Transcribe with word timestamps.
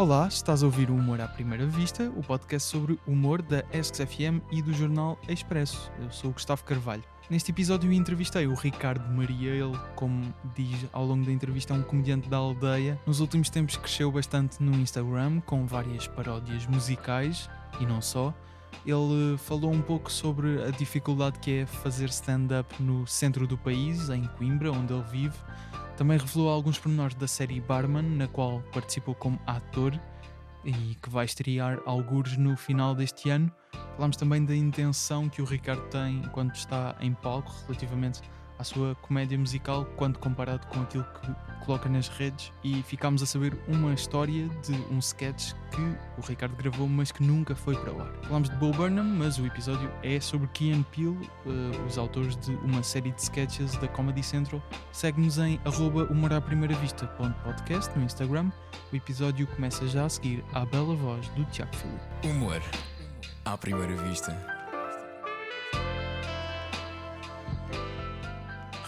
Olá, 0.00 0.26
estás 0.28 0.62
a 0.62 0.66
ouvir 0.66 0.90
o 0.90 0.94
Humor 0.94 1.20
à 1.20 1.28
Primeira 1.28 1.66
Vista, 1.66 2.10
o 2.16 2.22
podcast 2.22 2.66
sobre 2.70 2.98
humor 3.06 3.42
da 3.42 3.62
ESC-FM 3.70 4.40
e 4.50 4.62
do 4.62 4.72
jornal 4.72 5.18
Expresso. 5.28 5.92
Eu 6.00 6.10
sou 6.10 6.30
o 6.30 6.32
Gustavo 6.32 6.64
Carvalho. 6.64 7.04
Neste 7.28 7.50
episódio 7.50 7.92
entrevistei 7.92 8.46
o 8.46 8.54
Ricardo 8.54 9.06
Maria, 9.12 9.50
ele, 9.50 9.78
como 9.96 10.34
diz 10.56 10.86
ao 10.90 11.04
longo 11.04 11.26
da 11.26 11.30
entrevista, 11.30 11.74
é 11.74 11.76
um 11.76 11.82
comediante 11.82 12.30
da 12.30 12.38
aldeia. 12.38 12.98
Nos 13.06 13.20
últimos 13.20 13.50
tempos 13.50 13.76
cresceu 13.76 14.10
bastante 14.10 14.62
no 14.62 14.74
Instagram, 14.76 15.38
com 15.40 15.66
várias 15.66 16.08
paródias 16.08 16.66
musicais 16.66 17.50
e 17.78 17.84
não 17.84 18.00
só. 18.00 18.32
Ele 18.86 19.36
falou 19.36 19.70
um 19.70 19.82
pouco 19.82 20.10
sobre 20.10 20.62
a 20.62 20.70
dificuldade 20.70 21.38
que 21.40 21.58
é 21.58 21.66
fazer 21.66 22.08
stand-up 22.08 22.82
no 22.82 23.06
centro 23.06 23.46
do 23.46 23.58
país, 23.58 24.08
em 24.08 24.24
Coimbra, 24.38 24.72
onde 24.72 24.94
ele 24.94 25.04
vive. 25.10 25.36
Também 26.00 26.16
revelou 26.16 26.48
alguns 26.48 26.78
pormenores 26.78 27.14
da 27.14 27.28
série 27.28 27.60
Barman, 27.60 28.00
na 28.16 28.26
qual 28.26 28.62
participou 28.72 29.14
como 29.14 29.38
ator 29.46 29.92
e 30.64 30.94
que 30.94 31.10
vai 31.10 31.26
estrear 31.26 31.78
algures 31.84 32.38
no 32.38 32.56
final 32.56 32.94
deste 32.94 33.28
ano. 33.28 33.52
Falámos 33.96 34.16
também 34.16 34.42
da 34.42 34.56
intenção 34.56 35.28
que 35.28 35.42
o 35.42 35.44
Ricardo 35.44 35.82
tem 35.90 36.22
quando 36.32 36.54
está 36.54 36.96
em 37.02 37.12
palco 37.12 37.52
relativamente 37.66 38.22
à 38.60 38.64
sua 38.64 38.94
comédia 38.96 39.38
musical 39.38 39.86
quando 39.96 40.18
comparado 40.18 40.66
com 40.66 40.82
aquilo 40.82 41.04
que 41.04 41.64
coloca 41.64 41.88
nas 41.88 42.08
redes 42.08 42.52
e 42.62 42.82
ficámos 42.82 43.22
a 43.22 43.26
saber 43.26 43.58
uma 43.66 43.94
história 43.94 44.48
de 44.62 44.72
um 44.92 44.98
sketch 44.98 45.52
que 45.70 45.80
o 46.18 46.26
Ricardo 46.26 46.54
gravou 46.56 46.86
mas 46.86 47.10
que 47.10 47.22
nunca 47.22 47.56
foi 47.56 47.74
para 47.74 47.92
o 47.92 48.02
ar. 48.02 48.12
Falámos 48.24 48.50
de 48.50 48.56
Bo 48.56 48.70
Burnham, 48.72 49.04
mas 49.04 49.38
o 49.38 49.46
episódio 49.46 49.90
é 50.02 50.20
sobre 50.20 50.46
Key 50.48 50.72
and 50.72 50.82
Peele, 50.94 51.16
uh, 51.46 51.86
os 51.86 51.96
autores 51.96 52.36
de 52.36 52.52
uma 52.56 52.82
série 52.82 53.10
de 53.12 53.22
sketches 53.22 53.76
da 53.76 53.88
Comedy 53.88 54.22
Central. 54.22 54.62
Segue-nos 54.92 55.38
em 55.38 55.58
arroba 55.64 56.04
humoraprimeiravista.podcast 56.04 57.98
no 57.98 58.04
Instagram. 58.04 58.50
O 58.92 58.96
episódio 58.96 59.46
começa 59.46 59.86
já 59.88 60.04
a 60.04 60.08
seguir 60.08 60.44
à 60.52 60.66
bela 60.66 60.94
voz 60.94 61.26
do 61.28 61.44
Tiago 61.46 61.74
Filipe. 61.74 62.28
Humor 62.28 62.60
à 63.44 63.56
primeira 63.56 63.96
vista. 63.96 64.59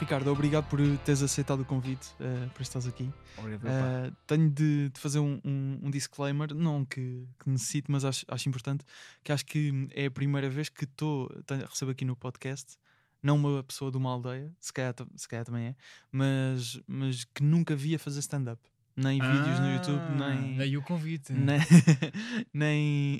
Ricardo, 0.03 0.33
obrigado 0.33 0.69
por 0.69 0.81
teres 1.05 1.22
aceitado 1.22 1.61
o 1.61 1.64
convite, 1.64 2.08
uh, 2.19 2.50
por 2.50 2.62
estares 2.62 2.89
aqui. 2.89 3.08
Obrigado, 3.39 3.62
Uh, 3.64 4.17
tenho 4.27 4.50
de, 4.50 4.89
de 4.89 4.98
fazer 5.00 5.20
um, 5.20 5.41
um- 5.44 5.78
um 5.84 5.91
disclaimer, 5.92 6.53
não 6.53 6.84
que, 6.84 7.25
que 7.39 7.48
necessite, 7.48 7.89
mas 7.89 8.05
acho, 8.05 8.25
acho 8.27 8.48
importante, 8.48 8.84
que 9.22 9.31
acho 9.31 9.47
que 9.47 9.86
é 9.94 10.06
a 10.06 10.11
primeira 10.11 10.50
vez 10.50 10.69
que 10.69 10.83
estou 10.83 11.31
recebo 11.70 11.92
aqui 11.92 12.05
no 12.05 12.17
podcast, 12.17 12.77
não 13.22 13.36
uma 13.36 13.62
pessoa 13.62 13.92
de 13.92 13.97
uma 13.97 14.11
aldeia, 14.11 14.53
se 14.59 14.72
calhar, 14.72 14.92
se 15.14 15.28
calhar 15.28 15.44
também 15.44 15.67
é, 15.69 15.77
mas, 16.11 16.81
mas 16.89 17.22
que 17.25 17.44
nunca 17.44 17.77
via 17.77 17.97
fazer 17.97 18.19
stand-up. 18.19 18.61
Nem 18.94 19.18
vídeos 19.18 19.58
no 19.58 19.72
YouTube, 19.72 20.02
nem. 20.18 20.54
Ah, 20.54 20.58
Daí 20.58 20.76
o 20.76 20.82
convite. 20.82 21.32
Nem. 21.32 21.58
nem... 22.52 23.18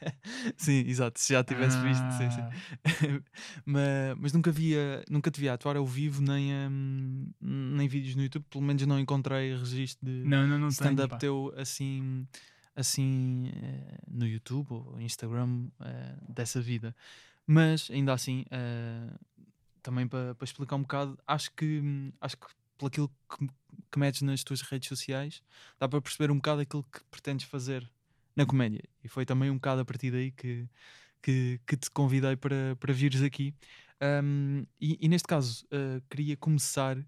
sim, 0.56 0.84
exato, 0.86 1.18
se 1.18 1.32
já 1.32 1.42
tivesse 1.42 1.78
visto, 1.80 2.04
sim, 2.12 2.30
sim. 2.30 2.40
Ah, 2.42 3.22
mas, 3.64 4.18
mas 4.18 4.32
nunca 4.32 4.52
via, 4.52 5.02
nunca 5.10 5.30
te 5.30 5.40
via 5.40 5.54
atuar 5.54 5.76
ao 5.76 5.86
vivo 5.86 6.20
nem, 6.20 6.52
hum, 6.52 7.30
nem 7.40 7.88
vídeos 7.88 8.14
no 8.14 8.22
YouTube, 8.22 8.44
pelo 8.50 8.62
menos 8.62 8.86
não 8.86 8.98
encontrei 9.00 9.56
registro 9.56 10.04
de 10.06 10.22
Não, 10.24 10.46
não, 10.46 10.58
não 10.58 10.68
stand-up 10.68 11.18
teu 11.18 11.52
assim, 11.56 12.26
assim 12.74 13.50
eh, 13.54 13.98
no 14.10 14.26
YouTube 14.26 14.66
ou 14.70 15.00
Instagram 15.00 15.68
eh, 15.80 16.14
dessa 16.28 16.60
vida. 16.60 16.94
Mas 17.46 17.90
ainda 17.90 18.12
assim, 18.12 18.44
eh, 18.50 19.08
também 19.82 20.06
para 20.06 20.34
para 20.34 20.44
explicar 20.44 20.76
um 20.76 20.82
bocado, 20.82 21.18
acho 21.26 21.50
que 21.52 21.80
hum, 21.80 22.12
acho 22.20 22.36
que 22.36 22.46
pelo 22.76 22.88
aquilo 22.88 23.10
que, 23.28 23.48
que 23.90 23.98
metes 23.98 24.22
nas 24.22 24.44
tuas 24.44 24.60
redes 24.62 24.88
sociais, 24.88 25.42
dá 25.78 25.88
para 25.88 26.00
perceber 26.00 26.30
um 26.30 26.36
bocado 26.36 26.60
aquilo 26.60 26.84
que 26.84 27.02
pretendes 27.10 27.46
fazer 27.46 27.88
na 28.34 28.44
comédia. 28.44 28.84
E 29.02 29.08
foi 29.08 29.24
também 29.24 29.50
um 29.50 29.54
bocado 29.54 29.80
a 29.80 29.84
partir 29.84 30.10
daí 30.10 30.30
que, 30.30 30.68
que, 31.22 31.60
que 31.66 31.76
te 31.76 31.90
convidei 31.90 32.36
para, 32.36 32.76
para 32.78 32.92
vires 32.92 33.22
aqui. 33.22 33.54
Um, 34.00 34.64
e, 34.80 34.98
e 35.00 35.08
neste 35.08 35.26
caso, 35.26 35.64
uh, 35.66 36.02
queria 36.10 36.36
começar 36.36 36.98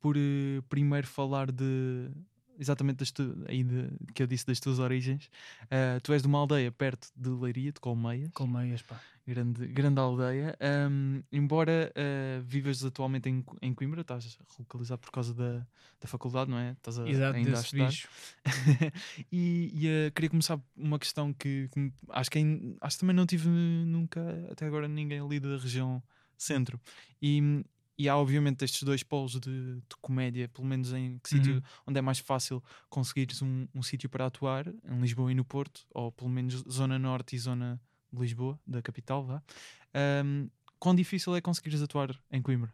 por 0.00 0.16
uh, 0.16 0.62
primeiro 0.68 1.06
falar 1.06 1.52
de 1.52 2.10
exatamente 2.60 2.98
das 2.98 3.10
tu, 3.10 3.44
aí 3.48 3.64
de, 3.64 3.88
que 4.14 4.22
eu 4.22 4.26
disse 4.26 4.46
das 4.46 4.60
tuas 4.60 4.78
origens. 4.78 5.30
Uh, 5.64 6.00
tu 6.02 6.12
és 6.12 6.22
de 6.22 6.28
uma 6.28 6.38
aldeia 6.38 6.70
perto 6.70 7.08
de 7.16 7.30
Leiria, 7.30 7.72
de 7.72 7.80
Colmeias, 7.80 8.30
Colmeias, 8.32 8.82
pá. 8.82 9.00
grande, 9.26 9.66
grande 9.68 9.98
aldeia. 9.98 10.56
Um, 10.90 11.22
embora 11.32 11.92
uh, 11.96 12.42
vivas 12.42 12.84
atualmente 12.84 13.28
em, 13.28 13.44
em 13.62 13.74
Coimbra, 13.74 14.02
estás 14.02 14.38
localizado 14.58 15.00
por 15.00 15.10
causa 15.10 15.32
da, 15.34 15.66
da 16.00 16.06
faculdade, 16.06 16.50
não 16.50 16.58
é? 16.58 16.72
Estás 16.72 16.98
a, 16.98 17.08
Exato, 17.08 17.36
ainda 17.36 17.56
a 17.56 17.60
estudar. 17.60 17.86
bicho. 17.88 18.08
e 19.32 19.70
e, 19.72 19.88
eh, 19.88 20.10
queria 20.10 20.28
começar 20.30 20.60
uma 20.76 20.98
questão 20.98 21.32
que, 21.32 21.68
que 21.72 21.92
acho 22.10 22.30
que 22.30 22.38
ain- 22.38 22.76
acho 22.80 22.96
que 22.96 23.00
também 23.00 23.16
não 23.16 23.26
tive 23.26 23.48
nunca 23.48 24.20
até 24.50 24.66
agora 24.66 24.86
ninguém 24.86 25.20
ali 25.20 25.40
da 25.40 25.56
região 25.56 26.02
centro 26.36 26.78
e, 27.22 27.62
e 28.02 28.08
há 28.08 28.16
obviamente 28.16 28.64
estes 28.64 28.82
dois 28.82 29.02
polos 29.02 29.32
de, 29.40 29.74
de 29.76 29.96
comédia 30.00 30.48
pelo 30.48 30.66
menos 30.66 30.92
em 30.92 31.18
que 31.18 31.28
sítio 31.28 31.54
Uhum. 31.54 31.62
onde 31.88 31.98
é 31.98 32.02
mais 32.02 32.18
fácil 32.18 32.62
conseguires 32.88 33.42
um, 33.42 33.66
um 33.74 33.82
sítio 33.82 34.08
para 34.08 34.26
atuar 34.26 34.66
em 34.68 35.00
Lisboa 35.00 35.30
e 35.30 35.34
no 35.34 35.44
Porto 35.44 35.86
ou 35.90 36.10
pelo 36.12 36.30
menos 36.30 36.54
zona 36.70 36.98
norte 36.98 37.36
e 37.36 37.38
zona 37.38 37.80
de 38.12 38.20
Lisboa 38.20 38.58
da 38.66 38.80
capital 38.82 39.24
vá 39.24 39.42
Ahm, 39.94 40.48
quão 40.78 40.94
difícil 40.94 41.34
é 41.36 41.40
conseguires 41.40 41.82
atuar 41.82 42.10
em 42.30 42.40
Coimbra 42.40 42.72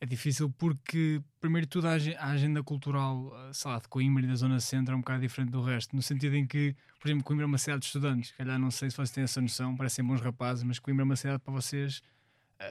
É 0.00 0.06
difícil 0.06 0.48
porque, 0.56 1.20
primeiro 1.40 1.66
de 1.66 1.70
tudo, 1.70 1.88
a 1.88 1.94
ag- 1.94 2.14
a 2.16 2.26
agenda 2.26 2.62
cultural, 2.62 3.32
ah, 3.34 3.50
sei 3.52 3.68
lá, 3.70 3.78
de 3.80 3.88
Coimbra 3.88 4.22
e 4.22 4.28
da 4.28 4.36
Zona 4.36 4.60
Centro 4.60 4.94
é 4.94 4.96
um 4.96 5.00
bocado 5.00 5.20
diferente 5.22 5.50
do 5.50 5.60
resto. 5.60 5.96
No 5.96 6.02
sentido 6.02 6.36
em 6.36 6.46
que, 6.46 6.76
por 7.00 7.08
exemplo, 7.08 7.24
Coimbra 7.24 7.44
é 7.44 7.48
uma 7.48 7.58
cidade 7.58 7.80
de 7.80 7.86
estudantes. 7.86 8.30
Calhar 8.38 8.58
não 8.60 8.70
sei 8.70 8.90
se 8.90 8.96
vocês 8.96 9.10
têm 9.10 9.24
essa 9.24 9.40
noção, 9.40 9.74
parecem 9.76 10.04
bons 10.04 10.20
rapazes, 10.20 10.62
mas 10.62 10.78
Coimbra 10.78 11.02
é 11.02 11.06
uma 11.06 11.16
cidade 11.16 11.42
para 11.42 11.52
vocês, 11.52 12.00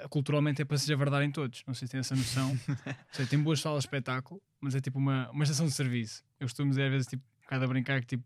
culturalmente, 0.09 0.61
é 0.61 0.65
para 0.65 0.77
se 0.77 0.87
javardarem 0.87 1.31
todos. 1.31 1.63
Não 1.65 1.73
sei 1.73 1.87
se 1.87 1.91
têm 1.91 1.99
essa 1.99 2.15
noção. 2.15 2.57
Seja, 3.11 3.29
tem 3.29 3.39
boas 3.39 3.59
salas 3.61 3.83
de 3.83 3.87
espetáculo, 3.87 4.41
mas 4.59 4.75
é 4.75 4.81
tipo 4.81 4.97
uma, 4.97 5.29
uma 5.31 5.43
estação 5.43 5.65
de 5.65 5.71
serviço. 5.71 6.23
Eu 6.39 6.45
costumo 6.45 6.69
dizer 6.69 6.83
às 6.83 6.91
vezes, 6.91 7.07
tipo, 7.07 7.23
um 7.23 7.41
bocado 7.43 7.65
a 7.65 7.67
brincar 7.67 8.01
que 8.01 8.07
tipo, 8.07 8.23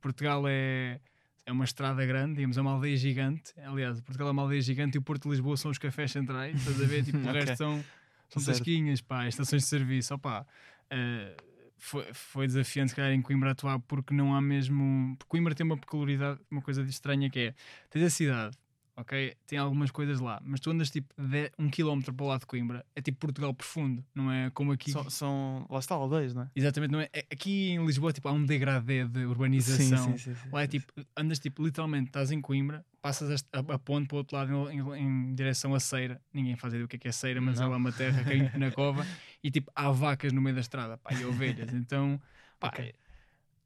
Portugal 0.00 0.44
é, 0.48 1.00
é 1.44 1.52
uma 1.52 1.64
estrada 1.64 2.04
grande, 2.06 2.36
digamos, 2.36 2.56
é 2.56 2.60
uma 2.60 2.72
aldeia 2.72 2.96
gigante. 2.96 3.52
Aliás, 3.58 4.00
Portugal 4.00 4.28
é 4.28 4.30
uma 4.32 4.42
aldeia 4.42 4.60
gigante 4.60 4.96
e 4.96 4.98
o 4.98 5.02
Porto 5.02 5.24
de 5.24 5.30
Lisboa 5.30 5.56
são 5.56 5.70
os 5.70 5.78
cafés 5.78 6.10
centrais. 6.10 6.56
Estás 6.56 6.80
a 6.80 6.86
ver? 6.86 7.04
Tipo, 7.04 7.18
o 7.18 7.22
resto 7.32 7.56
são, 7.56 7.84
são 8.28 8.42
Certo. 8.42 8.58
tasquinhas, 8.58 9.00
pá, 9.00 9.28
estações 9.28 9.62
de 9.62 9.68
serviço. 9.68 10.14
Opá, 10.14 10.46
eh, 10.90 11.36
foi, 11.78 12.06
foi 12.12 12.46
desafiante, 12.46 12.90
se 12.90 12.96
calhar, 12.96 13.12
em 13.12 13.20
Coimbra 13.20 13.50
atuar 13.50 13.78
porque 13.80 14.14
não 14.14 14.34
há 14.34 14.40
mesmo. 14.40 15.16
Porque 15.18 15.28
Coimbra 15.28 15.54
tem 15.54 15.66
uma 15.66 15.76
peculiaridade, 15.76 16.40
uma 16.50 16.62
coisa 16.62 16.84
de 16.84 16.90
estranha 16.90 17.28
que 17.28 17.38
é: 17.38 17.54
tens 17.90 18.04
a 18.04 18.10
cidade, 18.10 18.56
ok? 19.02 19.36
Tem 19.46 19.58
algumas 19.58 19.90
coisas 19.90 20.18
lá, 20.20 20.40
mas 20.44 20.60
tu 20.60 20.70
andas 20.70 20.90
tipo 20.90 21.12
de, 21.20 21.50
um 21.58 21.68
quilómetro 21.68 22.12
para 22.14 22.24
o 22.24 22.28
lado 22.28 22.40
de 22.40 22.46
Coimbra, 22.46 22.84
é 22.96 23.02
tipo 23.02 23.18
Portugal 23.18 23.52
profundo, 23.54 24.04
não 24.14 24.30
é 24.32 24.50
como 24.50 24.72
aqui. 24.72 24.90
são, 24.92 25.08
são 25.10 25.66
lá 25.68 25.78
está 25.78 25.94
aldeias 25.94 26.34
não 26.34 26.42
é 26.42 26.50
Exatamente, 26.54 26.90
não 26.90 27.00
é? 27.00 27.08
É- 27.12 27.26
Aqui 27.30 27.70
em 27.70 27.84
Lisboa 27.84 28.12
tipo, 28.12 28.28
há 28.28 28.32
um 28.32 28.44
degradê 28.44 29.04
de 29.06 29.24
urbanização. 29.24 30.12
sim, 30.12 30.18
sim, 30.18 30.34
sim. 30.34 30.48
Lá 30.52 30.62
é 30.62 30.66
tipo, 30.66 30.92
andas 31.16 31.38
tipo, 31.38 31.62
literalmente, 31.64 32.08
estás 32.08 32.30
em 32.30 32.40
Coimbra, 32.40 32.84
passas 33.00 33.44
a, 33.52 33.58
a, 33.58 33.78
ponte 33.78 34.06
para 34.08 34.14
o 34.14 34.18
outro 34.18 34.36
lado 34.36 34.70
em, 34.70 34.78
em- 34.78 34.96
em 35.30 35.34
direção 35.34 35.74
a 35.74 35.80
Ceira. 35.80 36.20
Ninguém 36.32 36.56
faz 36.56 36.72
ideia 36.72 36.84
do 36.84 36.88
que 36.88 36.96
é, 36.96 36.98
que 36.98 37.08
é 37.08 37.12
Ceira, 37.12 37.40
mas 37.40 37.58
Não. 37.58 37.66
é 37.66 37.70
lá 37.70 37.76
uma 37.76 37.92
terra 37.92 38.22
caindo 38.24 38.50
na 38.58 38.70
cova 38.70 39.04
e 39.42 39.50
tipo, 39.50 39.70
há 39.74 39.90
vacas 39.90 40.32
no 40.32 40.40
meio 40.40 40.54
da 40.54 40.60
estrada, 40.60 40.96
pá, 40.98 41.12
e 41.14 41.24
ovelhas. 41.24 41.70
Então, 41.82 42.20
pá, 42.60 42.68
Ok. 42.68 42.94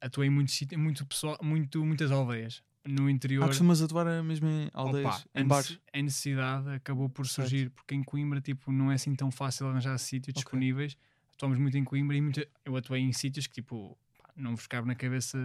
atuei 0.01 0.27
em 0.27 0.31
muitos 0.31 0.53
sítios, 0.55 0.79
muito 0.81 1.05
pessoal, 1.05 1.37
muito, 1.41 1.83
muitas 1.85 2.11
aldeias. 2.11 2.63
No 2.87 3.09
interior, 3.09 3.43
Ah, 3.43 3.47
costumas 3.47 3.81
atuar 3.81 4.07
eh, 4.07 4.21
mesmo 4.21 4.47
em 4.47 4.67
opa, 4.67 4.73
aldeias, 4.73 5.27
a 5.33 5.41
em 5.41 5.47
bares? 5.47 5.79
a 5.93 6.01
necessidade 6.01 6.69
acabou 6.69 7.09
por 7.09 7.25
Certo. 7.27 7.49
surgir, 7.49 7.69
porque 7.71 7.93
em 7.95 8.03
Coimbra 8.03 8.39
tipo, 8.39 8.71
não 8.71 8.89
é 8.91 8.95
assim 8.95 9.13
tão 9.15 9.29
fácil 9.29 9.67
arranjar 9.67 9.97
sítios 9.97 10.31
Ok. 10.33 10.43
disponíveis. 10.43 10.97
Atuamos 11.35 11.57
muito 11.59 11.77
em 11.77 11.83
Coimbra 11.83 12.15
e 12.15 12.21
muita- 12.21 12.47
eu 12.63 12.75
atuei 12.77 13.01
em 13.01 13.11
sítios 13.11 13.45
que 13.45 13.55
tipo, 13.55 13.97
pá, 14.17 14.29
não 14.35 14.55
vos 14.55 14.67
cabe 14.67 14.87
na 14.87 14.95
cabeça, 14.95 15.37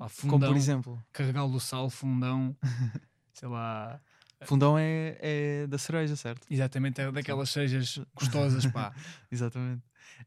lá, 0.00 0.08
Como 0.08 0.10
fundão, 0.32 0.48
por 0.52 0.56
exemplo, 0.56 1.04
Carregal 1.12 1.50
do 1.50 1.60
Sal, 1.60 1.90
Fundão, 1.90 2.56
sei 3.34 3.48
lá, 3.48 4.00
Fundão 4.44 4.78
é, 4.78 5.18
é 5.20 5.66
da 5.66 5.76
cereja, 5.78 6.14
certo? 6.16 6.46
exatamente 6.50 7.00
é 7.00 7.10
daquelas 7.12 7.50
sejas 7.50 7.98
gostosas, 8.14 8.64
pá. 8.66 8.94
Exatamente. 9.30 9.82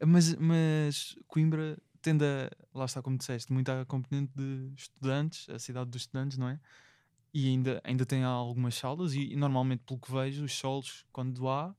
Mas, 0.05 0.35
mas 0.35 1.15
Coimbra 1.27 1.77
tende 2.01 2.25
a, 2.25 2.49
lá 2.73 2.85
está 2.85 3.01
como 3.01 3.17
disseste, 3.17 3.51
muito 3.53 3.69
a 3.71 3.85
componente 3.85 4.31
de 4.35 4.71
estudantes, 4.75 5.49
a 5.49 5.59
cidade 5.59 5.89
dos 5.89 6.01
estudantes, 6.03 6.37
não 6.37 6.49
é? 6.49 6.59
E 7.33 7.47
ainda, 7.47 7.81
ainda 7.83 8.05
tem 8.05 8.23
algumas 8.23 8.75
salas 8.75 9.13
e, 9.13 9.31
e 9.31 9.35
normalmente, 9.35 9.83
pelo 9.85 9.99
que 9.99 10.11
vejo, 10.11 10.43
os 10.43 10.53
solos, 10.53 11.05
quando 11.13 11.47
há, 11.47 11.73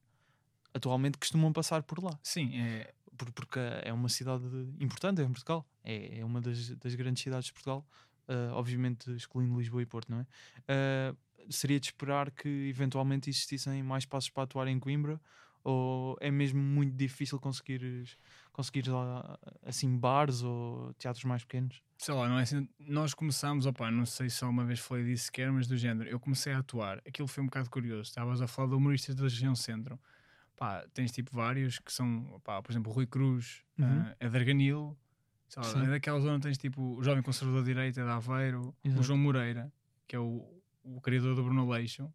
atualmente 0.72 1.18
costumam 1.18 1.52
passar 1.52 1.82
por 1.82 2.02
lá. 2.02 2.18
Sim, 2.22 2.56
é, 2.58 2.94
Por- 3.16 3.30
Porque 3.32 3.58
é 3.82 3.92
uma 3.92 4.08
cidade 4.08 4.44
importante 4.80 5.20
em 5.20 5.26
Portugal. 5.26 5.66
É, 5.84 6.20
é 6.20 6.24
uma 6.24 6.40
das, 6.40 6.70
das 6.76 6.94
grandes 6.94 7.22
cidades 7.22 7.46
de 7.46 7.52
Portugal. 7.52 7.86
ah, 8.28 8.52
obviamente 8.54 9.10
excluindo 9.12 9.58
Lisboa 9.58 9.82
e 9.82 9.86
Porto, 9.86 10.10
não 10.10 10.20
é? 10.20 10.26
Ah, 10.68 11.14
seria 11.50 11.78
de 11.78 11.86
esperar 11.86 12.30
que 12.30 12.48
eventualmente 12.48 13.28
existissem 13.28 13.82
mais 13.82 14.04
espaços 14.04 14.30
para 14.30 14.44
atuar 14.44 14.68
em 14.68 14.78
Coimbra 14.78 15.20
Ou 15.64 16.16
é 16.20 16.30
mesmo 16.30 16.60
muito 16.60 16.96
difícil 16.96 17.38
conseguires, 17.38 18.16
conseguires 18.52 18.88
lá 18.88 19.38
assim 19.64 19.96
bares 19.96 20.42
ou 20.42 20.92
teatros 20.94 21.24
mais 21.24 21.44
pequenos? 21.44 21.82
sei 21.96 22.12
lá, 22.14 22.28
não 22.28 22.36
é 22.36 22.42
assim. 22.42 22.68
Nós 22.80 23.14
começámos, 23.14 23.64
opá, 23.64 23.88
não 23.88 24.04
sei 24.04 24.28
se 24.28 24.44
uma 24.44 24.64
vez 24.64 24.80
falei 24.80 25.04
disso 25.04 25.26
sequer, 25.26 25.52
mas 25.52 25.68
do 25.68 25.76
género, 25.76 26.10
eu 26.10 26.18
comecei 26.18 26.52
a 26.52 26.58
atuar. 26.58 26.98
Aquilo 27.06 27.28
foi 27.28 27.44
um 27.44 27.46
bocado 27.46 27.70
curioso. 27.70 28.08
Estavas 28.08 28.42
a 28.42 28.48
falar 28.48 28.70
de 28.70 28.74
humoristas 28.74 29.14
da 29.14 29.22
região 29.22 29.54
centro. 29.54 29.96
Pá, 30.56 30.84
tens 30.92 31.12
tipo 31.12 31.30
vários 31.32 31.78
que 31.78 31.92
são, 31.92 32.40
pá, 32.42 32.60
por 32.60 32.72
exemplo, 32.72 32.90
Rui 32.92 33.06
Cruz, 33.06 33.62
Uhum. 33.78 34.00
uh, 34.00 34.16
é 34.18 34.28
de 34.28 34.36
Arganil, 34.36 34.98
sei 35.48 35.62
lá, 35.62 35.84
é 35.84 35.90
daquela 35.90 36.18
zona 36.20 36.40
tens 36.40 36.58
tipo 36.58 36.96
o 36.98 37.02
jovem 37.04 37.22
conservador 37.22 37.62
de 37.62 37.68
direita 37.68 38.00
é 38.00 38.04
de 38.04 38.10
Aveiro, 38.10 38.74
o 38.84 38.88
Exato. 38.88 39.02
João 39.04 39.18
Moreira, 39.18 39.72
que 40.08 40.16
é 40.16 40.18
o, 40.18 40.60
o 40.82 41.00
criador 41.00 41.34
do 41.36 41.42
Bruno 41.44 41.68
Leixo. 41.68 42.12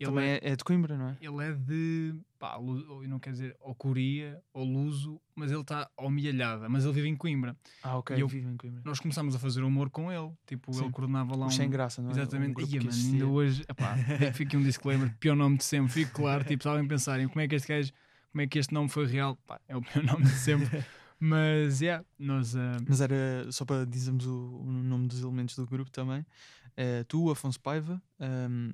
Ele 0.00 0.06
Também 0.08 0.30
é, 0.30 0.34
é, 0.36 0.52
é 0.52 0.56
de 0.56 0.64
Coimbra, 0.64 0.96
não 0.96 1.08
é? 1.10 1.16
ele 1.20 1.44
é 1.44 1.52
de, 1.52 2.14
pá, 2.38 2.58
não 3.06 3.18
quer 3.18 3.32
dizer, 3.32 3.54
ou 3.60 3.74
Coria, 3.74 4.40
ou 4.50 4.64
Luso, 4.64 5.20
mas 5.34 5.52
ele 5.52 5.60
está 5.60 5.90
ao 5.94 6.08
Milhalhada, 6.08 6.70
mas 6.70 6.84
ele 6.84 6.94
vive 6.94 7.08
em 7.08 7.14
Coimbra. 7.14 7.54
Ah, 7.82 7.98
ok. 7.98 8.16
Eu- 8.20 8.26
vivo 8.26 8.48
em 8.48 8.56
Coimbra. 8.56 8.80
Nós 8.82 8.98
começámos 8.98 9.34
a 9.34 9.38
fazer 9.38 9.62
humor 9.62 9.90
com 9.90 10.10
ele, 10.10 10.32
tipo, 10.46 10.72
Sim. 10.72 10.84
ele 10.84 10.90
coordenava 10.92 11.36
lá 11.36 11.46
um... 11.46 11.50
sem 11.50 11.68
graça, 11.68 12.00
não 12.00 12.08
é? 12.08 12.14
Um 12.14 12.16
Exatamente, 12.16 12.62
Ia, 12.62 12.78
mano, 12.80 12.88
existia. 12.88 13.12
ainda 13.12 13.26
hoje, 13.26 13.62
epá, 13.68 13.94
fica 14.32 14.56
um 14.56 14.62
disclaimer, 14.62 15.14
pior 15.20 15.36
nome 15.36 15.58
de 15.58 15.64
sempre, 15.64 15.92
fico 15.92 16.12
claro, 16.12 16.44
tipo, 16.44 16.64
sabem 16.64 16.88
pensarem 16.88 17.28
como 17.28 17.42
é 17.42 17.46
que 17.46 17.54
este 17.56 17.68
gajo, 17.68 17.92
como 18.32 18.40
é 18.40 18.46
que 18.46 18.58
este 18.58 18.72
nome 18.72 18.88
foi 18.88 19.06
real, 19.06 19.36
pá, 19.46 19.60
é 19.68 19.76
o 19.76 19.82
pior 19.82 20.02
nome 20.02 20.24
de 20.24 20.30
sempre, 20.30 20.82
mas, 21.20 21.82
yeah, 21.82 22.02
nós, 22.18 22.56
ah, 22.56 22.78
Mas 22.88 23.02
era 23.02 23.52
só 23.52 23.66
para 23.66 23.84
dizermos 23.84 24.24
o, 24.26 24.62
o 24.62 24.64
nome 24.64 25.08
dos 25.08 25.20
elementos 25.20 25.54
do 25.56 25.66
grupo 25.66 25.90
também. 25.90 26.24
Eh, 26.74 27.04
tu, 27.04 27.30
Afonso 27.30 27.60
Paiva, 27.60 28.00
ehm, 28.18 28.70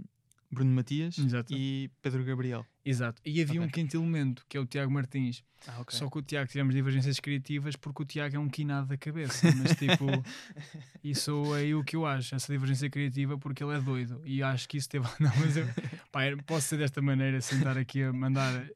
Bruno 0.50 0.70
Matias 0.72 1.19
Exato. 1.19 1.52
e 1.54 1.90
Pedro 2.02 2.25
Gabriel. 2.25 2.64
exato, 2.84 3.20
e 3.25 3.43
havia 3.43 3.60
um 3.60 3.64
Ok. 3.64 3.82
quinto 3.82 3.96
elemento, 3.96 4.44
que 4.48 4.56
é 4.56 4.60
o 4.60 4.66
Tiago 4.66 4.93
Martins, 4.93 5.43
Ah, 5.66 5.81
ok. 5.81 5.98
só 5.98 6.08
que 6.08 6.19
o 6.19 6.22
Tiago 6.22 6.48
tivemos 6.48 6.75
divergências 6.75 7.19
criativas 7.19 7.75
porque 7.76 8.02
o 8.02 8.06
Tiago 8.06 8.37
é 8.37 8.38
um 8.38 8.48
quinado 8.48 8.87
da 8.87 8.96
cabeça, 8.96 9.52
mas 9.54 9.75
tipo, 9.75 10.06
isso 11.02 11.54
é 11.56 11.60
aí 11.60 11.75
o 11.75 11.82
que 11.84 11.96
eu 11.96 12.06
acho, 12.06 12.34
essa 12.34 12.52
divergência 12.52 12.88
criativa, 12.90 13.37
porque 13.38 13.62
ele 13.62 13.75
é 13.76 13.81
doido, 13.81 14.22
e 14.25 14.43
acho 14.43 14.69
que 14.69 14.76
isso 14.76 14.88
teve, 14.88 15.04
não, 15.20 15.32
mas 15.37 15.56
eu, 15.56 15.66
pá, 16.12 16.20
posso 16.46 16.69
ser 16.69 16.78
desta 16.78 17.02
maneira, 17.02 17.40
sentar 17.40 17.76
aqui 17.76 18.02
a 18.02 18.12
mandar 18.12 18.69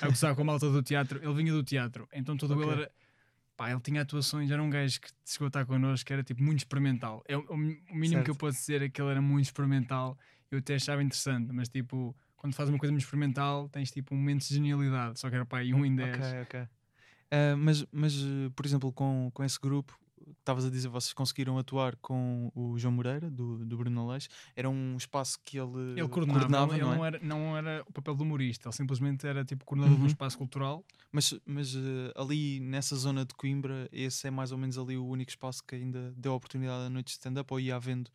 a 0.00 0.08
gozar 0.08 0.34
com 0.34 0.42
a 0.42 0.44
malta 0.44 0.70
do 0.70 0.82
teatro. 0.82 1.18
Ele 1.22 1.34
vinha 1.34 1.52
do 1.52 1.62
teatro, 1.62 2.08
então 2.12 2.36
todo 2.36 2.54
Ok. 2.54 2.64
ele 2.64 2.72
era. 2.82 2.92
Pá, 3.56 3.70
ele 3.70 3.80
tinha 3.80 4.02
atuações, 4.02 4.50
era 4.50 4.62
um 4.62 4.68
gajo 4.68 5.00
que 5.00 5.08
chegou 5.24 5.46
a 5.46 5.48
estar 5.48 5.64
connosco, 5.64 6.06
que 6.06 6.12
era 6.12 6.22
tipo 6.22 6.42
muito 6.42 6.58
experimental. 6.58 7.24
É, 7.26 7.38
o, 7.38 7.40
o 7.50 7.56
mínimo 7.56 8.22
que 8.22 8.30
eu 8.30 8.34
Certo. 8.34 8.36
posso 8.36 8.58
dizer 8.58 8.82
é 8.82 8.88
que 8.90 9.00
ele 9.00 9.10
era 9.10 9.22
muito 9.22 9.46
experimental. 9.46 10.18
Eu 10.50 10.58
até 10.58 10.74
achava 10.76 11.02
interessante, 11.02 11.52
mas 11.52 11.68
tipo, 11.68 12.14
quando 12.36 12.54
fazes 12.54 12.72
uma 12.72 12.78
coisa 12.78 12.92
muito 12.92 13.02
experimental, 13.02 13.68
tens 13.68 13.90
tipo 13.90 14.14
um 14.14 14.18
momento 14.18 14.46
de 14.46 14.54
genialidade. 14.54 15.18
Só 15.18 15.28
que 15.28 15.34
era 15.34 15.44
pá, 15.44 15.58
aí 15.58 15.74
um 15.74 15.84
em 15.84 15.94
10. 15.94 16.16
Ok, 16.16 16.40
ok. 16.42 16.68
Eh, 17.30 17.54
mas, 17.56 17.84
mas, 17.92 18.14
eh, 18.14 18.50
por 18.54 18.64
exemplo, 18.64 18.92
com, 18.92 19.30
com 19.34 19.42
esse 19.42 19.58
grupo, 19.58 19.98
estavas 20.38 20.64
a 20.64 20.70
dizer, 20.70 20.88
vocês 20.88 21.12
conseguiram 21.12 21.58
atuar 21.58 21.96
com 21.96 22.50
o 22.54 22.78
João 22.78 22.92
Moreira, 22.94 23.28
do, 23.30 23.64
do 23.64 23.76
Bruno 23.76 24.08
Leix. 24.08 24.28
Era 24.54 24.70
um 24.70 24.96
espaço 24.96 25.38
que 25.44 25.58
ele, 25.58 25.98
Ele 25.98 26.08
coordenava, 26.08 26.74
ele 26.74 26.84
não 26.84 26.92
é? 26.92 26.96
não, 26.96 27.04
era, 27.04 27.18
não 27.20 27.56
era 27.56 27.82
o 27.86 27.92
papel 27.92 28.14
do 28.14 28.22
humorista, 28.22 28.68
ele 28.68 28.76
simplesmente 28.76 29.26
era 29.26 29.44
tipo 29.44 29.64
coordenador 29.64 29.96
de 29.96 30.02
um 30.02 30.04
Uhum. 30.04 30.10
espaço 30.10 30.38
cultural. 30.38 30.84
Mas, 31.12 31.34
mas 31.44 31.74
eh, 31.74 32.12
ali 32.16 32.60
nessa 32.60 32.94
zona 32.96 33.24
de 33.24 33.34
Coimbra, 33.34 33.88
esse 33.92 34.26
é 34.28 34.30
mais 34.30 34.52
ou 34.52 34.58
menos 34.58 34.78
ali 34.78 34.96
o 34.96 35.04
único 35.06 35.30
espaço 35.30 35.62
que 35.66 35.74
ainda 35.74 36.12
deu 36.16 36.32
oportunidade 36.34 36.84
à 36.86 36.90
noite 36.90 37.06
de 37.06 37.12
stand-up, 37.12 37.52
ou 37.52 37.58
ia 37.60 37.74
havendo 37.76 38.10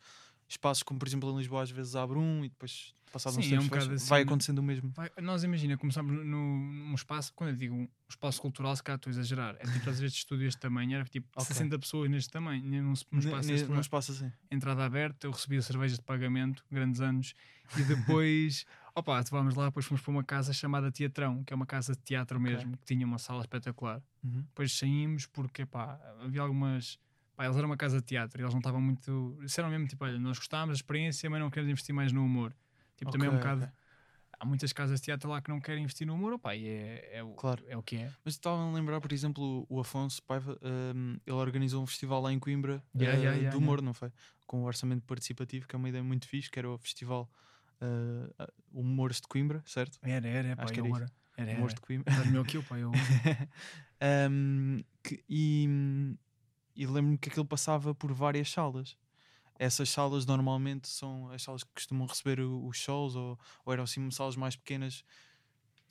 espaços 0.52 0.82
como, 0.82 0.98
por 0.98 1.08
exemplo, 1.08 1.30
em 1.32 1.36
Lisboa, 1.38 1.62
às 1.62 1.70
vezes 1.70 1.96
abre 1.96 2.18
um 2.18 2.44
e 2.44 2.48
depois, 2.48 2.94
passado 3.10 3.38
uns 3.38 3.46
Sim, 3.46 3.54
é 3.54 3.58
um 3.58 3.62
tempos, 3.62 3.78
fecha. 3.78 3.86
bocado 3.86 4.06
vai 4.08 4.20
assim, 4.20 4.28
acontecendo 4.28 4.58
o 4.58 4.62
mesmo. 4.62 4.90
Vai- 4.94 5.10
nós 5.20 5.42
imagina, 5.44 5.76
começámos 5.76 6.12
no- 6.12 6.24
num 6.24 6.94
espaço, 6.94 7.32
quando 7.34 7.50
eu 7.50 7.56
digo 7.56 7.74
um 7.74 7.88
espaço 8.08 8.40
cultural, 8.40 8.74
se 8.76 8.82
calhar 8.82 8.96
estou 8.96 9.10
a 9.10 9.12
exagerar, 9.12 9.56
é 9.58 9.64
tipo 9.64 9.88
às 9.88 9.98
vezes 9.98 10.16
estúdio 10.18 10.46
este 10.46 10.60
tamanho, 10.60 10.94
era 10.94 11.04
tipo 11.04 11.26
Ok. 11.36 11.46
60 11.46 11.78
pessoas 11.78 12.10
neste 12.10 12.30
tamanho, 12.30 12.62
num, 12.64 12.80
num 12.82 12.92
espaço 13.18 13.68
num 13.70 13.80
espaço 13.80 14.12
assim. 14.12 14.32
entrada 14.50 14.84
aberta, 14.84 15.26
eu 15.26 15.30
recebia 15.30 15.60
cervejas 15.62 15.98
de 15.98 16.04
pagamento, 16.04 16.64
grandes 16.70 17.00
anos, 17.00 17.34
e 17.76 17.82
depois, 17.84 18.64
opa, 18.94 19.18
atuámos 19.18 19.54
lá, 19.54 19.66
depois 19.66 19.86
fomos 19.86 20.02
para 20.02 20.10
uma 20.10 20.24
casa 20.24 20.52
chamada 20.52 20.90
Teatrão, 20.92 21.42
que 21.44 21.52
é 21.52 21.56
uma 21.56 21.66
casa 21.66 21.94
de 21.94 22.00
teatro 22.02 22.38
mesmo, 22.38 22.76
que 22.76 22.84
tinha 22.84 23.06
uma 23.06 23.18
sala 23.18 23.40
espetacular. 23.40 24.02
Uhum. 24.22 24.42
Depois 24.42 24.72
saímos 24.76 25.26
porque, 25.26 25.64
pá, 25.64 25.98
havia 26.22 26.42
algumas. 26.42 26.98
Pá, 27.42 27.46
eles 27.46 27.56
eram 27.56 27.68
uma 27.68 27.76
casa 27.76 27.96
de 27.96 28.04
teatro 28.04 28.40
e 28.40 28.44
eles 28.44 28.54
não 28.54 28.60
estavam 28.60 28.80
muito. 28.80 29.36
Disseram 29.42 29.68
mesmo, 29.68 29.88
tipo, 29.88 30.04
olha, 30.04 30.16
nós 30.16 30.38
gostávamos 30.38 30.74
da 30.74 30.76
experiência, 30.76 31.28
mas 31.28 31.40
não 31.40 31.50
queremos 31.50 31.72
investir 31.72 31.92
mais 31.92 32.12
no 32.12 32.24
humor. 32.24 32.54
Tipo, 32.96 33.10
também 33.10 33.26
é 33.26 33.30
um 33.32 33.34
bocado. 33.34 33.62
ok. 33.64 33.72
Há 34.38 34.44
muitas 34.44 34.72
casas 34.72 35.00
de 35.00 35.06
teatro 35.06 35.28
lá 35.28 35.42
que 35.42 35.50
não 35.50 35.60
querem 35.60 35.82
investir 35.82 36.06
no 36.06 36.14
humor, 36.14 36.34
opá, 36.34 36.54
e 36.54 36.68
é, 36.68 37.16
é, 37.18 37.22
o, 37.24 37.34
Claro. 37.34 37.64
é 37.66 37.76
o 37.76 37.82
que 37.82 37.96
é. 37.96 38.12
Mas 38.24 38.34
estava 38.34 38.62
a 38.62 38.72
lembrar, 38.72 39.00
por 39.00 39.12
exemplo, 39.12 39.66
o 39.68 39.80
Afonso 39.80 40.22
Paiva, 40.22 40.56
um, 40.94 41.16
ele 41.26 41.36
organizou 41.36 41.82
um 41.82 41.86
festival 41.86 42.22
lá 42.22 42.32
em 42.32 42.38
Coimbra 42.38 42.80
Yeah, 42.94 43.18
uh, 43.18 43.22
yeah, 43.22 43.36
yeah, 43.36 43.50
de 43.50 43.56
humor, 43.56 43.82
não 43.82 43.92
foi? 43.92 44.12
Com 44.46 44.62
o 44.62 44.64
orçamento 44.64 45.04
participativo, 45.04 45.66
que 45.66 45.74
é 45.74 45.78
uma 45.78 45.88
ideia 45.88 46.04
muito 46.04 46.28
fixe, 46.28 46.48
que 46.48 46.60
era 46.60 46.70
o 46.70 46.78
festival 46.78 47.28
uh, 47.80 48.30
uh, 48.40 48.80
Humores 48.80 49.16
de 49.20 49.26
Coimbra, 49.26 49.64
certo? 49.66 49.98
Era, 50.00 50.28
era, 50.28 50.54
pá, 50.56 50.62
Acho 50.62 50.74
que 50.74 50.80
eu 50.80 50.86
era 50.86 50.96
era. 50.96 51.06
Era, 51.36 51.50
era. 51.50 51.56
Humores 51.58 51.74
de 51.74 51.80
Coimbra. 51.80 52.12
Estás 52.12 52.28
melhor 52.28 52.46
que 52.46 52.56
eu, 52.56 52.62
pá, 52.62 52.78
eu. 52.78 52.92
Um, 54.30 54.82
que- 55.04 55.22
e 55.28 56.16
e 56.74 56.86
lembro-me 56.86 57.18
que 57.18 57.28
aquilo 57.28 57.44
passava 57.44 57.94
por 57.94 58.12
várias 58.12 58.50
salas. 58.50 58.96
Essas 59.58 59.90
salas 59.90 60.26
normalmente 60.26 60.88
são 60.88 61.30
as 61.30 61.42
salas 61.42 61.62
que 61.64 61.70
costumam 61.74 62.06
receber 62.06 62.40
os 62.40 62.76
shows 62.76 63.14
ou, 63.14 63.38
ou 63.64 63.72
eram 63.72 63.84
assim 63.84 64.10
salas 64.10 64.36
mais 64.36 64.56
pequenas. 64.56 65.04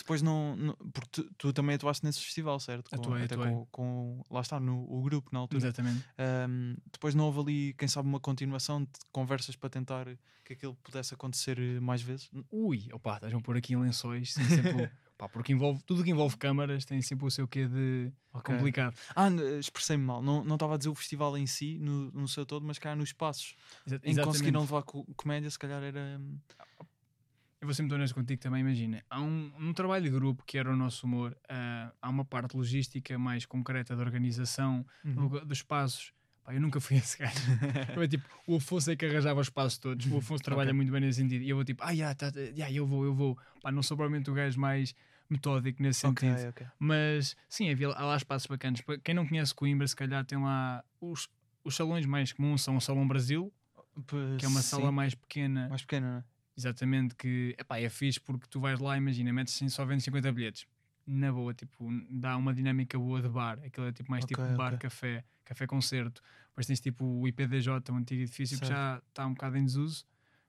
Depois 0.03 0.21
não. 0.21 0.55
não- 0.55 0.75
porque 0.93 1.09
tu, 1.11 1.33
tu 1.37 1.53
também 1.53 1.75
atuaste 1.75 2.03
nesse 2.05 2.19
festival, 2.19 2.59
certo? 2.59 2.89
Com, 2.89 2.95
Atuei, 2.95 3.23
até 3.23 3.35
atuei. 3.35 3.51
Com, 3.51 3.65
com- 3.71 4.23
Lá 4.29 4.41
está, 4.41 4.59
no 4.59 4.83
o 4.91 5.01
grupo 5.01 5.29
na 5.31 5.39
altura. 5.39 5.63
Exatamente. 5.63 6.03
Um, 6.49 6.75
depois 6.91 7.13
não 7.15 7.25
houve 7.25 7.39
ali, 7.39 7.73
quem 7.77 7.87
sabe, 7.87 8.07
uma 8.07 8.19
continuação 8.19 8.83
de 8.83 8.89
conversas 9.11 9.55
para 9.55 9.69
tentar 9.69 10.05
que 10.43 10.53
aquilo 10.53 10.75
pudesse 10.83 11.13
acontecer 11.13 11.57
eh, 11.59 11.79
mais 11.79 12.01
vezes. 12.01 12.29
Ui, 12.51 12.87
opá, 12.91 13.15
estás-me 13.15 13.39
a 13.39 13.41
pôr 13.41 13.55
aqui 13.57 13.73
em 13.73 13.77
lençóis. 13.77 14.33
sempre 14.33 14.89
pá, 15.17 15.29
porque 15.29 15.53
envolve, 15.53 15.81
tudo 15.83 16.03
que 16.03 16.09
envolve 16.09 16.35
câmaras 16.35 16.83
tem 16.83 17.01
sempre 17.01 17.25
o 17.27 17.29
seu 17.31 17.47
quê 17.47 17.67
de 17.67 18.11
Ok. 18.33 18.53
complicado. 18.55 18.95
Ah, 19.15 19.29
n- 19.29 19.59
expressei-me 19.59 20.03
mal. 20.03 20.21
Não 20.21 20.43
não 20.43 20.55
estava 20.55 20.73
a 20.73 20.77
dizer 20.77 20.89
o 20.89 20.95
festival 20.95 21.37
em 21.37 21.45
si, 21.45 21.77
no, 21.79 22.11
no 22.11 22.27
seu 22.27 22.45
todo, 22.45 22.65
mas 22.65 22.79
cá 22.79 22.95
nos 22.95 23.09
espaços. 23.09 23.55
Exa- 23.85 23.97
em 23.97 23.99
que 23.99 24.09
exatamente. 24.09 24.25
conseguiram 24.25 24.61
levar 24.61 24.81
co- 24.83 25.05
comédia, 25.15 25.49
se 25.49 25.59
calhar 25.59 25.81
era. 25.83 26.19
Eu 27.61 27.67
vou 27.67 27.73
ser 27.75 27.83
muito 27.83 27.93
honesto 27.93 28.15
contigo 28.15 28.41
também, 28.41 28.61
imagina. 28.61 29.03
Há 29.07 29.21
um, 29.21 29.51
um 29.59 29.71
trabalho 29.71 30.03
de 30.03 30.09
grupo 30.09 30.43
que 30.45 30.57
era 30.57 30.71
o 30.71 30.75
nosso 30.75 31.05
humor, 31.05 31.37
ah, 31.47 31.93
há 32.01 32.09
uma 32.09 32.25
parte 32.25 32.57
logística 32.57 33.17
mais 33.19 33.45
concreta 33.45 33.95
da 33.95 34.01
organização, 34.01 34.83
Uhum. 35.05 35.27
do- 35.27 35.45
dos 35.45 35.59
espaços. 35.59 36.11
Pá, 36.43 36.55
eu 36.55 36.59
nunca 36.59 36.79
fui 36.81 36.97
esse 37.05 37.19
gajo. 37.19 37.39
Eu, 37.95 38.07
tipo, 38.07 38.27
o 38.47 38.55
Afonso 38.55 38.89
é 38.89 38.95
que 38.95 39.05
arranjava 39.05 39.39
os 39.39 39.45
espaços 39.45 39.77
todos. 39.77 40.07
O 40.07 40.17
Afonso 40.17 40.43
trabalha 40.43 40.69
Ok. 40.69 40.75
muito 40.75 40.91
bem 40.91 41.01
nesse 41.01 41.19
sentido. 41.21 41.43
E 41.43 41.49
eu 41.49 41.55
vou 41.55 41.63
tipo, 41.63 41.83
ah, 41.83 41.91
yeah, 41.91 42.15
tá, 42.15 42.31
tá, 42.31 42.39
yeah, 42.39 42.71
eu 42.73 42.87
vou, 42.87 43.05
eu 43.05 43.13
vou. 43.13 43.37
Pá, 43.61 43.71
não 43.71 43.83
sou 43.83 43.95
provavelmente 43.95 44.31
o 44.31 44.33
gajo 44.33 44.59
mais 44.59 44.95
metódico 45.29 45.83
nesse 45.83 45.99
sentido. 45.99 46.35
ok. 46.49 46.65
Mas 46.79 47.35
sim, 47.47 47.69
havia 47.69 47.89
há 47.89 48.03
lá 48.05 48.17
espaços 48.17 48.47
bacanas. 48.47 48.81
Para 48.81 48.97
Quem 48.97 49.13
não 49.13 49.27
conhece 49.27 49.53
Coimbra, 49.53 49.87
se 49.87 49.95
calhar 49.95 50.25
tem 50.25 50.39
lá 50.41 50.83
os, 50.99 51.29
os 51.63 51.75
salões 51.75 52.07
mais 52.07 52.33
comuns 52.33 52.63
são 52.63 52.75
o 52.75 52.81
Salão 52.81 53.07
Brasil, 53.07 53.53
que 54.39 54.45
é 54.45 54.47
uma 54.47 54.63
sim, 54.63 54.67
sala 54.69 54.91
mais 54.91 55.13
pequena. 55.13 55.69
mais 55.69 55.83
pequena, 55.83 56.11
não 56.11 56.17
é? 56.19 56.23
Exatamente, 56.61 57.15
que 57.15 57.55
epá, 57.57 57.79
é 57.79 57.89
fixe 57.89 58.19
porque 58.19 58.47
tu 58.47 58.59
vais 58.59 58.79
lá, 58.79 58.97
imagina, 58.97 59.31
metes 59.33 59.55
assim 59.55 59.69
só 59.69 59.85
vendo 59.85 60.01
50 60.01 60.31
bilhetes. 60.31 60.65
Na 61.05 61.31
boa, 61.31 61.53
tipo, 61.53 61.89
dá 62.09 62.37
uma 62.37 62.53
dinâmica 62.53 62.97
boa 62.97 63.21
de 63.21 63.27
bar. 63.27 63.59
Aquilo 63.65 63.87
é 63.87 63.91
tipo 63.91 64.09
mais 64.11 64.23
Ok, 64.23 64.35
tipo 64.35 64.55
bar, 64.55 64.73
ok. 64.75 64.79
café, 64.79 65.23
café-concerto. 65.43 66.21
Depois 66.49 66.67
tens 66.67 66.79
tipo 66.79 67.03
o 67.03 67.27
IPDJ, 67.27 67.69
um 67.91 67.95
antigo 67.97 68.21
edifício 68.21 68.59
que 68.59 68.65
Certo. 68.67 68.77
já 68.77 69.01
está 69.09 69.25
um 69.25 69.33
bocado 69.33 69.57
em 69.57 69.65
desuso. 69.65 70.05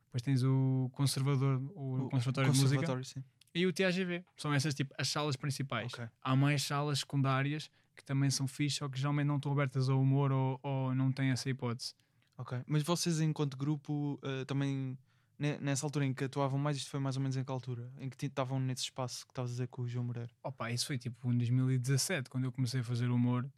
Depois 0.06 0.22
tens 0.22 0.42
o 0.42 0.90
Conservador, 0.92 1.56
o, 1.74 2.10
Conservatório 2.10 2.52
de 2.52 2.60
Música 2.60 3.02
sim. 3.02 3.24
e 3.54 3.66
o 3.66 3.72
TAGV. 3.72 4.22
São 4.36 4.52
essas 4.52 4.74
tipo 4.74 4.94
as 4.98 5.08
salas 5.08 5.36
principais. 5.36 5.92
Ok. 5.94 6.06
Há 6.22 6.36
mais 6.36 6.62
salas 6.62 6.98
secundárias 6.98 7.70
que 7.96 8.04
também 8.04 8.28
são 8.30 8.46
fixe, 8.46 8.76
só 8.76 8.88
que 8.88 8.98
geralmente 8.98 9.26
não 9.26 9.36
estão 9.36 9.52
abertas 9.52 9.88
ao 9.88 10.00
humor 10.00 10.30
ou, 10.30 10.60
ou 10.62 10.94
não 10.94 11.10
têm 11.10 11.30
essa 11.30 11.48
hipótese. 11.48 11.94
Ok. 12.36 12.58
Mas 12.66 12.82
vocês, 12.82 13.20
enquanto 13.20 13.56
grupo, 13.56 14.18
eh, 14.22 14.44
também. 14.44 14.98
Ne- 15.38 15.58
Nessa 15.58 15.86
altura 15.86 16.04
em 16.06 16.12
que 16.14 16.24
atuavam 16.24 16.58
mais, 16.58 16.76
isto 16.76 16.90
foi 16.90 17.00
mais 17.00 17.16
ou 17.16 17.22
menos 17.22 17.36
em 17.36 17.44
que 17.44 17.50
altura? 17.52 17.90
Em 17.98 18.08
que 18.08 18.26
estavam 18.26 18.58
nesse 18.60 18.82
espaço 18.84 19.24
que 19.26 19.32
estavas 19.32 19.50
a 19.50 19.54
dizer 19.54 19.68
com 19.68 19.82
o 19.82 19.88
João 19.88 20.04
Moreira? 20.06 20.30
Opa, 20.42 20.70
isso 20.70 20.86
foi 20.86 20.98
tipo 20.98 21.32
em 21.32 21.36
2017, 21.38 22.28
quando 22.30 22.44
eu 22.44 22.52
comecei 22.52 22.80
a 22.80 22.84
fazer 22.84 23.10
humor. 23.10 23.48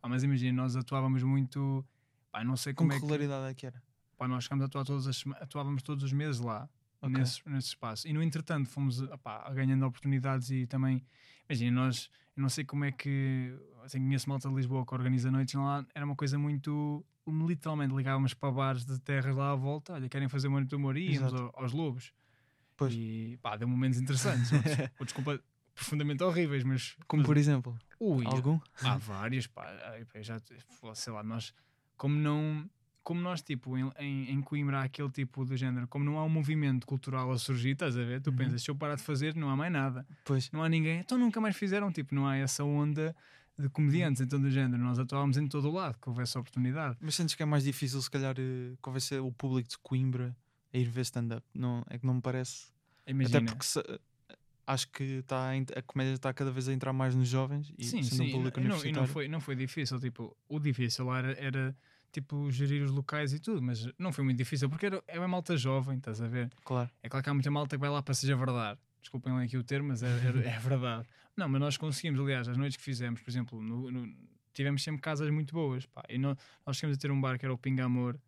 Pá, 0.00 0.08
mas 0.08 0.22
imagina, 0.22 0.62
nós 0.62 0.76
atuávamos 0.76 1.22
muito. 1.22 1.84
Pá, 2.32 2.42
não 2.44 2.56
sei 2.56 2.72
Com 2.72 2.78
como 2.84 2.90
que 2.90 2.96
é 2.96 2.98
que. 2.98 3.04
regularidade 3.04 3.50
é 3.50 3.54
que 3.54 3.66
era? 3.66 3.82
Pá, 4.16 4.26
nós 4.28 4.44
chegámos 4.44 4.64
a 4.64 4.66
atuar 4.66 4.84
todas 4.84 5.06
as 5.06 5.24
atuávamos 5.40 5.82
todos 5.82 6.04
os 6.04 6.12
meses 6.12 6.40
lá, 6.40 6.68
Ok. 7.02 7.18
nesse, 7.18 7.40
nesse 7.48 7.68
espaço. 7.68 8.06
E 8.08 8.12
no 8.12 8.22
entretanto 8.22 8.68
fomos 8.68 9.00
opá, 9.00 9.48
ganhando 9.52 9.84
oportunidades 9.86 10.50
e 10.50 10.66
também. 10.66 11.04
Imagina, 11.48 11.82
nós. 11.84 12.10
Eu 12.36 12.42
não 12.42 12.48
sei 12.48 12.64
como 12.64 12.84
é 12.84 12.92
que. 12.92 13.54
Assim, 13.82 13.98
conheço 13.98 14.28
malta 14.28 14.48
de 14.48 14.54
Lisboa 14.54 14.86
que 14.86 14.94
organiza 14.94 15.30
noites 15.30 15.54
lá. 15.54 15.84
Era 15.94 16.04
uma 16.06 16.14
coisa 16.16 16.38
muito. 16.38 17.04
Literalmente 17.46 17.94
ligávamos 17.94 18.34
para 18.34 18.50
bares 18.52 18.84
de 18.84 18.98
terras 19.00 19.34
lá 19.34 19.52
à 19.52 19.54
volta. 19.54 19.92
Olha, 19.94 20.08
querem 20.08 20.28
fazer 20.28 20.48
de 20.68 20.74
humor 20.74 20.96
e 20.96 21.12
íamos 21.14 21.32
ao- 21.34 21.52
aos 21.54 21.72
lobos. 21.72 22.12
Pois. 22.76 22.92
E 22.94 23.38
pá, 23.42 23.56
deu 23.56 23.68
momentos 23.68 23.98
interessantes. 24.00 24.50
outros, 24.52 24.74
outros 24.98 25.12
compa- 25.12 25.40
profundamente 25.74 26.22
horríveis, 26.22 26.64
mas. 26.64 26.96
Como 27.06 27.22
mas- 27.22 27.26
por 27.26 27.36
exemplo, 27.36 27.78
Ui, 27.98 28.24
algum? 28.26 28.58
Há 28.82 28.96
vários, 28.96 29.46
pá. 29.46 29.64
Pá, 30.12 30.22
já, 30.22 30.40
sei 30.94 31.12
lá, 31.12 31.22
nós, 31.22 31.52
como 31.96 32.14
não, 32.16 32.68
como 33.02 33.20
nós, 33.20 33.42
tipo, 33.42 33.76
em, 33.76 33.90
em, 33.98 34.30
em 34.30 34.40
Coimbra 34.42 34.80
há 34.80 34.82
aquele 34.84 35.10
tipo 35.10 35.44
de 35.44 35.56
género, 35.56 35.86
como 35.88 36.04
não 36.04 36.18
há 36.18 36.24
um 36.24 36.28
movimento 36.28 36.86
cultural 36.86 37.30
a 37.30 37.38
surgir, 37.38 37.70
estás 37.70 37.96
a 37.96 38.02
ver? 38.04 38.20
Tu 38.20 38.30
Uhum. 38.30 38.36
pensas, 38.36 38.62
se 38.62 38.70
eu 38.70 38.74
parar 38.76 38.94
de 38.96 39.02
fazer, 39.02 39.34
não 39.34 39.48
há 39.50 39.56
mais 39.56 39.72
nada, 39.72 40.06
Pois, 40.24 40.50
não 40.52 40.62
há 40.62 40.68
ninguém, 40.68 41.00
então 41.00 41.16
nunca 41.18 41.40
mais 41.40 41.56
fizeram, 41.56 41.90
tipo, 41.90 42.14
não 42.14 42.26
há 42.26 42.36
essa 42.36 42.62
onda 42.64 43.14
de 43.58 43.68
comediantes, 43.68 44.22
então, 44.22 44.40
do 44.40 44.50
género, 44.50 44.82
nós 44.82 44.98
atuávamos 44.98 45.36
em 45.36 45.46
todo 45.46 45.68
o 45.68 45.72
lado, 45.72 45.98
que 46.00 46.08
houvesse 46.08 46.38
oportunidade. 46.38 46.96
mas 47.00 47.14
sentes 47.14 47.34
que 47.34 47.42
é 47.42 47.46
mais 47.46 47.64
difícil, 47.64 48.00
se 48.00 48.10
calhar, 48.10 48.34
eh, 48.38 48.74
convencer 48.80 49.20
o 49.20 49.30
público 49.32 49.68
de 49.68 49.78
Coimbra 49.78 50.34
a 50.72 50.78
ir 50.78 50.88
ver 50.88 51.02
stand-up? 51.02 51.46
Não, 51.54 51.84
é 51.90 51.98
que 51.98 52.06
não 52.06 52.14
me 52.14 52.20
parece. 52.22 52.72
Imagina. 53.06 53.38
Até 53.38 53.46
porque 53.46 53.64
se- 53.64 54.00
acho 54.66 54.88
que 54.92 55.22
tá 55.24 55.50
a, 55.50 55.82
comédia 55.82 56.14
está 56.14 56.32
cada 56.32 56.50
vez 56.50 56.68
a 56.68 56.72
entrar 56.72 56.92
mais 56.92 57.14
nos 57.14 57.28
jovens 57.28 57.72
e 57.76 57.84
sim, 57.84 58.02
sendo 58.02 58.22
sim, 58.22 58.24
um 58.24 58.28
e 58.28 58.32
público 58.32 58.60
não, 58.60 58.66
e 58.66 58.68
não, 58.68 58.76
e 58.76 58.92
universitário. 58.92 59.00
não 59.08 59.12
foi, 59.12 59.28
não 59.28 59.40
foi 59.40 59.56
difícil, 59.56 59.98
tipo, 59.98 60.36
o 60.48 60.58
difícil 60.60 61.12
era, 61.12 61.32
era 61.32 61.76
tipo, 62.12 62.50
gerir 62.50 62.82
os 62.82 62.90
locais 62.90 63.32
e 63.32 63.38
tudo, 63.38 63.62
mas 63.62 63.88
não 63.98 64.12
foi 64.12 64.24
muito 64.24 64.36
difícil, 64.38 64.68
porque 64.68 64.86
era, 64.86 65.02
é 65.06 65.18
uma 65.18 65.28
malta 65.28 65.56
jovem, 65.56 65.98
estás 65.98 66.20
a 66.20 66.26
ver? 66.28 66.50
Claro. 66.64 66.90
É 67.02 67.08
claro 67.08 67.22
que 67.24 67.30
há 67.30 67.34
muita 67.34 67.50
malta 67.50 67.76
que 67.76 67.80
vai 67.80 67.90
lá 67.90 68.02
para 68.02 68.14
seja 68.14 68.36
verdade. 68.36 68.78
Desculpem 69.00 69.32
lá 69.32 69.42
aqui 69.42 69.56
o 69.56 69.62
termo, 69.64 69.88
mas 69.88 70.02
é, 70.02 70.06
é- 70.08 70.48
é 70.48 70.58
verdade. 70.60 71.06
Não, 71.36 71.48
mas 71.48 71.60
nós 71.60 71.76
conseguimos, 71.76 72.20
aliás, 72.20 72.48
as 72.48 72.56
noites 72.56 72.76
que 72.76 72.82
fizemos, 72.82 73.20
por 73.22 73.30
exemplo, 73.30 73.62
no- 73.62 73.90
no- 73.90 74.14
tivemos 74.52 74.82
sempre 74.82 75.00
casas 75.00 75.30
muito 75.30 75.54
boas. 75.54 75.86
Pá, 75.86 76.02
e 76.08 76.18
nó- 76.18 76.36
nós 76.66 76.76
chegamos 76.76 76.96
a 76.98 77.00
ter 77.00 77.10
um 77.10 77.20
bar 77.20 77.38
que 77.38 77.44
era 77.46 77.54
o 77.54 77.58
Pinga 77.58 77.84
Amor, 77.84 78.18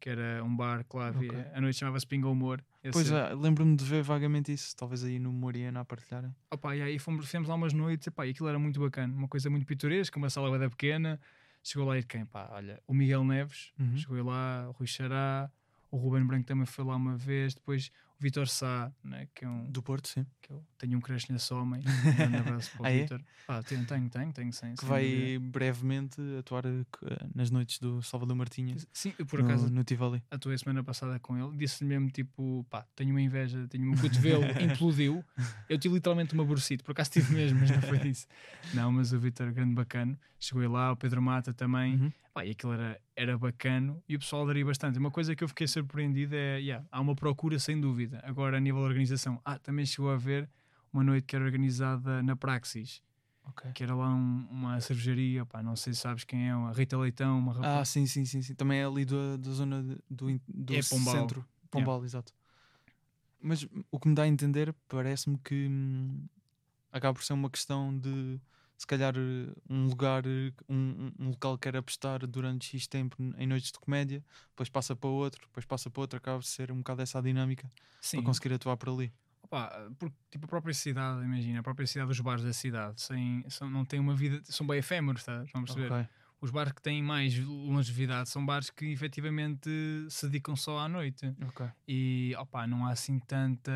que 0.00 0.10
era 0.10 0.44
um 0.44 0.54
bar 0.54 0.84
que 0.84 0.96
lá 0.96 1.08
havia. 1.08 1.28
Ok. 1.32 1.44
A 1.54 1.60
noite 1.60 1.78
chamava-se 1.78 2.06
Pinga 2.06 2.28
Humor. 2.28 2.62
Esse- 2.84 2.92
Pois 2.92 3.10
é, 3.10 3.34
lembro-me 3.34 3.74
de 3.76 3.84
ver 3.84 4.02
vagamente 4.02 4.52
isso, 4.52 4.76
talvez 4.76 5.02
aí 5.02 5.18
no 5.18 5.32
Moriana 5.32 5.80
a 5.80 5.84
partilharem. 5.84 6.34
Opa, 6.50 6.76
e 6.76 6.82
aí 6.82 6.98
fomos, 6.98 7.24
fizemos 7.26 7.48
lá 7.48 7.54
umas 7.54 7.72
noites 7.72 8.06
epá, 8.08 8.26
e 8.26 8.30
aquilo 8.30 8.48
era 8.48 8.58
muito 8.58 8.78
bacana, 8.80 9.12
uma 9.14 9.26
coisa 9.28 9.48
muito 9.48 9.64
pitoresca, 9.66 10.18
uma 10.18 10.28
sala 10.30 10.56
da 10.58 10.68
pequena. 10.68 11.18
Chegou 11.62 11.86
lá 11.86 11.98
e 11.98 12.02
quem? 12.02 12.24
Pá, 12.24 12.48
olha, 12.52 12.82
o 12.86 12.94
Miguel 12.94 13.24
Neves, 13.24 13.72
Uhum. 13.78 13.96
chegou 13.96 14.24
lá, 14.24 14.68
o 14.68 14.72
Rui 14.72 14.86
Xará, 14.86 15.50
o 15.90 15.96
Ruben 15.96 16.24
Branco 16.26 16.46
também 16.46 16.66
foi 16.66 16.84
lá 16.84 16.96
uma 16.96 17.16
vez, 17.16 17.54
depois 17.54 17.90
Vitor 18.20 18.48
Sá, 18.48 18.90
né, 19.04 19.28
que 19.34 19.44
é 19.44 19.48
um 19.48 19.70
Do 19.70 19.80
Porto, 19.82 20.08
sim. 20.08 20.26
que 20.42 20.50
eu 20.52 20.64
tenho 20.76 20.98
um 20.98 21.00
crush 21.00 21.28
nesse 21.30 21.52
homem. 21.54 21.80
Um 22.34 22.40
abraço 22.40 22.70
para 22.72 22.82
o 22.82 22.86
Ah, 22.86 22.90
é? 22.90 23.00
Vitor. 23.02 23.22
Pá, 23.46 23.62
tenho, 23.62 23.84
tenho, 23.84 24.10
tenho, 24.10 24.32
tenho 24.32 24.52
sim. 24.52 24.74
Que 24.74 24.84
vai 24.84 25.04
dúvida. 25.36 25.50
brevemente 25.52 26.20
atuar 26.38 26.66
eh, 26.66 26.82
c- 26.82 27.28
nas 27.34 27.50
noites 27.50 27.78
do 27.78 28.02
Salvador 28.02 28.34
Martinha. 28.36 28.76
Sim, 28.92 29.14
eu 29.18 29.24
por 29.24 29.38
no, 29.38 29.44
acaso 29.46 29.70
no 29.70 29.84
Tivoli. 29.84 30.22
atuei 30.30 30.58
semana 30.58 30.82
passada 30.82 31.18
com 31.20 31.38
ele, 31.38 31.56
disse-lhe 31.56 31.88
mesmo 31.88 32.10
tipo, 32.10 32.66
pá, 32.68 32.84
tenho 32.96 33.10
uma 33.10 33.20
inveja, 33.22 33.66
tenho 33.68 33.90
um 33.90 33.96
cotovelo, 33.96 34.42
implodiu. 34.60 35.24
Eu 35.68 35.78
tive 35.78 35.94
literalmente 35.94 36.34
uma 36.34 36.44
bursite, 36.44 36.82
por 36.82 36.92
acaso 36.92 37.10
tive 37.12 37.32
mesmo, 37.32 37.60
mas 37.60 37.70
não 37.70 37.80
foi 37.82 37.98
isso. 38.08 38.26
Não, 38.74 38.90
mas 38.92 39.12
o 39.12 39.18
Vitor, 39.20 39.52
grande 39.52 39.74
bacana, 39.74 40.18
chegou 40.40 40.60
aí 40.62 40.68
lá, 40.68 40.90
o 40.92 40.96
Pedro 40.96 41.22
Mata 41.22 41.54
também. 41.54 41.94
Uhum. 41.94 42.12
Pá, 42.38 42.44
e 42.46 42.52
aquilo 42.52 42.72
era, 42.72 43.00
era 43.16 43.36
bacano 43.36 44.00
e 44.08 44.14
o 44.14 44.18
pessoal 44.20 44.46
daria 44.46 44.64
bastante. 44.64 44.96
Uma 44.96 45.10
coisa 45.10 45.34
que 45.34 45.42
eu 45.42 45.48
fiquei 45.48 45.66
surpreendido 45.66 46.36
é, 46.36 46.60
yeah, 46.60 46.86
há 46.88 47.00
uma 47.00 47.16
procura 47.16 47.58
sem 47.58 47.80
dúvida. 47.80 48.20
Agora, 48.22 48.58
a 48.58 48.60
nível 48.60 48.80
de 48.82 48.86
organização, 48.86 49.40
ah, 49.44 49.58
também 49.58 49.84
chegou 49.84 50.08
a 50.08 50.14
haver 50.14 50.48
uma 50.92 51.02
noite 51.02 51.24
que 51.26 51.34
era 51.34 51.44
organizada 51.44 52.22
na 52.22 52.36
Praxis, 52.36 53.02
Ok. 53.44 53.72
que 53.72 53.82
era 53.82 53.92
lá 53.92 54.14
um- 54.14 54.46
uma 54.52 54.80
cervejaria, 54.80 55.44
pá, 55.44 55.64
não 55.64 55.74
sei 55.74 55.92
se 55.94 55.98
sabes 55.98 56.22
quem 56.22 56.48
é, 56.48 56.52
a 56.52 56.70
Rita 56.70 56.96
Leitão, 56.96 57.40
uma 57.40 57.50
Ah, 57.54 57.56
rapaz. 57.56 57.88
sim, 57.88 58.06
sim, 58.06 58.24
sim, 58.24 58.40
sim. 58.40 58.54
Também 58.54 58.78
é 58.78 58.84
ali 58.84 59.04
da, 59.04 59.36
da 59.36 59.50
zona 59.50 59.82
de- 59.82 59.98
do, 60.08 60.40
do 60.46 60.74
É 60.76 60.80
Pombal. 60.88 61.14
centro. 61.14 61.44
Pombal, 61.72 62.04
exato. 62.04 62.32
Mas 63.42 63.66
o 63.90 63.98
que 63.98 64.06
me 64.08 64.14
dá 64.14 64.22
a 64.22 64.28
entender, 64.28 64.72
parece-me 64.86 65.38
que 65.38 65.66
hum, 65.68 66.24
acaba 66.92 67.14
por 67.14 67.24
ser 67.24 67.32
uma 67.32 67.50
questão 67.50 67.98
de 67.98 68.40
se 68.78 68.86
calhar 68.86 69.14
eh, 69.16 69.52
um 69.68 69.86
lugar, 69.86 70.24
eh, 70.24 70.52
um, 70.68 71.10
um- 71.18 71.28
local 71.30 71.58
que 71.58 71.68
quer 71.68 71.76
apostar 71.76 72.24
durante 72.26 72.68
X 72.78 72.86
tempo 72.86 73.16
em 73.36 73.46
noites 73.46 73.72
de 73.72 73.78
comédia, 73.78 74.24
depois 74.50 74.68
passa 74.68 74.94
para 74.94 75.10
outro, 75.10 75.40
depois 75.48 75.66
passa 75.66 75.90
para 75.90 76.00
outro, 76.00 76.16
acaba 76.16 76.38
por 76.38 76.44
ser 76.44 76.70
um 76.70 76.78
bocado 76.78 77.02
essa 77.02 77.20
dinâmica 77.20 77.68
Sim, 78.00 78.18
para 78.18 78.26
conseguir 78.26 78.54
atuar 78.54 78.76
por 78.76 78.88
ali. 78.90 79.12
Opa, 79.42 79.90
porque 79.98 80.14
tipo, 80.30 80.44
a 80.44 80.48
própria 80.48 80.74
cidade, 80.74 81.24
imagina, 81.24 81.58
a 81.60 81.62
própria 81.62 81.86
cidade, 81.86 82.10
os 82.10 82.20
bares 82.20 82.44
da 82.44 82.52
cidade, 82.52 83.00
sem, 83.00 83.44
são, 83.48 83.68
não 83.68 83.84
têm 83.84 83.98
uma 83.98 84.14
vida, 84.14 84.40
são 84.44 84.66
bem 84.66 84.78
efêmeros, 84.78 85.24
tá? 85.24 85.42
Estão 85.44 85.60
a 85.60 85.64
perceber? 85.64 85.92
Ok. 85.92 86.06
Os 86.40 86.52
bares 86.52 86.72
que 86.72 86.80
têm 86.80 87.02
mais 87.02 87.36
longevidade 87.36 88.28
são 88.28 88.46
bares 88.46 88.70
que 88.70 88.84
efetivamente 88.92 89.68
se 90.08 90.26
dedicam 90.28 90.54
só 90.54 90.78
à 90.78 90.88
noite. 90.88 91.34
ok. 91.48 91.66
E 91.88 92.32
opa, 92.38 92.64
não 92.64 92.86
há 92.86 92.90
assim 92.92 93.18
tanta. 93.18 93.72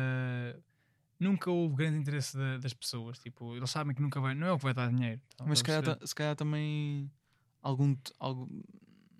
Nunca 1.19 1.49
houve 1.51 1.75
grande 1.75 1.97
interesse 1.99 2.35
da- 2.37 2.57
das 2.57 2.73
pessoas. 2.73 3.17
Tipo, 3.19 3.55
eles 3.55 3.69
sabem 3.69 3.95
que 3.95 4.01
nunca 4.01 4.19
vai. 4.19 4.33
Não 4.35 4.47
é 4.47 4.51
o 4.51 4.57
que 4.57 4.63
vai 4.63 4.73
dar 4.73 4.89
dinheiro. 4.91 5.21
tá- 5.37 5.45
Mas 5.47 5.59
se 5.59 5.63
calhar, 5.63 5.97
se 6.05 6.15
calhar 6.15 6.35
também 6.35 7.09
algum, 7.61 7.95
algo, 8.19 8.49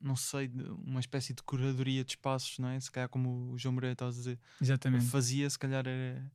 não 0.02 0.16
sei, 0.16 0.52
uma 0.86 1.00
espécie 1.00 1.34
de 1.34 1.42
curadoria 1.44 2.04
de 2.04 2.12
espaços, 2.12 2.60
não 2.60 2.68
é? 2.70 2.80
Se 2.80 2.92
calhar 2.92 3.08
como 3.10 3.52
o 3.54 3.58
João 3.58 3.74
Moreira 3.74 3.94
está 3.94 4.08
a 4.08 4.10
dizer, 4.10 4.40
Exatamente. 4.62 5.06
fazia, 5.06 5.50
se 5.50 5.58
calhar 5.58 5.88
era 5.88 6.30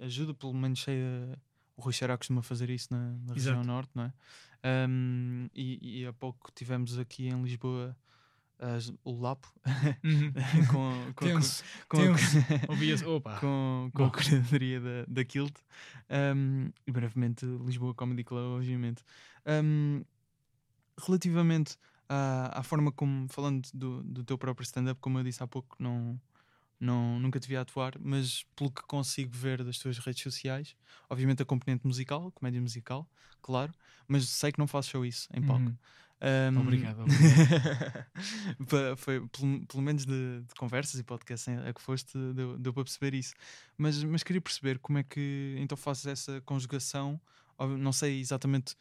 ajuda, 0.00 0.32
pelo 0.34 0.54
menos 0.54 0.80
sei, 0.82 1.02
a- 1.02 1.38
o 1.76 1.82
Rui 1.82 1.92
Xará 1.92 2.16
costuma 2.16 2.42
fazer 2.42 2.70
isso 2.70 2.88
na, 2.92 3.12
na 3.26 3.34
região 3.34 3.62
norte, 3.64 3.90
não 3.94 4.04
é? 4.04 4.12
Ahm, 4.62 5.48
e, 5.54 6.00
e 6.02 6.06
há 6.06 6.12
pouco 6.12 6.50
tivemos 6.54 6.98
aqui 6.98 7.28
em 7.28 7.42
Lisboa 7.42 7.96
as- 8.58 8.92
o 9.04 9.12
Lapo 9.20 9.52
Uhum. 10.04 10.32
com, 10.70 11.12
com, 11.14 11.24
Tenso. 11.26 11.64
com. 11.88 11.98
Opa. 13.16 13.38
com, 13.40 13.90
com 13.94 14.04
a 14.04 14.10
curadoria 14.10 14.80
da, 14.80 15.04
da 15.08 15.24
Kilt 15.24 15.54
um, 16.34 16.70
e 16.86 16.90
brevemente 16.92 17.44
Lisboa 17.44 17.94
Comedy 17.94 18.24
Club, 18.24 18.56
obviamente. 18.58 19.02
Um, 19.46 20.02
relativamente 21.06 21.76
à, 22.08 22.60
à 22.60 22.62
forma 22.62 22.90
como, 22.92 23.28
falando 23.28 23.68
do, 23.74 24.02
do 24.02 24.24
teu 24.24 24.38
próprio 24.38 24.64
stand-up, 24.64 25.00
como 25.00 25.18
eu 25.18 25.24
disse 25.24 25.42
há 25.42 25.46
pouco, 25.46 25.76
não, 25.78 26.20
não, 26.80 27.18
nunca 27.20 27.38
te 27.40 27.48
vi 27.48 27.56
a 27.56 27.60
atuar, 27.62 27.94
mas 28.00 28.44
pelo 28.54 28.70
que 28.70 28.82
consigo 28.82 29.30
ver 29.36 29.62
das 29.64 29.78
tuas 29.78 29.98
redes 29.98 30.22
sociais, 30.22 30.76
obviamente 31.10 31.42
a 31.42 31.44
componente 31.44 31.86
musical, 31.86 32.30
comédia 32.32 32.60
musical, 32.60 33.08
claro, 33.42 33.72
mas 34.08 34.28
sei 34.28 34.52
que 34.52 34.58
não 34.58 34.66
fazes 34.66 34.90
só 34.90 35.04
isso 35.04 35.28
em 35.34 35.42
palco. 35.42 35.64
Uhum. 35.64 35.76
Um, 36.22 36.60
Obrigado, 36.60 37.04
Pa- 38.68 38.96
foi 38.96 39.26
pelo, 39.28 39.66
pelo 39.66 39.82
menos 39.82 40.06
de, 40.06 40.40
de 40.42 40.54
conversas 40.54 40.98
e 40.98 41.04
podcasts 41.04 41.46
a 41.48 41.72
que 41.72 41.82
foste, 41.82 42.16
deu, 42.34 42.58
deu 42.58 42.72
para 42.72 42.84
perceber 42.84 43.14
isso. 43.14 43.34
Mas, 43.76 44.02
mas 44.02 44.22
queria 44.22 44.40
perceber 44.40 44.78
como 44.78 44.98
é 44.98 45.02
que 45.02 45.56
então 45.58 45.76
fazes 45.76 46.06
essa 46.06 46.40
conjugação. 46.42 47.20
Não 47.78 47.92
sei 47.92 48.18
exatamente, 48.20 48.74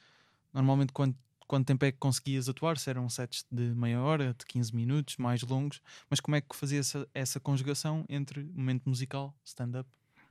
normalmente 0.54 0.94
quanto, 0.94 1.18
quanto 1.48 1.66
tempo 1.68 1.84
é 1.86 1.92
que 1.92 1.98
conseguias 1.98 2.48
atuar, 2.50 2.78
se 2.78 2.90
eram 2.90 3.08
sets 3.10 3.46
de 3.52 3.74
meia 3.76 4.02
hora, 4.02 4.34
de 4.38 4.46
15 4.46 4.74
minutos, 4.76 5.18
mais 5.18 5.42
longos, 5.44 5.82
mas 6.10 6.20
como 6.20 6.36
é 6.36 6.42
que 6.42 6.56
fazias 6.56 6.88
essa, 6.96 7.08
essa 7.14 7.40
conjugação 7.40 8.06
entre 8.10 8.44
momento 8.44 8.88
musical, 8.88 9.36
stand-up? 9.44 9.90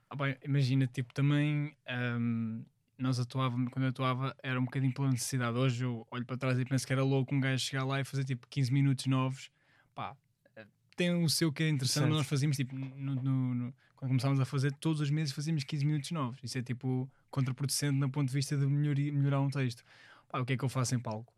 Ah, 0.09 0.15
imagina, 0.43 0.85
tipo, 0.87 1.13
também 1.13 1.75
ahm, 1.87 2.63
nós 2.97 3.19
atuávamos, 3.19 3.71
quando 3.71 3.83
eu 3.85 3.89
atuava, 3.89 4.35
era 4.41 4.59
um 4.59 4.65
bocadinho 4.65 4.93
pela 4.93 5.09
necessidade. 5.11 5.57
Hoje 5.57 5.83
eu 5.83 6.07
olho 6.11 6.25
para 6.25 6.37
trás 6.37 6.57
e 6.59 6.65
penso 6.65 6.85
que 6.87 6.93
era 6.93 7.03
louco 7.03 7.33
um 7.35 7.39
gajo 7.39 7.63
chegar 7.63 7.83
lá 7.83 7.99
e 7.99 8.03
fazer 8.05 8.23
tipo 8.23 8.47
15 8.49 8.71
minutos 8.71 9.05
novos. 9.07 9.49
Pá, 9.93 10.15
eh, 10.55 10.65
tem 10.95 11.13
o 11.23 11.29
seu 11.29 11.51
que 11.51 11.63
é 11.63 11.69
interessante, 11.69 12.09
nós 12.09 12.27
fazíamos 12.27 12.55
tipo, 12.57 12.75
no, 12.75 13.15
no- 13.15 13.55
no- 13.55 13.73
quando 13.95 14.09
começámos 14.09 14.39
a 14.39 14.45
fazer, 14.45 14.71
todos 14.73 15.01
os 15.01 15.09
meses 15.09 15.33
fazíamos 15.33 15.63
15 15.63 15.85
minutos 15.85 16.11
novos. 16.11 16.39
Isso 16.43 16.57
é 16.57 16.61
tipo 16.63 17.09
contraproducente 17.31 17.97
no 17.97 18.09
ponto 18.09 18.27
de 18.29 18.33
vista 18.33 18.57
de 18.57 18.65
melhoria- 18.65 19.11
melhorar 19.11 19.41
um 19.41 19.49
texto. 19.49 19.83
Pá, 20.29 20.39
o 20.39 20.45
que 20.45 20.53
é 20.53 20.57
que 20.57 20.63
eu 20.63 20.69
faço 20.69 20.95
em 20.95 20.99
palco? 20.99 21.33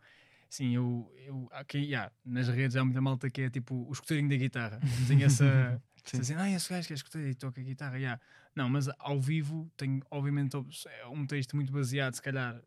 Sim, 0.50 0.74
eu, 0.76 1.12
eu 1.26 1.48
aqui, 1.52 1.78
yeah, 1.80 2.10
nas 2.24 2.48
redes 2.48 2.78
há 2.78 2.84
muita 2.86 3.02
malta 3.02 3.30
que 3.30 3.42
é 3.42 3.50
tipo 3.50 3.86
o 3.88 3.92
escuteirinho 3.92 4.30
da 4.30 4.36
guitarra. 4.38 4.80
Tem 5.08 5.24
essa. 5.24 5.82
Sim. 6.12 6.20
Dizem, 6.20 6.38
ah, 6.38 6.50
esse 6.50 6.70
gajo 6.70 6.88
que 6.88 6.94
é 6.94 6.96
escuteiro 6.96 7.28
e 7.30 7.36
toca 7.36 7.62
guitarra. 7.62 7.98
yeah." 7.98 8.22
Não, 8.56 8.70
mas 8.70 8.90
ao 9.00 9.20
vivo 9.22 9.72
tenho, 9.78 10.02
obviamente, 10.10 10.56
é 10.56 11.08
um 11.08 11.26
texto 11.26 11.56
muito 11.56 11.72
baseado, 11.72 12.14
se 12.16 12.22
calhar. 12.22 12.62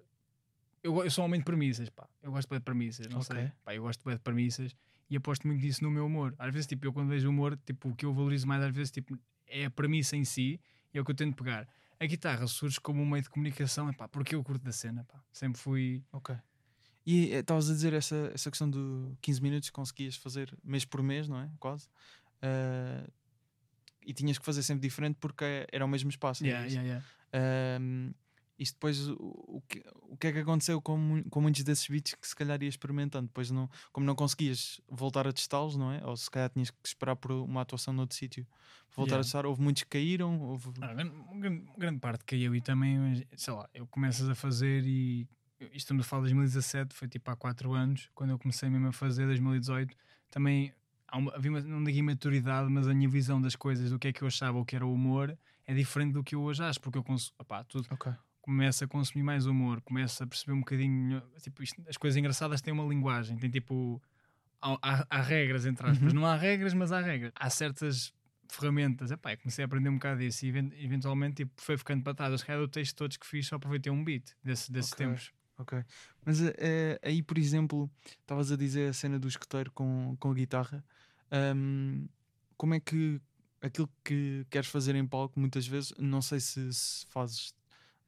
Eu, 0.82 1.02
eu 1.04 1.10
sou 1.10 1.22
um 1.22 1.26
homem 1.26 1.40
de 1.40 1.44
premissas, 1.44 1.90
pá. 1.90 2.08
Eu 2.22 2.32
gosto 2.32 2.48
de 2.52 2.60
premissas, 2.60 3.06
não 3.08 3.20
Ok. 3.20 3.36
sei. 3.36 3.52
Pá, 3.64 3.74
eu 3.74 3.82
gosto 3.82 4.08
de 4.08 4.18
premissas 4.18 4.74
e 5.10 5.16
aposto 5.16 5.46
muito 5.46 5.60
nisso 5.60 5.82
no 5.82 5.90
meu 5.90 6.06
humor. 6.06 6.34
Às 6.38 6.52
vezes, 6.52 6.66
tipo, 6.66 6.86
eu 6.86 6.92
quando 6.92 7.08
vejo 7.08 7.28
humor, 7.28 7.58
tipo, 7.66 7.88
o 7.90 7.94
que 7.94 8.06
eu 8.06 8.14
valorizo 8.14 8.46
mais, 8.46 8.62
às 8.62 8.74
vezes, 8.74 8.90
tipo, 8.90 9.18
é 9.46 9.64
a 9.66 9.70
premissa 9.70 10.16
em 10.16 10.24
si 10.24 10.60
e 10.94 10.98
é 10.98 11.00
o 11.00 11.04
que 11.04 11.10
eu 11.10 11.14
tento 11.14 11.34
pegar. 11.36 11.68
A 11.98 12.06
guitarra 12.06 12.46
surge 12.46 12.80
como 12.80 13.02
um 13.02 13.06
meio 13.06 13.22
de 13.22 13.28
comunicação, 13.28 13.92
pá, 13.92 14.08
porque 14.08 14.34
eu 14.34 14.42
curto 14.42 14.64
da 14.64 14.72
cena, 14.72 15.04
pá. 15.04 15.22
Sempre 15.32 15.60
fui. 15.60 16.02
Ok. 16.12 16.34
E 17.04 17.32
eh, 17.32 17.40
estavas 17.40 17.68
a 17.68 17.74
dizer 17.74 17.92
essa, 17.92 18.30
essa 18.32 18.50
questão 18.50 18.70
do 18.70 19.16
15 19.20 19.42
minutos 19.42 19.68
que 19.68 19.74
conseguias 19.74 20.16
fazer 20.16 20.56
mês 20.64 20.84
por 20.84 21.02
mês, 21.02 21.28
não 21.28 21.38
é? 21.40 21.50
Quase. 21.58 21.88
Ah, 22.40 23.06
e 24.10 24.14
tinhas 24.14 24.38
que 24.38 24.44
fazer 24.44 24.62
sempre 24.62 24.82
diferente 24.88 25.16
porque 25.20 25.66
era 25.72 25.84
o 25.84 25.88
mesmo 25.88 26.10
espaço. 26.10 26.44
Yeah, 26.44 26.66
yeah, 26.66 26.82
yeah. 27.32 27.80
Um, 27.80 28.12
isto 28.58 28.74
depois 28.74 29.08
o, 29.08 29.14
o, 29.16 29.62
que, 29.66 29.82
o 30.02 30.16
que 30.16 30.26
é 30.26 30.32
que 30.32 30.38
aconteceu 30.40 30.82
com, 30.82 31.22
com 31.30 31.40
muitos 31.40 31.62
desses 31.62 31.86
beats 31.88 32.14
que 32.14 32.26
se 32.26 32.34
calhar 32.34 32.60
ia 32.62 32.68
experimentando? 32.68 33.28
Depois 33.28 33.50
não, 33.50 33.70
como 33.92 34.04
não 34.04 34.14
conseguias 34.14 34.80
voltar 34.88 35.26
a 35.26 35.32
testá-los, 35.32 35.76
não 35.76 35.92
é? 35.92 36.04
Ou 36.04 36.16
se 36.16 36.30
calhar 36.30 36.50
tinhas 36.50 36.70
que 36.70 36.76
esperar 36.84 37.16
por 37.16 37.30
uma 37.30 37.62
atuação 37.62 37.94
noutro 37.94 38.16
sítio 38.16 38.46
voltar 38.96 39.12
Yeah. 39.12 39.20
a 39.20 39.22
testar. 39.22 39.46
Houve 39.46 39.62
muitos 39.62 39.84
que 39.84 39.90
caíram, 39.90 40.40
houve. 40.42 40.72
Ah, 40.80 40.92
grande, 40.92 41.64
grande, 41.78 42.00
parte 42.00 42.24
caiu 42.24 42.54
e 42.54 42.60
também, 42.60 43.24
sei 43.36 43.54
lá, 43.54 43.68
eu 43.72 43.86
começas 43.86 44.28
a 44.28 44.34
fazer 44.34 44.84
e 44.84 45.26
isto 45.60 45.76
estamos 45.76 46.04
a 46.04 46.08
falar 46.08 46.22
de 46.22 46.34
2017, 46.34 46.94
foi 46.94 47.06
tipo 47.06 47.30
há 47.30 47.36
4 47.36 47.72
anos, 47.72 48.10
quando 48.14 48.30
eu 48.30 48.38
comecei 48.38 48.68
mesmo 48.68 48.88
a 48.88 48.92
fazer 48.92 49.26
2018, 49.26 49.94
também 50.30 50.72
uma, 51.18 51.34
havia 51.34 51.50
uma, 51.50 51.60
não 51.60 51.82
digo 51.84 51.98
imaturidade, 51.98 52.70
mas 52.70 52.86
a 52.88 52.94
minha 52.94 53.08
visão 53.08 53.40
das 53.40 53.56
coisas, 53.56 53.90
do 53.90 53.98
que 53.98 54.08
é 54.08 54.12
que 54.12 54.22
eu 54.22 54.28
achava, 54.28 54.58
o 54.58 54.64
que 54.64 54.76
era 54.76 54.86
o 54.86 54.92
humor, 54.92 55.36
é 55.66 55.74
diferente 55.74 56.12
do 56.12 56.22
que 56.24 56.34
eu 56.34 56.42
hoje 56.42 56.62
acho, 56.62 56.80
porque 56.80 56.98
eu 56.98 57.04
consu, 57.04 57.32
opá, 57.38 57.62
tudo, 57.64 57.86
Ok. 57.90 58.12
começo 58.40 58.84
a 58.84 58.88
consumir 58.88 59.22
mais 59.22 59.46
humor, 59.46 59.80
começo 59.82 60.22
a 60.22 60.26
perceber 60.26 60.52
um 60.52 60.60
bocadinho 60.60 61.22
tipo, 61.42 61.62
isto- 61.62 61.82
as 61.88 61.96
coisas 61.96 62.16
engraçadas 62.16 62.60
têm 62.60 62.72
uma 62.72 62.84
linguagem, 62.84 63.36
tem 63.36 63.50
tipo, 63.50 64.02
há, 64.60 64.76
há- 64.82 65.06
há 65.10 65.20
regras 65.22 65.66
entre 65.66 65.86
aspas, 65.88 66.12
Uhum. 66.12 66.20
não 66.20 66.26
há 66.26 66.36
regras, 66.36 66.74
mas 66.74 66.90
há 66.92 67.00
regras, 67.00 67.32
há 67.34 67.50
certas 67.50 68.12
ferramentas, 68.48 69.10
Epá, 69.12 69.36
comecei 69.36 69.62
a 69.62 69.66
aprender 69.66 69.88
um 69.90 69.94
bocado 69.94 70.20
disso 70.20 70.44
e 70.44 70.48
even- 70.48 70.72
eventualmente 70.76 71.36
tipo, 71.44 71.52
foi 71.60 71.76
ficando 71.78 72.02
para 72.02 72.14
trás, 72.14 72.32
os 72.34 72.42
calhar 72.42 72.60
do 72.60 72.66
texto 72.68 72.96
todos 72.96 73.16
que 73.16 73.26
fiz 73.26 73.46
só 73.46 73.56
aproveitei 73.56 73.92
um 73.92 74.02
beat 74.02 74.32
desse, 74.42 74.72
desses 74.72 74.92
Ok. 74.92 75.06
tempos. 75.06 75.32
Ok. 75.56 75.84
Mas 76.24 76.40
eh, 76.42 76.98
aí, 77.02 77.22
por 77.22 77.36
exemplo, 77.38 77.88
estavas 78.22 78.50
a 78.50 78.56
dizer 78.56 78.88
a 78.88 78.92
cena 78.94 79.18
do 79.20 79.28
escoteiro 79.28 79.70
com, 79.70 80.16
com 80.18 80.30
a 80.30 80.34
guitarra. 80.34 80.82
Ahm, 81.30 82.06
como 82.56 82.74
é 82.74 82.80
que 82.80 83.20
aquilo 83.62 83.88
que 84.04 84.46
queres 84.50 84.68
fazer 84.68 84.94
em 84.94 85.06
palco, 85.06 85.38
muitas 85.38 85.66
vezes, 85.66 85.92
não 85.98 86.22
sei 86.22 86.40
se, 86.40 86.72
se 86.72 87.06
fazes 87.06 87.54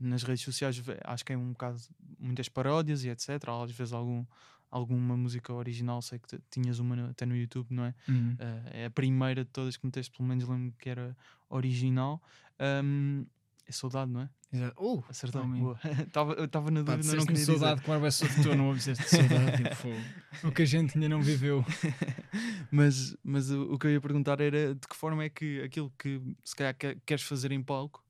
nas 0.00 0.22
redes 0.24 0.42
sociais, 0.44 0.82
acho 1.04 1.24
que 1.24 1.32
é 1.32 1.36
um 1.38 1.52
bocado 1.52 1.80
muitas 2.18 2.48
paródias 2.48 3.04
e 3.04 3.08
etc. 3.10 3.62
Às 3.62 3.70
vezes 3.72 3.92
algum, 3.92 4.24
alguma 4.70 5.16
música 5.16 5.52
original, 5.52 6.02
sei 6.02 6.18
que 6.18 6.38
tinhas 6.50 6.78
uma 6.78 6.96
no- 6.96 7.10
até 7.10 7.24
no 7.26 7.36
YouTube, 7.36 7.68
não 7.70 7.84
é? 7.84 7.94
Eh, 8.38 8.82
é 8.82 8.86
a 8.86 8.90
primeira 8.90 9.44
de 9.44 9.50
todas 9.50 9.76
que 9.76 9.86
meteste, 9.86 10.10
pelo 10.16 10.28
menos 10.28 10.48
lembro 10.48 10.74
que 10.78 10.88
era 10.90 11.16
original. 11.48 12.20
Ahm, 12.58 13.26
é 13.72 13.78
saudade, 13.78 14.10
não 14.10 14.20
é? 14.22 14.30
Exato. 14.52 14.84
Uh, 14.84 15.04
Acertei. 15.08 15.40
homem. 15.40 15.62
Boa. 15.62 15.78
Estava 16.44 16.70
na 16.70 16.84
Pá, 16.84 16.94
dúvida, 16.94 16.96
não 16.96 16.98
disseste-me 16.98 17.26
queria 17.26 17.34
dizer. 17.40 17.58
saudade, 17.58 17.80
claro, 17.82 18.04
é 18.06 18.10
só 18.10 18.26
de 18.26 18.42
tu, 18.42 18.54
não 18.54 18.74
dizer 18.74 18.96
saudade, 18.96 19.56
tipo, 19.64 19.74
fogo. 19.76 20.00
o 20.44 20.52
que 20.52 20.62
a 20.62 20.64
gente 20.66 20.94
ainda 20.96 21.08
não 21.08 21.22
viveu. 21.22 21.64
mas 22.70 23.16
mas 23.24 23.50
o, 23.50 23.72
o 23.74 23.78
que 23.78 23.86
eu 23.86 23.92
ia 23.92 24.00
perguntar 24.00 24.40
era 24.40 24.74
de 24.74 24.86
que 24.86 24.94
forma 24.96 25.24
é 25.24 25.28
que 25.28 25.62
aquilo 25.62 25.92
que 25.98 26.20
se 26.44 26.54
calhar 26.54 26.76
que- 26.76 26.96
queres 27.06 27.22
fazer 27.24 27.52
em 27.52 27.62
palco 27.62 28.04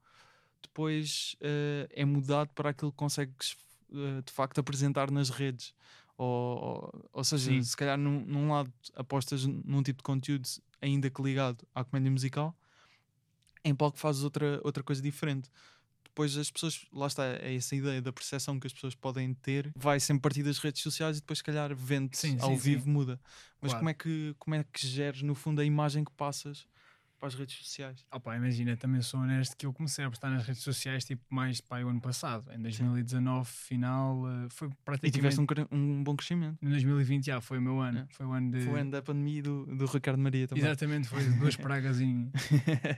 depois 0.62 1.36
eh, 1.40 1.88
é 1.92 2.04
mudado 2.04 2.50
para 2.54 2.70
aquilo 2.70 2.90
que 2.90 2.96
consegues 2.96 3.56
eh, 3.92 4.22
de 4.24 4.32
facto 4.32 4.58
apresentar 4.58 5.10
nas 5.10 5.28
redes. 5.30 5.74
Ou, 6.16 6.28
ou, 6.58 7.08
ou 7.12 7.24
seja, 7.24 7.50
Sim. 7.50 7.62
se 7.62 7.76
calhar 7.76 7.98
num, 7.98 8.20
num 8.24 8.50
lado 8.52 8.72
apostas 8.94 9.44
num 9.46 9.82
tipo 9.82 9.98
de 9.98 10.04
conteúdo 10.04 10.48
ainda 10.80 11.10
que 11.10 11.22
ligado 11.22 11.66
à 11.74 11.84
comédia 11.84 12.10
musical, 12.10 12.56
em 13.64 13.74
palco 13.74 13.98
fazes 13.98 14.22
outra, 14.24 14.60
outra 14.64 14.82
coisa 14.82 15.00
diferente. 15.02 15.48
Depois 16.04 16.36
as 16.36 16.50
pessoas, 16.50 16.84
lá 16.92 17.06
está, 17.06 17.24
é 17.26 17.54
essa 17.54 17.74
ideia 17.74 18.02
da 18.02 18.12
percepção 18.12 18.60
que 18.60 18.66
as 18.66 18.72
pessoas 18.72 18.94
podem 18.94 19.32
ter, 19.32 19.72
vai 19.74 19.98
sempre 19.98 20.20
partir 20.20 20.42
das 20.42 20.58
redes 20.58 20.82
sociais 20.82 21.16
e 21.16 21.20
depois, 21.20 21.38
se 21.38 21.44
calhar, 21.44 21.74
vende 21.74 22.16
Sim, 22.18 22.36
ao 22.38 22.50
sim, 22.50 22.56
vivo 22.56 22.84
sim. 22.84 22.90
muda. 22.90 23.18
Mas 23.60 23.70
Claro. 23.70 23.78
como, 23.78 23.88
é 23.88 23.94
que, 23.94 24.34
como 24.38 24.54
é 24.54 24.64
que 24.64 24.86
geres, 24.86 25.22
no 25.22 25.34
fundo, 25.34 25.60
a 25.62 25.64
imagem 25.64 26.04
que 26.04 26.12
passas 26.12 26.66
para 27.22 27.28
as 27.28 27.34
redes 27.36 27.54
sociais? 27.54 28.04
Opa, 28.10 28.34
imagina, 28.36 28.76
também 28.76 29.00
sou 29.00 29.20
honesto 29.20 29.56
que 29.56 29.64
eu 29.64 29.72
comecei 29.72 30.04
a 30.04 30.10
postar 30.10 30.28
nas 30.28 30.44
redes 30.44 30.60
sociais 30.60 31.04
tipo 31.04 31.22
mais 31.30 31.60
para 31.60 31.86
o 31.86 31.88
ano 31.88 32.00
passado, 32.00 32.50
em 32.52 32.60
2019, 32.60 33.48
final, 33.48 34.28
eh, 34.28 34.48
foi 34.50 34.66
E 34.66 34.70
praticamente. 34.84 35.36
tiveste 35.36 35.40
um, 35.72 35.76
um 35.76 36.02
bom 36.02 36.16
crescimento. 36.16 36.58
Em 36.60 36.68
2020 36.68 37.24
já 37.26 37.40
foi 37.40 37.58
o 37.58 37.62
meu 37.62 37.78
ano, 37.80 38.00
É. 38.00 38.06
foi 38.10 38.26
o 38.26 38.32
ano 38.32 38.50
de. 38.50 38.64
Foi 38.64 38.72
o 38.72 38.76
ano 38.76 38.90
da 38.90 39.00
pandemia 39.00 39.38
e 39.38 39.42
do, 39.42 39.66
do 39.66 39.86
Ricardo 39.86 40.18
Maria 40.20 40.48
também. 40.48 40.64
Exatamente, 40.64 41.06
foi 41.06 41.22
duas 41.34 41.54
pragas 41.54 42.00
em, 42.00 42.28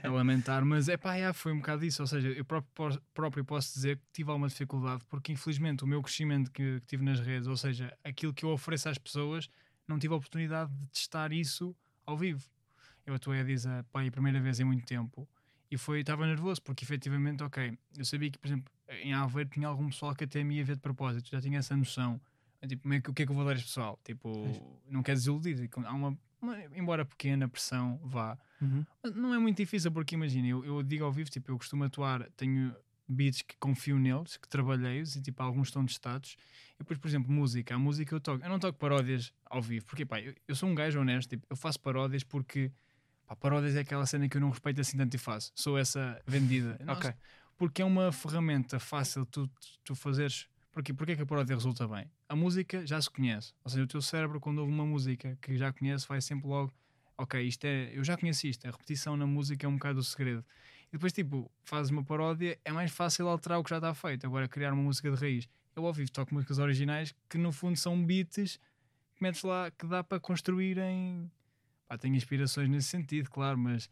a 0.03 0.09
lamentar, 0.09 0.65
mas 0.65 0.89
é 0.89 0.97
pá, 0.97 1.19
já, 1.19 1.31
foi 1.31 1.53
um 1.53 1.57
bocado 1.57 1.85
isso. 1.85 2.01
Ou 2.01 2.07
seja, 2.07 2.29
eu 2.29 2.43
próprio, 2.43 2.99
próprio 3.13 3.45
posso 3.45 3.75
dizer 3.75 3.97
que 3.97 4.03
tive 4.11 4.31
alguma 4.31 4.47
dificuldade, 4.47 5.03
porque 5.07 5.33
infelizmente 5.33 5.83
o 5.83 5.87
meu 5.87 6.01
crescimento 6.01 6.51
que, 6.51 6.79
que 6.81 6.87
tive 6.87 7.03
nas 7.05 7.19
redes, 7.19 7.47
ou 7.47 7.55
seja, 7.55 7.95
aquilo 8.03 8.33
que 8.33 8.43
eu 8.43 8.49
ofereço 8.49 8.89
às 8.89 8.97
pessoas, 8.97 9.47
não 9.87 9.99
tive 9.99 10.15
a 10.15 10.17
oportunidade 10.17 10.73
de 10.73 10.87
testar 10.87 11.31
isso 11.31 11.75
ao 12.07 12.17
vivo. 12.17 12.43
Eu 13.05 13.13
atuei 13.15 13.39
a 13.41 13.43
dizer 13.43 13.83
pá, 13.91 14.03
a 14.05 14.11
primeira 14.11 14.39
vez 14.39 14.59
em 14.59 14.63
muito 14.63 14.85
tempo 14.85 15.27
e 15.69 15.77
foi 15.77 15.99
estava 16.01 16.25
nervoso, 16.25 16.61
porque 16.61 16.83
efetivamente, 16.83 17.43
ok, 17.43 17.77
eu 17.97 18.05
sabia 18.05 18.29
que, 18.31 18.37
por 18.37 18.47
exemplo, 18.47 18.71
em 19.03 19.13
Aveiro 19.13 19.49
tinha 19.49 19.67
algum 19.67 19.87
pessoal 19.89 20.15
que 20.15 20.23
até 20.23 20.43
me 20.43 20.55
ia 20.57 20.63
ver 20.65 20.75
de 20.75 20.81
propósito, 20.81 21.29
já 21.29 21.41
tinha 21.41 21.59
essa 21.59 21.75
noção. 21.75 22.19
É 22.61 22.67
Tipo, 22.67 22.91
é 22.93 22.97
o 22.97 23.01
que 23.13 23.23
é 23.23 23.25
que 23.25 23.31
eu 23.31 23.35
vou 23.35 23.43
dar 23.45 23.51
a 23.51 23.55
este 23.55 23.65
pessoal? 23.67 23.99
Tipo, 24.03 24.31
Pois. 24.31 24.61
não 24.89 25.03
quer 25.03 25.13
desiludir. 25.13 25.69
Há 25.85 25.93
uma, 25.93 26.17
uma- 26.41 26.63
embora 26.75 27.03
pequena 27.05 27.47
pressão, 27.47 27.99
vá. 28.03 28.37
Uhum. 28.61 28.85
Não 29.15 29.33
é 29.33 29.37
muito 29.39 29.57
difícil 29.57 29.91
porque 29.91 30.15
imagina, 30.15 30.47
eu, 30.47 30.63
eu 30.65 30.81
digo 30.83 31.03
ao 31.05 31.11
vivo, 31.11 31.29
tipo, 31.29 31.51
eu 31.51 31.57
costumo 31.57 31.83
atuar, 31.83 32.27
tenho 32.37 32.75
beats 33.07 33.41
que 33.43 33.55
confio 33.57 33.99
neles, 33.99 34.37
que 34.37 34.47
trabalhei-os 34.47 35.15
e 35.15 35.21
tipo, 35.21 35.43
alguns 35.43 35.67
estão 35.67 35.85
testados. 35.85 36.37
E 36.75 36.79
depois, 36.79 36.97
por 36.97 37.07
exemplo, 37.07 37.31
música, 37.31 37.75
a 37.75 37.77
música 37.79 38.15
eu 38.15 38.19
toco, 38.19 38.43
eu 38.43 38.49
não 38.49 38.57
toco 38.59 38.79
paródias 38.79 39.31
ao 39.45 39.61
vivo, 39.61 39.85
porque 39.85 40.05
pá, 40.05 40.19
eu, 40.21 40.33
eu 40.47 40.55
sou 40.55 40.67
um 40.69 40.73
gajo 40.75 40.99
honesto, 40.99 41.29
tipo, 41.31 41.45
eu 41.49 41.55
faço 41.55 41.79
paródias 41.79 42.23
porque 42.23 42.71
pá, 43.25 43.35
paródias 43.35 43.75
é 43.75 43.81
aquela 43.81 44.05
cena 44.05 44.27
que 44.27 44.37
eu 44.37 44.41
não 44.41 44.49
respeito 44.49 44.81
assim 44.81 44.97
tanto 44.97 45.13
e 45.15 45.17
faço. 45.17 45.51
Sou 45.55 45.77
essa 45.77 46.21
vendida. 46.25 46.79
Ok. 46.87 47.13
Porque 47.57 47.81
é 47.81 47.85
uma 47.85 48.11
ferramenta 48.11 48.79
fácil 48.79 49.25
tu, 49.25 49.49
tu 49.83 49.95
fazeres. 49.95 50.47
Porquê? 50.71 50.93
Porquê 50.93 51.13
é 51.13 51.15
que 51.15 51.21
a 51.21 51.25
paródia 51.25 51.55
resulta 51.55 51.87
bem? 51.87 52.09
A 52.27 52.35
música 52.35 52.85
já 52.85 53.01
se 53.01 53.09
conhece. 53.09 53.53
Ou 53.63 53.71
seja, 53.71 53.83
o 53.83 53.87
teu 53.87 54.01
cérebro, 54.01 54.39
quando 54.41 54.59
ouve 54.59 54.71
uma 54.71 54.85
música 54.85 55.37
que 55.41 55.57
já 55.57 55.71
conhece, 55.71 56.05
vai 56.07 56.19
sempre 56.21 56.47
logo. 56.47 56.73
Ok, 57.17 57.41
isto 57.41 57.63
é. 57.63 57.91
Eu 57.93 58.03
já 58.03 58.17
conheci 58.17 58.49
isto. 58.49 58.67
A 58.67 58.71
repetição 58.71 59.15
na 59.15 59.25
música 59.25 59.65
é 59.65 59.69
um 59.69 59.75
bocado 59.75 59.99
o 59.99 60.03
segredo. 60.03 60.43
E 60.89 60.91
depois, 60.91 61.13
tipo, 61.13 61.49
fazes 61.63 61.91
uma 61.91 62.03
paródia, 62.03 62.59
é 62.65 62.71
mais 62.71 62.91
fácil 62.91 63.27
alterar 63.29 63.59
o 63.59 63.63
que 63.63 63.69
já 63.69 63.77
está 63.77 63.93
feito. 63.93 64.25
Agora, 64.25 64.49
criar 64.49 64.73
uma 64.73 64.83
música 64.83 65.09
de 65.09 65.17
raiz. 65.17 65.47
Eu 65.75 65.85
ao 65.85 65.93
vivo 65.93 66.11
toco 66.11 66.33
músicas 66.33 66.57
originais 66.57 67.15
que 67.29 67.37
no 67.37 67.51
fundo 67.51 67.77
são 67.77 68.01
beats 68.05 68.59
que 69.15 69.23
metes 69.23 69.43
lá 69.43 69.71
que 69.71 69.87
dá 69.87 70.03
para 70.03 70.19
construir 70.19 70.77
em. 70.77 71.31
Pá, 71.87 71.97
tenho 71.97 72.15
inspirações 72.15 72.67
nesse 72.69 72.87
sentido, 72.89 73.29
claro, 73.29 73.57
mas 73.57 73.89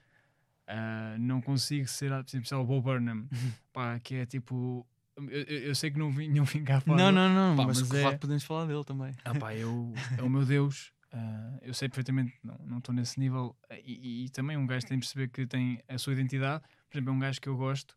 ah, 0.67 1.15
não 1.19 1.41
consigo 1.41 1.87
ser, 1.87 2.09
por 2.09 2.29
exemplo, 2.29 2.47
sei 2.47 2.57
lá, 2.57 2.63
o 2.63 2.65
Bo 2.65 2.81
Burnham, 2.81 3.27
pá, 3.73 3.99
que 3.99 4.15
é 4.15 4.25
tipo. 4.25 4.85
Eu, 5.15 5.27
eu- 5.43 5.75
sei 5.75 5.91
que 5.91 5.99
não 5.99 6.09
vim, 6.11 6.27
não 6.29 6.43
vim 6.43 6.63
cá 6.63 6.81
falar 6.81 6.97
Não, 6.97 7.11
não, 7.11 7.29
não, 7.29 7.55
Pá, 7.55 7.67
mas, 7.67 7.79
mas 7.81 7.89
claro 7.89 8.15
é- 8.15 8.17
podemos 8.17 8.43
falar 8.43 8.65
dele 8.65 8.83
também. 8.83 9.11
Ah, 9.23 9.35
pá, 9.35 9.53
eu, 9.55 9.93
é 10.17 10.23
o 10.23 10.29
meu 10.29 10.43
Deus. 10.43 10.91
ah, 11.11 11.59
eu 11.61 11.71
sei 11.73 11.87
perfeitamente, 11.87 12.33
não 12.43 12.79
estou 12.79 12.95
nesse 12.95 13.19
nível. 13.19 13.55
ah, 13.69 13.77
E, 13.77 13.93
e- 13.93 14.25
e 14.25 14.29
também 14.29 14.57
um 14.57 14.65
gajo 14.65 14.87
tem 14.87 14.97
de 14.97 15.05
perceber 15.05 15.27
que 15.29 15.45
tem 15.45 15.79
a 15.87 15.97
sua 15.99 16.13
identidade. 16.13 16.63
Por 16.89 16.97
exemplo, 16.97 17.13
é 17.13 17.15
um 17.15 17.19
gajo 17.19 17.39
que 17.39 17.47
eu 17.47 17.55
gosto. 17.55 17.95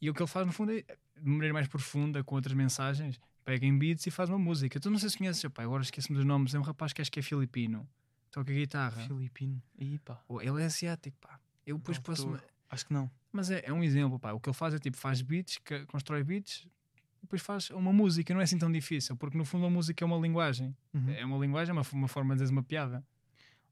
E 0.00 0.10
o 0.10 0.14
que 0.14 0.20
ele 0.20 0.28
faz, 0.28 0.44
no 0.46 0.52
fundo, 0.52 0.72
é 0.72 0.82
de 0.82 1.30
maneira 1.30 1.54
mais 1.54 1.68
profunda, 1.68 2.22
com 2.24 2.34
outras 2.34 2.52
mensagens, 2.54 3.18
pega 3.44 3.64
em 3.64 3.78
beats 3.78 4.04
e 4.06 4.10
faz 4.10 4.28
uma 4.28 4.38
música. 4.38 4.80
Tu 4.80 4.90
não 4.90 4.98
sei 4.98 5.08
se 5.08 5.16
conheces, 5.18 5.44
pá, 5.54 5.62
agora 5.62 5.82
esqueço-me 5.84 6.16
dos 6.18 6.26
nomes. 6.26 6.52
É 6.52 6.58
um 6.58 6.62
rapaz 6.62 6.92
que 6.92 7.00
acho 7.00 7.12
que 7.12 7.20
é 7.20 7.22
filipino, 7.22 7.88
toca 8.36 8.52
guitarra. 8.52 9.02
Filipino. 9.06 9.62
Aí, 9.80 9.98
pá. 9.98 10.20
Ele 10.42 10.62
é 10.62 10.66
asiático, 10.66 11.16
pá. 11.20 11.40
Eu 11.66 11.78
depois 11.78 11.98
posso. 11.98 12.26
tô- 12.36 12.38
Acho 12.68 12.86
que 12.86 12.92
não. 12.92 13.10
Mas 13.32 13.50
é, 13.50 13.62
é 13.64 13.72
um 13.72 13.82
exemplo, 13.82 14.18
pá. 14.18 14.32
O 14.32 14.40
que 14.40 14.48
ele 14.48 14.56
faz 14.56 14.74
é 14.74 14.78
tipo, 14.78 14.96
faz 14.96 15.22
beats, 15.22 15.58
que- 15.58 15.86
constrói 15.86 16.22
beats, 16.22 16.66
depois 17.22 17.40
faz 17.42 17.70
uma 17.70 17.92
música. 17.92 18.34
Não 18.34 18.40
é 18.40 18.44
assim 18.44 18.58
tão 18.58 18.70
difícil, 18.70 19.16
porque 19.16 19.38
no 19.38 19.44
fundo 19.44 19.64
a 19.66 19.70
música 19.70 20.04
é 20.04 20.06
uma 20.06 20.18
linguagem. 20.18 20.76
Uhum. 20.92 21.10
É 21.10 21.24
uma 21.24 21.38
linguagem, 21.38 21.70
é 21.70 21.72
uma, 21.72 21.82
uma 21.92 22.08
forma 22.08 22.34
de 22.34 22.42
dizer 22.42 22.52
uma 22.52 22.62
piada. 22.62 23.04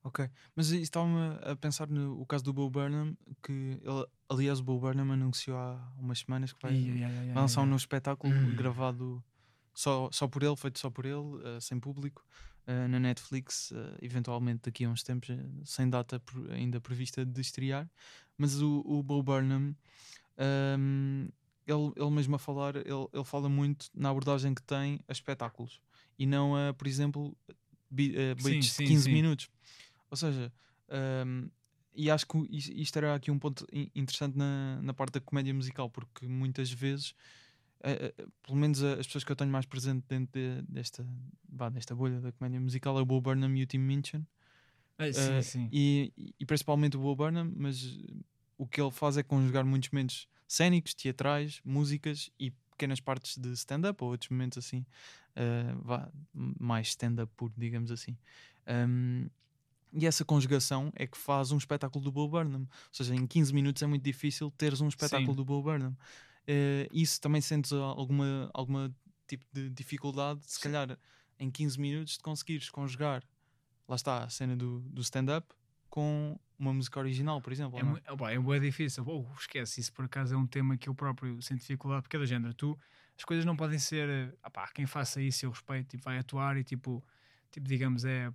Ok, 0.02 0.28
mas 0.54 0.70
estava-me 0.70 1.38
a 1.42 1.56
pensar 1.56 1.88
no 1.88 2.20
o 2.20 2.26
caso 2.26 2.44
do 2.44 2.52
Bo 2.52 2.68
Burnham, 2.68 3.16
que 3.42 3.52
ele, 3.82 4.06
aliás, 4.28 4.60
o 4.60 4.62
Bo 4.62 4.78
Burnham 4.78 5.10
anunciou 5.10 5.56
há 5.56 5.92
umas 5.98 6.18
semanas 6.18 6.52
que 6.52 6.60
vai, 6.60 6.72
Ai, 6.72 6.90
ai, 6.90 7.04
ai, 7.04 7.16
ai, 7.20 7.26
vai 7.28 7.34
lançar 7.36 7.62
um 7.62 7.66
novo 7.66 7.78
espetáculo 7.78 8.30
Hum. 8.34 8.54
gravado 8.54 9.24
só, 9.72 10.10
só 10.12 10.28
por 10.28 10.42
ele, 10.42 10.54
feito 10.56 10.78
só 10.78 10.90
por 10.90 11.06
ele, 11.06 11.40
eh, 11.44 11.58
sem 11.60 11.80
público, 11.80 12.22
eh, 12.66 12.88
na 12.88 12.98
Netflix, 13.00 13.72
eh, 13.72 13.98
eventualmente 14.02 14.62
daqui 14.64 14.84
a 14.84 14.88
uns 14.90 15.02
tempos, 15.02 15.30
eh, 15.30 15.36
sem 15.64 15.88
data 15.88 16.20
ainda 16.50 16.80
prevista 16.80 17.24
de 17.24 17.40
estrear. 17.40 17.90
Mas 18.38 18.60
o, 18.62 18.82
o 18.86 19.02
Bo 19.02 19.22
Burnham, 19.22 19.76
ehm, 20.36 21.28
ele, 21.66 21.92
ele 21.96 22.10
mesmo 22.10 22.36
a 22.36 22.38
falar, 22.38 22.76
ele, 22.76 23.08
ele 23.12 23.24
fala 23.24 23.48
muito 23.48 23.88
na 23.94 24.10
abordagem 24.10 24.54
que 24.54 24.62
tem 24.62 25.00
a 25.08 25.12
espetáculos 25.12 25.80
e 26.18 26.26
não 26.26 26.54
a, 26.56 26.74
por 26.74 26.86
exemplo, 26.86 27.36
bi- 27.90 28.14
beats 28.34 28.44
sim, 28.46 28.60
de 28.74 28.82
15 28.82 29.08
sim. 29.08 29.12
minutos. 29.12 29.48
Ou 30.10 30.16
seja, 30.16 30.52
ehm, 30.88 31.48
e 31.94 32.10
acho 32.10 32.26
que 32.26 32.38
is- 32.50 32.68
isto 32.74 32.96
era 32.98 33.14
aqui 33.14 33.30
um 33.30 33.38
ponto 33.38 33.66
in- 33.72 33.90
interessante 33.94 34.36
na, 34.36 34.80
na 34.82 34.94
parte 34.94 35.14
da 35.14 35.20
comédia 35.20 35.54
musical, 35.54 35.88
porque 35.90 36.26
muitas 36.26 36.70
vezes, 36.70 37.14
eh, 37.84 38.14
pelo 38.42 38.56
menos 38.58 38.82
as 38.82 39.06
pessoas 39.06 39.24
que 39.24 39.32
eu 39.32 39.36
tenho 39.36 39.50
mais 39.50 39.66
presente 39.66 40.04
dentro 40.08 40.32
de- 40.40 40.62
desta, 40.68 41.06
vá, 41.48 41.68
desta 41.68 41.94
bolha 41.94 42.20
da 42.20 42.32
comédia 42.32 42.60
musical 42.60 42.98
é 42.98 43.02
o 43.02 43.06
Bo 43.06 43.20
Burnham 43.20 43.54
e 43.56 43.62
o 43.62 43.66
Tim 43.66 43.78
Minchin. 43.78 44.26
Ah, 44.98 45.12
sim, 45.12 45.40
Eh, 45.40 45.42
sim. 45.42 45.68
E, 45.72 46.12
e 46.40 46.46
principalmente 46.46 46.96
o 46.96 47.00
Bo 47.00 47.16
Burnham, 47.16 47.52
mas 47.56 47.98
o 48.56 48.66
que 48.66 48.80
ele 48.80 48.90
faz 48.90 49.16
é 49.16 49.22
conjugar 49.22 49.64
muitos 49.64 49.90
momentos 49.90 50.28
cénicos, 50.46 50.94
teatrais, 50.94 51.60
músicas 51.64 52.30
e 52.38 52.50
pequenas 52.70 53.00
partes 53.00 53.36
de 53.38 53.52
stand-up 53.52 54.02
ou 54.02 54.10
outros 54.10 54.30
momentos 54.30 54.58
assim, 54.58 54.84
uh, 55.36 55.80
vá, 55.82 56.10
mais 56.32 56.88
stand-up 56.88 57.32
puro, 57.36 57.52
digamos 57.56 57.90
assim. 57.90 58.16
Um, 58.66 59.28
e 59.92 60.06
essa 60.06 60.24
conjugação 60.24 60.92
é 60.96 61.06
que 61.06 61.16
faz 61.16 61.52
um 61.52 61.56
espetáculo 61.58 62.04
do 62.04 62.10
Bo 62.12 62.28
Burnham. 62.28 62.62
Ou 62.62 62.68
seja, 62.92 63.14
em 63.14 63.26
15 63.26 63.52
minutos 63.54 63.80
é 63.82 63.86
muito 63.86 64.02
difícil 64.02 64.50
teres 64.52 64.80
um 64.80 64.88
espetáculo 64.88 65.36
Sim. 65.36 65.36
do 65.36 65.44
Bo 65.44 65.62
Burnham. 65.62 65.96
Uh, 66.48 66.88
isso 66.92 67.20
também 67.20 67.40
sentes 67.40 67.72
alguma, 67.72 68.50
alguma 68.52 68.94
tipo 69.26 69.44
de 69.52 69.70
dificuldade, 69.70 70.44
se 70.44 70.56
Sim. 70.56 70.62
calhar 70.62 70.98
em 71.38 71.50
15 71.50 71.80
minutos, 71.80 72.14
de 72.14 72.20
conseguires 72.20 72.68
conjugar, 72.70 73.22
lá 73.88 73.96
está, 73.96 74.24
a 74.24 74.28
cena 74.28 74.56
do, 74.56 74.80
do 74.80 75.00
stand-up 75.02 75.46
com 75.88 76.38
uma 76.58 76.72
música 76.72 76.98
original, 76.98 77.40
por 77.40 77.52
exemplo. 77.52 77.78
É, 77.78 77.82
não? 77.82 78.28
é 78.28 78.38
bué 78.38 78.58
difícil. 78.58 79.04
Oh, 79.06 79.24
esquece, 79.38 79.80
isso 79.80 79.92
por 79.92 80.04
acaso 80.04 80.34
é 80.34 80.36
um 80.36 80.46
tema 80.46 80.76
que 80.76 80.88
eu 80.88 80.94
próprio 80.94 81.40
sinto 81.40 81.60
dificuldade, 81.60 82.02
porque 82.02 82.16
é 82.16 82.18
do 82.18 82.26
género, 82.26 82.52
tu, 82.54 82.78
as 83.16 83.24
coisas 83.24 83.44
não 83.44 83.56
podem 83.56 83.78
ser, 83.78 84.36
ah 84.42 84.50
pá, 84.50 84.68
quem 84.74 84.86
faça 84.86 85.20
isso 85.20 85.46
eu 85.46 85.50
respeito, 85.50 85.90
tipo, 85.90 86.04
vai 86.04 86.18
atuar 86.18 86.56
e 86.56 86.64
tipo, 86.64 87.04
tipo 87.50 87.66
digamos, 87.68 88.04
é, 88.04 88.32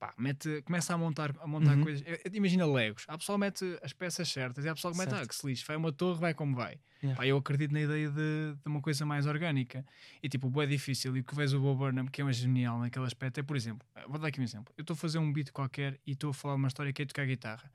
pá, 0.00 0.14
mete, 0.16 0.62
começa 0.62 0.94
a 0.94 0.98
montar, 0.98 1.34
a 1.40 1.46
montar 1.46 1.76
Uhum. 1.76 1.82
coisas, 1.84 2.02
imagina 2.32 2.64
Legos, 2.66 3.04
há 3.06 3.18
pessoal 3.18 3.36
que 3.36 3.40
mete 3.44 3.78
as 3.82 3.92
peças 3.92 4.28
certas 4.30 4.64
e 4.64 4.68
há 4.70 4.74
pessoal 4.74 4.92
que 4.92 4.98
mete, 4.98 5.10
Certo. 5.10 5.22
ah, 5.24 5.28
que 5.28 5.34
se 5.34 5.46
lixe, 5.46 5.62
vai 5.66 5.76
uma 5.76 5.92
torre, 5.92 6.18
vai 6.18 6.32
como 6.32 6.56
vai. 6.56 6.80
Yeah. 7.02 7.16
Pá, 7.18 7.26
eu 7.26 7.36
acredito 7.36 7.70
na 7.72 7.82
ideia 7.82 8.08
de, 8.10 8.54
de 8.54 8.66
uma 8.66 8.80
coisa 8.80 9.04
mais 9.04 9.26
orgânica 9.26 9.84
e 10.22 10.28
tipo, 10.28 10.50
é 10.62 10.66
difícil. 10.66 11.14
E 11.16 11.20
o 11.20 11.24
que 11.24 11.34
vês 11.34 11.52
o 11.52 11.60
Bob 11.60 11.78
Burnham, 11.78 12.06
que 12.06 12.20
é 12.22 12.24
mais 12.24 12.36
genial 12.36 12.78
naquele 12.78 13.04
aspecto, 13.04 13.38
é 13.38 13.42
por 13.42 13.56
exemplo, 13.56 13.86
eh, 13.94 14.04
vou 14.08 14.18
dar 14.18 14.28
aqui 14.28 14.40
um 14.40 14.42
exemplo. 14.44 14.72
Eu 14.76 14.82
estou 14.82 14.94
a 14.94 14.96
fazer 14.96 15.18
um 15.18 15.30
beat 15.32 15.50
qualquer 15.52 16.00
e 16.06 16.12
estou 16.12 16.30
a 16.30 16.34
falar 16.34 16.54
uma 16.54 16.68
história 16.68 16.92
que 16.92 17.02
é 17.02 17.06
tocar 17.06 17.26
guitarra. 17.26 17.70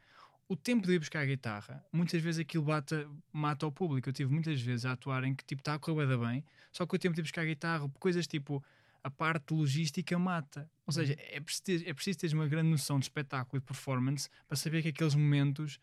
O 0.47 0.55
tempo 0.55 0.85
de 0.85 0.93
ir 0.93 0.99
buscar 0.99 1.21
a 1.21 1.25
guitarra, 1.25 1.83
muitas 1.93 2.21
vezes 2.21 2.39
aquilo 2.39 2.63
bata, 2.63 3.07
mata 3.31 3.65
o 3.65 3.71
público. 3.71 4.09
Eu 4.09 4.13
tive 4.13 4.31
muitas 4.31 4.59
vezes 4.61 4.85
a 4.85 4.91
atuar 4.91 5.23
em 5.23 5.33
que 5.33 5.43
tipo 5.43 5.61
está 5.61 5.73
a 5.75 5.79
correr 5.79 6.05
bem, 6.17 6.43
só 6.71 6.85
que 6.85 6.95
o 6.95 6.99
tempo 6.99 7.15
de 7.15 7.21
ir 7.21 7.23
buscar 7.23 7.41
a 7.41 7.45
guitarra, 7.45 7.89
coisas 7.99 8.27
tipo 8.27 8.63
a 9.05 9.09
parte 9.11 9.53
logística 9.53 10.17
mata. 10.17 10.67
Ou 10.87 10.91
seja, 10.91 11.15
é 11.19 11.39
preciso, 11.39 11.83
é 11.87 11.93
preciso 11.93 12.17
teres 12.19 12.33
uma 12.33 12.47
grande 12.47 12.69
noção 12.69 12.97
de 12.97 13.05
espetáculo 13.05 13.57
e 13.57 13.59
de 13.59 13.65
performance 13.65 14.27
para 14.47 14.57
saber 14.57 14.81
que 14.81 14.87
aqueles 14.89 15.13
momentos 15.13 15.79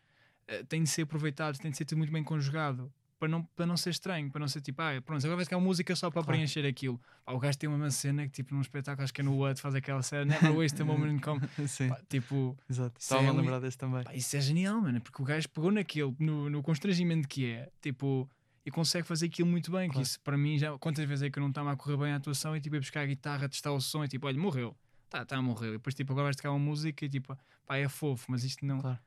eh, 0.47 0.61
têm 0.65 0.83
de 0.83 0.89
ser 0.89 1.03
aproveitados, 1.03 1.57
têm 1.59 1.71
de 1.71 1.77
ser 1.77 1.85
tudo 1.85 1.99
muito 1.99 2.11
bem 2.11 2.23
conjugado. 2.23 2.91
Para 3.17 3.29
não, 3.29 3.43
para 3.55 3.65
não 3.65 3.77
ser 3.77 3.91
estranho, 3.91 4.29
para 4.29 4.41
não 4.41 4.49
ser 4.49 4.59
tipo, 4.59 4.81
ah, 4.81 5.01
pronto, 5.05 5.23
agora 5.23 5.37
vai 5.37 5.45
ficar 5.45 5.57
música 5.57 5.95
só 5.95 6.09
para 6.11 6.21
Claro. 6.21 6.37
preencher 6.37 6.65
aquilo. 6.65 6.99
Pá, 7.23 7.31
o 7.31 7.39
gajo 7.39 7.57
tem 7.57 7.69
uma 7.69 7.89
cena 7.89 8.25
que, 8.25 8.31
tipo, 8.33 8.53
num 8.53 8.59
espetáculo, 8.59 9.01
acho 9.05 9.13
que 9.13 9.21
é 9.21 9.23
no 9.23 9.37
What, 9.37 9.61
faz 9.61 9.73
aquela 9.75 10.01
cena, 10.03 10.25
never 10.25 10.51
waste 10.57 10.81
a 10.81 10.83
moment 10.85 11.13
in 11.15 11.19
com. 11.19 11.39
Sim, 11.65 11.87
Pá, 11.87 12.01
tipo, 12.09 12.57
exato. 12.69 12.99
Estava 12.99 13.23
é 13.23 13.29
a 13.29 13.31
um- 13.31 13.37
lembrar 13.37 13.59
desse 13.61 13.77
também. 13.77 14.03
pá, 14.03 14.13
isso 14.13 14.35
é 14.35 14.41
genial, 14.41 14.81
mano, 14.81 14.99
porque 14.99 15.21
o 15.21 15.25
gajo 15.25 15.47
pegou 15.47 15.71
naquilo, 15.71 16.13
no, 16.19 16.49
no 16.49 16.61
constrangimento 16.61 17.25
que 17.29 17.45
é, 17.45 17.69
tipo, 17.81 18.29
e 18.65 18.71
consegue 18.71 19.07
fazer 19.07 19.25
aquilo 19.27 19.47
muito 19.49 19.71
bem. 19.71 19.87
Que 19.89 19.93
Claro. 19.93 20.03
isso, 20.07 20.19
para 20.21 20.37
mim, 20.37 20.57
já 20.57 20.77
quantas 20.77 21.05
vezes 21.05 21.23
é 21.23 21.29
que 21.29 21.37
eu 21.37 21.41
não 21.41 21.49
estava 21.49 21.71
a 21.71 21.75
correr 21.75 21.97
bem 21.97 22.11
a 22.13 22.15
atuação 22.15 22.55
e, 22.55 22.61
tipo, 22.61 22.75
ia 22.75 22.79
buscar 22.81 23.01
a 23.01 23.05
guitarra, 23.05 23.47
testar 23.49 23.71
o 23.71 23.81
som 23.81 24.03
e, 24.03 24.07
tipo, 24.07 24.25
olha, 24.27 24.39
morreu. 24.39 24.75
Tá, 25.09 25.23
tá, 25.25 25.41
morreu. 25.41 25.69
E 25.69 25.77
depois, 25.77 25.93
tipo, 25.93 26.11
agora 26.11 26.25
vais 26.25 26.35
tocar 26.35 26.51
uma 26.51 26.59
música 26.59 27.05
e, 27.05 27.09
tipo, 27.09 27.37
pá, 27.65 27.77
é 27.77 27.87
fofo, 27.87 28.31
mas 28.31 28.43
isto 28.43 28.65
não. 28.65 28.79
Claro. 28.79 28.99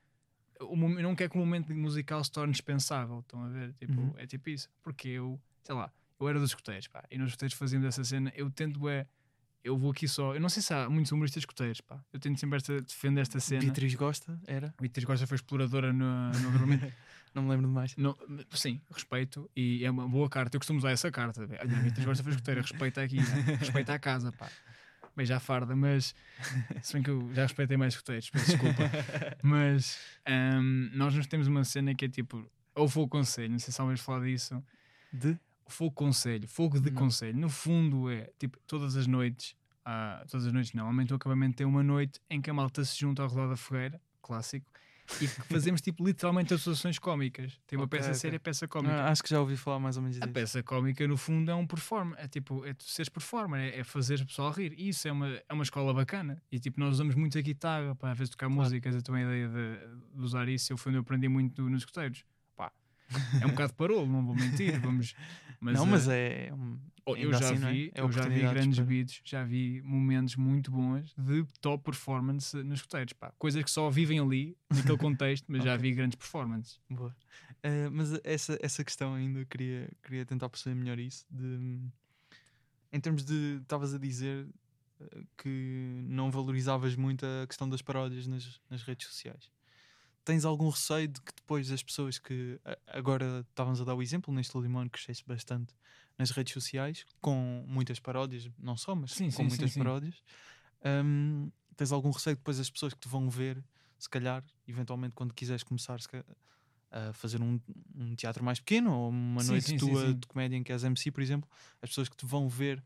O 0.61 0.75
eu 0.75 1.03
não 1.03 1.15
quero 1.15 1.31
que 1.31 1.37
o 1.37 1.41
momento 1.41 1.75
musical 1.75 2.23
se 2.25 2.31
torne 2.31 2.53
dispensável. 2.53 3.21
Estão 3.21 3.43
a 3.45 3.49
ver? 3.49 3.75
Tipo, 3.75 4.01
Uhum. 4.01 4.15
É 4.17 4.27
tipo 4.27 4.49
isso. 4.49 4.69
Porque 4.83 5.09
eu, 5.09 5.39
sei 5.63 5.75
lá, 5.75 5.93
eu 6.19 6.29
era 6.29 6.39
dos 6.39 6.51
escuteiros, 6.51 6.87
pá, 6.89 7.05
e 7.11 7.19
nos 7.19 7.29
escuteiros 7.29 7.57
fazíamos 7.59 7.87
essa 7.89 8.03
cena. 8.05 8.33
Eu 8.35 8.51
tento, 8.51 8.89
é. 8.89 9.07
Eu 9.65 9.77
vou 9.77 9.91
aqui 9.91 10.07
só. 10.07 10.33
Eu 10.33 10.41
não 10.41 10.49
sei 10.49 10.63
se 10.63 10.73
há 10.73 10.89
muitos 10.89 11.11
humoristas 11.11 11.41
escuteiros, 11.43 11.81
pá. 11.81 12.01
Eu 12.13 12.21
tento 12.21 12.39
sempre 12.39 12.57
esta, 12.57 12.81
defender 12.81 13.21
esta 13.21 13.41
cena. 13.41 13.63
Beatriz 13.63 13.95
gosta? 13.97 14.41
Era? 14.47 14.73
Beatriz 14.81 15.05
Costa 15.05 15.27
foi 15.27 15.35
exploradora 15.35 15.93
no, 15.93 16.31
no. 16.31 16.93
Não 17.37 17.43
me 17.45 17.51
lembro 17.51 17.67
de 17.69 17.73
mais. 17.73 17.95
No- 17.97 18.17
sim, 18.51 18.81
respeito. 18.91 19.49
E 19.55 19.85
é 19.85 19.91
uma 19.91 20.09
boa 20.09 20.29
carta. 20.29 20.57
Eu 20.57 20.61
costumo 20.61 20.79
usar 20.79 20.91
essa 20.91 21.11
carta. 21.13 21.43
Olha, 21.43 21.61
a 21.61 21.65
Beatriz 21.83 22.05
Costa 22.07 22.23
foi 22.25 22.33
escuteira. 22.33 22.63
Respeita 22.63 23.03
aqui. 23.03 23.17
né? 23.17 23.57
Respeita 23.61 23.93
a 23.95 23.99
casa, 23.99 24.33
pá. 24.33 24.49
Bem, 25.15 25.25
já 25.27 25.39
farda, 25.39 25.77
mas. 25.77 26.15
Se 26.83 26.95
bem 26.95 27.03
que 27.03 27.11
eu 27.11 27.33
já 27.35 27.43
respeitei 27.43 27.77
mais 27.77 27.93
escuteiros, 27.95 28.29
peço 28.31 28.47
desculpa. 28.53 28.83
Mas 29.43 29.99
ahm, 30.27 30.91
nós 30.95 31.15
nos 31.15 31.27
temos 31.27 31.47
uma 31.47 31.65
cena 31.65 31.95
que 31.95 32.05
é 32.07 32.09
tipo. 32.09 32.45
Ou 32.75 32.89
fogo 32.89 33.09
conselho, 33.09 33.51
não 33.53 33.59
sei 33.59 33.73
se 33.73 33.81
alguém 33.81 33.97
falar 33.97 34.25
disso. 34.25 34.63
De? 35.13 35.39
Fogo 35.69 35.93
conselho, 35.95 36.47
fogo 36.47 36.79
de 36.81 36.91
Não. 36.91 36.97
conselho. 37.03 37.37
No 37.39 37.49
fundo 37.49 38.11
é 38.11 38.31
tipo 38.39 38.59
todas 38.67 38.97
as 38.97 39.07
noites. 39.07 39.55
ah, 39.85 40.25
todas 40.31 40.47
as 40.47 40.53
noites 40.53 40.73
não. 40.73 40.85
Normalmente 40.85 41.13
o 41.13 41.17
acabamento 41.17 41.57
tem 41.57 41.67
uma 41.67 41.83
noite 41.83 42.21
em 42.31 42.41
que 42.41 42.51
a 42.51 42.55
malta 42.55 42.85
se 42.85 42.99
junta 42.99 43.23
ao 43.23 43.29
redor 43.29 43.49
da 43.49 43.57
fogueira, 43.57 44.01
clássico, 44.23 44.71
e 45.21 45.27
fazemos 45.27 45.81
tipo 45.81 46.05
literalmente 46.05 46.53
atuações 46.55 46.99
cómicas. 46.99 47.59
Tem 47.67 47.79
uma 47.79 47.85
Ok, 47.87 47.99
peça 47.99 48.11
ok. 48.11 48.21
séria, 48.21 48.41
peça 48.41 48.67
cómica. 48.69 48.95
Ah, 48.95 49.11
acho 49.11 49.23
que 49.23 49.31
já 49.31 49.41
ouvi 49.41 49.57
falar 49.57 49.79
mais 49.79 49.97
ou 49.97 50.03
menos 50.03 50.17
A 50.19 50.21
disso. 50.21 50.33
peça 50.33 50.63
cómica, 50.63 51.07
no 51.07 51.17
fundo, 51.17 51.51
é 51.51 51.55
um 51.55 51.67
performer. 51.67 52.19
É 52.19 52.27
tipo, 52.29 52.65
é 52.65 52.75
tu 52.75 52.85
seres 52.85 53.09
performer, 53.09 53.61
é, 53.75 53.79
é 53.81 53.85
fazer 53.85 54.21
o 54.21 54.27
pessoal 54.27 54.51
rir. 54.51 54.75
E 54.77 54.89
isso 54.89 55.07
é 55.09 55.13
uma, 55.13 55.29
é 55.29 55.53
uma 55.53 55.63
escola 55.63 55.93
bacana. 55.95 56.43
E 56.51 56.59
tipo, 56.59 56.79
nós 56.81 56.95
usamos 56.95 57.15
muito 57.15 57.39
a 57.39 57.41
guitarra 57.41 57.95
para 57.95 58.13
às 58.13 58.19
vezes 58.19 58.31
tocar 58.31 58.49
músicas. 58.49 58.95
Eu 58.95 59.03
tenho 59.03 59.19
a 59.19 59.23
ideia 59.23 59.49
de, 59.49 60.15
de 60.17 60.21
usar 60.23 60.49
isso. 60.49 60.73
Eu 60.73 60.77
foi 60.77 60.91
onde 60.91 60.99
eu 60.99 61.03
aprendi 61.03 61.29
muito 61.29 61.63
nos 61.69 61.83
escuteiros. 61.83 62.25
Pá, 62.57 62.73
é 63.41 63.47
um 63.47 63.51
bocado 63.51 63.75
parolo, 63.75 64.07
não 64.07 64.25
vou 64.27 64.35
mentir. 64.35 64.81
Vamos, 64.81 65.15
mas, 65.61 65.75
não, 65.77 65.87
eh, 65.87 65.91
mas 65.91 66.09
é. 66.09 66.51
um- 66.53 66.79
oh, 67.07 67.17
eu 67.17 67.33
já 67.33 67.39
assim, 67.53 67.65
é? 67.67 67.71
vi, 67.73 67.93
É 67.95 68.01
eu 68.01 68.11
já 68.13 68.29
vi 68.29 68.41
grandes 68.41 68.77
para- 68.79 68.85
beats, 68.87 69.21
já 69.25 69.45
vi 69.45 69.81
momentos 69.83 70.37
muito 70.37 70.71
bons 70.71 71.15
de 71.17 71.45
top 71.61 71.85
performance 71.85 72.57
nos 72.63 72.79
escuteiros. 72.81 73.13
Pá, 73.13 73.33
coisas 73.39 73.63
que 73.63 73.71
só 73.71 73.89
vivem 73.91 74.19
ali, 74.19 74.57
naquele 74.75 74.99
contexto, 74.99 75.45
mas 75.49 75.63
já 75.65 75.75
Ok. 75.75 75.83
vi 75.91 75.95
grandes 75.95 76.17
performances. 76.17 76.81
Boa. 76.91 77.15
Eh, 77.63 77.89
mas 77.91 78.13
essa, 78.25 78.59
essa 78.61 78.85
questão 78.85 79.15
ainda 79.15 79.45
queria, 79.45 79.91
queria 80.03 80.25
tentar 80.27 80.49
perceber 80.49 80.75
melhor 80.75 80.99
isso. 80.99 81.25
De, 81.31 81.81
em 82.93 83.01
termos 83.01 83.25
de. 83.25 83.59
Estavas 83.63 83.93
a 83.95 83.99
dizer 83.99 84.47
eh, 85.01 85.23
que 85.39 86.03
não 86.09 86.31
valorizavas 86.31 86.95
muito 86.97 87.25
a 87.27 87.47
questão 87.47 87.69
das 87.69 87.83
paródias 87.83 88.27
nas, 88.27 88.61
nas 88.71 88.83
redes 88.83 89.07
sociais. 89.07 89.51
Tens 90.27 90.45
algum 90.45 90.69
receio 90.69 91.07
de 91.07 91.21
que 91.21 91.33
depois 91.37 91.71
as 91.71 91.85
pessoas 91.85 92.19
que. 92.19 92.61
Agora 92.89 93.47
estávamos 93.49 93.81
a 93.81 93.85
dar 93.85 93.95
o 93.95 94.03
exemplo 94.03 94.35
neste 94.35 94.59
Limão 94.59 94.89
crescesse 94.89 95.23
bastante 95.25 95.73
nas 96.19 96.33
redes 96.33 96.53
sociais, 96.53 97.07
com 97.21 97.65
muitas 97.65 98.01
paródias, 98.01 98.51
não 98.59 98.77
só, 98.77 98.93
mas 98.97 99.13
Sim, 99.13 99.31
com 99.31 99.45
sim, 99.45 99.49
muitas 99.49 99.71
sim, 99.71 99.79
paródias. 99.79 100.21
Hum, 100.85 101.49
tens 101.77 101.93
algum 101.93 102.11
receio 102.11 102.35
depois 102.35 102.59
as 102.59 102.69
pessoas 102.69 102.93
que 102.93 102.99
te 102.99 103.09
vão 103.09 103.31
ver, 103.31 103.63
se 104.01 104.11
calhar, 104.11 104.43
eventualmente, 104.67 105.15
quando 105.15 105.33
quiseres 105.33 105.63
começar 105.63 105.97
a 106.91 107.13
fazer 107.13 107.41
um, 107.41 107.61
um 107.95 108.17
teatro 108.17 108.43
mais 108.43 108.59
pequeno 108.59 108.93
ou 108.93 109.11
uma 109.11 109.45
noite 109.45 109.77
tua 109.77 110.13
de 110.13 110.27
comédia 110.27 110.57
em 110.57 110.65
que 110.65 110.73
és 110.73 110.83
MC, 110.83 111.13
por 111.13 111.23
exemplo, 111.23 111.49
as 111.81 111.91
pessoas 111.91 112.09
que 112.09 112.17
te 112.17 112.27
vão 112.27 112.49
ver 112.49 112.83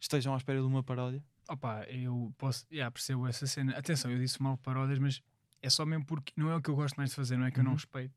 estejam 0.00 0.32
à 0.32 0.36
espera 0.36 0.60
de 0.60 0.66
uma 0.66 0.82
paródia? 0.84 1.24
Opa, 1.48 1.84
eu 1.88 2.32
posso, 2.38 2.64
yeah, 2.70 2.88
percebo 2.88 3.26
essa 3.26 3.48
cena. 3.48 3.76
Atenção, 3.76 4.12
eu 4.12 4.18
disse 4.18 4.40
mal 4.40 4.56
paródias, 4.58 5.00
mas 5.00 5.20
é 5.64 5.70
só 5.70 5.84
mesmo 5.86 6.04
porque 6.04 6.32
não 6.36 6.50
é 6.50 6.56
o 6.56 6.60
que 6.62 6.68
eu 6.70 6.76
gosto 6.76 6.96
mais 6.96 7.10
de 7.10 7.16
fazer, 7.16 7.36
não 7.36 7.46
é 7.46 7.50
que 7.50 7.58
eu 7.60 7.64
não 7.64 7.72
Uhum. 7.72 7.76
respeito. 7.76 8.14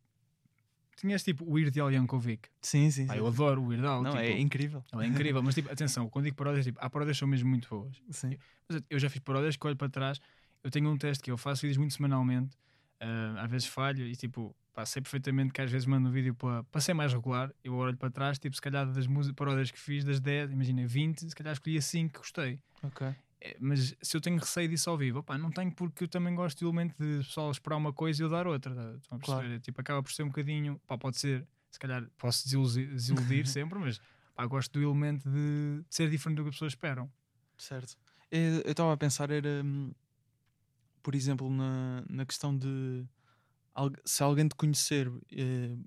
Tinhas 0.97 1.23
tipo 1.23 1.45
o 1.45 1.53
Weird 1.53 1.79
Al 1.79 1.91
Yankovic. 1.91 2.49
Sim, 2.62 2.89
sim. 2.89 3.05
Pá, 3.05 3.13
sim. 3.13 3.19
eu 3.19 3.27
adoro 3.27 3.62
o 3.62 3.67
Weird 3.67 3.86
Al. 3.86 4.01
Não, 4.01 4.12
tipo, 4.12 4.23
é 4.23 4.39
incrível. 4.39 4.83
ele 4.93 5.03
é 5.03 5.07
incrível, 5.07 5.43
mas 5.43 5.53
tipo, 5.53 5.71
atenção, 5.71 6.10
quando 6.10 6.25
digo 6.25 6.36
paródias, 6.36 6.65
tipo, 6.65 6.79
há 6.81 6.89
paródias 6.89 7.17
que 7.17 7.19
são 7.19 7.27
mesmo 7.27 7.47
muito 7.49 7.69
boas. 7.69 8.01
Sim. 8.10 8.36
Mas 8.67 8.81
eu- 8.89 8.99
já 8.99 9.07
fiz 9.10 9.19
paródias 9.21 9.55
que 9.55 9.67
olho 9.67 9.75
para 9.75 9.89
trás. 9.89 10.19
Eu 10.63 10.71
tenho 10.71 10.89
um 10.89 10.97
teste 10.97 11.23
que 11.23 11.29
eu 11.29 11.38
faço 11.38 11.62
vídeos 11.62 11.77
muito 11.77 11.93
semanalmente, 11.93 12.57
ah, 12.99 13.43
às 13.43 13.51
vezes 13.51 13.67
falho 13.67 14.07
e 14.07 14.15
tipo, 14.15 14.55
pá, 14.73 14.88
sei 14.88 14.99
perfeitamente 15.03 15.53
que 15.53 15.62
às 15.62 15.69
vezes 15.71 15.86
mando 15.86 16.10
um 16.10 16.12
vídeo 16.12 16.33
para, 16.33 16.63
para 16.63 16.81
ser 16.81 16.95
mais 16.95 17.13
regular. 17.13 17.53
Eu 17.63 17.75
olho 17.75 17.95
para 17.95 18.10
trás, 18.10 18.39
tipo, 18.39 18.55
se 18.55 18.62
calhar 18.62 18.91
das 18.91 19.05
músicas, 19.05 19.36
paródias 19.36 19.69
que 19.69 19.79
fiz, 19.79 20.03
das 20.03 20.19
10, 20.19 20.51
imagina 20.51 20.86
20, 20.88 21.29
se 21.29 21.36
calhar 21.36 21.53
escolhi 21.53 21.79
5 21.79 22.13
que 22.13 22.19
gostei. 22.19 22.60
Ok. 22.81 23.07
É, 23.39 23.56
mas 23.60 23.95
se 24.02 24.17
eu 24.17 24.21
tenho 24.21 24.39
receio 24.39 24.67
disso 24.67 24.89
ao 24.89 24.97
vivo, 24.97 25.19
opá, 25.19 25.38
não 25.38 25.52
tenho 25.52 25.71
porque 25.71 26.06
eu 26.06 26.08
também 26.08 26.34
gosto 26.34 26.60
do 26.60 26.65
elemento 26.67 26.95
de 26.97 27.23
pessoal 27.23 27.52
esperar 27.52 27.76
uma 27.78 27.93
coisa 27.93 28.21
e 28.21 28.26
eu 28.26 28.30
dar 28.30 28.47
outra. 28.47 28.73
tá? 28.73 29.19
Claro. 29.19 29.41
perceber? 29.41 29.60
Tipo, 29.62 29.82
acaba 29.82 30.02
por 30.02 30.12
ser 30.12 30.23
um 30.23 30.28
bocadinho, 30.28 30.82
pá, 30.88 30.97
pode 30.97 31.17
ser, 31.19 31.47
se 31.69 31.78
calhar 31.80 32.04
posso 32.17 32.43
desiludir, 32.45 32.88
desiludir 32.89 33.45
sempre, 33.47 33.78
mas 33.78 34.00
pá, 34.36 34.45
gosto 34.47 34.71
do 34.73 34.82
elemento 34.84 35.30
de, 35.30 35.84
de 35.88 35.95
ser 35.95 36.10
diferente 36.10 36.38
do 36.38 36.43
que 36.43 36.50
as 36.50 36.56
pessoas 36.56 36.71
esperam. 36.73 37.12
Certo. 37.58 37.95
Eh, 38.32 38.62
Eu 38.65 38.71
estava 38.71 38.91
a 38.93 38.97
pensar, 38.97 39.30
era, 39.30 39.62
hum, 39.63 39.91
por 41.04 41.13
exemplo, 41.15 41.50
na, 41.50 42.04
na 42.10 42.26
questão 42.26 42.58
de 42.58 43.06
se 44.06 44.23
alguém 44.23 44.47
te 44.47 44.56
conhecer 44.56 45.12
eh, 45.32 45.78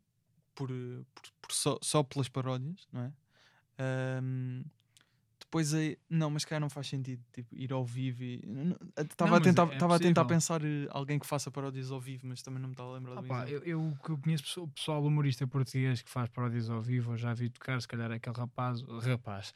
por, 0.54 0.68
por- 0.68 1.30
por 1.42 1.52
só, 1.52 1.78
só 1.82 2.02
pelas 2.04 2.28
paródias, 2.28 2.86
não 2.92 3.02
é? 3.02 3.12
Ahm, 3.78 4.62
depois 5.50 5.74
aí, 5.74 5.98
não, 6.08 6.30
mas 6.30 6.44
cá 6.44 6.60
não 6.60 6.70
faz 6.70 6.86
sentido 6.86 7.20
tipo, 7.32 7.52
ir 7.56 7.72
ao 7.72 7.84
vivo 7.84 8.22
e 8.22 8.40
estava 8.96 9.30
a 9.36 9.40
mas 9.40 9.42
tentar, 9.42 9.66
é 9.68 9.72
estava 9.72 9.96
a 9.96 9.98
tentar 9.98 10.24
pensar 10.24 10.64
eh, 10.64 10.86
alguém 10.90 11.18
que 11.18 11.26
faça 11.26 11.50
paródias 11.50 11.90
ao 11.90 12.00
vivo, 12.00 12.24
mas 12.28 12.40
também 12.40 12.60
não 12.60 12.68
me 12.68 12.74
estava 12.74 12.90
a 12.90 12.92
lembrar 12.94 13.14
do 13.16 13.20
Opá, 13.20 13.42
exemplo. 13.48 13.64
eu, 13.68 13.80
eu 13.88 13.98
que 14.04 14.10
eu 14.10 14.18
conheço 14.18 14.44
pessoa- 14.44 14.68
pessoal 14.68 15.04
humorista 15.04 15.44
português 15.48 16.02
que 16.02 16.08
faz 16.08 16.28
paródias 16.30 16.70
ao 16.70 16.80
vivo, 16.80 17.14
eu 17.14 17.16
já 17.16 17.34
vi 17.34 17.50
tocar, 17.50 17.82
se 17.82 17.88
calhar 17.88 18.12
aquele 18.12 18.36
rapaz, 18.36 18.80
rapaz 18.82 19.52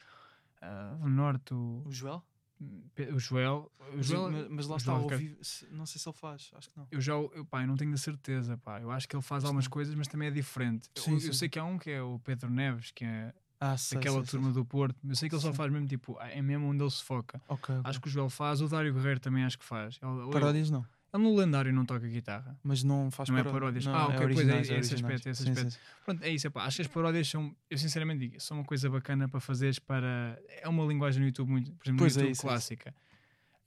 ah, 0.61 0.97
do 0.99 1.07
Norte, 1.07 1.53
o, 1.53 1.83
O 1.85 1.91
Joel? 1.93 2.21
o 2.59 3.17
Joel. 3.19 3.71
O 3.79 3.97
Mas, 3.97 4.05
Joel 4.05 4.31
mas- 4.31 4.47
mas 4.49 4.67
lá 4.67 4.75
o 4.75 4.77
está 4.77 4.91
Joel 4.91 5.03
ao 5.03 5.17
vivo, 5.17 5.37
não 5.71 5.85
sei 5.85 6.01
se 6.01 6.09
ele 6.09 6.17
faz, 6.17 6.51
acho 6.55 6.69
que 6.69 6.77
não. 6.77 6.87
Eu 6.91 6.99
já, 6.99 7.13
eu, 7.13 7.45
pá, 7.45 7.61
eu 7.63 7.67
não 7.67 7.77
tenho 7.77 7.93
a 7.93 7.97
certeza, 7.97 8.57
pá. 8.57 8.81
Eu 8.81 8.91
acho 8.91 9.07
que 9.07 9.15
ele 9.15 9.23
faz 9.23 9.45
algumas 9.45 9.67
coisas, 9.69 9.95
mas 9.95 10.07
também 10.09 10.27
é 10.27 10.31
diferente. 10.31 10.89
Eu- 10.93 11.01
Sim, 11.03 11.13
eu, 11.13 11.19
sim, 11.21 11.27
sei 11.27 11.47
sim. 11.47 11.49
que 11.49 11.57
há 11.59 11.63
um 11.63 11.77
que 11.77 11.89
é 11.89 12.01
o 12.01 12.19
Pedro 12.19 12.49
Neves, 12.49 12.91
que 12.91 13.05
é, 13.05 13.33
Ah, 13.59 13.77
sei, 13.77 13.97
daquela 13.97 14.17
sei, 14.17 14.25
sei, 14.25 14.39
turma 14.39 14.51
do 14.53 14.65
Porto. 14.65 14.95
Eu 15.07 15.15
sei 15.15 15.29
que 15.29 15.35
ele 15.35 15.41
só 15.41 15.53
faz 15.53 15.71
mesmo 15.71 15.87
tipo, 15.87 16.19
é 16.19 16.41
mesmo 16.41 16.67
onde 16.67 16.83
ele 16.83 16.91
se 16.91 17.03
foca. 17.03 17.41
Ok, 17.47 17.75
ok. 17.75 17.89
Acho 17.89 18.01
que 18.01 18.07
o 18.07 18.11
Joel 18.11 18.29
faz, 18.29 18.61
o 18.61 18.67
Dário 18.67 18.93
Guerreiro 18.93 19.19
também 19.19 19.43
acho 19.43 19.57
que 19.57 19.65
faz. 19.65 19.99
Ele, 20.01 20.31
Paródias 20.31 20.69
não, 20.69 20.85
ele 21.13 21.23
no 21.23 21.35
lendário 21.35 21.73
não 21.73 21.85
toca 21.85 22.07
guitarra. 22.07 22.57
mas 22.63 22.83
não 22.83 23.09
faz 23.09 23.29
Não 23.29 23.37
é 23.37 23.43
paródias. 23.43 23.85
paródias. 23.85 23.85
Não, 23.85 23.93
Ah, 23.95 24.07
ok, 24.07 24.17
pois 24.17 24.47
é, 24.49 24.53
originais, 24.55 24.69
esse 24.69 24.93
aspecto, 24.95 25.29
esse 25.29 25.43
Sim, 25.43 25.49
aspecto. 25.49 25.71
sim, 25.71 25.77
sim. 25.79 25.85
Pronto, 26.03 26.23
é 26.23 26.29
isso. 26.29 26.47
Epá, 26.47 26.65
acho 26.65 26.75
que 26.77 26.81
as 26.81 26.87
paródias 26.87 27.27
são, 27.29 27.55
eu 27.69 27.77
sinceramente 27.77 28.19
digo, 28.27 28.39
são 28.41 28.57
uma 28.57 28.65
coisa 28.65 28.89
bacana 28.89 29.29
para 29.29 29.39
fazeres 29.39 29.79
para. 29.79 30.37
É 30.61 30.67
uma 30.67 30.83
linguagem 30.85 31.21
no 31.21 31.27
YouTube 31.27 31.49
muito, 31.49 31.71
por 31.73 31.85
exemplo, 31.85 31.99
Pois 31.99 32.15
no 32.15 32.21
é 32.21 32.25
YouTube 32.25 32.29
é 32.29 32.31
isso. 32.31 32.41
clássica. 32.41 32.93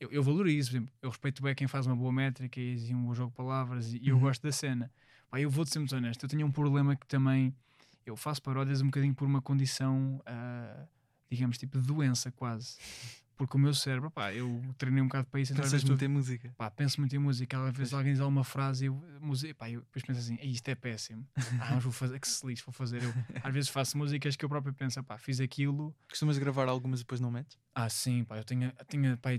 Eu, 0.01 0.11
eu 0.12 0.22
valorizo, 0.22 0.70
por 0.70 0.77
exemplo, 0.77 0.94
eu 1.03 1.09
respeito 1.11 1.42
bem 1.42 1.55
quem 1.55 1.66
faz 1.66 1.87
uma 1.87 1.96
boa 1.96 2.12
métrica 2.12 2.61
e 2.61 2.94
um 2.94 3.03
bom 3.07 3.14
jogo 3.14 3.31
de 3.31 3.37
palavras 3.37 3.92
e, 3.92 3.98
e 3.98 4.09
eu 4.11 4.14
Uhum. 4.16 4.20
gosto 4.22 4.42
da 4.42 4.53
cena. 4.53 4.92
Pá, 5.29 5.40
eu 5.40 5.51
vou-te 5.51 5.72
ser 5.72 5.81
muito 5.81 5.94
honesto, 5.96 6.22
eu 6.24 6.29
tenho 6.29 6.46
um 6.46 6.53
problema 6.53 6.94
que 6.94 7.07
também 7.07 7.53
eu 8.09 8.16
faço 8.16 8.42
paródias 8.42 8.81
um 8.81 8.87
bocadinho 8.87 9.14
por 9.14 9.27
uma 9.27 9.40
condição, 9.42 10.21
ah, 10.27 10.87
digamos, 11.31 11.59
tipo 11.59 11.79
de 11.81 11.87
doença 11.87 12.31
quase. 12.33 12.77
Porque 13.37 13.57
o 13.57 13.61
meu 13.61 13.73
cérebro, 13.73 14.11
pá, 14.11 14.35
eu 14.35 14.61
treinei 14.77 15.01
um 15.01 15.07
bocado 15.07 15.29
para 15.29 15.38
isso, 15.40 15.53
então 15.53 15.62
Pensas 15.64 15.85
muito 15.85 16.05
em 16.05 16.09
música. 16.09 16.53
pá, 16.59 16.68
penso 16.73 17.01
muito 17.01 17.14
em 17.14 17.21
música, 17.21 17.57
às 17.68 17.77
vezes 17.77 17.94
alguém 17.94 18.12
diz 18.12 18.21
alguma 18.21 18.42
frase 18.42 18.85
e 18.85 18.88
eu, 18.88 18.94
música, 19.21 19.55
pá, 19.55 19.71
eu 19.71 19.81
depois 19.83 20.05
penso 20.05 20.18
assim, 20.18 20.37
"Ei, 20.40 20.51
isto 20.51 20.68
é 20.68 20.75
péssimo. 20.75 21.25
Ah, 21.62 21.75
mas 21.75 21.85
vou 21.85 21.92
fazer, 21.92 22.18
que 22.18 22.27
se 22.27 22.44
lixe, 22.44 22.64
vou 22.64 22.73
fazer. 22.73 23.01
Eu, 23.01 23.14
às 23.44 23.55
vezes 23.55 23.68
faço 23.71 23.97
músicas 23.97 24.35
que 24.35 24.44
eu 24.44 24.49
próprio 24.49 24.75
penso, 24.75 25.01
pá, 25.05 25.16
fiz 25.18 25.38
aquilo. 25.38 25.94
Costumas 26.09 26.37
gravar 26.37 26.68
algumas 26.68 26.99
e 26.99 27.03
depois 27.05 27.21
não 27.21 27.31
metes? 27.31 27.57
Ah, 27.75 27.88
sim, 27.88 28.25
pá, 28.25 28.38
eu 28.38 28.44
tinha, 28.44 28.75
tinha 28.88 29.16
pá, 29.18 29.31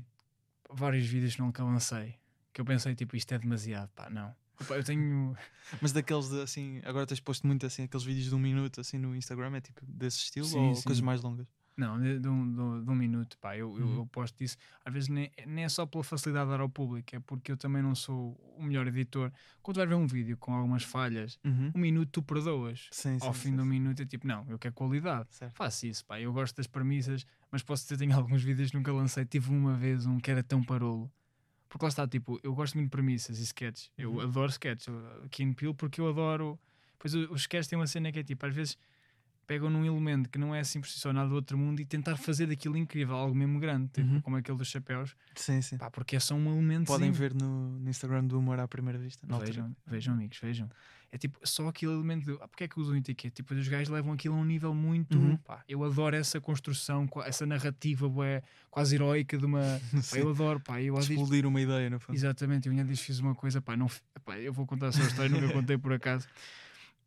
vários 0.69 1.05
vídeos 1.05 1.35
que 1.35 1.41
nunca 1.41 1.61
lancei. 1.61 2.15
Que 2.53 2.61
eu 2.61 2.65
pensei, 2.65 2.95
tipo, 2.95 3.17
isto 3.17 3.33
é 3.33 3.37
demasiado, 3.37 3.89
pá, 3.89 4.09
não. 4.09 4.33
Pá, 4.67 4.75
eu 4.77 4.83
tenho. 4.83 5.35
Mas 5.81 5.91
daqueles 5.91 6.29
de, 6.29 6.41
assim, 6.41 6.81
agora 6.83 7.05
tens 7.05 7.19
posto 7.19 7.45
muito 7.47 7.65
assim, 7.65 7.83
aqueles 7.83 8.03
vídeos 8.03 8.27
de 8.29 8.35
um 8.35 8.39
minuto 8.39 8.81
assim 8.81 8.97
no 8.97 9.15
Instagram, 9.15 9.55
é 9.55 9.61
tipo 9.61 9.85
desse 9.85 10.17
estilo 10.17 10.45
Sim, 10.45 10.69
ou 10.69 10.75
sim. 10.75 10.83
coisas 10.83 11.01
mais 11.01 11.21
longas? 11.21 11.47
Não, 11.77 11.97
de, 11.97 12.19
de 12.19 12.27
um, 12.27 12.83
de- 12.83 12.91
um 12.91 12.95
minuto, 12.95 13.37
pá, 13.39 13.55
eu, 13.55 13.69
Uhum. 13.71 13.95
eu 13.99 14.05
posto 14.07 14.43
isso. 14.43 14.57
Às 14.83 14.93
vezes 14.93 15.07
nem, 15.07 15.31
nem 15.47 15.63
é 15.63 15.69
só 15.69 15.85
pela 15.85 16.03
facilidade 16.03 16.47
de 16.47 16.51
dar 16.51 16.59
ao 16.59 16.67
público, 16.67 17.15
é 17.15 17.21
porque 17.21 17.53
eu 17.53 17.55
também 17.55 17.81
não 17.81 17.95
sou 17.95 18.33
o 18.57 18.61
melhor 18.61 18.85
editor. 18.87 19.31
Quando 19.61 19.77
vais 19.77 19.87
ver 19.87 19.95
um 19.95 20.05
vídeo 20.05 20.35
com 20.37 20.53
algumas 20.53 20.83
falhas, 20.83 21.39
Uhum. 21.45 21.71
um 21.73 21.79
minuto 21.79 22.09
tu 22.11 22.21
perdoas. 22.21 22.89
Sim, 22.91 23.17
Ao 23.21 23.33
sim, 23.33 23.39
fim 23.51 23.57
sim. 23.57 23.65
minuto 23.65 24.01
é 24.01 24.05
tipo, 24.05 24.27
não, 24.27 24.45
eu 24.49 24.59
quero 24.59 24.73
qualidade. 24.73 25.29
Certo. 25.31 25.55
Faço 25.55 25.87
isso, 25.87 26.03
pá. 26.05 26.19
Eu 26.19 26.33
gosto 26.33 26.57
das 26.57 26.67
premissas, 26.67 27.25
mas 27.49 27.63
posso 27.63 27.83
dizer 27.83 27.95
que 27.95 27.99
tenho 27.99 28.11
alguns 28.19 28.43
vídeos 28.43 28.71
que 28.71 28.75
nunca 28.77 28.91
lancei. 28.91 29.23
Tive 29.23 29.49
uma 29.49 29.73
vez 29.75 30.05
um 30.05 30.19
que 30.19 30.29
era 30.29 30.43
tão 30.43 30.61
parolo. 30.61 31.09
Porque 31.69 31.85
lá 31.85 31.89
está, 31.89 32.07
tipo, 32.07 32.39
eu 32.43 32.53
gosto 32.53 32.73
muito 32.75 32.87
de 32.87 32.91
premissas 32.91 33.39
e 33.39 33.43
sketches. 33.43 33.91
Eu 33.97 34.13
Uhum. 34.13 34.21
adoro 34.21 34.49
sketches, 34.51 34.87
aqui 35.23 35.43
em 35.43 35.53
Peel, 35.53 35.73
porque 35.75 36.01
eu 36.01 36.09
adoro. 36.09 36.59
Pois 36.97 37.13
os 37.13 37.41
sketches 37.41 37.67
têm 37.67 37.77
uma 37.79 37.87
cena 37.87 38.11
que 38.11 38.19
é 38.19 38.23
tipo, 38.23 38.43
às 38.45 38.53
vezes 38.53 38.77
pegam 39.49 39.67
num 39.67 39.83
elemento 39.83 40.29
que 40.29 40.37
não 40.37 40.53
é 40.53 40.59
assim 40.59 40.79
por 40.79 40.87
si 40.87 40.99
só 40.99 41.11
nada 41.11 41.27
do 41.27 41.33
outro 41.33 41.57
mundo 41.57 41.79
e 41.79 41.85
tentar 41.85 42.15
fazer 42.17 42.45
daquilo 42.45 42.77
incrível, 42.77 43.15
algo 43.15 43.33
mesmo 43.33 43.59
grande, 43.59 43.87
tipo, 43.87 44.07
Uhum. 44.07 44.21
como 44.21 44.35
aquele 44.37 44.55
dos 44.55 44.67
chapéus, 44.67 45.15
Sim, 45.35 45.59
sim. 45.59 45.75
pá, 45.75 45.89
porque 45.89 46.15
é 46.15 46.19
só 46.19 46.35
um 46.35 46.51
elemento. 46.53 46.85
Podem 46.85 47.09
ver 47.11 47.33
no, 47.33 47.79
no 47.79 47.89
Instagram 47.89 48.25
do 48.25 48.37
Humor 48.37 48.59
à 48.59 48.67
Primeira 48.67 48.99
Vista. 48.99 49.25
Vejam, 49.39 49.75
vejam, 49.87 50.13
amigos, 50.13 50.37
vejam. 50.39 50.69
É 51.11 51.17
tipo, 51.17 51.39
só 51.43 51.67
aquele 51.67 51.91
elemento 51.93 52.25
de. 52.25 52.37
Ah, 52.39 52.47
porque 52.47 52.65
é 52.65 52.67
que 52.67 52.79
usam 52.79 52.95
etiqueta? 52.95 53.33
Tipo, 53.33 53.55
os 53.55 53.67
gajos 53.67 53.89
levam 53.89 54.13
aquilo 54.13 54.35
a 54.35 54.37
um 54.37 54.45
nível 54.45 54.71
muito. 54.75 55.17
Uhum. 55.17 55.37
Pá, 55.37 55.63
eu 55.67 55.83
adoro 55.83 56.15
essa 56.15 56.39
construção, 56.39 57.09
essa 57.25 57.47
narrativa 57.47 58.07
bué, 58.07 58.43
quase 58.69 58.93
heroica 58.93 59.35
de 59.35 59.43
uma. 59.43 59.63
Pá, 60.11 60.17
eu 60.19 60.29
adoro, 60.29 60.59
pá, 60.59 60.79
eu 60.79 60.95
Explodir 60.99 61.47
uma 61.47 61.59
ideia, 61.59 61.89
no 61.89 61.99
fundo. 61.99 62.15
Exatamente, 62.15 62.67
eu 62.67 62.71
ainda 62.71 62.95
fiz 62.95 63.17
uma 63.17 63.33
coisa, 63.33 63.59
pá, 63.59 63.75
não, 63.75 63.87
pá, 64.23 64.37
eu 64.37 64.53
vou 64.53 64.67
contar 64.67 64.89
a 64.89 64.91
sua 64.91 65.03
história, 65.05 65.31
nunca 65.31 65.51
contei 65.51 65.79
por 65.79 65.91
acaso. 65.91 66.27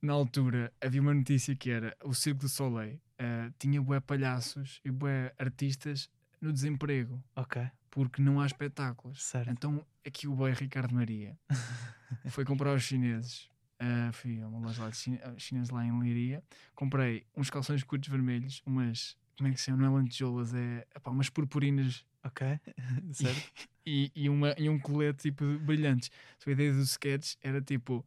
Na 0.02 0.12
altura 0.14 0.72
havia 0.80 1.00
uma 1.00 1.14
notícia 1.14 1.54
que 1.54 1.70
era 1.70 1.96
o 2.04 2.12
Circo 2.12 2.40
do 2.40 2.48
Soleil 2.48 3.00
eh, 3.18 3.50
tinha 3.58 3.80
bué 3.80 4.00
palhaços 4.00 4.80
e 4.84 4.90
bué 4.90 5.32
artistas 5.38 6.10
no 6.40 6.52
desemprego 6.52 7.22
Ok, 7.36 7.62
porque 7.88 8.20
não 8.20 8.40
há 8.40 8.46
espetáculos. 8.46 9.22
certo. 9.22 9.50
Então 9.50 9.86
aqui 10.04 10.26
o 10.26 10.34
boy 10.34 10.52
Ricardo 10.52 10.92
Maria 10.94 11.38
foi 12.30 12.44
comprar 12.44 12.70
aos 12.70 12.82
chineses. 12.82 13.48
ah, 13.78 14.10
fui 14.12 14.40
a 14.42 14.48
uma 14.48 14.58
loja 14.58 14.82
lá 14.82 14.90
de 14.90 14.96
chine- 14.96 15.20
ah, 15.22 15.34
chineses 15.38 15.70
lá 15.70 15.84
em 15.86 15.96
Leiria. 16.00 16.42
Comprei 16.74 17.24
uns 17.36 17.48
calções 17.48 17.84
curtos 17.84 18.08
vermelhos, 18.08 18.60
umas. 18.66 19.16
Como 19.38 19.48
é 19.48 19.52
que 19.52 19.58
se 19.60 19.66
chama? 19.66 19.78
Não 19.78 19.86
é 19.96 20.00
lantejoulas, 20.00 20.52
é 20.52 20.86
epá, 20.94 21.10
umas 21.10 21.30
purpurinas 21.30 22.04
Ok, 22.24 22.46
certo. 23.12 23.50
e, 23.86 24.10
e, 24.14 24.28
uma, 24.28 24.54
e 24.58 24.68
um 24.68 24.78
colete 24.78 25.22
tipo 25.30 25.44
brilhantes. 25.60 26.10
Então, 26.36 26.50
a 26.50 26.54
ideia 26.54 26.72
do 26.72 26.82
sketch 26.82 27.34
era 27.40 27.60
tipo 27.62 28.04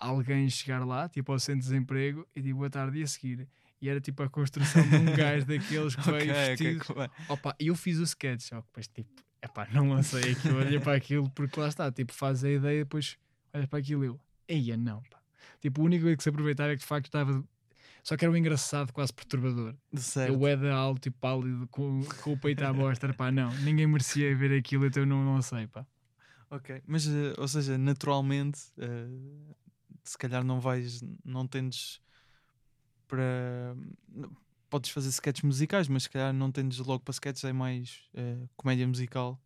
alguém 0.00 0.48
chegar 0.48 0.84
lá, 0.84 1.08
tipo 1.08 1.32
ao 1.32 1.38
centro 1.38 1.60
de 1.60 1.68
desemprego, 1.68 2.26
e 2.34 2.40
digo 2.40 2.58
boa 2.58 2.70
tarde 2.70 3.02
a 3.02 3.06
seguir. 3.06 3.48
E 3.80 3.88
era 3.88 4.00
tipo 4.00 4.22
a 4.22 4.28
construção 4.28 4.82
de 4.88 4.96
um 4.96 5.04
gajo 5.14 5.46
daqueles 5.46 5.94
que 5.94 6.02
veio 6.02 6.16
ok, 6.16 6.30
ok. 6.30 6.56
vestido 6.56 7.02
é? 7.02 7.10
Opa, 7.32 7.56
eu 7.60 7.74
fiz 7.74 7.98
o 7.98 8.02
sketch, 8.02 8.42
só 8.42 8.60
que 8.60 8.66
depois 8.66 8.88
tipo, 8.88 9.22
epá, 9.42 9.68
não 9.72 9.88
lancei 9.90 10.32
aquilo, 10.32 10.58
olhei 10.58 10.80
para 10.80 10.96
aquilo, 10.96 11.30
porque 11.30 11.60
lá 11.60 11.68
está, 11.68 11.90
tipo, 11.92 12.12
faz 12.12 12.42
a 12.42 12.50
ideia, 12.50 12.84
depois 12.84 13.16
olhas 13.52 13.66
para 13.66 13.78
aquilo 13.78 14.04
e 14.04 14.08
eu, 14.08 14.20
eia, 14.48 14.76
não, 14.76 15.02
pá. 15.02 15.18
Tipo, 15.60 15.82
o 15.82 15.84
único 15.84 16.04
que 16.16 16.22
se 16.22 16.28
aproveitava 16.28 16.72
é 16.72 16.76
que 16.76 16.82
de 16.82 16.86
facto 16.86 17.06
estava. 17.06 17.44
Só 18.02 18.16
que 18.16 18.24
era 18.24 18.32
um 18.32 18.36
engraçado, 18.36 18.92
quase 18.92 19.12
perturbador. 19.12 19.74
Certo. 19.94 20.32
Eu 20.32 20.46
era 20.46 20.74
alto 20.74 21.06
e 21.06 21.10
pálido, 21.10 21.66
com, 21.68 22.00
com 22.22 22.32
o 22.32 22.38
peito 22.38 22.64
à 22.64 22.72
mostra, 22.72 23.12
pá, 23.12 23.30
não, 23.30 23.52
ninguém 23.58 23.86
merecia 23.86 24.34
ver 24.36 24.56
aquilo, 24.56 24.86
então 24.86 25.02
eu 25.02 25.06
não, 25.06 25.24
não 25.24 25.42
sei, 25.42 25.66
pá. 25.66 25.86
Ok, 26.50 26.82
mas, 26.86 27.06
eh, 27.06 27.34
ou 27.36 27.46
seja, 27.46 27.76
naturalmente, 27.76 28.60
eh, 28.78 29.06
se 30.04 30.16
calhar 30.18 30.42
não 30.44 30.60
vais, 30.60 31.02
não 31.24 31.46
tendes 31.46 32.00
para. 33.06 33.76
Podes 34.70 34.90
fazer 34.90 35.08
sketches 35.08 35.42
musicais, 35.44 35.88
mas 35.88 36.02
se 36.02 36.10
calhar 36.10 36.30
não 36.30 36.52
tendes 36.52 36.76
logo 36.78 37.02
para 37.02 37.12
sketches, 37.12 37.42
é 37.44 37.54
mais 37.54 38.02
eh, 38.12 38.46
comédia 38.54 38.86
musical. 38.86 39.40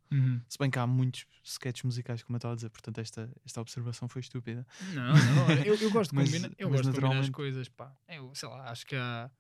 Se 0.48 0.58
bem 0.58 0.68
que 0.68 0.76
há 0.80 0.86
muitos 0.86 1.26
sketches 1.44 1.84
musicais, 1.84 2.24
como 2.24 2.34
eu 2.34 2.38
estava 2.38 2.54
a 2.54 2.56
dizer, 2.56 2.70
portanto, 2.70 2.98
esta, 2.98 3.30
esta 3.46 3.60
observação 3.60 4.08
foi 4.08 4.20
estúpida. 4.20 4.66
Não, 4.92 5.12
não, 5.14 5.50
eu, 5.64 5.76
eu 5.76 5.90
gosto 5.92 6.10
de 6.10 6.16
Mas- 6.16 6.28
combinar, 6.28 6.50
eu 6.58 6.68
gosto 6.68 6.90
de 6.90 7.00
combinar 7.00 7.20
as 7.20 7.30
coisas, 7.30 7.68
pá. 7.68 7.94
Eu, 8.08 8.34
sei 8.34 8.48
lá, 8.48 8.68
acho 8.68 8.84
que 8.84 8.96
há, 8.96 9.30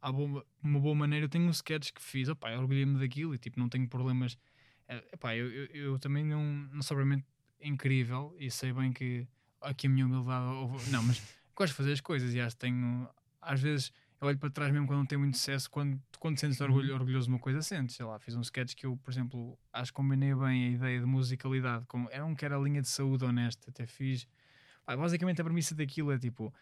há 0.00 0.12
boa- 0.12 0.46
uma 0.62 0.78
boa 0.78 0.94
maneira. 0.94 1.24
Eu 1.24 1.28
tenho 1.28 1.44
um 1.44 1.50
sketch 1.50 1.90
que 1.90 2.00
fiz, 2.00 2.28
opá, 2.28 2.52
eu 2.52 2.60
orgulhei-me 2.60 2.96
daquilo 3.00 3.34
e 3.34 3.38
tipo, 3.38 3.58
não 3.58 3.68
tenho 3.68 3.88
problemas. 3.88 4.38
É, 4.86 4.98
epá, 5.12 5.34
eu, 5.34 5.50
eu, 5.52 5.66
eu 5.74 5.98
também 5.98 6.24
não, 6.24 6.40
não 6.72 6.82
sou 6.82 6.96
propriamente 6.96 7.26
incrível 7.60 8.32
e 8.38 8.48
sei 8.48 8.72
bem 8.72 8.92
que 8.92 9.26
aqui 9.62 9.86
a 9.86 9.90
minha 9.90 10.06
humildade. 10.06 10.44
houve- 10.54 10.90
Não, 10.90 11.02
mas 11.02 11.20
gosto 11.56 11.72
de 11.72 11.76
fazer 11.76 11.92
as 11.92 12.00
coisas 12.00 12.32
e 12.34 12.40
acho 12.40 12.56
que 12.56 12.60
tenho. 12.60 13.08
Às 13.40 13.60
vezes 13.60 13.92
eu 14.20 14.28
olho 14.28 14.38
para 14.38 14.50
trás 14.50 14.70
mesmo 14.72 14.86
quando 14.86 14.98
não 15.00 15.06
tenho 15.06 15.20
muito 15.20 15.36
sucesso, 15.36 15.68
quando, 15.70 16.00
quando 16.20 16.38
sentes 16.38 16.60
Uhum. 16.60 16.66
orgulho, 16.66 16.94
orgulhoso 16.94 17.26
de 17.26 17.32
uma 17.32 17.38
coisa, 17.40 17.60
sentes. 17.62 17.96
Sei 17.96 18.04
lá, 18.06 18.18
fiz 18.18 18.36
um 18.36 18.40
sketch 18.40 18.74
que 18.74 18.86
eu, 18.86 18.96
por 18.96 19.10
exemplo, 19.10 19.58
acho 19.72 19.90
que 19.92 19.96
combinei 19.96 20.34
bem 20.34 20.66
a 20.66 20.70
ideia 20.70 21.00
de 21.00 21.06
musicalidade. 21.06 21.84
Com, 21.86 22.06
era 22.10 22.24
um 22.24 22.34
que 22.34 22.44
era 22.44 22.56
a 22.56 22.60
linha 22.60 22.80
de 22.80 22.88
saúde 22.88 23.24
honesta, 23.24 23.70
até 23.70 23.86
fiz. 23.86 24.26
Pá, 24.84 24.96
basicamente 24.96 25.40
a 25.40 25.44
premissa 25.44 25.74
daquilo 25.74 26.12
é 26.12 26.18
tipo. 26.18 26.52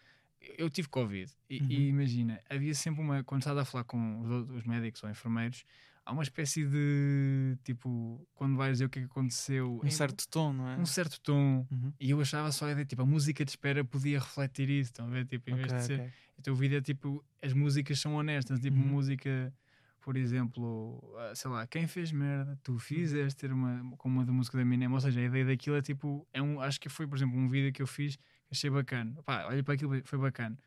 Eu 0.57 0.71
tive 0.71 0.87
Covid 0.87 1.31
e, 1.47 1.59
Uhum. 1.59 1.67
e 1.69 1.87
imagina, 1.89 2.41
havia 2.49 2.73
sempre 2.73 2.99
uma. 3.01 3.23
Quando 3.23 3.41
estava 3.41 3.61
a 3.61 3.65
falar 3.65 3.83
com 3.83 4.21
os, 4.21 4.49
os 4.57 4.63
médicos 4.63 5.03
ou 5.03 5.09
enfermeiros, 5.09 5.63
há 6.05 6.11
uma 6.11 6.23
espécie 6.23 6.65
de. 6.65 7.57
Tipo, 7.63 8.27
quando 8.33 8.55
vais 8.57 8.73
dizer 8.73 8.85
o 8.85 8.89
que 8.89 8.99
é 8.99 9.01
que 9.03 9.07
aconteceu. 9.07 9.79
Um 9.83 9.89
certo 9.91 10.27
tom, 10.27 10.53
não 10.53 10.67
é? 10.69 10.77
um 10.77 10.85
certo 10.85 11.19
tom. 11.21 11.65
Uhum. 11.71 11.93
E 11.99 12.09
eu 12.11 12.19
achava 12.21 12.51
só 12.51 12.65
a 12.67 12.71
ideia, 12.71 12.85
tipo, 12.85 13.01
a 13.01 13.05
música 13.05 13.43
de 13.45 13.51
espera 13.51 13.83
podia 13.83 14.19
refletir 14.19 14.69
isso, 14.69 14.91
estão 14.91 15.07
a 15.07 15.09
ver? 15.09 15.25
Tipo, 15.25 15.49
em 15.49 15.55
vez 15.55 15.67
Ok, 15.67 15.77
de 15.77 15.83
ser. 15.85 16.13
Então 16.39 16.53
o 16.53 16.57
vídeo 16.57 16.77
é 16.77 16.81
tipo, 16.81 17.23
as 17.41 17.53
músicas 17.53 17.99
são 17.99 18.15
honestas, 18.15 18.59
tipo 18.59 18.77
Uhum. 18.77 18.87
música, 18.87 19.53
por 19.99 20.17
exemplo, 20.17 20.99
ah, 21.19 21.35
sei 21.35 21.51
lá, 21.51 21.67
quem 21.67 21.85
fez 21.87 22.11
merda, 22.11 22.57
tu 22.63 22.79
fizeste 22.79 23.39
ter 23.39 23.51
uma, 23.53 23.95
com 23.97 24.09
uma 24.09 24.25
da 24.25 24.31
música 24.31 24.57
da 24.57 24.63
Eminem, 24.63 24.87
ou 24.91 24.99
seja, 24.99 25.19
a 25.19 25.23
ideia 25.23 25.45
daquilo 25.45 25.75
é 25.75 25.81
tipo, 25.83 26.27
é 26.33 26.41
um, 26.41 26.59
acho 26.59 26.79
que 26.79 26.89
foi, 26.89 27.05
por 27.05 27.15
exemplo, 27.15 27.37
um 27.37 27.47
vídeo 27.47 27.71
que 27.71 27.81
eu 27.81 27.85
fiz 27.87 28.15
que 28.15 28.21
achei 28.51 28.69
bacana, 28.71 29.21
pá, 29.23 29.45
olha 29.45 29.63
para 29.63 29.75
aquilo, 29.75 30.01
foi 30.03 30.17
bacana. 30.17 30.57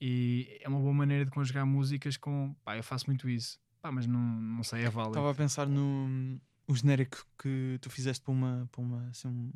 E 0.00 0.58
é 0.60 0.68
uma 0.68 0.78
boa 0.78 0.92
maneira 0.92 1.24
de 1.24 1.30
conjugar 1.30 1.66
músicas 1.66 2.16
com, 2.18 2.54
pá, 2.62 2.76
eu 2.76 2.82
faço 2.84 3.06
muito 3.06 3.28
isso, 3.28 3.58
pá, 3.80 3.90
mas 3.92 4.06
não, 4.06 4.20
não 4.20 4.62
sei, 4.62 4.82
é 4.84 4.90
válido. 4.90 5.12
Estava 5.12 5.30
a 5.30 5.34
pensar 5.34 5.66
no 5.66 6.40
o 6.66 6.74
genérico 6.76 7.26
que 7.40 7.78
tu 7.80 7.88
fizeste 7.90 8.22
para 8.22 8.32
uma, 8.32 8.68
para 8.70 8.80
uma 8.82 9.08
assim, 9.08 9.28
um, 9.28 9.50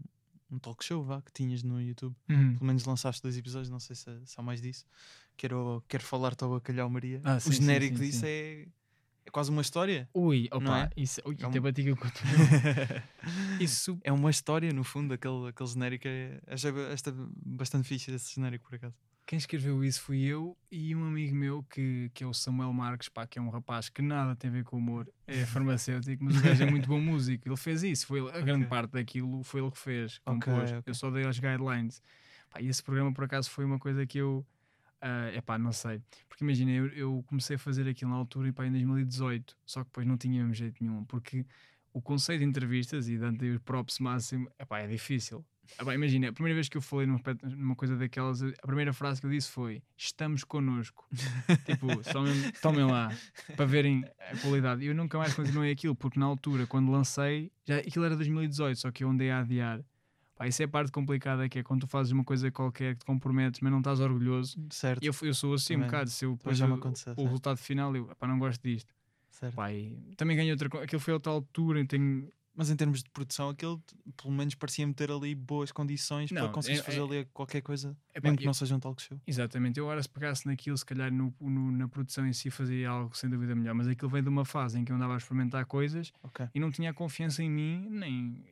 um 0.50 0.58
talk 0.58 0.82
show 0.85 1.02
vá, 1.04 1.20
que 1.20 1.30
tinhas 1.32 1.62
no 1.62 1.80
YouTube. 1.80 2.16
Uhum. 2.30 2.54
Pelo 2.54 2.64
menos 2.66 2.85
lançaste 2.85 3.22
dois 3.22 3.37
episódios, 3.37 3.68
não 3.70 3.78
sei 3.80 3.94
se, 3.96 4.04
se 4.24 4.35
há 4.38 4.42
mais 4.42 4.62
disso. 4.62 4.87
Quero, 5.37 5.85
quero 5.88 6.02
falar-te 6.02 6.42
ao 6.44 6.50
Bacalhau 6.50 6.88
Maria. 6.88 7.20
Ah, 7.24 7.37
o 7.37 7.40
sim, 7.40 7.52
sim, 7.52 7.61
genérico 7.61 7.98
sim, 7.98 8.04
disso 8.04 8.20
sim. 8.20 8.26
é, 8.26 8.66
é 9.26 9.30
quase 9.30 9.50
uma 9.50 9.61
história. 9.62 10.08
Ui, 10.14 10.48
opa, 10.50 10.85
é? 10.85 10.90
isso, 10.96 11.20
ui, 11.26 11.37
É 11.38 11.46
um- 11.46 11.50
até 11.50 11.61
bati 11.61 11.87
eu 11.87 11.96
Isso, 13.61 13.98
é 14.02 14.12
uma 14.12 14.30
história, 14.30 14.72
no 14.72 14.82
fundo, 14.85 15.12
aquele, 15.14 15.48
aquele 15.48 15.68
genérico. 15.68 16.08
É, 16.08 16.40
achei 16.46 16.70
esta 16.92 17.12
bastante 17.44 17.87
fixe 17.87 18.11
esse 18.11 18.35
genérico, 18.35 18.68
por 18.68 18.76
acaso. 18.76 18.96
Quem 19.24 19.37
escreveu 19.38 19.82
isso 19.85 20.00
fui 20.02 20.20
eu 20.22 20.56
e 20.70 20.94
um 20.94 21.04
amigo 21.06 21.35
meu 21.35 21.62
que, 21.62 22.11
que 22.12 22.22
é 22.24 22.26
o 22.26 22.35
Samuel 22.35 22.72
Marques, 22.72 23.08
pá, 23.08 23.26
que 23.26 23.38
é 23.38 23.42
um 23.42 23.48
rapaz 23.48 23.88
que 23.88 24.02
nada 24.02 24.37
tem 24.37 24.50
a 24.50 24.52
ver 24.52 24.64
com 24.64 24.76
humor, 24.76 25.08
é 25.26 25.44
farmacêutico, 25.46 26.22
mas 26.24 26.37
o 26.37 26.42
gajo 26.42 26.62
é 26.62 26.70
muito 26.70 26.88
bom 26.88 27.00
músico. 27.00 27.48
Ele 27.48 27.56
fez 27.56 27.82
isso, 27.82 28.06
foi, 28.06 28.20
a 28.20 28.40
grande 28.40 28.64
Ok. 28.64 28.66
parte 28.66 28.92
daquilo 28.92 29.42
foi 29.42 29.61
ele 29.62 29.70
que 29.70 29.78
fez, 29.78 30.18
compôs. 30.18 30.70
ok. 30.70 30.82
Eu 30.85 30.94
só 30.94 31.11
dei 31.11 31.24
as 31.26 31.38
guidelines. 31.38 32.02
Pá, 32.50 32.61
e 32.61 32.68
esse 32.68 32.82
programa, 32.82 33.12
por 33.12 33.24
acaso, 33.24 33.48
foi 33.48 33.64
uma 33.64 33.78
coisa 33.78 34.04
que 34.06 34.18
eu 34.18 34.44
é 35.00 35.37
epá, 35.37 35.58
não 35.58 35.72
sei. 35.72 36.00
Porque 36.28 36.44
imagina, 36.44 36.70
eu, 36.70 36.87
eu 36.88 37.24
comecei 37.26 37.56
a 37.56 37.58
fazer 37.58 37.88
aquilo 37.88 38.11
na 38.11 38.16
altura 38.16 38.48
epá, 38.50 38.66
em 38.66 38.70
2018, 38.70 39.56
só 39.64 39.80
que 39.80 39.87
depois 39.87 40.06
não 40.06 40.16
tinha 40.16 40.40
mesmo 40.40 40.54
jeito 40.54 40.82
nenhum, 40.82 41.04
porque 41.04 41.44
o 41.92 42.00
conceito 42.00 42.40
de 42.40 42.46
entrevistas 42.46 43.08
e 43.08 43.18
dando 43.18 43.42
os 43.42 43.58
props 43.61 43.98
máximo 43.98 44.48
epá, 44.58 44.80
é 44.80 44.87
difícil. 44.87 45.44
Epá, 45.81 45.94
imagina, 45.94 46.29
a 46.29 46.33
primeira 46.33 46.55
vez 46.55 46.68
que 46.68 46.77
eu 46.77 46.83
falei 46.83 47.07
numa, 47.07 47.20
numa 47.44 47.75
coisa 47.77 47.96
daquelas, 47.96 48.42
a 48.42 48.66
primeira 48.66 48.92
frase 48.92 49.20
que 49.20 49.27
eu 49.27 49.31
disse 49.31 49.51
foi: 49.51 49.83
Estamos 49.96 50.44
connosco. 50.44 51.07
tipo, 51.64 51.87
tomem, 52.12 52.53
tomem 52.61 52.85
lá 52.85 53.14
para 53.57 53.64
verem 53.64 54.05
a 54.31 54.37
qualidade. 54.38 54.83
E 54.85 54.88
eu 54.88 54.94
nunca 54.94 55.16
mais 55.18 55.35
continuei 55.35 55.70
aquilo, 55.72 55.94
porque 55.94 56.18
na 56.18 56.27
altura, 56.27 56.66
quando 56.66 56.90
lancei, 56.90 57.51
já, 57.64 57.79
aquilo 57.79 58.05
era 58.05 58.16
2018, 58.16 58.79
só 58.79 58.90
que 58.90 59.05
eu 59.05 59.11
andei 59.11 59.31
a 59.31 59.40
adiar. 59.40 59.81
Pá, 60.37 60.46
isso 60.48 60.62
é 60.62 60.64
a 60.64 60.68
parte 60.68 60.90
complicada 60.90 61.48
que 61.48 61.59
é 61.59 61.62
quando 61.62 61.83
tu 61.83 61.87
fazes 61.87 62.11
uma 62.12 62.25
coisa 62.25 62.51
qualquer 62.51 62.94
que 62.94 63.01
te 63.01 63.05
comprometes, 63.07 63.61
mas 63.61 63.70
não 63.70 63.79
estás 63.79 64.01
orgulhoso. 64.01 64.57
Certo. 64.70 65.03
E 65.03 65.07
eu, 65.07 65.14
eu 65.22 65.35
sou 65.35 65.55
assim 65.55 65.75
um 65.75 65.77
Também. 65.79 65.88
bocado. 65.90 66.11
Se 66.11 66.25
eu 66.25 66.33
depois 66.37 66.61
o- 66.61 66.94
certo. 66.96 67.22
resultado 67.22 67.57
final, 67.59 67.94
eu 67.94 68.07
pá, 68.18 68.27
não 68.27 68.38
gosto 68.38 68.61
disto. 68.62 68.92
certo. 69.31 69.55
Pá, 69.55 69.68
também 70.16 70.37
ganhei 70.37 70.51
outra 70.53 70.68
coisa. 70.68 70.85
Aquilo 70.85 71.01
foi 71.01 71.12
a 71.12 71.16
outra 71.16 71.33
altura. 71.33 71.85
Tenho, 71.87 72.29
Mas 72.55 72.69
em 72.69 72.77
termos 72.77 73.03
de 73.03 73.09
produção, 73.09 73.49
aquele 73.49 73.79
pelo 74.15 74.31
menos 74.33 74.55
parecia-me 74.55 74.93
ter 74.93 75.11
ali 75.11 75.35
boas 75.35 75.73
condições 75.73 76.31
para 76.31 76.43
Não, 76.43 76.53
conseguires 76.53 76.83
é- 76.83 76.85
fazer 76.85 77.01
é- 77.01 77.03
ali 77.03 77.25
qualquer 77.33 77.62
coisa, 77.62 77.97
Epá, 78.15 78.29
mesmo 78.29 78.37
que 78.38 78.45
eu- 78.45 78.47
não 78.47 78.53
seja 78.55 78.77
um 78.77 78.81
talk 78.81 79.01
show. 79.01 79.19
Exatamente, 79.27 79.79
eu 79.79 79.87
agora 79.87 80.03
se 80.03 80.09
pegasse 80.09 80.47
naquilo, 80.47 80.77
se 80.77 80.85
calhar 80.85 81.11
no, 81.11 81.35
no- 81.41 81.73
na 81.73 81.88
produção 81.88 82.27
em 82.27 82.33
si 82.35 82.51
fazia 82.51 82.91
algo 82.91 83.17
sem 83.17 83.31
dúvida 83.31 83.55
melhor, 83.55 83.75
mas 83.75 83.88
aquilo 83.88 84.11
veio 84.11 84.23
de 84.23 84.29
uma 84.29 84.45
fase 84.45 84.79
em 84.79 84.85
que 84.85 84.93
eu 84.93 84.97
andava 84.97 85.15
a 85.15 85.17
experimentar 85.17 85.65
coisas 85.65 86.12
Ok. 86.23 86.47
e 86.55 86.61
não 86.61 86.71
tinha 86.71 86.93
confiança 86.93 87.43
em 87.43 87.49
mim, 87.51 87.87
nem 87.88 88.45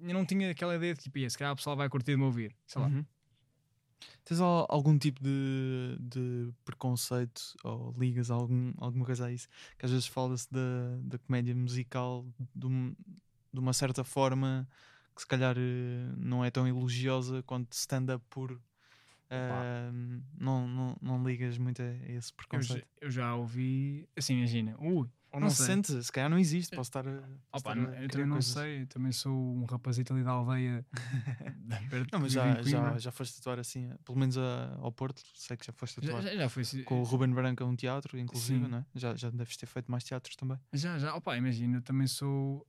eu 0.00 0.14
não 0.14 0.24
tinha 0.24 0.50
aquela 0.50 0.74
ideia 0.74 0.94
de 0.94 1.00
tipo, 1.02 1.18
"Ia, 1.18 1.28
se 1.28 1.36
calhar 1.36 1.52
o 1.52 1.56
pessoal 1.56 1.76
vai 1.76 1.88
curtir 1.90 2.12
de 2.12 2.16
me 2.16 2.24
ouvir, 2.24 2.56
sei 2.66 2.80
lá. 2.80 2.88
Uhum. 2.88 3.04
Tens 4.24 4.40
al- 4.40 4.66
algum 4.68 4.96
tipo 4.98 5.22
de, 5.22 5.96
de 6.00 6.52
preconceito 6.64 7.40
ou 7.62 7.94
ligas 7.98 8.30
algum, 8.30 8.72
alguma 8.78 9.04
coisa 9.04 9.26
a 9.26 9.32
isso? 9.32 9.46
Que 9.78 9.84
às 9.84 9.90
vezes 9.92 10.06
fala-se 10.06 10.50
da, 10.50 10.96
da 11.02 11.18
comédia 11.18 11.54
musical 11.54 12.26
de, 12.54 12.66
de 13.52 13.58
uma 13.60 13.72
certa 13.72 14.02
forma 14.04 14.66
que 15.14 15.20
se 15.22 15.26
calhar 15.26 15.56
eh, 15.58 16.12
não 16.16 16.44
é 16.44 16.50
tão 16.50 16.66
elogiosa 16.66 17.42
quanto 17.42 17.72
stand-up 17.74 18.24
puro. 18.30 18.62
Eh, 19.30 19.90
não, 20.38 20.68
não, 20.68 20.96
não 21.00 21.24
ligas 21.24 21.56
muito 21.58 21.80
a 21.82 21.86
esse 21.86 22.30
Eu, 22.30 22.34
já, 22.34 22.34
preconceito. 22.36 22.86
eu 23.00 23.10
já 23.10 23.34
ouvi, 23.34 24.08
assim, 24.16 24.34
imagina, 24.34 24.76
ui, 24.78 25.08
Ou 25.32 25.40
não 25.40 25.40
não, 25.40 25.50
sei. 25.50 25.66
sente, 25.66 26.02
se 26.04 26.12
calhar 26.12 26.28
não 26.30 26.38
existe, 26.38 26.74
posso 26.76 26.88
estar 26.90 27.06
a. 27.08 27.12
posso 27.50 27.64
opa, 27.64 27.74
estar 27.74 28.02
eu 28.02 28.08
também 28.10 28.26
não 28.26 28.34
coisas. 28.34 28.52
sei, 28.54 28.82
eu 28.82 28.86
também 28.86 29.12
sou 29.12 29.32
um 29.32 29.64
rapazito 29.64 30.12
ali 30.12 30.22
da 30.22 30.30
aldeia 30.32 30.84
Não, 32.12 32.20
mas 32.20 32.32
já, 32.32 32.62
já, 32.62 32.98
já 32.98 33.10
foste 33.10 33.38
atuar 33.40 33.58
assim, 33.58 33.90
pelo 34.04 34.18
menos 34.18 34.36
a- 34.36 34.76
ao 34.80 34.92
Porto, 34.92 35.22
sei 35.34 35.56
que 35.56 35.64
já 35.66 35.72
foste 35.72 35.98
já, 36.02 36.08
atuar. 36.08 36.22
já, 36.22 36.36
já 36.36 36.48
foi 36.48 36.62
assim, 36.62 36.84
Com 36.84 37.00
o 37.00 37.04
Ruben 37.04 37.32
Branco 37.32 37.62
a 37.64 37.66
um 37.66 37.74
teatro, 37.76 38.18
inclusive, 38.18 38.60
Sim. 38.60 38.68
não 38.68 38.78
é? 38.78 38.84
Já, 38.94 39.14
já 39.14 39.30
deves 39.30 39.56
ter 39.56 39.66
feito 39.66 39.90
mais 39.90 40.04
teatros 40.04 40.36
também. 40.36 40.58
Já, 40.74 40.98
já, 40.98 41.14
opa, 41.14 41.36
imagina, 41.36 41.78
eu 41.78 41.82
também 41.82 42.06
sou. 42.06 42.66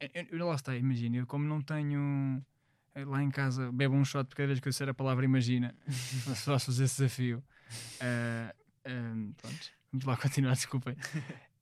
Eu, 0.00 0.08
eu- 0.14 0.38
eu 0.38 0.46
lá 0.46 0.54
está, 0.54 0.76
imagina, 0.76 1.16
eu 1.16 1.26
como 1.26 1.44
não 1.44 1.60
tenho. 1.60 2.42
eh, 2.94 3.04
Lá 3.04 3.22
em 3.22 3.30
casa 3.30 3.70
bebo 3.72 3.94
um 3.94 4.04
shot 4.04 4.34
cada 4.34 4.46
vez 4.48 4.60
que 4.60 4.68
eu 4.68 4.70
disser 4.70 4.88
a 4.88 4.94
palavra 4.94 5.24
imagina, 5.24 5.74
posso 6.44 6.66
fazer 6.66 6.84
esse 6.84 6.96
desafio. 7.02 7.42
Eh, 8.00 8.54
eh, 8.84 9.12
pronto, 9.36 9.70
vamos 9.92 10.04
lá 10.06 10.16
continuar, 10.16 10.52
desculpem. 10.56 10.96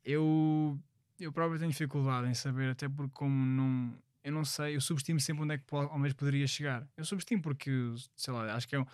Eu, 0.04 0.78
eu 1.18 1.32
próprio 1.32 1.58
tenho 1.58 1.70
dificuldade 1.70 2.28
em 2.28 2.34
saber, 2.34 2.70
até 2.70 2.88
porque, 2.88 3.12
como 3.14 3.34
não. 3.34 3.94
Eu 4.22 4.32
não 4.32 4.44
sei, 4.44 4.74
eu 4.76 4.80
subestimo 4.80 5.20
sempre 5.20 5.44
onde 5.44 5.54
é 5.54 5.58
que 5.58 5.64
ao 5.70 5.96
menos 5.98 6.14
poderia 6.14 6.46
chegar. 6.48 6.84
Eu 6.96 7.04
subestimo 7.04 7.40
porque, 7.42 7.70
sei 8.16 8.34
lá, 8.34 8.54
acho 8.56 8.66
que 8.66 8.74
é 8.74 8.80
um, 8.80 8.86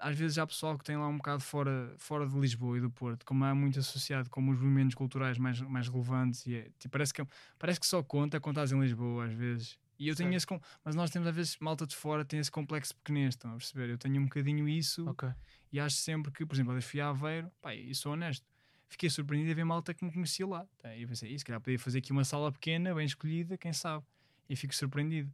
às 0.00 0.16
vezes 0.16 0.38
há 0.38 0.46
pessoal 0.46 0.76
que 0.78 0.84
tem 0.84 0.96
lá 0.96 1.06
um 1.06 1.16
bocado 1.18 1.42
fora, 1.42 1.94
fora 1.98 2.26
de 2.26 2.36
Lisboa 2.38 2.78
e 2.78 2.80
do 2.80 2.90
Porto, 2.90 3.24
como 3.24 3.44
é 3.44 3.52
muito 3.52 3.78
associado 3.78 4.28
com 4.30 4.40
os 4.40 4.46
movimentos 4.46 4.94
culturais 4.94 5.38
mais, 5.38 5.60
mais 5.60 5.88
relevantes 5.88 6.46
e 6.46 6.54
é, 6.56 6.62
tipo, 6.78 6.90
parece, 6.90 7.12
que, 7.14 7.22
parece 7.58 7.78
que 7.78 7.86
só 7.86 8.02
conta 8.02 8.38
estás 8.38 8.72
em 8.72 8.80
Lisboa 8.80 9.26
às 9.26 9.32
vezes. 9.32 9.78
E 9.98 10.08
eu 10.08 10.16
tenho 10.16 10.30
Certo. 10.30 10.36
esse, 10.38 10.46
com- 10.46 10.60
mas 10.82 10.94
nós 10.96 11.10
temos 11.10 11.28
às 11.28 11.34
vezes 11.36 11.56
malta 11.60 11.86
de 11.86 11.94
fora 11.94 12.24
tem 12.24 12.40
esse 12.40 12.50
complexo 12.50 12.96
pequenez, 12.96 13.34
estão 13.34 13.50
a 13.52 13.56
perceber? 13.56 13.90
Eu 13.90 13.98
tenho 13.98 14.18
um 14.20 14.24
bocadinho 14.24 14.66
isso 14.66 15.06
Ok. 15.08 15.28
e 15.70 15.78
acho 15.78 15.96
sempre 15.96 16.32
que, 16.32 16.46
por 16.46 16.54
exemplo, 16.54 16.72
eu 16.74 16.80
fui 16.82 17.00
a 17.00 17.10
Aveiro, 17.10 17.50
pá, 17.60 17.74
e 17.74 17.94
sou 17.94 18.12
honesto, 18.12 18.46
fiquei 18.88 19.10
surpreendido 19.10 19.52
a 19.52 19.54
ver 19.54 19.64
malta 19.64 19.92
que 19.92 20.02
me 20.04 20.10
conhecia 20.10 20.46
lá. 20.46 20.66
Tá? 20.78 20.96
E 20.96 21.02
eu 21.02 21.08
pensei, 21.08 21.30
"Ih, 21.32 21.38
se 21.38 21.44
calhar 21.44 21.60
podia 21.60 21.78
fazer 21.78 21.98
aqui 21.98 22.10
uma 22.12 22.24
sala 22.24 22.50
pequena, 22.50 22.94
bem 22.94 23.04
escolhida, 23.04 23.58
quem 23.58 23.72
sabe? 23.74 24.04
E 24.48 24.56
fico 24.56 24.74
surpreendido. 24.74 25.30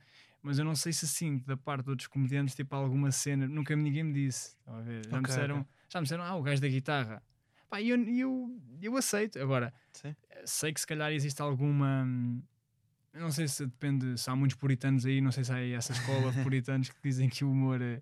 Mas 0.46 0.60
eu 0.60 0.64
não 0.64 0.76
sei 0.76 0.92
se 0.92 1.08
sinto 1.08 1.44
da 1.44 1.56
parte 1.56 1.82
de 1.86 1.90
outros 1.90 2.06
comediantes, 2.06 2.54
tipo 2.54 2.72
alguma 2.76 3.10
cena, 3.10 3.48
nunca 3.48 3.74
ninguém 3.74 4.04
me 4.04 4.12
disse. 4.12 4.56
Já, 4.64 4.72
me 4.80 5.00
Ok, 5.08 5.20
disseram, 5.24 5.58
ok. 5.58 5.68
já 5.88 5.98
me 6.00 6.04
disseram, 6.04 6.22
ah, 6.22 6.36
o 6.36 6.42
gajo 6.42 6.62
da 6.62 6.68
guitarra. 6.68 7.20
Pá, 7.68 7.80
e 7.80 7.88
eu, 7.88 7.98
eu, 8.04 8.62
eu 8.80 8.96
aceito. 8.96 9.40
Agora, 9.40 9.74
Sim. 9.92 10.14
sei 10.44 10.72
que 10.72 10.80
se 10.80 10.86
calhar 10.86 11.10
existe 11.10 11.42
alguma. 11.42 12.04
hum, 12.06 12.40
eu 13.12 13.22
Não 13.22 13.32
sei 13.32 13.48
se 13.48 13.66
depende, 13.66 14.16
se 14.16 14.30
há 14.30 14.36
muitos 14.36 14.56
puritanos 14.56 15.04
aí, 15.04 15.20
não 15.20 15.32
sei 15.32 15.42
se 15.42 15.50
há 15.52 15.58
essa 15.66 15.90
escola 15.90 16.30
de 16.30 16.40
puritanos 16.44 16.90
que 16.90 16.96
dizem 17.02 17.28
que 17.28 17.44
o 17.44 17.50
humor 17.50 17.82
é. 17.82 18.00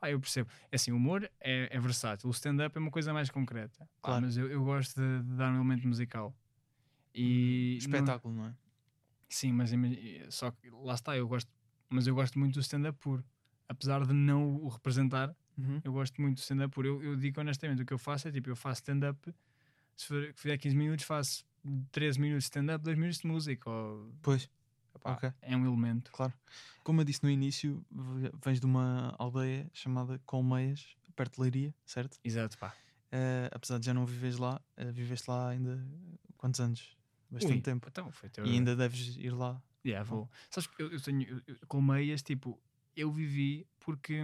Ah, 0.00 0.10
eu 0.10 0.18
percebo. 0.18 0.48
É 0.70 0.76
assim, 0.76 0.92
o 0.92 0.96
humor 0.96 1.30
é, 1.40 1.68
é 1.70 1.78
versátil, 1.78 2.26
o 2.26 2.32
stand-up 2.32 2.74
é 2.74 2.80
uma 2.80 2.90
coisa 2.90 3.12
mais 3.12 3.28
concreta. 3.28 3.86
Claro. 4.00 4.22
mas 4.24 4.38
eu, 4.38 4.50
eu 4.50 4.64
gosto 4.64 4.98
de, 4.98 5.22
de 5.28 5.36
dar 5.36 5.52
um 5.52 5.56
elemento 5.56 5.86
musical. 5.86 6.34
E. 7.14 7.76
não- 7.82 7.98
Espetáculo, 7.98 8.34
não 8.34 8.46
é? 8.46 8.54
Sim, 9.28 9.52
mas 9.52 9.70
só 10.30 10.50
que 10.50 10.70
lá 10.70 10.94
está, 10.94 11.16
eu 11.16 11.28
gosto, 11.28 11.50
mas 11.92 12.06
eu 12.06 12.14
gosto 12.14 12.38
muito 12.38 12.54
do 12.54 12.60
stand-up 12.60 12.98
puro. 12.98 13.24
Apesar 13.68 14.04
de 14.06 14.12
não 14.12 14.56
o 14.56 14.68
representar, 14.68 15.34
Uhum. 15.56 15.80
eu 15.84 15.92
gosto 15.92 16.20
muito 16.20 16.36
do 16.36 16.40
stand-up 16.40 16.74
puro. 16.74 16.88
Eu, 16.88 17.02
eu 17.02 17.16
digo 17.16 17.40
honestamente, 17.40 17.82
o 17.82 17.86
que 17.86 17.92
eu 17.92 17.98
faço 17.98 18.28
é 18.28 18.32
tipo, 18.32 18.48
eu 18.50 18.56
faço 18.56 18.80
stand-up, 18.80 19.34
se 19.96 20.06
for- 20.06 20.32
fizer 20.34 20.56
15 20.58 20.74
minutos, 20.76 21.04
faço 21.04 21.44
13 21.92 22.18
minutos 22.18 22.44
de 22.44 22.48
stand-up, 22.48 22.82
2 22.84 22.96
minutos 22.96 23.20
de 23.20 23.26
música. 23.26 23.68
Ou, 23.70 24.12
Pois, 24.22 24.48
Epá, 24.94 25.12
ok. 25.12 25.32
É 25.42 25.56
um 25.56 25.64
elemento. 25.66 26.10
Claro. 26.12 26.32
Como 26.82 27.00
eu 27.00 27.04
disse 27.04 27.22
no 27.22 27.30
início, 27.30 27.84
vens 28.44 28.58
de 28.60 28.66
uma 28.66 29.14
aldeia 29.18 29.70
chamada 29.72 30.18
Colmeias, 30.26 30.96
perto 31.14 31.34
de 31.36 31.40
Leiria, 31.42 31.74
certo? 31.84 32.18
Exato, 32.24 32.58
pá. 32.58 32.74
Eh, 33.10 33.50
apesar 33.52 33.78
de 33.78 33.86
já 33.86 33.94
não 33.94 34.04
viveres 34.06 34.38
lá, 34.38 34.60
eh, 34.76 34.90
viveste 34.90 35.30
lá 35.30 35.50
ainda 35.50 35.86
quantos 36.38 36.60
anos? 36.60 36.96
Bastante 37.30 37.54
Ui, 37.56 37.60
tempo. 37.60 37.86
Então, 37.88 38.10
foi 38.10 38.28
teu... 38.30 38.44
E 38.46 38.50
ainda 38.50 38.74
deves 38.74 39.16
ir 39.16 39.30
lá. 39.30 39.62
Yeah, 39.84 40.04
vou. 40.04 40.30
Sabes 40.50 40.68
que 40.68 40.82
eu, 40.82 40.92
eu 40.92 41.00
tenho 41.00 41.22
eu, 41.28 41.40
eu- 41.46 41.56
colmeias, 41.66 42.22
tipo, 42.22 42.58
eu 42.96 43.10
vivi 43.10 43.66
porque 43.80 44.20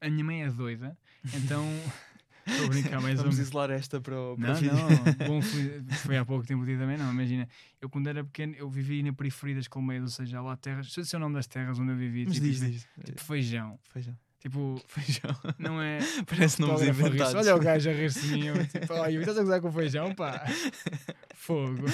a 0.00 0.08
minha 0.10 0.24
mãe 0.24 0.42
é 0.42 0.50
doida, 0.50 0.96
então 1.34 1.64
estou 2.46 2.66
a 2.66 2.68
brincar 2.68 3.00
mais 3.00 3.16
Vamos 3.20 3.36
menos. 3.36 3.48
isolar 3.48 3.70
esta 3.70 4.00
para 4.00 4.18
o, 4.18 4.36
para 4.36 4.60
Não, 4.60 4.60
não, 4.60 5.12
bom, 5.26 5.42
foi, 5.42 5.82
foi 6.04 6.16
há 6.16 6.24
pouco 6.24 6.46
tempo 6.46 6.64
dia 6.64 6.78
também, 6.78 6.96
não. 6.96 7.12
Imagina, 7.12 7.46
eu 7.80 7.88
quando 7.90 8.06
era 8.08 8.24
pequeno, 8.24 8.54
eu 8.54 8.68
vivi 8.70 9.02
na 9.02 9.12
periferia 9.12 9.56
das 9.56 9.68
Colmeias, 9.68 10.02
ou 10.04 10.08
seja, 10.10 10.40
lá 10.40 10.56
terras, 10.56 10.86
deixa 10.86 11.00
eu 11.00 11.04
dizer 11.04 11.16
o 11.16 11.20
nome 11.20 11.34
das 11.34 11.46
terras 11.46 11.78
onde 11.78 11.92
eu 11.92 11.96
vivi, 11.96 12.24
Mas 12.24 12.34
tipo, 12.34 12.46
diz, 12.46 12.60
diz. 12.60 12.88
tipo 13.04 13.20
feijão. 13.20 13.78
Feijão. 13.90 14.16
Tipo, 14.42 14.82
Feijão. 14.88 15.36
não 15.56 15.80
é. 15.80 16.00
Parece 16.26 16.60
nomes 16.60 16.82
inventados. 16.82 17.34
Olha 17.34 17.54
o 17.54 17.60
gajo 17.60 17.88
a 17.88 17.92
rir-se 17.92 18.26
de 18.26 18.32
mim, 18.34 18.46
eu, 18.46 18.66
tipo, 18.66 18.92
olha, 18.92 19.16
estás 19.20 19.38
a 19.38 19.42
gozar 19.42 19.60
com 19.60 19.70
feijão, 19.72 20.12
pá. 20.14 20.44
Fogo. 21.32 21.84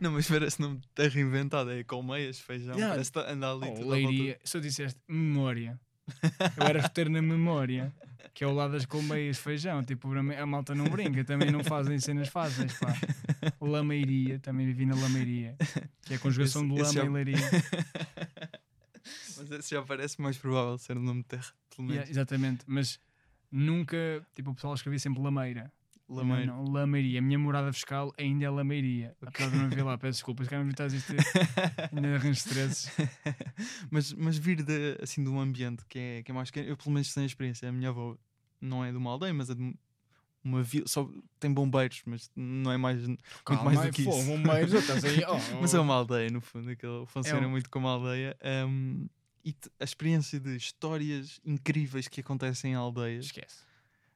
Não, 0.00 0.10
mas 0.12 0.28
parece 0.28 0.60
nome 0.60 0.78
de 0.78 0.88
terra 0.88 1.20
inventado. 1.20 1.70
É 1.70 1.84
Colmeias, 1.84 2.40
feijão. 2.40 2.74
Yeah. 2.74 2.94
Parece 2.94 3.12
que 3.12 3.18
anda 3.20 3.50
ali. 3.52 3.72
Oh, 3.78 3.90
Leiria, 3.90 4.38
se 4.44 4.56
eu 4.56 4.60
disseste 4.60 4.98
memória, 5.08 5.78
eu 6.56 6.64
era 6.66 6.80
roteiro 6.82 7.10
na 7.10 7.22
memória, 7.22 7.92
que 8.34 8.42
é 8.42 8.46
ao 8.46 8.52
lado 8.54 8.72
das 8.72 8.84
colmeias 8.84 9.38
feijão. 9.38 9.82
Tipo, 9.84 10.12
a 10.16 10.22
ma- 10.22 10.34
a 10.34 10.46
malta 10.46 10.74
não 10.74 10.84
brinca, 10.86 11.22
também 11.24 11.50
não 11.52 11.62
fazem 11.62 11.98
cenas 12.00 12.28
fáceis, 12.28 12.72
pá. 12.74 12.92
Lameiria, 13.60 14.38
também 14.40 14.66
vivi 14.66 14.84
na 14.86 14.94
Lameiria, 14.96 15.54
que 16.02 16.14
é 16.14 16.16
a 16.16 16.18
conjugação 16.18 16.62
Esse- 16.62 16.74
de 16.74 16.80
lama 16.80 16.92
já- 16.92 17.04
e 17.04 17.08
leiria. 17.08 17.50
Mas 19.36 19.50
esse 19.50 19.70
já 19.74 19.82
parece 19.82 20.20
mais 20.20 20.36
provável 20.36 20.76
ser 20.78 20.96
o 20.96 21.00
nome 21.00 21.22
de 21.22 21.28
terra. 21.28 21.52
Pelo 21.74 21.88
Yeah, 21.88 21.94
menos. 22.06 22.10
exatamente, 22.10 22.64
mas 22.66 22.98
nunca, 23.50 23.96
tipo, 24.34 24.50
o 24.50 24.54
pessoal 24.54 24.74
escrevia 24.74 24.98
sempre 24.98 25.22
Lameira. 25.22 25.72
Lameiro. 26.08 26.46
Não, 26.46 26.64
não, 26.64 26.72
Lameiria. 26.72 27.18
A 27.18 27.22
minha 27.22 27.38
morada 27.38 27.70
fiscal 27.70 28.12
ainda 28.16 28.42
é 28.46 28.48
Lameiria. 28.48 29.14
Apesar 29.20 29.50
de 29.50 29.56
não 29.56 29.66
haver 29.66 29.82
lá, 29.84 29.98
peço 29.98 30.18
desculpas, 30.18 30.46
se 30.46 30.50
calhar 30.50 30.64
não 30.64 30.70
estás 30.70 30.94
isto 30.94 31.12
ainda 31.94 32.14
arranjo 32.14 32.30
stresses. 32.38 32.90
mas, 33.90 34.12
mas 34.14 34.38
vir 34.38 34.62
de, 34.62 34.96
assim, 35.02 35.22
de 35.22 35.28
um 35.28 35.38
ambiente 35.38 35.84
que 35.86 35.98
é, 35.98 36.22
que 36.22 36.30
é 36.30 36.34
mais 36.34 36.50
pequeno, 36.50 36.70
eu 36.72 36.76
pelo 36.78 36.92
menos 36.92 37.12
tenho 37.12 37.24
a 37.24 37.26
experiência. 37.26 37.68
A 37.68 37.72
minha 37.72 37.90
avó 37.90 38.16
não 38.58 38.82
é 38.82 38.90
de 38.90 38.96
uma 38.96 39.10
aldeia, 39.10 39.34
mas 39.34 39.50
é 39.50 39.54
de 39.54 39.74
uma 40.44 40.62
vila. 40.62 40.86
Só 40.86 41.08
tem 41.40 41.52
bombeiros, 41.52 42.02
mas 42.06 42.30
não 42.36 42.70
é 42.72 42.76
mais, 42.76 43.06
muito 43.06 43.22
mais 43.64 43.80
do 43.82 43.90
que 43.92 44.02
isso. 44.02 44.24
bombeiros, 44.24 44.72
estás 44.72 45.04
aí, 45.04 45.20
oh, 45.28 45.60
Mas 45.60 45.74
é 45.74 45.80
uma 45.80 45.94
aldeia, 45.94 46.30
no 46.30 46.40
fundo, 46.40 46.70
aquilo 46.70 47.06
funciona 47.06 47.46
um- 47.46 47.50
muito 47.50 47.68
como 47.70 47.86
aldeia. 47.88 48.36
um, 48.66 49.08
e 49.44 49.54
a 49.80 49.84
experiência 49.84 50.38
de 50.40 50.56
histórias 50.56 51.40
incríveis 51.44 52.06
que 52.08 52.20
acontecem 52.20 52.72
em 52.72 52.74
aldeias 52.74 53.26
Esquece. 53.26 53.62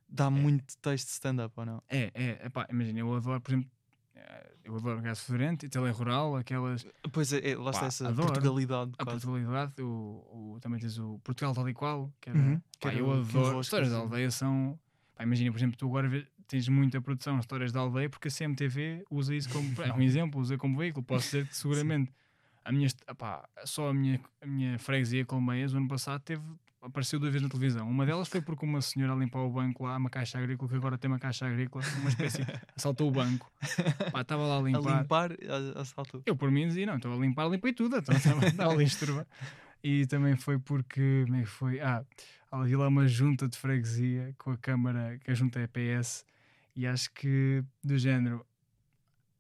dá 0.08 0.28
muito 0.28 0.76
texto 0.78 1.06
de 1.06 1.12
stand-up, 1.12 1.52
ou 1.56 1.64
não? 1.66 1.82
É, 1.88 2.10
é, 2.14 2.46
epá, 2.46 2.66
imagina, 2.70 2.98
eu 3.00 3.14
adoro, 3.14 3.40
por 3.40 3.50
exemplo, 3.52 3.70
eh, 4.14 4.52
eu 4.64 4.76
adoro 4.76 5.00
Gás 5.00 5.20
Fedorento 5.20 5.64
e 5.64 5.68
Telerural, 5.70 6.36
aquelas, 6.36 6.84
Pois 7.12 7.32
é, 7.32 7.50
é, 7.52 7.56
lá 7.56 7.70
está 7.70 7.80
Pá, 7.82 7.86
essa 7.86 8.08
adoro. 8.08 8.32
Portugalidade. 8.32 8.92
a 8.98 9.04
quase. 9.04 9.24
Portugalidade, 9.24 9.80
o, 9.80 10.54
o- 10.56 10.58
também 10.60 10.78
tens 10.80 10.98
o 10.98 11.18
Portugal 11.20 11.54
tal 11.54 11.68
e 11.68 11.72
qual, 11.72 12.12
que, 12.20 12.28
era, 12.28 12.38
Uhum, 12.38 12.60
que 12.78 12.78
pá, 12.80 12.90
era 12.90 12.98
eu 12.98 13.10
adoro, 13.12 13.38
Roscas 13.56 13.66
histórias 13.66 13.90
da 13.90 13.98
aldeia 13.98 14.30
são, 14.30 14.78
pá, 15.22 15.26
imagina, 15.26 15.50
por 15.52 15.58
exemplo, 15.58 15.76
tu 15.76 15.86
agora 15.86 16.26
tens 16.46 16.68
muita 16.68 17.00
produção 17.00 17.38
histórias 17.38 17.72
da 17.72 17.80
aldeia 17.80 18.10
porque 18.10 18.28
a 18.28 18.30
CMTV 18.30 19.04
usa 19.10 19.34
isso 19.34 19.48
como. 19.50 19.68
É 19.82 19.92
um 19.92 20.00
exemplo, 20.02 20.40
usa 20.40 20.58
como 20.58 20.76
veículo. 20.78 21.04
Posso 21.04 21.24
dizer 21.26 21.46
que 21.48 21.56
seguramente 21.56 22.12
a 22.64 22.70
minha, 22.72 22.86
est- 22.86 23.02
pá, 23.16 23.48
só 23.64 23.88
a 23.88 23.94
minha, 23.94 24.20
a 24.40 24.46
minha 24.46 24.78
freguesia 24.78 25.24
Colmeias, 25.24 25.72
o 25.74 25.76
ano 25.78 25.88
passado, 25.88 26.20
teve, 26.22 26.42
apareceu 26.80 27.18
duas 27.18 27.32
vezes 27.32 27.42
na 27.42 27.48
televisão. 27.48 27.88
Uma 27.90 28.06
delas 28.06 28.28
foi 28.28 28.40
porque 28.40 28.64
uma 28.64 28.80
senhora 28.80 29.12
a 29.14 29.16
limpar 29.16 29.40
o 29.40 29.50
banco 29.50 29.84
lá, 29.84 29.96
uma 29.96 30.10
caixa 30.10 30.38
agrícola, 30.38 30.68
que 30.70 30.76
agora 30.76 30.96
tem 30.98 31.10
uma 31.10 31.18
caixa 31.18 31.46
agrícola, 31.46 31.84
uma 32.00 32.08
espécie. 32.08 32.42
assaltou 32.76 33.08
o 33.08 33.10
banco. 33.10 33.50
Pá, 34.12 34.20
estava 34.20 34.42
lá 34.46 34.56
a 34.56 34.58
A 34.58 34.62
limpar. 34.62 35.00
limpar, 35.02 35.32
a- 35.32 35.80
assaltou. 35.80 36.22
Eu 36.26 36.36
por 36.36 36.50
mim 36.50 36.66
dizia, 36.68 36.86
não, 36.86 36.96
estou 36.96 37.12
a 37.12 37.16
limpar, 37.16 37.48
limpei 37.48 37.72
tudo, 37.72 37.96
então 37.96 38.14
estava 38.16 38.70
ali 38.70 38.84
a. 38.84 39.26
E 39.82 40.06
também 40.06 40.36
foi 40.36 40.58
porque, 40.60 41.22
como 41.26 41.36
é 41.38 41.40
que 41.40 41.46
foi? 41.48 41.80
Ah, 41.80 42.04
havia 42.60 42.78
lá 42.78 42.88
uma 42.88 43.06
junta 43.08 43.48
de 43.48 43.56
freguesia 43.56 44.34
com 44.38 44.50
a 44.50 44.56
Câmara, 44.56 45.18
que 45.24 45.30
a 45.30 45.34
junta 45.34 45.58
é 45.60 45.66
PS, 45.66 46.24
e 46.76 46.86
acho 46.86 47.10
que 47.12 47.64
do 47.82 47.96
género, 47.98 48.44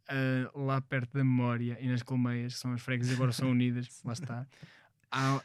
ah, 0.08 0.50
lá 0.54 0.80
perto 0.80 1.14
da 1.16 1.24
memória 1.24 1.76
e 1.80 1.88
nas 1.88 2.02
colmeias, 2.02 2.54
que 2.54 2.60
são 2.60 2.72
as 2.72 2.80
freguesias 2.82 3.16
agora 3.16 3.32
são 3.32 3.50
unidas, 3.50 3.88
lá 4.04 4.12
está, 4.12 4.46
há, 5.10 5.42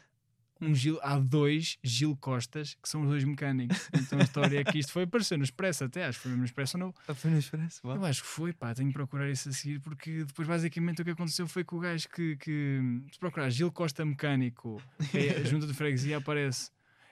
um 0.60 0.74
Gil, 0.74 0.98
há 1.02 1.18
dois 1.20 1.78
Gil 1.84 2.16
Costas 2.16 2.74
que 2.82 2.88
são 2.88 3.02
os 3.02 3.08
dois 3.08 3.22
mecânicos. 3.22 3.88
Então 3.94 4.18
a 4.18 4.22
história 4.22 4.58
é 4.60 4.64
que 4.64 4.78
isto 4.78 4.90
foi 4.90 5.04
aparecer 5.04 5.38
no 5.38 5.44
Expresso 5.44 5.84
até, 5.84 6.04
acho 6.04 6.18
que 6.18 6.22
foi 6.22 6.30
mesmo 6.30 6.40
no 6.40 6.46
Expresso 6.46 6.76
ou 6.76 6.84
não, 6.84 6.94
Ah, 7.06 7.14
Foi 7.14 7.30
no 7.30 7.38
Expresso, 7.38 7.80
eu 7.84 8.04
acho 8.04 8.22
que 8.22 8.28
foi, 8.28 8.52
pá, 8.52 8.74
tenho 8.74 8.88
que 8.88 8.94
procurar 8.94 9.30
isso 9.30 9.48
a 9.48 9.52
seguir, 9.52 9.78
porque 9.78 10.24
depois 10.24 10.48
basicamente 10.48 11.00
o 11.00 11.04
que 11.04 11.12
aconteceu 11.12 11.46
foi 11.46 11.64
que 11.64 11.74
o 11.74 11.78
gajo 11.78 12.08
que, 12.08 12.36
que 12.36 12.80
se 13.12 13.18
procurar 13.20 13.50
Gil 13.50 13.70
Costa 13.70 14.04
Mecânico, 14.04 14.82
é 15.14 15.36
a 15.40 15.44
junta 15.44 15.66
de 15.66 15.74
freguesia, 15.74 16.16
aparece. 16.16 16.70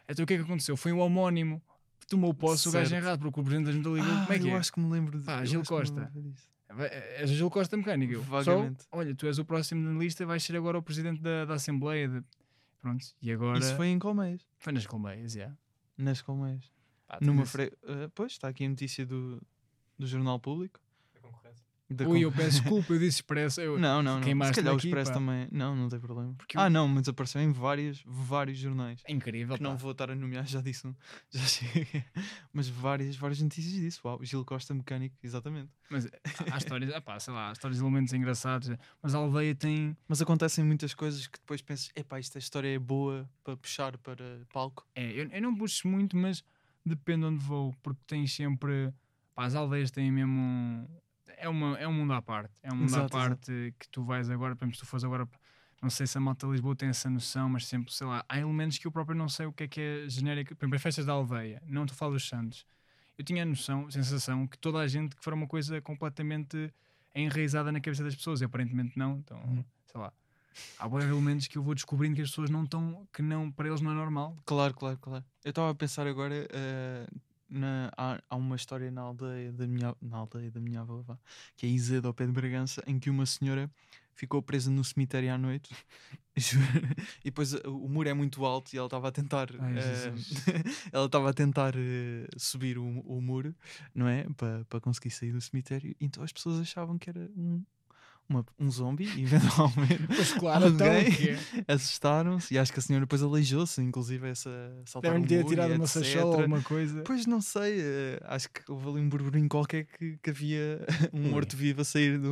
Então 0.08 0.22
o 0.22 0.26
que 0.26 0.34
é 0.34 0.36
que 0.36 0.42
aconteceu? 0.42 0.76
Foi 0.76 0.92
um 0.92 1.00
homónimo 1.00 1.62
que 2.00 2.06
tomou 2.06 2.32
posse 2.32 2.68
o 2.68 2.72
gajo 2.72 2.88
Certo. 2.90 3.02
errado, 3.04 3.18
porque 3.20 3.40
o 3.40 3.42
presidente 3.42 3.66
da 3.66 3.72
junta 3.72 3.88
ligou. 3.88 4.12
Ah, 4.12 4.20
Como 4.22 4.32
é 4.32 4.38
que 4.38 4.46
eu 4.48 4.54
é? 4.54 4.58
acho 4.58 4.72
que 4.72 4.80
me 4.80 4.90
lembro 4.90 5.20
Pá, 5.22 5.40
eu 5.40 5.46
Gil 5.46 5.62
Costa. 5.64 6.10
disso. 6.14 6.48
És 7.18 7.30
o 7.30 7.34
Gil 7.34 7.50
Costa 7.50 7.76
Mecânico. 7.76 8.12
Eu, 8.14 8.22
Vagamente. 8.22 8.82
Só, 8.82 8.88
olha, 8.92 9.14
tu 9.14 9.26
és 9.26 9.38
o 9.38 9.44
próximo 9.44 9.80
na 9.90 9.98
lista, 9.98 10.26
vais 10.26 10.42
ser 10.42 10.56
agora 10.56 10.76
o 10.78 10.82
presidente 10.82 11.20
da, 11.22 11.44
da 11.44 11.54
Assembleia. 11.54 12.08
De... 12.08 12.22
Pronto, 12.80 13.04
e 13.22 13.32
agora. 13.32 13.58
Isso 13.58 13.74
foi 13.76 13.88
em 13.88 13.98
Colmeias. 13.98 14.46
Foi 14.58 14.72
nas 14.72 14.86
colmeias, 14.86 15.32
já. 15.32 15.52
Nas 15.96 16.20
Colmeias. 16.22 16.70
Pá, 17.06 17.18
Numa 17.22 17.46
fre... 17.46 17.72
ah, 17.84 18.10
pois, 18.14 18.32
está 18.32 18.48
aqui 18.48 18.64
a 18.64 18.68
notícia 18.68 19.06
do, 19.06 19.40
do 19.98 20.06
Jornal 20.06 20.38
Público. 20.38 20.78
Da 21.88 22.04
Ui, 22.08 22.24
eu 22.24 22.32
peço 22.32 22.60
desculpa, 22.62 22.92
eu 22.94 22.98
disse 22.98 23.18
expresso. 23.18 23.60
Eu... 23.60 23.78
Não, 23.80 24.02
não, 24.02 24.18
não. 24.18 24.44
Se 24.46 24.52
calhar 24.54 24.74
o 24.74 24.76
Expresso 24.76 25.12
pá. 25.12 25.18
também. 25.18 25.46
Não, 25.52 25.76
não 25.76 25.88
tem 25.88 26.00
problema. 26.00 26.34
Porque 26.36 26.58
Ah, 26.58 26.66
eu- 26.66 26.70
não, 26.70 26.88
mas 26.88 27.06
apareceu 27.08 27.40
em 27.40 27.52
vários, 27.52 28.02
vários 28.04 28.58
jornais. 28.58 29.00
É 29.06 29.12
incrível. 29.12 29.56
Que 29.56 29.62
não 29.62 29.70
pá. 29.72 29.76
vou 29.76 29.92
estar 29.92 30.10
a 30.10 30.14
nomear, 30.16 30.44
já 30.46 30.60
disse. 30.60 30.84
um- 30.86 30.94
Já 31.30 31.40
cheguei. 31.42 32.04
Mas 32.52 32.68
várias, 32.68 33.14
várias 33.16 33.40
notícias 33.40 33.72
disso. 33.74 34.00
Uau, 34.04 34.18
Gil 34.24 34.44
Costa 34.44 34.74
Mecânico, 34.74 35.14
exatamente. 35.22 35.70
Mas 35.88 36.08
há 36.50 36.58
histórias, 36.58 36.92
ah 36.92 37.00
pá, 37.00 37.20
sei 37.20 37.32
lá, 37.32 37.50
há 37.50 37.52
histórias 37.52 37.78
de 37.78 37.84
elementos 37.84 38.12
engraçados, 38.12 38.68
mas 39.00 39.14
a 39.14 39.18
aldeia 39.18 39.54
tem. 39.54 39.96
Mas 40.08 40.20
acontecem 40.20 40.64
muitas 40.64 40.92
coisas 40.92 41.28
que 41.28 41.38
depois 41.38 41.62
pensas, 41.62 41.90
epá, 41.94 42.18
esta 42.18 42.38
história 42.40 42.68
é 42.74 42.78
boa 42.80 43.30
para 43.44 43.56
puxar 43.56 43.96
para 43.98 44.40
palco. 44.52 44.84
É, 44.92 45.12
eu, 45.12 45.28
eu 45.30 45.40
não 45.42 45.54
puxo 45.54 45.86
muito, 45.86 46.16
mas 46.16 46.42
depende 46.84 47.26
onde 47.26 47.44
vou, 47.44 47.72
porque 47.80 48.00
tens 48.08 48.32
sempre. 48.34 48.92
Pá, 49.36 49.44
as 49.44 49.54
aldeias 49.54 49.92
têm 49.92 50.10
mesmo. 50.10 50.88
É, 51.36 51.48
uma, 51.48 51.78
é 51.78 51.86
um 51.86 51.92
mundo 51.92 52.12
à 52.12 52.22
parte. 52.22 52.54
É 52.62 52.72
um 52.72 52.76
mundo 52.76 52.94
à 52.94 52.98
Exato, 52.98 53.12
parte 53.12 53.74
que 53.78 53.88
tu 53.90 54.02
vais 54.04 54.28
agora, 54.30 54.56
por 54.56 54.64
exemplo, 54.64 54.76
se 54.76 54.82
tu 54.82 54.86
fores 54.86 55.04
agora. 55.04 55.28
Não 55.82 55.90
sei 55.90 56.06
se 56.06 56.16
a 56.16 56.20
malta 56.20 56.46
de 56.46 56.52
Lisboa 56.52 56.74
tem 56.74 56.88
essa 56.88 57.08
noção, 57.10 57.48
mas 57.50 57.66
sempre, 57.66 57.92
sei 57.92 58.06
lá, 58.06 58.24
há 58.28 58.38
elementos 58.40 58.78
que 58.78 58.86
eu 58.86 58.90
próprio 58.90 59.16
não 59.16 59.28
sei 59.28 59.44
o 59.46 59.52
que 59.52 59.64
é 59.64 59.68
que 59.68 59.80
é 59.80 60.08
genérico. 60.08 60.56
Por 60.56 60.64
exemplo, 60.64 60.76
as 60.76 60.82
festas 60.82 61.04
da 61.04 61.12
aldeia, 61.12 61.62
não 61.66 61.82
estou 61.84 61.94
a 61.94 61.98
falar 61.98 62.12
dos 62.12 62.26
Santos. 62.26 62.64
Eu 63.18 63.24
tinha 63.24 63.42
a 63.42 63.46
noção, 63.46 63.86
a 63.86 63.90
sensação 63.90 64.46
que 64.46 64.58
toda 64.58 64.78
a 64.78 64.86
gente 64.88 65.14
que 65.14 65.22
for 65.22 65.34
uma 65.34 65.46
coisa 65.46 65.80
completamente 65.82 66.72
enraizada 67.14 67.70
na 67.70 67.80
cabeça 67.80 68.02
das 68.02 68.14
pessoas, 68.16 68.40
e 68.40 68.44
aparentemente 68.44 68.98
não. 68.98 69.18
Então, 69.18 69.38
Uhum. 69.38 69.64
sei 69.86 70.00
lá. 70.00 70.12
Há 70.78 70.88
vários 70.88 71.10
elementos 71.10 71.46
que 71.46 71.58
eu 71.58 71.62
vou 71.62 71.74
descobrindo 71.74 72.16
que 72.16 72.22
as 72.22 72.30
pessoas 72.30 72.48
não 72.50 72.64
estão, 72.64 73.06
que 73.12 73.20
não, 73.22 73.52
para 73.52 73.68
eles 73.68 73.80
não 73.82 73.90
é 73.90 73.94
normal. 73.94 74.34
Claro, 74.46 74.72
claro, 74.74 74.98
claro. 74.98 75.24
Eu 75.44 75.50
estava 75.50 75.70
a 75.70 75.74
pensar 75.74 76.06
agora, 76.06 76.34
eh, 76.50 77.06
na, 77.48 77.90
há, 77.96 78.20
há 78.28 78.36
uma 78.36 78.56
história 78.56 78.90
na 78.90 79.02
aldeia 79.02 79.52
da 79.52 79.66
minha, 79.66 79.94
na 80.00 80.18
aldeia 80.18 80.50
da 80.50 80.60
minha 80.60 80.80
avó, 80.80 81.02
vá, 81.02 81.18
que 81.56 81.66
é 81.66 81.68
Iseda 81.68 82.08
ao 82.08 82.14
pé 82.14 82.26
de 82.26 82.32
Bragança, 82.32 82.82
em 82.86 82.98
que 82.98 83.10
uma 83.10 83.26
senhora 83.26 83.70
ficou 84.16 84.42
presa 84.42 84.70
no 84.70 84.82
cemitério 84.82 85.32
à 85.32 85.38
noite. 85.38 85.74
E 87.24 87.30
depois 87.30 87.54
eh, 87.54 87.62
o 87.66 87.88
muro 87.88 88.10
é 88.10 88.12
muito 88.12 88.44
alto 88.44 88.74
e 88.74 88.76
ela 88.76 88.86
estava 88.88 89.08
a 89.08 89.10
tentar 89.10 89.48
Ai, 89.58 89.80
Jesus. 89.80 90.34
ela 90.92 91.06
estava 91.06 91.30
a 91.30 91.32
tentar 91.32 91.74
eh, 91.74 92.28
subir 92.36 92.76
o, 92.76 92.84
o 92.84 93.22
muro 93.22 93.54
não 93.94 94.06
é 94.06 94.26
para 94.68 94.78
conseguir 94.82 95.10
sair 95.12 95.32
do 95.32 95.40
cemitério 95.40 95.96
então 95.98 96.22
as 96.22 96.32
pessoas 96.32 96.60
achavam 96.60 96.98
que 96.98 97.08
era 97.08 97.30
um 97.34 97.64
uma- 98.28 98.44
um 98.58 98.70
zombie 98.70 99.04
eventualmente 99.20 100.06
Pois 100.08 100.32
claro, 100.32 100.68
então, 100.68 100.86
Alguém 100.88 101.08
o 101.08 101.16
que 101.16 101.28
é? 101.30 101.72
assustaram-se 101.74 102.54
e 102.54 102.58
acho 102.58 102.72
que 102.72 102.78
a 102.78 102.82
senhora 102.82 103.04
depois 103.04 103.22
aleijou-se, 103.22 103.80
inclusive 103.82 104.28
essa 104.28 104.50
saltar 104.86 105.12
Devem 105.12 105.24
o 105.24 105.26
ter 105.28 105.44
tirado 105.44 105.74
uma 105.74 105.86
sachola 105.86 106.24
ou 106.26 106.40
alguma 106.40 106.62
coisa. 106.62 107.02
Pois 107.04 107.26
não 107.26 107.40
sei, 107.40 107.80
eh, 107.80 108.20
acho 108.24 108.48
que 108.50 108.60
houve 108.70 108.88
ali 108.88 109.00
um 109.00 109.08
burburinho 109.08 109.48
qualquer 109.48 109.84
que, 109.86 110.18
que 110.22 110.30
havia 110.30 110.84
um 111.12 111.30
morto-vivo 111.30 111.80
a 111.82 111.84
sair 111.84 112.18
de 112.18 112.26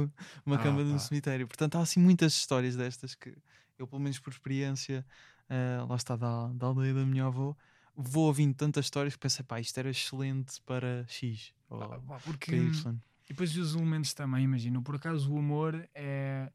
uma 0.45 0.57
Ah, 0.57 0.63
cama 0.63 0.83
de 0.85 0.91
um 0.91 0.99
cemitério. 0.99 1.47
Portanto, 1.47 1.77
há 1.77 1.81
assim 1.83 2.01
muitas 2.01 2.33
histórias 2.35 2.77
destas 2.77 3.15
que 3.15 3.35
eu, 3.79 3.87
pelo 3.87 4.01
menos 4.01 4.19
por 4.19 4.33
experiência, 4.33 5.05
eh, 5.49 5.79
lá 5.89 5.97
está 5.97 6.17
da, 6.17 6.49
da 6.49 6.67
aldeia 6.67 6.95
da 6.95 7.05
minha 7.05 7.27
avó, 7.27 7.57
vou 7.97 8.27
ouvindo 8.27 8.55
tantas 8.55 8.87
histórias 8.87 9.15
que 9.15 9.21
pensei, 9.21 9.45
pá, 9.45 9.61
isto 9.61 9.79
era 9.79 9.91
excelente 9.91 10.61
para 10.65 11.05
X 11.09 11.53
ou 11.69 11.79
pá, 11.79 12.19
porque 12.21 12.47
para 12.51 12.57
Y. 12.57 12.97
e 13.25 13.29
depois 13.29 13.57
os 13.57 13.75
elementos 13.75 14.13
também, 14.13 14.45
imagino, 14.45 14.83
por 14.83 14.97
acaso 14.97 15.33
o 15.33 15.37
humor 15.37 15.89
é, 15.95 16.51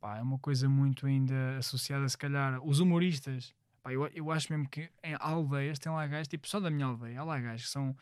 pá, 0.00 0.18
é 0.18 0.22
uma 0.22 0.38
coisa 0.38 0.68
muito 0.68 1.06
ainda 1.06 1.58
associada, 1.58 2.08
se 2.08 2.16
calhar, 2.16 2.60
os 2.66 2.80
humoristas. 2.80 3.54
Pá, 3.82 3.92
eu, 3.92 4.06
eu 4.08 4.30
acho 4.30 4.52
mesmo 4.52 4.68
que 4.68 4.90
em 5.02 5.14
aldeias 5.18 5.78
tem 5.78 5.90
lá 5.92 6.06
gajos, 6.06 6.28
tipo 6.28 6.48
só 6.48 6.58
da 6.60 6.70
minha 6.70 6.86
aldeia, 6.86 7.20
há 7.20 7.24
lá 7.24 7.38
gajos 7.38 7.66
que 7.66 7.72
são 7.72 7.96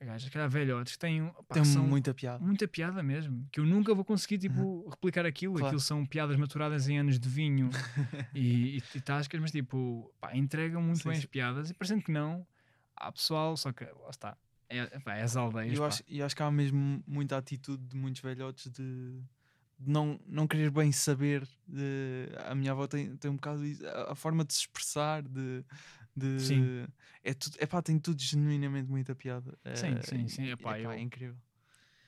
gajos, 0.00 0.24
se 0.24 0.30
calhar 0.30 0.48
velhotes, 0.48 0.94
que 0.94 0.98
têm 0.98 1.28
pá, 1.46 1.54
Tem 1.54 1.62
que 1.62 1.68
são 1.68 1.86
muita 1.86 2.12
piada. 2.12 2.44
muita 2.44 2.66
piada 2.66 3.02
mesmo, 3.02 3.46
que 3.52 3.60
eu 3.60 3.64
nunca 3.64 3.94
vou 3.94 4.04
conseguir 4.04 4.38
tipo, 4.38 4.88
replicar 4.88 5.24
aquilo. 5.26 5.54
Claro. 5.54 5.66
Aquilo 5.66 5.80
são 5.80 6.04
piadas 6.04 6.36
maturadas 6.36 6.88
em 6.88 6.98
anos 6.98 7.18
de 7.18 7.28
vinho 7.28 7.70
e, 8.34 8.78
e, 8.78 8.82
e 8.94 9.00
tascas, 9.00 9.40
mas 9.40 9.52
tipo, 9.52 10.12
pá, 10.20 10.34
entregam 10.34 10.82
muito 10.82 11.02
Sim, 11.02 11.10
bem 11.10 11.14
sim. 11.16 11.20
as 11.20 11.26
piadas 11.26 11.70
e 11.70 11.74
parecendo 11.74 12.02
que 12.02 12.10
não, 12.10 12.46
há 12.96 13.12
pessoal, 13.12 13.56
só 13.56 13.72
que 13.72 13.84
lá 13.84 14.10
está. 14.10 14.36
É, 14.78 14.98
pá, 15.00 15.14
é 15.16 15.22
as 15.22 15.36
aldeias. 15.36 15.72
E 15.72 15.76
eu 15.76 15.82
pá. 15.82 15.88
acho, 15.88 16.02
e 16.08 16.22
acho 16.22 16.36
que 16.36 16.42
há 16.42 16.50
mesmo 16.50 17.02
muita 17.06 17.36
atitude 17.36 17.82
de 17.86 17.96
muitos 17.96 18.20
velhotes 18.22 18.70
de, 18.70 19.20
de 19.78 19.90
não, 19.90 20.18
não 20.26 20.46
querer 20.46 20.70
bem 20.70 20.90
saber. 20.92 21.46
De, 21.66 22.28
a 22.46 22.54
minha 22.54 22.72
avó 22.72 22.86
tem, 22.86 23.16
tem 23.16 23.30
um 23.30 23.34
bocado 23.36 23.64
isso, 23.64 23.86
a, 23.86 24.12
a 24.12 24.14
forma 24.14 24.44
de 24.44 24.52
se 24.54 24.60
expressar, 24.60 25.22
de. 25.22 25.64
de 26.16 26.38
Sim. 26.40 26.86
É, 27.22 27.34
tudo, 27.34 27.56
é 27.58 27.66
pá, 27.66 27.80
tem 27.82 27.98
tudo 27.98 28.20
genuinamente 28.20 28.90
muita 28.90 29.14
piada. 29.14 29.56
Sim, 29.74 29.96
Eh, 29.98 30.02
sim, 30.02 30.28
sim, 30.28 30.42
e- 30.44 30.50
epá, 30.52 30.78
epá, 30.78 30.90
eu- 30.90 30.90
é 30.92 31.00
incrível. 31.00 31.36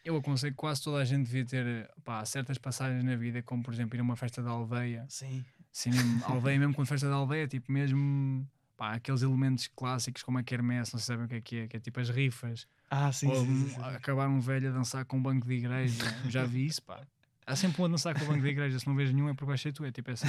Eu 0.05 0.17
aconselho 0.19 0.53
que 0.53 0.59
quase 0.59 0.83
toda 0.83 0.99
a 0.99 1.05
gente 1.05 1.25
devia 1.25 1.47
ter 1.47 1.91
pá, 2.05 2.23
certas 2.27 2.59
passagens 2.59 3.03
na 3.03 3.17
vida, 3.17 3.43
como 3.43 3.63
por 3.63 3.73
exemplo 3.73 3.97
ir 3.97 4.01
a 4.01 4.03
uma 4.03 4.17
festa 4.17 4.43
da 4.43 4.51
aldeia. 4.51 5.07
Sim, 5.09 5.43
Sim, 5.73 5.91
mesmo, 5.93 6.25
aldeia 6.27 6.59
mesmo 6.59 6.75
quando 6.75 6.87
festa 6.89 7.09
da 7.09 7.15
aldeia, 7.15 7.49
tipo 7.49 7.73
mesmo 7.73 8.47
pá, 8.77 8.95
aqueles 8.95 9.23
elementos 9.23 9.67
clássicos 9.69 10.23
como 10.23 10.39
a 10.39 10.43
quermesse, 10.43 10.93
não 10.93 11.01
sei 11.01 11.15
sabem 11.17 11.27
o 11.27 11.29
que 11.29 11.35
é 11.37 11.41
que 11.41 11.57
é, 11.57 11.69
que 11.69 11.77
é 11.77 11.81
tipo 11.81 12.01
as 12.01 12.09
rifas. 12.11 12.67
ah, 12.91 13.11
sim, 13.13 13.29
ou 13.29 13.35
sim, 13.35 13.69
sim, 13.69 13.69
sim, 13.75 13.81
acabar 13.83 14.29
um 14.29 14.41
velho 14.41 14.69
a 14.69 14.73
dançar 14.73 15.05
com 15.05 15.17
um 15.19 15.23
banco 15.23 15.47
de 15.47 15.55
igreja. 15.55 16.03
Já 16.29 16.45
vi 16.45 16.67
isso, 16.67 16.83
pá. 16.83 17.07
Há 17.47 17.55
sempre 17.57 17.83
um 17.83 17.85
a 17.85 17.89
dançar 17.89 18.15
com 18.19 18.25
o 18.25 18.29
banco 18.29 18.41
de 18.43 18.49
igreja, 18.49 18.79
se 18.79 18.87
não 18.87 18.97
vês 18.97 19.13
nenhum 19.13 19.29
é 19.29 19.35
porque 19.35 19.57
ser 19.59 19.73
tu, 19.73 19.85
é 19.85 19.93
tipo 19.93 20.11
essa, 20.11 20.27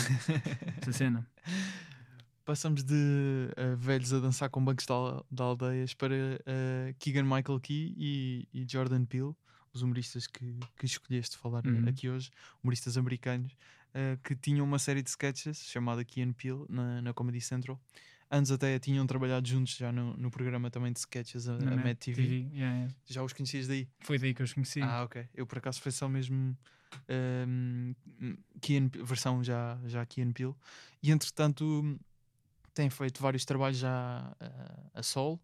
essa 0.77 0.91
cena. 0.91 1.25
Passamos 2.43 2.83
de 2.83 3.49
eh, 3.55 3.75
velhos 3.75 4.13
a 4.13 4.19
dançar 4.19 4.49
com 4.51 4.63
bancos 4.63 4.85
de, 4.85 4.91
al- 4.91 5.25
de 5.31 5.41
aldeias 5.41 5.93
para 5.95 6.13
eh, 6.45 6.93
Keegan 6.99 7.23
Michael 7.23 7.59
Key 7.59 7.95
e, 7.97 8.47
e 8.53 8.65
Jordan 8.69 9.03
Peele, 9.05 9.33
os 9.73 9.81
humoristas 9.81 10.27
que, 10.27 10.55
que 10.77 10.85
escolheste 10.85 11.37
falar 11.37 11.65
Uhum. 11.65 11.85
aqui 11.87 12.07
hoje, 12.07 12.29
humoristas 12.63 12.97
americanos, 12.97 13.55
eh, 13.95 14.19
que 14.23 14.35
tinham 14.35 14.63
uma 14.63 14.77
série 14.77 15.01
de 15.01 15.09
sketches 15.09 15.57
chamada 15.65 16.05
Key 16.05 16.21
and 16.21 16.33
Peele 16.33 16.65
na, 16.69 17.01
na 17.01 17.13
Comedy 17.13 17.41
Central. 17.41 17.79
Antes 18.31 18.51
até 18.51 18.79
tinham 18.79 19.05
trabalhado 19.05 19.47
juntos 19.47 19.75
já 19.77 19.91
no, 19.91 20.15
no 20.17 20.31
programa 20.31 20.69
também 20.71 20.91
de 20.91 20.99
sketches 20.99 21.47
a, 21.47 21.55
a 21.55 21.75
Mad 21.77 21.95
TV. 21.97 22.21
yeah, 22.53 22.75
yeah. 22.75 22.93
Já 23.05 23.23
os 23.23 23.33
conhecias 23.33 23.67
daí? 23.67 23.87
Foi 23.99 24.17
daí 24.17 24.33
que 24.33 24.41
eu 24.41 24.45
os 24.45 24.53
conheci. 24.53 24.81
Ah, 24.81 25.03
ok. 25.03 25.27
Eu 25.33 25.45
por 25.45 25.59
acaso 25.59 25.79
foi 25.81 25.91
só 25.91 26.09
mesmo 26.09 26.57
and 28.77 28.89
Peele- 28.89 29.03
versão 29.03 29.43
já, 29.43 29.77
já 29.85 30.05
Key 30.05 30.21
and 30.23 30.31
Peele. 30.33 30.55
E 31.03 31.11
entretanto 31.11 31.97
tem 32.73 32.89
feito 32.89 33.21
vários 33.21 33.45
trabalhos 33.45 33.77
já 33.77 34.35
eh, 34.39 34.89
a 34.95 35.03
solo. 35.03 35.39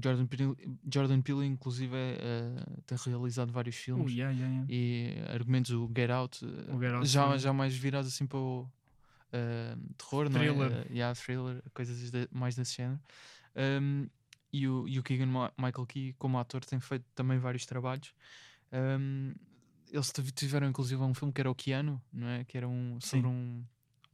Jordan 0.00 0.26
Peele, 0.26 0.54
Jordan 0.92 1.20
Peele 1.22 1.44
inclusive 1.46 1.92
eh, 1.96 2.64
tem 2.86 2.96
realizado 3.06 3.50
vários 3.52 3.74
Uh, 3.76 3.78
filmes 3.80 4.12
yeah, 4.12 4.32
yeah, 4.32 4.54
yeah. 4.54 4.66
e 4.72 5.32
argumentos 5.32 5.72
o 5.72 5.90
Get 5.96 6.10
Out, 6.10 6.44
O 6.44 6.78
Get 6.78 6.92
Out, 6.92 7.08
já, 7.08 7.32
sim. 7.32 7.38
já 7.38 7.52
mais 7.52 7.74
virados 7.74 8.12
assim 8.12 8.24
para 8.26 8.38
o 8.38 8.68
eh, 9.32 9.76
terror, 9.96 10.28
não 10.30 10.40
Thriller. 10.40 10.72
é? 10.72 10.80
Eh, 10.80 10.92
yeah, 10.94 11.14
thriller, 11.20 11.62
coisas 11.74 12.10
de- 12.10 12.28
mais 12.30 12.54
desse 12.56 12.76
género. 12.76 13.00
Um, 13.56 14.08
e 14.52 14.66
o, 14.68 14.88
e 14.88 14.98
o 14.98 15.02
Keegan 15.02 15.26
Michael 15.58 15.86
Key, 15.86 16.14
como 16.18 16.38
ator, 16.38 16.64
tem 16.64 16.80
feito 16.80 17.04
também 17.14 17.38
vários 17.38 17.66
trabalhos. 17.66 18.14
Um, 18.72 19.34
eles 19.90 20.10
tive- 20.12 20.30
tiveram 20.32 20.68
inclusive 20.68 21.00
um 21.02 21.14
filme 21.14 21.32
que 21.32 21.40
era 21.40 21.50
o 21.50 21.54
Keanu, 21.54 22.00
não 22.12 22.28
é? 22.28 22.44
Que 22.44 22.56
era 22.56 22.68
um, 22.68 22.98
sobre 23.00 23.26
Sim. 23.28 23.34
um, 23.34 23.64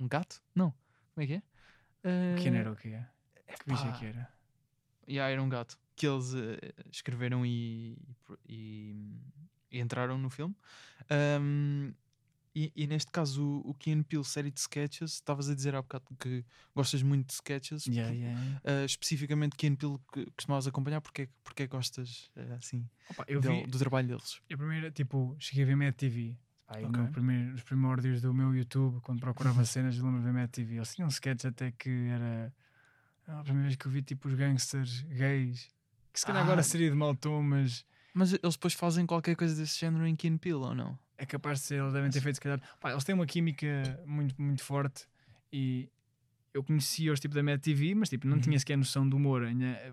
um 0.00 0.08
gato? 0.08 0.42
Não. 0.54 0.72
Como 1.14 1.24
é 1.24 1.26
que 1.26 1.32
é? 1.34 1.42
Quem 2.36 2.54
Eh, 2.54 2.58
era 2.58 2.72
o 2.72 2.76
quê? 2.76 3.00
Que 3.46 3.70
bicho 3.70 3.86
é 3.86 3.92
que 3.92 4.06
era? 4.06 4.28
Yeah, 5.08 5.30
era 5.32 5.42
um 5.42 5.48
gato 5.48 5.78
que 5.96 6.06
eles 6.06 6.34
eh, 6.34 6.58
escreveram 6.90 7.44
e, 7.46 7.96
e- 8.48 8.94
e 9.70 9.80
entraram 9.80 10.18
no 10.18 10.30
filme. 10.30 10.54
Um, 11.40 11.92
e, 12.54 12.72
e 12.76 12.86
neste 12.86 13.10
caso, 13.10 13.42
o, 13.42 13.70
o 13.70 13.74
Key 13.74 13.92
and 13.92 14.02
Peele 14.04 14.24
série 14.24 14.50
de 14.50 14.60
sketches, 14.60 15.14
estavas 15.14 15.48
a 15.48 15.54
dizer 15.54 15.74
há 15.74 15.82
bocado 15.82 16.04
que 16.18 16.44
gostas 16.74 17.02
muito 17.02 17.26
de 17.28 17.32
sketches. 17.34 17.86
Yeah, 17.86 18.12
yeah, 18.14 18.40
yeah. 18.64 18.82
Uh, 18.82 18.84
especificamente 18.84 19.56
Key 19.56 19.68
and 19.68 19.76
Peele 19.76 19.98
que 20.12 20.26
costumavas 20.32 20.66
acompanhar, 20.66 21.00
porque, 21.00 21.28
porque 21.42 21.66
gostas 21.66 22.30
uh, 22.36 22.54
assim 22.58 22.88
Opa, 23.08 23.24
eu 23.26 23.40
del- 23.40 23.62
vi, 23.62 23.66
do 23.66 23.78
trabalho 23.78 24.08
deles? 24.08 24.40
eu 24.48 24.56
primeiro, 24.58 24.90
tipo, 24.90 25.34
cheguei 25.38 25.64
a 25.64 25.66
ver 25.66 25.76
Mad 25.76 25.94
TV. 25.94 26.36
Pá, 26.66 26.80
e 26.80 26.84
Ok. 26.86 26.98
no 27.02 27.10
primeiro, 27.12 27.50
nos 27.52 27.62
primórdios 27.62 28.22
do 28.22 28.32
meu 28.32 28.54
YouTube, 28.54 29.00
quando 29.02 29.20
procurava 29.20 29.64
cenas, 29.64 29.96
eu 29.98 30.04
lembro 30.04 30.20
de 30.20 30.24
ver 30.26 30.32
Mad 30.32 30.50
TV. 30.50 30.76
Eles 30.76 30.94
tinham 30.94 31.06
um 31.06 31.10
sketch 31.10 31.44
até 31.44 31.72
que 31.72 31.90
era 32.08 32.52
a 33.26 33.42
primeira 33.42 33.68
vez 33.68 33.76
que 33.76 33.86
eu 33.86 33.90
vi 33.92 34.02
tipo 34.02 34.28
os 34.28 34.34
gangsters 34.34 35.02
gays, 35.02 35.70
que 36.12 36.20
se 36.20 36.26
calhar 36.26 36.42
Ah. 36.42 36.44
agora 36.44 36.62
seria 36.62 36.88
de 36.90 36.96
mau 36.96 37.14
tom, 37.14 37.42
mas 37.42 37.84
Mas 38.14 38.32
eles 38.32 38.54
depois 38.54 38.74
fazem 38.74 39.04
qualquer 39.06 39.34
coisa 39.34 39.54
desse 39.56 39.78
género 39.80 40.06
em 40.06 40.14
Key 40.14 40.28
and 40.28 40.38
Peele, 40.38 40.54
ou 40.56 40.74
não? 40.74 40.96
É 41.24 41.26
capaz 41.26 41.60
de 41.60 41.64
ser, 41.66 41.80
eles 41.80 41.92
devem 41.92 42.10
ter 42.10 42.20
feito 42.20 42.36
se 42.36 42.40
calhar. 42.40 42.60
Pá, 42.78 42.92
eles 42.92 43.02
têm 43.04 43.14
uma 43.14 43.26
química 43.26 44.00
muito, 44.06 44.40
muito 44.40 44.62
forte 44.62 45.06
e 45.52 45.88
eu 46.52 46.62
conhecia-os 46.62 47.18
tipo 47.18 47.34
da 47.34 47.42
Mad 47.42 47.60
TV, 47.60 47.94
mas 47.96 48.08
tipo, 48.08 48.26
não 48.28 48.36
Uhum. 48.36 48.40
tinha 48.42 48.58
sequer 48.58 48.76
noção 48.78 49.08
do 49.08 49.16
humor. 49.16 49.42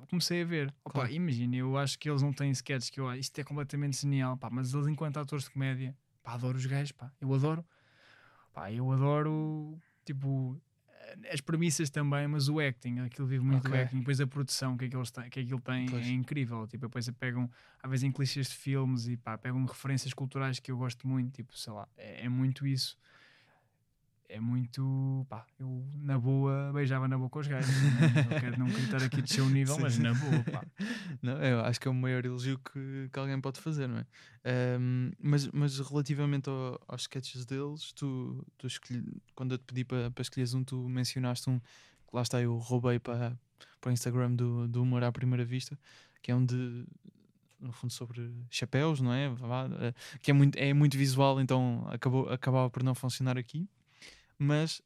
comecei 0.10 0.44
a 0.44 0.46
ver. 0.46 0.68
Opa, 0.86 0.92
Claro. 1.00 1.12
imagina, 1.12 1.56
eu 1.56 1.76
acho 1.78 1.98
que 1.98 2.08
eles 2.10 2.22
não 2.22 2.32
têm 2.32 2.52
sketches 2.52 2.90
que 2.92 3.00
eu 3.00 3.10
ah, 3.10 3.18
isto 3.18 3.38
é 3.40 3.44
completamente 3.44 3.98
genial, 4.00 4.38
pá, 4.38 4.50
mas 4.52 4.74
eles 4.74 4.88
enquanto 4.88 5.18
atores 5.18 5.46
de 5.46 5.50
comédia, 5.52 5.98
pá, 6.22 6.34
adoro 6.34 6.58
os 6.58 6.66
gajos, 6.66 6.92
pá, 6.92 7.12
eu 7.20 7.34
adoro. 7.34 7.66
Pá, 8.54 8.72
eu 8.72 8.92
adoro 8.92 9.80
tipo 10.06 10.62
as 11.32 11.42
premissas 11.42 11.90
também, 11.90 12.28
mas 12.28 12.48
o 12.50 12.60
acting, 12.60 13.00
aquilo 13.00 13.28
vive 13.28 13.44
muito 13.44 13.68
Ok. 13.68 13.72
o 13.72 13.82
acting, 13.82 14.00
depois 14.00 14.22
a 14.22 14.28
produção 14.28 14.78
que, 14.78 14.86
é 14.86 14.90
que, 14.90 14.96
eles 14.96 15.12
têm, 15.12 15.30
que 15.30 15.40
aquilo 15.40 15.60
tem 15.60 15.86
Pois. 15.88 16.06
é 16.06 16.10
incrível. 16.10 16.68
Tipo, 16.68 16.88
depois 16.88 17.10
pegam, 17.12 17.50
às 17.82 17.90
vezes 17.90 18.04
em 18.04 18.12
clichês 18.12 18.48
de 18.48 18.56
filmes 18.56 19.08
e 19.08 19.18
pá, 19.18 19.38
pegam 19.38 19.64
referências 19.66 20.14
culturais 20.14 20.60
que 20.60 20.72
eu 20.72 20.78
gosto 20.78 21.08
muito, 21.08 21.32
tipo, 21.34 21.58
sei 21.58 21.74
lá, 21.74 21.88
é, 21.98 22.26
é 22.26 22.30
muito 22.30 22.66
isso. 22.66 22.98
É 24.34 24.40
muito, 24.40 25.26
pá, 25.30 25.46
eu 25.60 25.86
na 25.98 26.18
boa 26.18 26.72
beijava 26.74 27.06
na 27.06 27.18
boca 27.18 27.40
os 27.40 27.48
gajos. 27.48 27.70
não 28.32 28.40
quero 28.40 28.58
não 28.60 28.68
gritar 28.68 29.04
aqui 29.04 29.22
de 29.22 29.34
seu 29.34 29.50
nível, 29.50 29.76
Sim, 29.76 29.82
mas 29.82 29.98
na 29.98 30.14
boa, 30.14 30.42
pá. 30.46 30.66
Não, 31.22 31.34
eu 31.44 31.60
acho 31.66 31.80
que 31.82 31.88
é 31.88 31.92
o 31.92 31.94
maior 31.94 32.26
elogio 32.26 32.58
que, 32.60 33.10
que 33.12 33.20
alguém 33.20 33.40
pode 33.42 33.60
fazer, 33.60 33.88
não 33.88 33.98
é? 33.98 34.06
Um, 34.80 35.12
mas, 35.22 35.48
mas 35.50 35.78
relativamente 35.80 36.50
ao- 36.50 36.80
aos 36.88 37.02
sketches 37.02 37.46
deles, 37.46 37.92
tu, 37.92 38.46
tu 38.58 38.68
escolhi, 38.68 39.04
quando 39.36 39.52
eu 39.54 39.58
te 39.58 39.66
pedi 39.66 39.84
para 39.84 40.10
para 40.10 40.22
escolheres 40.22 40.54
um, 40.54 40.64
tu 40.64 40.88
mencionaste 40.88 41.50
um 41.50 41.60
que 41.60 42.16
lá 42.16 42.22
está, 42.22 42.42
eu 42.42 42.56
roubei 42.58 43.00
para, 43.00 43.38
para 43.82 43.90
o 43.90 43.92
Instagram 43.94 44.34
do, 44.34 44.66
do 44.68 44.82
Humor 44.82 45.04
à 45.04 45.12
Primeira 45.12 45.44
Vista, 45.44 45.78
que 46.22 46.32
é 46.32 46.36
um 46.36 46.46
de 46.46 46.86
no 47.60 47.72
fundo 47.74 47.92
sobre 47.94 48.34
chapéus, 48.50 49.02
não 49.02 49.14
é? 49.14 49.26
Eh, 49.28 49.94
Que 50.22 50.32
é 50.32 50.34
muito, 50.34 50.56
é 50.58 50.74
muito 50.74 50.98
visual, 50.98 51.40
então 51.42 51.86
acabou, 51.92 52.28
acabava 52.30 52.70
por 52.70 52.82
não 52.82 52.96
funcionar 52.96 53.38
aqui. 53.38 53.68
Mas 54.44 54.82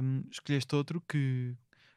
um, 0.00 0.22
escolheste 0.30 0.72
outro 0.76 1.00
que, 1.00 1.56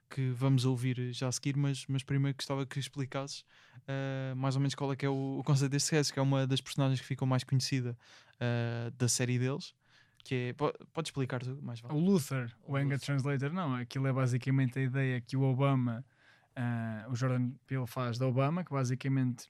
que 0.10 0.32
vamos 0.32 0.66
ouvir 0.66 1.14
já 1.14 1.28
a 1.28 1.32
seguir, 1.32 1.56
mas, 1.56 1.86
mas 1.88 2.02
primeiro 2.02 2.36
gostava 2.36 2.66
que 2.66 2.80
explicasses 2.80 3.42
uh, 3.42 4.36
mais 4.36 4.56
ou 4.56 4.60
menos 4.60 4.74
qual 4.74 4.92
é 4.92 4.96
que 4.96 5.06
é 5.06 5.10
o, 5.10 5.38
o 5.40 5.44
conceito 5.44 5.72
deste 5.72 5.86
sketch, 5.86 6.12
que 6.12 6.18
é 6.18 6.22
uma 6.24 6.48
das 6.48 6.62
personagens 6.62 7.00
que 7.00 7.06
ficou 7.06 7.28
mais 7.28 7.44
conhecida 7.44 7.96
uh, 8.38 8.90
da 8.98 9.08
série 9.08 9.38
deles. 9.38 9.76
Que 10.24 10.36
é. 10.50 10.54
po- 10.54 10.74
Pode 10.92 11.10
explicar 11.10 11.42
tu, 11.44 11.60
mais 11.62 11.80
O 11.82 11.88
vale. 11.90 12.00
Luther, 12.00 12.52
o 12.64 12.72
O 12.72 12.76
Anger. 12.76 13.00
Translator, 13.00 13.54
não, 13.54 13.76
aquilo 13.76 14.08
é 14.08 14.12
basicamente 14.12 14.80
a 14.80 14.82
ideia 14.82 15.22
que 15.22 15.38
o 15.38 15.44
Obama, 15.44 16.04
ah, 16.56 17.06
o 17.08 17.16
Jordan 17.16 17.52
Peele 17.68 17.86
faz 17.86 18.18
da 18.18 18.26
Obama, 18.26 18.64
que 18.64 18.72
basicamente 18.72 19.48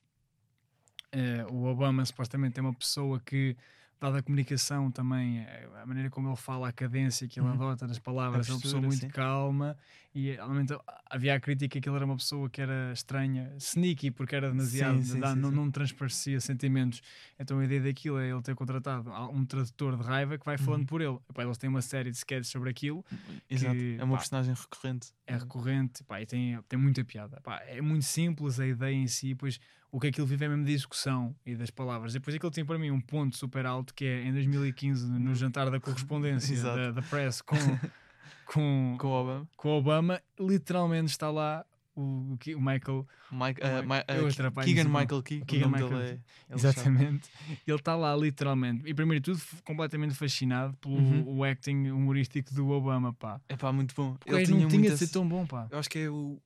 o 1.49 1.64
Obama 1.64 2.03
supostamente 2.03 2.60
é 2.60 2.62
uma 2.62 2.74
pessoa 2.74 3.22
que, 3.22 3.56
dada 3.99 4.19
a 4.19 4.23
comunicação 4.23 4.91
também, 4.91 5.39
eh, 5.39 5.69
a 5.81 5.85
maneira 5.85 6.09
como 6.09 6.27
ele 6.29 6.35
fala, 6.35 6.67
a 6.69 6.71
cadência 6.73 7.27
que 7.27 7.39
ele 7.39 7.47
Uhum. 7.47 7.53
adota 7.53 7.87
nas 7.87 7.99
palavras, 7.99 8.47
é 8.49 8.51
uma 8.53 8.59
pessoa 8.59 8.81
muito 8.81 9.01
sim. 9.01 9.07
calma 9.07 9.77
e 10.13 10.31
realmente 10.31 10.73
havia 11.09 11.35
a 11.35 11.39
crítica 11.39 11.79
que 11.81 11.89
ele 11.89 11.95
era 11.95 12.05
uma 12.05 12.15
pessoa 12.17 12.49
que 12.49 12.61
era 12.61 12.91
estranha, 12.93 13.53
sneaky, 13.57 14.11
porque 14.11 14.35
era 14.35 14.49
demasiado, 14.49 15.01
sim, 15.03 15.19
dá- 15.19 15.33
sim, 15.33 15.41
não, 15.41 15.49
sim. 15.49 15.55
não 15.55 15.71
transparecia 15.71 16.39
sentimentos. 16.39 17.01
Então 17.39 17.59
a 17.59 17.65
ideia 17.65 17.81
daquilo 17.81 18.17
é 18.19 18.29
ele 18.29 18.41
ter 18.41 18.55
contratado 18.55 19.09
um 19.31 19.45
tradutor 19.45 19.97
de 19.97 20.03
raiva 20.03 20.37
que 20.37 20.45
vai 20.45 20.57
falando 20.57 20.81
Uhum. 20.81 20.85
por 20.85 21.01
ele. 21.01 21.17
Epá, 21.29 21.43
eles 21.43 21.57
têm 21.57 21.69
uma 21.69 21.81
série 21.81 22.11
de 22.11 22.17
sketches 22.17 22.49
sobre 22.49 22.69
aquilo, 22.69 23.03
Exato. 23.49 23.75
que, 23.75 23.95
É 23.97 24.03
uma 24.03 24.13
pá, 24.13 24.17
personagem 24.17 24.53
recorrente. 24.53 25.13
é 25.27 25.35
recorrente 25.37 26.03
pá, 26.03 26.21
e 26.21 26.25
tem, 26.25 26.61
tem 26.63 26.79
muita 26.79 27.03
piada. 27.03 27.41
Pá, 27.41 27.61
é 27.65 27.81
muito 27.81 28.05
simples 28.05 28.59
a 28.59 28.65
ideia 28.67 28.93
em 28.95 29.07
si, 29.07 29.35
pois 29.35 29.59
o 29.95 29.99
que 29.99 30.07
aquilo 30.07 30.27
vive 30.27 30.43
é 30.43 30.49
mesmo 30.49 30.65
de 30.65 30.73
execução 30.73 31.33
e 31.45 31.55
das 31.55 31.69
palavras. 31.69 32.11
Depois 32.11 32.35
aquilo 32.35 32.51
tem 32.51 32.65
para 32.65 32.77
mim 32.77 32.91
um 32.91 32.99
ponto 32.99 33.37
super 33.37 33.65
alto 33.65 33.93
que 33.93 34.03
é 34.03 34.23
em 34.25 34.33
2015, 34.33 35.07
no 35.07 35.33
jantar 35.33 35.69
da 35.71 35.79
correspondência 35.79 36.59
da, 36.61 36.91
da 36.91 37.01
press 37.01 37.41
com, 37.41 37.55
com, 38.45 38.97
Com 38.99 39.07
o 39.07 39.11
Obama. 39.11 39.47
com 39.55 39.69
o 39.69 39.77
Obama, 39.77 40.21
literalmente 40.39 41.11
está 41.11 41.29
lá 41.31 41.65
o, 41.95 42.01
o 42.01 42.33
o 42.57 42.61
Michael, 42.61 43.07
Mike, 43.31 43.61
O 43.61 43.65
uh, 43.65 43.81
Mi- 43.83 43.87
Mi- 43.87 44.49
uh, 44.49 44.51
Keegan 44.65 44.81
isso, 44.81 44.89
Michael 44.89 45.23
Key. 45.23 45.39
o 45.41 45.45
Keegan 45.45 45.67
Michael 45.69 45.99
é- 46.01 46.09
ele 46.11 46.19
exatamente, 46.49 47.29
ele 47.65 47.77
está 47.77 47.95
lá 47.95 48.13
literalmente. 48.17 48.83
E 48.85 48.93
primeiro 48.93 49.23
de 49.23 49.31
tudo, 49.31 49.41
completamente 49.63 50.13
fascinado 50.13 50.75
pelo 50.81 50.95
Uhum. 50.95 51.37
o 51.37 51.43
acting 51.45 51.89
humorístico 51.91 52.53
do 52.53 52.69
Obama, 52.69 53.13
pá. 53.13 53.39
Epá, 53.47 53.71
muito 53.71 53.95
bom. 53.95 54.17
O 54.27 54.31
gajo 54.31 54.57
não 54.57 54.67
tinha 54.67 54.91
de 54.91 54.97
ser 54.97 55.07
tão 55.07 55.25
bom, 55.25 55.45
pá. 55.45 55.67
Eu 55.71 55.79
acho 55.79 55.89
que 55.89 55.99
é 55.99 56.09
o. 56.09 56.37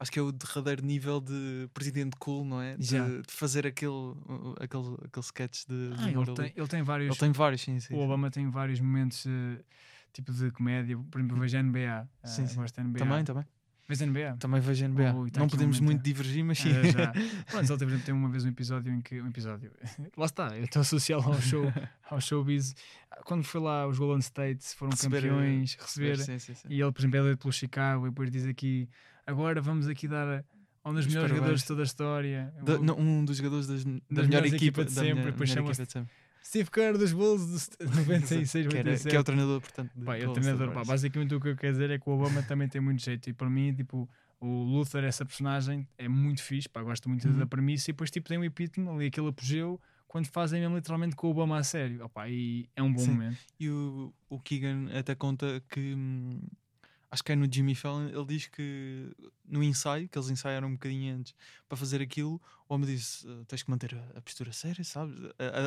Acho 0.00 0.10
que 0.10 0.18
é 0.18 0.22
o 0.22 0.32
derradeiro 0.32 0.82
nível 0.82 1.20
de 1.20 1.68
presidente 1.74 2.16
cool, 2.18 2.42
não 2.42 2.60
é? 2.60 2.74
De, 2.74 2.86
de 2.86 3.22
fazer 3.28 3.66
aquele, 3.66 4.14
aquele, 4.58 4.94
aquele 5.04 5.24
sketch 5.24 5.66
de, 5.68 5.90
de 5.90 6.02
Ah, 6.02 6.06
humor 6.08 6.26
ele, 6.28 6.36
tem, 6.36 6.52
ele 6.56 6.68
tem 6.68 6.82
vários 6.82 7.10
Ele 7.10 7.18
tem 7.18 7.32
vários, 7.32 7.60
sim, 7.60 7.78
sim. 7.78 7.94
o 7.94 7.98
sim. 7.98 8.02
Obama 8.04 8.30
tem 8.30 8.48
vários 8.50 8.80
momentos 8.80 9.26
eh, 9.26 9.62
tipo 10.12 10.32
de 10.32 10.50
comédia. 10.52 10.96
Por 10.96 11.18
exemplo, 11.18 11.36
eu 11.36 11.40
vejo 11.42 11.58
a 11.58 11.62
NBA. 11.62 11.78
eh, 12.22 12.26
Sim, 12.26 12.46
sim. 12.46 12.56
Gosto 12.56 12.80
NBA. 12.80 12.98
Também, 12.98 13.24
também. 13.24 13.44
A 13.90 14.06
NBA? 14.06 14.36
Também 14.38 14.60
vejo 14.60 14.86
NBA. 14.88 15.12
Ui, 15.14 15.30
tá 15.30 15.40
não 15.40 15.46
um 15.46 15.50
podemos 15.50 15.80
momento, 15.80 15.92
muito 15.96 16.00
é. 16.00 16.02
divergir, 16.04 16.44
mas 16.44 16.58
sim. 16.58 16.70
Ah, 16.70 16.82
já. 16.84 17.12
Pronto, 17.50 17.70
ele 17.72 17.78
teve, 17.78 17.98
tem 17.98 18.14
uma 18.14 18.28
vez 18.30 18.44
um 18.44 18.48
episódio 18.48 18.92
em 18.92 19.00
que. 19.00 19.20
Um 19.20 19.26
episódio. 19.26 19.72
Lá 20.16 20.26
está, 20.26 20.56
eu 20.56 20.64
estou 20.64 20.80
associado 20.80 21.24
ao 21.24 21.42
show, 21.42 21.64
ao 22.08 22.20
showbiz. 22.20 22.74
Quando 23.24 23.42
foi 23.44 23.60
lá 23.60 23.86
os 23.88 23.98
Golden 23.98 24.20
State, 24.20 24.64
foram 24.76 24.92
Receber, 24.92 25.18
eh, 25.18 25.28
campeões, 25.28 25.74
receber. 25.74 26.18
Sim, 26.18 26.38
sim, 26.38 26.54
sim. 26.54 26.68
E 26.70 26.80
ele, 26.80 26.92
por 26.92 27.00
exemplo, 27.00 27.28
é 27.28 27.36
pelo 27.36 27.52
Chicago. 27.52 28.06
E 28.06 28.10
depois 28.10 28.30
diz 28.30 28.46
aqui: 28.46 28.88
agora 29.30 29.60
vamos 29.60 29.86
aqui 29.88 30.06
dar 30.08 30.26
a, 30.28 30.44
um 30.90 30.94
dos 30.94 31.06
Os 31.06 31.12
melhores 31.12 31.30
parabéns. 31.30 31.36
jogadores 31.36 31.60
de 31.62 31.66
toda 31.66 31.82
a 31.82 31.84
história. 31.84 32.54
Da- 32.62 32.78
O- 32.78 32.82
não, 32.84 32.98
um 32.98 33.24
dos 33.24 33.36
jogadores 33.36 33.66
das, 33.66 33.84
da 33.84 34.22
melhor 34.22 34.44
equipa 34.46 34.84
de 34.84 34.92
sempre, 34.92 35.14
melhor- 35.14 35.32
depois 35.32 35.50
chama-se- 35.50 35.86
de. 35.86 36.06
Steve 36.42 36.70
Kerr 36.70 36.96
dos 36.98 37.12
Bulls 37.12 37.68
de 37.78 37.86
96, 37.96 38.66
que, 38.66 38.76
era- 38.76 38.84
97. 38.90 39.10
que 39.10 39.16
é 39.16 39.20
o 39.20 39.24
treinador, 39.24 39.60
portanto. 39.60 39.90
Pá, 40.04 40.16
é 40.16 40.26
o 40.26 40.32
treinador, 40.32 40.72
pá, 40.72 40.82
basicamente 40.84 41.34
o 41.34 41.40
que 41.40 41.48
eu 41.48 41.56
quero 41.56 41.72
dizer 41.74 41.90
é 41.90 41.98
que 41.98 42.08
o 42.08 42.12
Obama 42.12 42.42
também 42.42 42.66
tem 42.68 42.80
muito 42.80 43.02
jeito 43.02 43.28
e 43.30 43.32
para 43.32 43.48
mim, 43.48 43.72
tipo, 43.74 44.08
o 44.40 44.64
Luther, 44.64 45.04
essa 45.04 45.24
personagem, 45.24 45.86
é 45.98 46.08
muito 46.08 46.42
fixe, 46.42 46.68
pá, 46.68 46.82
gosto 46.82 47.08
muito 47.08 47.28
Uhum. 47.28 47.38
da 47.38 47.46
premissa 47.46 47.90
e 47.90 47.92
depois 47.92 48.10
tipo 48.10 48.26
tem 48.28 48.38
um 48.38 48.42
epítome 48.44 48.88
ali, 48.88 49.06
aquele 49.06 49.28
apogeu, 49.28 49.78
quando 50.08 50.26
fazem 50.26 50.60
mesmo 50.62 50.74
literalmente 50.74 51.14
com 51.14 51.28
o 51.28 51.30
Obama 51.30 51.58
a 51.58 51.62
sério, 51.62 52.04
Opá, 52.06 52.28
e 52.28 52.66
é 52.74 52.82
um 52.82 52.92
bom 52.92 53.00
Sim. 53.00 53.10
momento. 53.12 53.38
E 53.60 53.68
o, 53.68 54.12
o 54.30 54.40
Keegan 54.40 54.88
até 54.98 55.14
conta 55.14 55.62
que 55.70 55.94
hum, 55.94 56.40
acho 57.10 57.24
que 57.24 57.32
é 57.32 57.36
no 57.36 57.52
Jimmy 57.52 57.74
Fallon, 57.74 58.08
ele 58.08 58.24
diz 58.24 58.46
que 58.46 59.10
no 59.44 59.62
ensaio, 59.62 60.08
que 60.08 60.18
eles 60.18 60.30
ensaiaram 60.30 60.68
um 60.68 60.72
bocadinho 60.72 61.16
antes 61.16 61.34
para 61.68 61.76
fazer 61.76 62.00
aquilo, 62.00 62.40
o 62.70 62.74
homem 62.76 62.86
disse: 62.88 63.26
"Uh, 63.26 63.44
tens 63.46 63.62
que 63.62 63.70
manter 63.70 63.94
a, 64.16 64.20
postura 64.20 64.52
séria, 64.52 64.82
sabes? 64.84 65.16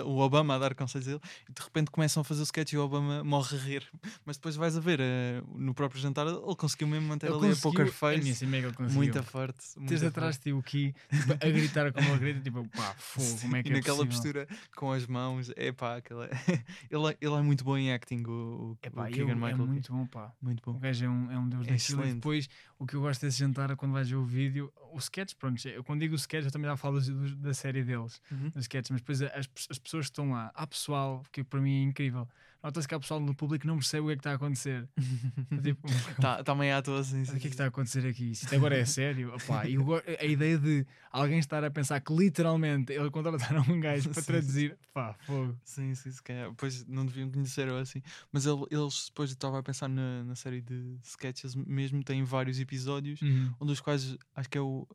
O 0.05 0.17
Obama 0.19 0.55
a 0.55 0.59
dar 0.59 0.73
conselhos 0.73 1.07
a 1.07 1.11
ele, 1.11 1.21
e 1.49 1.53
de 1.53 1.61
repente 1.61 1.91
começam 1.91 2.21
a 2.21 2.23
fazer 2.23 2.41
o 2.41 2.43
sketch 2.43 2.73
e 2.73 2.77
o 2.77 2.83
Obama 2.83 3.23
morre 3.23 3.57
a 3.57 3.59
rir. 3.59 3.87
Mas 4.25 4.37
depois 4.37 4.55
vais 4.55 4.75
a 4.77 4.79
ver, 4.79 4.99
uh, 4.99 5.57
no 5.57 5.73
próprio 5.73 6.01
jantar, 6.01 6.25
ele 6.27 6.39
conseguiu 6.55 6.87
mesmo 6.87 7.07
manter 7.07 7.27
Ele 7.27 7.35
ali 7.35 7.51
a 7.51 7.55
poker 7.55 7.91
face, 7.91 8.29
é 8.45 8.61
conseguiu. 8.71 8.89
muito 8.89 9.23
forte. 9.23 9.63
Tens 9.87 10.03
atrás 10.03 10.37
de 10.37 10.43
ti 10.43 10.53
o 10.53 10.63
Ki 10.63 10.93
tipo, 11.09 11.33
a 11.33 11.49
gritar 11.49 11.91
como 11.93 12.07
ele 12.09 12.19
grita, 12.19 12.39
tipo, 12.41 12.67
pá, 12.69 12.93
fogo, 12.97 13.39
como 13.41 13.55
é 13.57 13.63
que 13.63 13.69
e 13.69 13.71
é 13.71 13.75
naquela 13.75 14.05
possível? 14.05 14.45
postura 14.45 14.47
com 14.75 14.91
as 14.91 15.05
mãos, 15.05 15.51
é 15.55 15.71
pá, 15.71 15.97
aquela... 15.97 16.29
ele, 16.89 17.07
é- 17.11 17.17
ele 17.21 17.33
é 17.35 17.41
muito 17.41 17.63
bom 17.63 17.77
em 17.77 17.91
acting, 17.91 18.23
o, 18.25 18.31
o, 18.31 18.77
Epá, 18.81 19.07
o 19.07 19.11
Keegan 19.11 19.31
é 19.31 19.35
Michael. 19.35 19.57
Key. 19.57 19.65
muito 19.65 19.91
bom, 19.91 20.05
pá. 20.07 20.31
muito 20.41 20.69
O 20.69 20.73
bom. 20.73 20.79
gajo 20.79 21.05
é 21.05 21.09
um, 21.09 21.31
é 21.31 21.37
um 21.37 21.49
deus 21.49 21.67
É 21.67 21.71
daquilo. 21.71 21.73
E 21.73 21.75
excelente. 22.03 22.13
depois, 22.15 22.49
o 22.79 22.85
que 22.85 22.95
eu 22.95 23.01
gosto 23.01 23.21
desse 23.21 23.39
jantar 23.39 23.71
é 23.71 23.75
quando 23.75 23.91
vais 23.91 24.09
ver 24.09 24.15
o 24.15 24.25
vídeo, 24.25 24.71
o 24.93 24.97
sketch, 24.99 25.33
pronto, 25.35 25.67
eu 25.67 25.83
quando 25.83 25.99
digo 26.01 26.13
o 26.13 26.17
sketch, 26.17 26.45
eu 26.45 26.51
também 26.51 26.69
já 26.69 26.77
falo 26.77 26.92
dos- 26.93 27.07
dos- 27.09 27.35
da 27.35 27.53
série 27.53 27.83
deles, 27.83 28.21
Uhum. 28.31 28.49
dos 28.49 28.61
sketches, 28.63 28.91
mas 28.91 29.01
depois 29.01 29.21
as, 29.21 29.49
as 29.69 29.79
pessoas 29.79 30.05
que 30.05 30.11
estão 30.11 30.31
lá, 30.31 30.51
há 30.55 30.65
pessoal 30.67 31.23
que 31.31 31.43
para 31.43 31.59
mim 31.61 31.81
é 31.81 31.83
incrível. 31.83 32.27
nota-se 32.63 32.87
que 32.87 32.95
há 32.95 32.99
pessoal 32.99 33.19
no 33.19 33.35
público 33.35 33.63
que 33.63 33.67
não 33.67 33.75
percebe 33.75 34.03
o 34.03 34.05
que 34.07 34.11
é 34.13 34.15
que 34.15 34.19
está 34.21 34.31
a 34.31 34.35
acontecer. 34.35 34.87
tipo, 35.61 35.87
Tá, 36.21 36.41
tá 36.43 36.55
meio 36.55 36.77
à 36.77 36.81
toa, 36.81 37.03
sim, 37.03 37.23
o 37.23 37.25
que 37.25 37.31
é 37.35 37.39
que 37.39 37.47
está 37.49 37.65
a 37.65 37.67
acontecer 37.67 38.07
aqui? 38.07 38.31
Isto 38.31 38.55
agora 38.55 38.77
é 38.77 38.85
sério, 38.85 39.35
opá, 39.35 39.67
e 39.67 39.75
a 40.19 40.23
ideia 40.25 40.57
de 40.57 40.85
alguém 41.11 41.39
estar 41.39 41.61
a 41.63 41.69
pensar 41.69 41.99
que 41.99 42.13
literalmente 42.15 42.93
ele 42.93 43.09
contrataram 43.11 43.63
um 43.67 43.79
gajo 43.81 44.09
para 44.11 44.21
Sim, 44.21 44.27
traduzir, 44.31 44.77
pá, 44.93 45.13
fogo. 45.25 45.57
Sim, 45.65 45.93
sim, 45.93 46.09
se 46.11 46.23
calhar. 46.23 46.53
Pois 46.55 46.85
não 46.87 47.05
deviam 47.05 47.29
conhecer 47.29 47.67
ou 47.69 47.77
assim. 47.77 48.01
Mas 48.31 48.45
ele- 48.45 48.65
eles 48.71 49.07
depois 49.07 49.29
eu 49.29 49.33
estava 49.33 49.59
a 49.59 49.63
pensar 49.63 49.89
na, 49.89 50.23
na 50.23 50.35
série 50.35 50.61
de 50.61 50.97
sketches, 51.03 51.55
mesmo 51.55 52.01
tem 52.03 52.23
vários 52.23 52.59
episódios, 52.61 53.21
Uhum. 53.21 53.53
um 53.59 53.65
dos 53.65 53.81
quais 53.81 54.17
acho 54.35 54.49
que 54.49 54.57
é 54.57 54.61
o. 54.61 54.87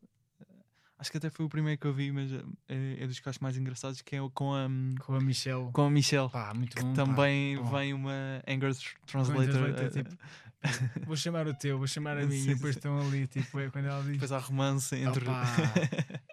Acho 0.99 1.11
que 1.12 1.16
até 1.18 1.30
foi 1.30 1.46
o 1.46 1.49
primeiro 1.49 1.80
que 1.80 1.86
eu 1.86 1.92
vi, 1.94 2.11
mas 2.11 2.32
é, 2.68 3.03
é 3.05 3.07
dos 3.07 3.20
acho 3.20 3.38
mais 3.40 3.57
engraçados, 3.57 4.03
que 4.03 4.16
é 4.16 4.18
com 4.34 4.53
a, 4.53 4.68
Com 5.05 5.14
a 5.14 5.20
Michelle. 5.20 5.70
com 5.72 5.82
a 5.82 5.90
Michelle. 5.90 6.28
Pá, 6.28 6.53
muito 6.53 6.76
que 6.76 6.82
bom. 6.82 6.92
pá. 6.92 7.05
também 7.05 7.57
Oh. 7.59 7.64
vem 7.66 7.94
uma 7.94 8.42
Anger 8.49 8.72
Translator. 9.07 9.78
eh, 9.78 9.88
tipo, 9.90 10.16
Vou 11.07 11.14
chamar 11.16 11.46
o 11.46 11.55
teu, 11.55 11.78
vou 11.78 11.86
chamar 11.86 12.18
a 12.18 12.26
mim, 12.26 12.36
Sim, 12.42 12.51
e 12.51 12.55
depois 12.57 12.74
sim. 12.74 12.78
estão 12.80 12.99
ali, 13.01 13.26
tipo, 13.28 13.61
é 13.61 13.70
quando 13.70 13.84
ela 13.86 14.03
diz. 14.03 14.12
Depois 14.14 14.32
há 14.32 14.38
romance 14.38 14.96
entre. 14.96 15.24
Opa. 15.24 15.44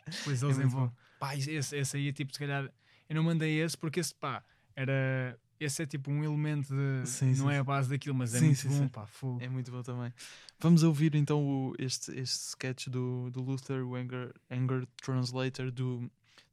Depois 0.10 0.42
É 0.42 0.46
eles 0.46 0.58
muito 0.58 0.62
envolvem. 0.68 0.96
Pá, 1.20 1.36
esse, 1.36 1.76
esse 1.78 1.98
aí 1.98 2.10
é 2.10 2.12
tipo, 2.12 2.34
se 2.34 2.40
calhar, 2.40 2.68
eu 3.08 3.16
não 3.16 3.24
mandei 3.24 3.62
esse 3.62 3.78
porque 3.78 4.00
esse, 4.00 4.16
pá, 4.16 4.44
era. 4.76 5.38
Esse 5.60 5.84
é 5.84 5.86
tipo 5.86 6.12
um 6.12 6.24
elemento 6.24 6.68
de. 6.76 7.08
Sim, 7.08 7.28
não 7.36 7.48
sim, 7.48 7.54
é 7.54 7.60
a 7.60 7.64
base 7.64 7.90
daquilo, 7.90 8.16
mas 8.16 8.34
é 8.36 8.40
Sim, 8.40 8.46
muito 8.48 8.58
sim, 8.60 8.68
bom, 8.70 8.76
sim. 8.76 8.88
pá, 8.90 9.06
fogo. 9.06 9.42
É 9.42 9.48
muito 9.48 9.72
bom 9.72 9.82
também. 9.82 10.14
Vamos 10.60 10.84
ouvir 10.84 11.16
então 11.16 11.42
o- 11.70 11.76
este, 11.80 12.12
este 12.20 12.50
sketch 12.50 12.88
do, 12.88 13.30
do 13.32 13.42
Luther, 13.42 13.86
o 13.86 13.96
Anger, 13.96 14.34
Anger 14.52 14.86
Translator 15.02 15.72
do, 15.72 16.10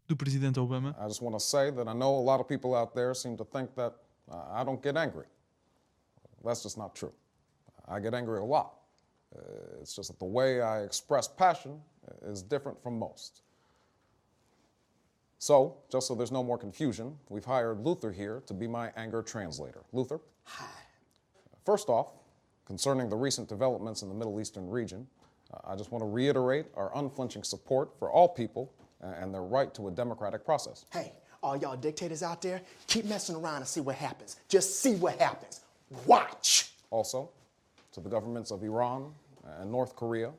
do 0.06 0.16
presidente 0.16 0.58
Obama. 0.60 0.96
I 1.00 1.08
just 1.08 1.20
want 1.22 1.34
to 1.34 1.40
say 1.40 1.70
that 1.72 1.88
I 1.88 1.94
know 1.94 2.14
a 2.16 2.22
lot 2.22 2.40
of 2.40 2.46
people 2.48 2.74
out 2.74 2.94
there 2.94 3.14
seem 3.14 3.36
to 3.36 3.44
think 3.44 3.74
that 3.74 3.94
uh, 4.30 4.60
I 4.60 4.64
don't 4.64 4.82
get 4.82 4.96
angry. 4.96 5.26
That's 6.44 6.62
just 6.62 6.76
not 6.76 6.94
true. 6.94 7.12
I 7.88 8.00
get 8.00 8.14
angry 8.14 8.38
a 8.38 8.44
lot. 8.44 8.74
Uh, 9.34 9.80
it's 9.80 9.94
just 9.96 10.10
that 10.10 10.18
the 10.18 10.26
way 10.30 10.60
I 10.60 10.82
express 10.84 11.26
passion 11.28 11.80
is 12.22 12.42
different 12.42 12.82
from 12.82 12.98
most. 12.98 13.42
So, 15.42 15.78
just 15.90 16.06
so 16.06 16.14
there's 16.14 16.30
no 16.30 16.44
more 16.44 16.56
confusion, 16.56 17.18
we've 17.28 17.44
hired 17.44 17.80
Luther 17.80 18.12
here 18.12 18.44
to 18.46 18.54
be 18.54 18.68
my 18.68 18.92
anger 18.94 19.22
translator. 19.22 19.80
Luther? 19.92 20.20
Hi. 20.44 20.64
First 21.66 21.88
off, 21.88 22.12
concerning 22.64 23.08
the 23.08 23.16
recent 23.16 23.48
developments 23.48 24.02
in 24.02 24.08
the 24.08 24.14
Middle 24.14 24.40
Eastern 24.40 24.70
region, 24.70 25.04
uh, 25.52 25.72
I 25.72 25.74
just 25.74 25.90
want 25.90 26.02
to 26.02 26.08
reiterate 26.08 26.66
our 26.76 26.96
unflinching 26.96 27.42
support 27.42 27.90
for 27.98 28.08
all 28.08 28.28
people 28.28 28.72
and 29.00 29.34
their 29.34 29.42
right 29.42 29.74
to 29.74 29.88
a 29.88 29.90
democratic 29.90 30.44
process. 30.44 30.86
Hey, 30.92 31.12
all 31.42 31.56
y'all 31.56 31.76
dictators 31.76 32.22
out 32.22 32.40
there, 32.40 32.62
keep 32.86 33.06
messing 33.06 33.34
around 33.34 33.56
and 33.56 33.66
see 33.66 33.80
what 33.80 33.96
happens. 33.96 34.36
Just 34.48 34.80
see 34.80 34.94
what 34.94 35.18
happens. 35.18 35.62
Watch. 36.06 36.70
Also, 36.90 37.30
to 37.90 38.00
the 38.00 38.08
governments 38.08 38.52
of 38.52 38.62
Iran 38.62 39.12
and 39.58 39.72
North 39.72 39.96
Korea, 39.96 40.30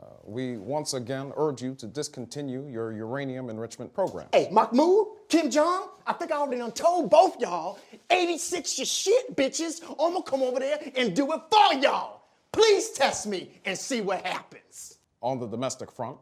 uh, 0.00 0.06
we 0.24 0.56
once 0.56 0.94
again 0.94 1.32
urge 1.36 1.62
you 1.62 1.74
to 1.76 1.86
discontinue 1.86 2.68
your 2.68 2.92
uranium 2.92 3.48
enrichment 3.48 3.92
program. 3.94 4.26
Hey, 4.32 4.48
Mahmoud, 4.50 5.28
Kim 5.28 5.50
Jong, 5.50 5.88
I 6.06 6.12
think 6.14 6.32
I 6.32 6.36
already 6.36 6.58
done 6.58 6.72
told 6.72 7.10
both 7.10 7.40
y'all, 7.40 7.78
86 8.10 8.78
your 8.78 8.86
shit, 8.86 9.36
bitches. 9.36 9.82
I'm 9.88 10.12
gonna 10.12 10.22
come 10.22 10.42
over 10.42 10.58
there 10.58 10.78
and 10.96 11.14
do 11.14 11.32
it 11.32 11.40
for 11.50 11.74
y'all. 11.78 12.22
Please 12.52 12.90
test 12.90 13.26
me 13.26 13.60
and 13.64 13.76
see 13.78 14.00
what 14.00 14.24
happens. 14.26 14.98
On 15.20 15.38
the 15.38 15.46
domestic 15.46 15.90
front, 15.90 16.18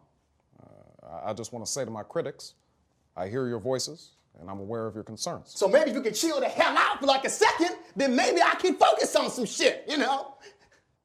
uh, 0.62 1.20
I- 1.24 1.32
just 1.32 1.52
want 1.52 1.64
to 1.66 1.70
say 1.70 1.84
to 1.84 1.90
my 1.90 2.02
critics, 2.02 2.54
I 3.16 3.28
hear 3.28 3.48
your 3.48 3.58
voices 3.58 4.12
and 4.40 4.48
I'm 4.48 4.60
aware 4.60 4.86
of 4.86 4.94
your 4.94 5.04
concerns. 5.04 5.50
So 5.54 5.66
maybe 5.68 5.90
if 5.90 5.96
you 5.96 6.02
can 6.02 6.14
chill 6.14 6.40
the 6.40 6.48
hell 6.48 6.76
out 6.76 7.00
for 7.00 7.06
like 7.06 7.24
a 7.24 7.30
second, 7.30 7.76
then 7.96 8.14
maybe 8.16 8.40
I 8.42 8.54
can 8.54 8.76
focus 8.76 9.14
on 9.16 9.30
some 9.30 9.44
shit, 9.44 9.84
you 9.88 9.98
know? 9.98 10.34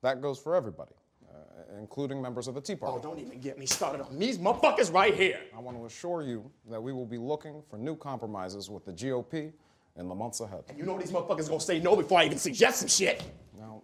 That 0.02 0.22
goes 0.22 0.38
for 0.40 0.56
everybody, 0.56 0.94
including 1.80 2.22
members 2.22 2.48
of 2.48 2.56
the 2.56 2.62
Tea 2.62 2.76
Party. 2.76 2.98
Oh, 2.98 3.02
don't 3.02 3.20
even 3.20 3.40
get 3.40 3.58
me 3.58 3.66
started 3.66 4.02
on 4.02 4.18
these 4.18 4.38
motherfuckers 4.38 4.94
right 4.94 5.14
here. 5.14 5.40
I 5.56 5.60
want 5.60 5.78
to 5.78 5.86
assure 5.86 6.22
you 6.22 6.50
that 6.70 6.82
we 6.82 6.94
will 6.94 7.06
be 7.06 7.18
looking 7.18 7.62
for 7.70 7.78
new 7.78 7.96
compromises 7.96 8.70
with 8.70 8.86
the 8.86 8.94
GOP 8.94 9.52
in 9.96 10.08
the 10.08 10.16
months 10.16 10.40
ahead. 10.40 10.64
And 10.70 10.78
you 10.78 10.86
know 10.86 10.98
these 10.98 11.12
motherfuckers 11.12 11.48
gonna 11.48 11.60
say 11.60 11.80
no 11.80 11.96
before 11.96 12.20
I 12.20 12.26
even 12.26 12.38
suggest 12.38 12.80
some 12.80 12.88
shit. 12.88 13.24
Now, 13.58 13.82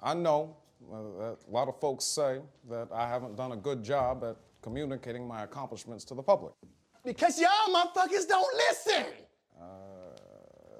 I 0.00 0.14
know 0.14 0.56
uh, 0.92 0.96
that 1.18 1.36
a 1.46 1.50
lot 1.50 1.68
of 1.68 1.78
folks 1.80 2.04
say 2.04 2.40
that 2.70 2.88
I 2.92 3.08
haven't 3.08 3.36
done 3.36 3.52
a 3.52 3.56
good 3.56 3.82
job 3.82 4.24
at 4.24 4.36
communicating 4.62 5.26
my 5.26 5.42
accomplishments 5.42 6.04
to 6.04 6.14
the 6.14 6.22
public. 6.22 6.52
Because 7.04 7.40
y'all 7.40 7.50
motherfuckers 7.74 8.26
don't 8.28 8.54
listen. 8.56 9.04
Uh, 9.60 9.64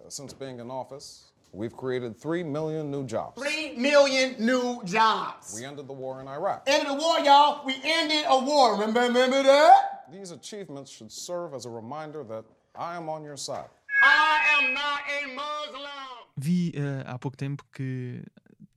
Since 0.08 0.32
being 0.32 0.60
in 0.60 0.70
office, 0.70 1.32
we've 1.52 1.76
created 1.76 2.16
3 2.16 2.42
million 2.44 2.90
new 2.90 3.06
jobs. 3.06 3.40
Three 3.40 3.74
million 3.76 4.36
new 4.38 4.82
jobs. 4.84 5.54
We 5.54 5.64
ended 5.64 5.86
the 5.86 5.92
war 5.92 6.20
in 6.20 6.28
Iraq. 6.28 6.62
End 6.66 6.86
of 6.86 6.96
the 6.96 7.02
war, 7.02 7.18
y'all. 7.20 7.64
We 7.64 7.74
ended 7.84 8.24
a 8.28 8.38
war. 8.38 8.72
Remember, 8.72 9.00
remember 9.00 9.42
that? 9.42 10.04
These 10.10 10.32
achievements 10.32 10.90
should 10.90 11.12
serve 11.12 11.54
as 11.54 11.66
a 11.66 11.70
reminder 11.70 12.24
that 12.24 12.44
I 12.74 12.96
am 12.96 13.08
on 13.08 13.24
your 13.24 13.36
side. 13.36 13.68
I 14.02 14.38
am 14.58 14.74
not 14.74 15.00
a 15.08 15.26
Muslim. 15.26 15.88
Vi 16.36 16.72
eh, 16.74 17.02
há 17.04 17.18
pouco 17.18 17.36
tempo 17.36 17.64
que 17.72 18.22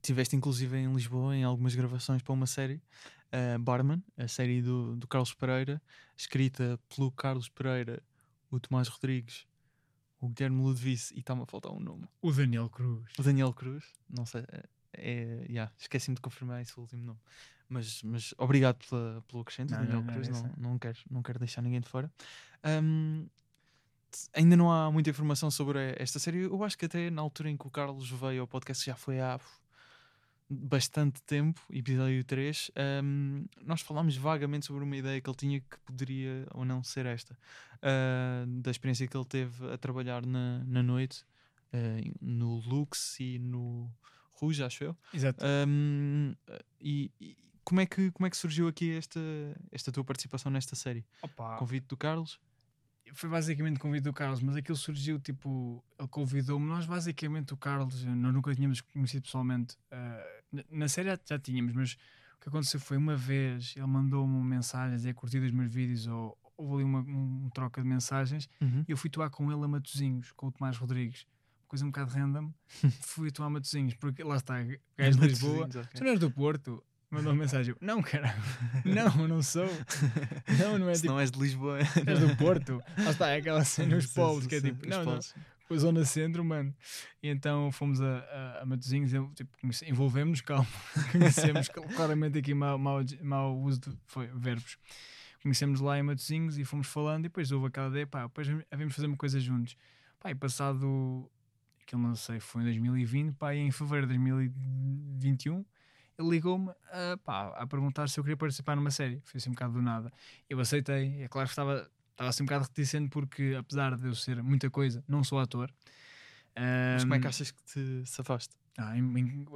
tiveste 0.02 0.34
inclusive 0.34 0.76
em 0.76 0.92
Lisboa 0.92 1.36
em 1.36 1.44
algumas 1.44 1.76
gravações 1.76 2.20
para 2.20 2.32
uma 2.32 2.46
série, 2.46 2.82
eh, 3.30 3.56
Barman, 3.58 4.02
a 4.18 4.26
série 4.26 4.60
do, 4.60 4.96
do 4.96 5.06
Carlos 5.06 5.32
Pereira, 5.32 5.80
escrita 6.16 6.78
pelo 6.88 7.12
Carlos 7.12 7.48
Pereira, 7.48 8.02
o 8.50 8.58
Tomás 8.58 8.88
Rodrigues, 8.88 9.46
o 10.22 10.28
Guilherme 10.28 10.62
Ludovice 10.62 11.12
e 11.14 11.20
está-me 11.20 11.42
a 11.42 11.46
faltar 11.46 11.72
um 11.72 11.80
nome. 11.80 12.08
O 12.22 12.32
Daniel 12.32 12.70
Cruz. 12.70 13.04
O 13.18 13.22
Daniel 13.22 13.52
Cruz, 13.52 13.84
não 14.08 14.24
sei, 14.24 14.44
é, 14.52 14.64
é 14.94 15.46
yeah, 15.48 15.72
esqueci-me 15.76 16.14
de 16.14 16.20
confirmar 16.22 16.62
esse 16.62 16.78
último 16.78 17.02
nome. 17.02 17.18
Mas, 17.68 18.02
mas 18.02 18.34
obrigado 18.38 18.76
pela, 18.88 19.22
pelo 19.26 19.42
acrescento, 19.42 19.70
Não, 19.70 19.78
Daniel 19.78 19.96
não, 20.00 20.04
não, 20.04 20.12
Cruz, 20.14 20.28
não, 20.28 20.46
é. 20.46 20.52
não, 20.56 20.78
quero, 20.78 20.98
não 21.10 21.22
quero 21.22 21.38
deixar 21.38 21.60
ninguém 21.62 21.80
de 21.80 21.88
fora. 21.88 22.10
T- 22.62 24.28
ainda 24.34 24.56
não 24.56 24.70
há 24.70 24.90
muita 24.92 25.10
informação 25.10 25.50
sobre 25.50 25.94
esta 25.98 26.18
série. 26.18 26.42
Eu 26.42 26.62
acho 26.64 26.76
que 26.76 26.84
até 26.84 27.10
na 27.10 27.22
altura 27.22 27.50
em 27.50 27.56
que 27.56 27.66
o 27.66 27.70
Carlos 27.70 28.10
veio 28.10 28.42
ao 28.42 28.46
podcast 28.46 28.84
já 28.84 28.94
foi 28.94 29.20
há 29.20 29.40
bastante 30.52 31.22
tempo, 31.22 31.60
episódio 31.70 32.22
3. 32.24 32.70
ahm, 32.76 33.44
nós 33.64 33.80
falámos 33.80 34.16
vagamente 34.16 34.66
sobre 34.66 34.84
uma 34.84 34.96
ideia 34.96 35.20
que 35.20 35.28
ele 35.28 35.36
tinha 35.36 35.60
que 35.60 35.78
poderia 35.84 36.46
ou 36.52 36.64
não 36.64 36.82
ser 36.82 37.06
esta, 37.06 37.36
ah, 37.82 38.44
da 38.46 38.70
experiência 38.70 39.06
que 39.06 39.16
ele 39.16 39.24
teve 39.26 39.70
a 39.72 39.78
trabalhar 39.78 40.24
na, 40.26 40.62
na 40.64 40.82
noite, 40.82 41.24
ah, 41.72 41.78
no 42.20 42.58
Lux 42.60 43.18
e 43.20 43.38
no 43.38 43.90
Rouge, 44.32 44.62
acho 44.62 44.84
eu. 44.84 44.96
Exato. 45.12 45.44
Um, 45.68 46.34
e, 46.80 47.10
e 47.20 47.36
como, 47.64 47.80
é 47.80 47.86
que, 47.86 48.10
como 48.10 48.26
é 48.26 48.30
que 48.30 48.36
surgiu 48.36 48.66
aqui 48.68 48.96
esta, 48.96 49.20
esta 49.70 49.92
tua 49.92 50.04
participação 50.04 50.50
nesta 50.50 50.74
série? 50.74 51.04
Opa, 51.22 51.56
Convite 51.56 51.86
do 51.86 51.96
Carlos? 51.96 52.38
foi 53.14 53.28
basicamente 53.28 53.78
convite 53.78 54.04
do 54.04 54.12
Carlos, 54.12 54.40
mas 54.40 54.56
aquilo 54.56 54.76
surgiu 54.76 55.20
tipo, 55.20 55.84
ele 55.98 56.08
convidou-me. 56.08 56.64
Nós, 56.66 56.86
basicamente, 56.86 57.52
o 57.52 57.56
Carlos, 57.58 58.02
nós 58.04 58.32
nunca 58.32 58.54
tínhamos 58.54 58.80
conhecido 58.80 59.24
pessoalmente. 59.24 59.76
na- 59.90 60.22
na 60.70 60.88
série 60.88 61.08
já, 61.10 61.18
já 61.24 61.38
tínhamos, 61.38 61.72
mas 61.74 61.92
o 62.36 62.40
que 62.42 62.48
aconteceu 62.48 62.80
foi 62.80 62.96
uma 62.96 63.16
vez 63.16 63.74
ele 63.76 63.86
mandou-me 63.86 64.34
uma 64.34 64.44
mensagem 64.44 64.94
a 64.94 64.96
dizer 64.96 65.14
curti 65.14 65.38
os 65.38 65.50
meus 65.52 65.72
vídeos 65.72 66.06
ou 66.06 66.36
houve 66.56 66.74
ali 66.76 66.84
uma 66.84 67.00
um, 67.00 67.48
troca 67.54 67.80
de 67.82 67.88
mensagens 67.88 68.48
Uhum. 68.60 68.84
e 68.86 68.92
eu 68.92 68.96
fui 68.96 69.08
atuar 69.08 69.30
com 69.30 69.50
ele 69.50 69.64
a 69.64 69.68
Matozinhos, 69.68 70.32
com 70.32 70.46
o 70.48 70.52
Tomás 70.52 70.76
Rodrigues. 70.76 71.26
Coisa 71.66 71.84
um 71.86 71.88
bocado 71.88 72.12
random. 72.12 72.52
fui 73.00 73.28
atuar 73.30 73.46
a 73.46 73.50
Matozinhos, 73.50 73.94
porque 73.94 74.22
lá 74.22 74.36
está, 74.36 74.62
gajo 74.62 75.18
de 75.18 75.26
Lisboa. 75.26 75.60
Matosinhos, 75.60 75.86
ok. 75.86 75.90
Tu 75.98 76.04
não 76.04 76.10
és 76.10 76.20
do 76.20 76.30
Porto? 76.30 76.84
Mandou 77.10 77.32
uma 77.32 77.38
mensagem. 77.40 77.74
eu, 77.74 77.86
Não, 77.86 78.00
cara, 78.02 78.34
não, 78.84 79.28
não 79.28 79.42
sou. 79.42 79.66
Não, 80.58 80.78
não 80.78 80.88
é 80.88 80.94
Se 80.94 81.02
tipo. 81.02 81.12
não 81.12 81.20
és 81.20 81.30
de 81.30 81.38
Lisboa. 81.38 81.78
És 81.80 82.18
do 82.20 82.36
Porto. 82.36 82.80
Lá 82.98 83.10
está, 83.10 83.28
é 83.30 83.36
aquela 83.36 83.64
cena 83.64 83.98
polos, 84.14 84.44
sim, 84.44 84.48
que 84.48 84.54
é 84.56 84.60
tipo, 84.62 84.82
os 84.84 84.88
não, 84.88 85.04
não. 85.04 85.20
A 85.72 85.76
zona 85.78 86.04
centro, 86.04 86.44
mano. 86.44 86.74
E 87.22 87.28
então 87.28 87.70
fomos 87.72 88.00
a, 88.00 88.18
a, 88.18 88.62
a 88.62 88.66
Matosinhos, 88.66 89.12
eu, 89.12 89.30
tipo, 89.34 89.56
conhece- 89.60 89.88
envolvemos, 89.88 90.40
calma, 90.40 90.66
conhecemos 91.12 91.68
cl- 91.68 91.86
claramente 91.94 92.38
aqui 92.38 92.54
mau, 92.54 92.78
mau, 92.78 93.00
mau 93.22 93.58
uso 93.60 93.80
de 93.80 93.98
foi, 94.06 94.26
verbos. 94.34 94.76
Conhecemos 95.42 95.80
lá 95.80 95.98
em 95.98 96.02
Matosinhos 96.02 96.56
e 96.58 96.64
fomos 96.64 96.86
falando, 96.86 97.20
e 97.20 97.22
depois 97.24 97.50
houve 97.50 97.66
aquela 97.66 97.88
ideia, 97.88 98.06
pá, 98.06 98.22
depois 98.24 98.46
havíamos 98.70 98.94
fazer 98.94 99.06
uma 99.08 99.16
coisa 99.16 99.40
juntos. 99.40 99.76
Pá, 100.20 100.30
e 100.30 100.34
passado, 100.36 101.28
aquilo 101.82 102.00
não 102.00 102.14
sei, 102.14 102.38
foi 102.38 102.62
em 102.62 102.64
2020, 102.66 103.34
pá, 103.34 103.52
e 103.54 103.58
em 103.58 103.70
fevereiro 103.72 104.06
de 104.06 104.14
2021, 104.18 105.64
ele 106.18 106.28
ligou-me 106.28 106.70
a, 106.92 107.18
a 107.56 107.66
perguntar 107.66 108.08
se 108.08 108.20
eu 108.20 108.22
queria 108.24 108.36
participar 108.36 108.76
numa 108.76 108.90
série. 108.90 109.20
Foi 109.24 109.38
assim 109.38 109.50
um 109.50 109.52
bocado 109.54 109.72
do 109.72 109.82
nada. 109.82 110.12
Eu 110.48 110.60
aceitei, 110.60 111.22
é 111.22 111.28
claro 111.28 111.48
que 111.48 111.52
estava, 111.52 111.90
estava 112.12 112.30
assim 112.30 112.42
um 112.42 112.46
bocado 112.46 112.64
reticente 112.64 113.08
porque, 113.10 113.54
apesar 113.58 113.96
de 113.96 114.06
eu 114.06 114.14
ser 114.14 114.42
muita 114.42 114.70
coisa, 114.70 115.02
não 115.08 115.22
sou 115.24 115.38
ator. 115.38 115.72
Mas 116.92 117.04
como 117.04 117.14
é 117.14 117.18
que 117.20 117.26
achas 117.26 117.50
que 117.50 117.62
te 117.64 118.02
safaste? 118.06 118.54
ah, 118.78 118.96
em- 118.96 119.18
em- 119.18 119.46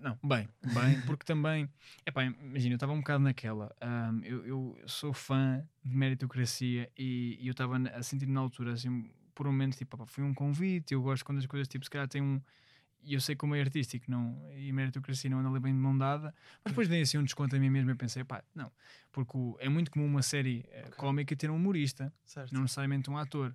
não, 0.00 0.16
bem, 0.22 0.48
bem, 0.72 1.00
porque 1.02 1.24
também, 1.24 1.68
epá, 2.06 2.24
imagina, 2.24 2.74
eu 2.74 2.76
estava 2.76 2.92
um 2.92 2.98
bocado 2.98 3.24
naquela. 3.24 3.74
ahm, 3.80 4.20
eu, 4.22 4.46
eu 4.46 4.76
sou 4.86 5.12
fã 5.12 5.66
de 5.84 5.96
meritocracia 5.96 6.90
e, 6.96 7.36
e 7.40 7.46
eu 7.48 7.52
estava 7.52 7.76
a 7.76 8.02
sentir 8.02 8.26
na 8.26 8.40
altura, 8.40 8.72
assim, 8.72 8.88
um 8.88 9.10
por 9.34 9.46
momentos, 9.46 9.78
tipo, 9.78 9.96
pá, 9.96 10.06
foi 10.06 10.22
um 10.22 10.34
convite. 10.34 10.92
Eu 10.92 11.00
gosto 11.02 11.24
quando 11.24 11.38
as 11.38 11.46
coisas, 11.46 11.66
tipo, 11.66 11.84
se 11.84 11.90
calhar 11.90 12.06
tem 12.06 12.20
um. 12.22 12.40
E 13.02 13.14
eu 13.14 13.20
sei 13.20 13.34
como 13.34 13.54
é 13.54 13.60
artístico 13.60 14.10
não, 14.10 14.38
e 14.54 14.70
meritocracia 14.72 15.30
não 15.30 15.38
anda 15.38 15.48
ali 15.48 15.58
bem 15.60 15.72
de 15.72 15.78
mão 15.78 15.96
dada, 15.96 16.34
mas 16.62 16.72
depois 16.72 16.86
dei 16.88 17.00
assim 17.00 17.16
um 17.18 17.24
desconto 17.24 17.56
a 17.56 17.58
mim 17.58 17.70
mesmo 17.70 17.90
e 17.90 17.94
pensei, 17.94 18.22
pá, 18.24 18.42
não, 18.54 18.70
porque 19.10 19.36
é 19.58 19.68
muito 19.68 19.90
comum 19.90 20.04
uma 20.06 20.22
série 20.22 20.64
eh, 20.68 20.90
cómica 20.96 21.34
ter 21.34 21.50
um 21.50 21.56
humorista, 21.56 22.12
Certo. 22.24 22.52
não 22.52 22.62
necessariamente 22.62 23.08
um 23.10 23.16
ator. 23.16 23.54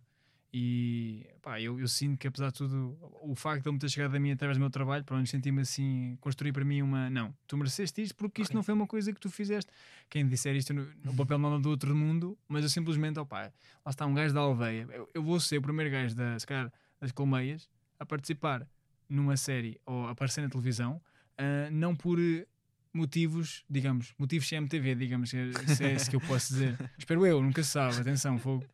E 0.57 1.27
pá, 1.41 1.59
eu, 1.59 1.77
eu 1.81 1.87
sinto 1.87 2.17
que 2.17 2.27
apesar 2.27 2.47
de 2.47 2.53
tudo, 2.53 2.97
o 3.21 3.35
facto 3.35 3.63
de 3.63 3.67
ele 3.69 3.73
me 3.73 3.79
ter 3.79 3.89
chegado 3.89 4.15
a 4.15 4.19
mim 4.19 4.31
através 4.31 4.57
do 4.57 4.61
meu 4.61 4.69
trabalho, 4.69 5.03
para 5.03 5.17
onde 5.17 5.29
senti-me 5.29 5.61
assim, 5.61 6.17
construir 6.21 6.53
para 6.53 6.63
mim 6.63 6.81
uma. 6.81 7.09
Não, 7.09 7.35
tu 7.45 7.57
mereceste 7.57 8.01
isto 8.01 8.15
porque 8.15 8.41
isto 8.41 8.51
Ok. 8.51 8.55
não 8.55 8.63
foi 8.63 8.73
uma 8.73 8.87
coisa 8.87 9.11
que 9.11 9.19
tu 9.19 9.29
fizeste. 9.29 9.69
Quem 10.09 10.25
disser 10.25 10.55
isto, 10.55 10.73
no, 10.73 10.87
no 11.03 11.13
papel 11.13 11.37
não 11.37 11.57
é 11.57 11.59
do 11.59 11.69
outro 11.69 11.93
mundo, 11.93 12.37
mas 12.47 12.63
eu 12.63 12.69
simplesmente, 12.69 13.19
opá, 13.19 13.51
lá 13.85 13.89
está 13.89 14.05
um 14.05 14.13
gajo 14.13 14.33
da 14.33 14.39
aldeia. 14.39 14.87
Eu, 14.93 15.09
eu 15.13 15.21
vou 15.21 15.39
ser 15.41 15.57
o 15.57 15.61
primeiro 15.61 15.91
gajo 15.91 16.15
da, 16.15 16.39
se 16.39 16.47
calhar, 16.47 16.71
das 17.01 17.11
colmeias 17.11 17.69
a 17.99 18.05
participar 18.05 18.65
numa 19.09 19.37
série 19.37 19.79
ou 19.85 20.07
aparecer 20.07 20.41
na 20.41 20.49
televisão, 20.49 21.01
ah, 21.37 21.69
não 21.71 21.95
por 21.95 22.19
eh, 22.19 22.45
motivos, 22.93 23.63
digamos, 23.69 24.13
motivos 24.17 24.47
CMTV, 24.47 24.95
digamos, 24.95 25.29
se 25.29 25.37
é, 25.37 25.51
se 25.75 25.83
é 25.83 25.93
esse 25.93 26.09
que 26.09 26.15
eu 26.15 26.21
posso 26.21 26.53
dizer. 26.53 26.77
Espero 26.97 27.25
eu, 27.25 27.41
nunca 27.41 27.61
se 27.63 27.71
sabe, 27.71 27.97
atenção, 27.99 28.37
fogo. 28.39 28.65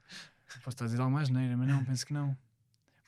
Posso 0.63 0.69
estar 0.69 0.85
a 0.85 0.87
dizer 0.87 0.99
alguma 1.01 1.21
asneira, 1.21 1.55
mas 1.57 1.67
não, 1.67 1.83
penso 1.83 2.05
que 2.05 2.13
não. 2.13 2.37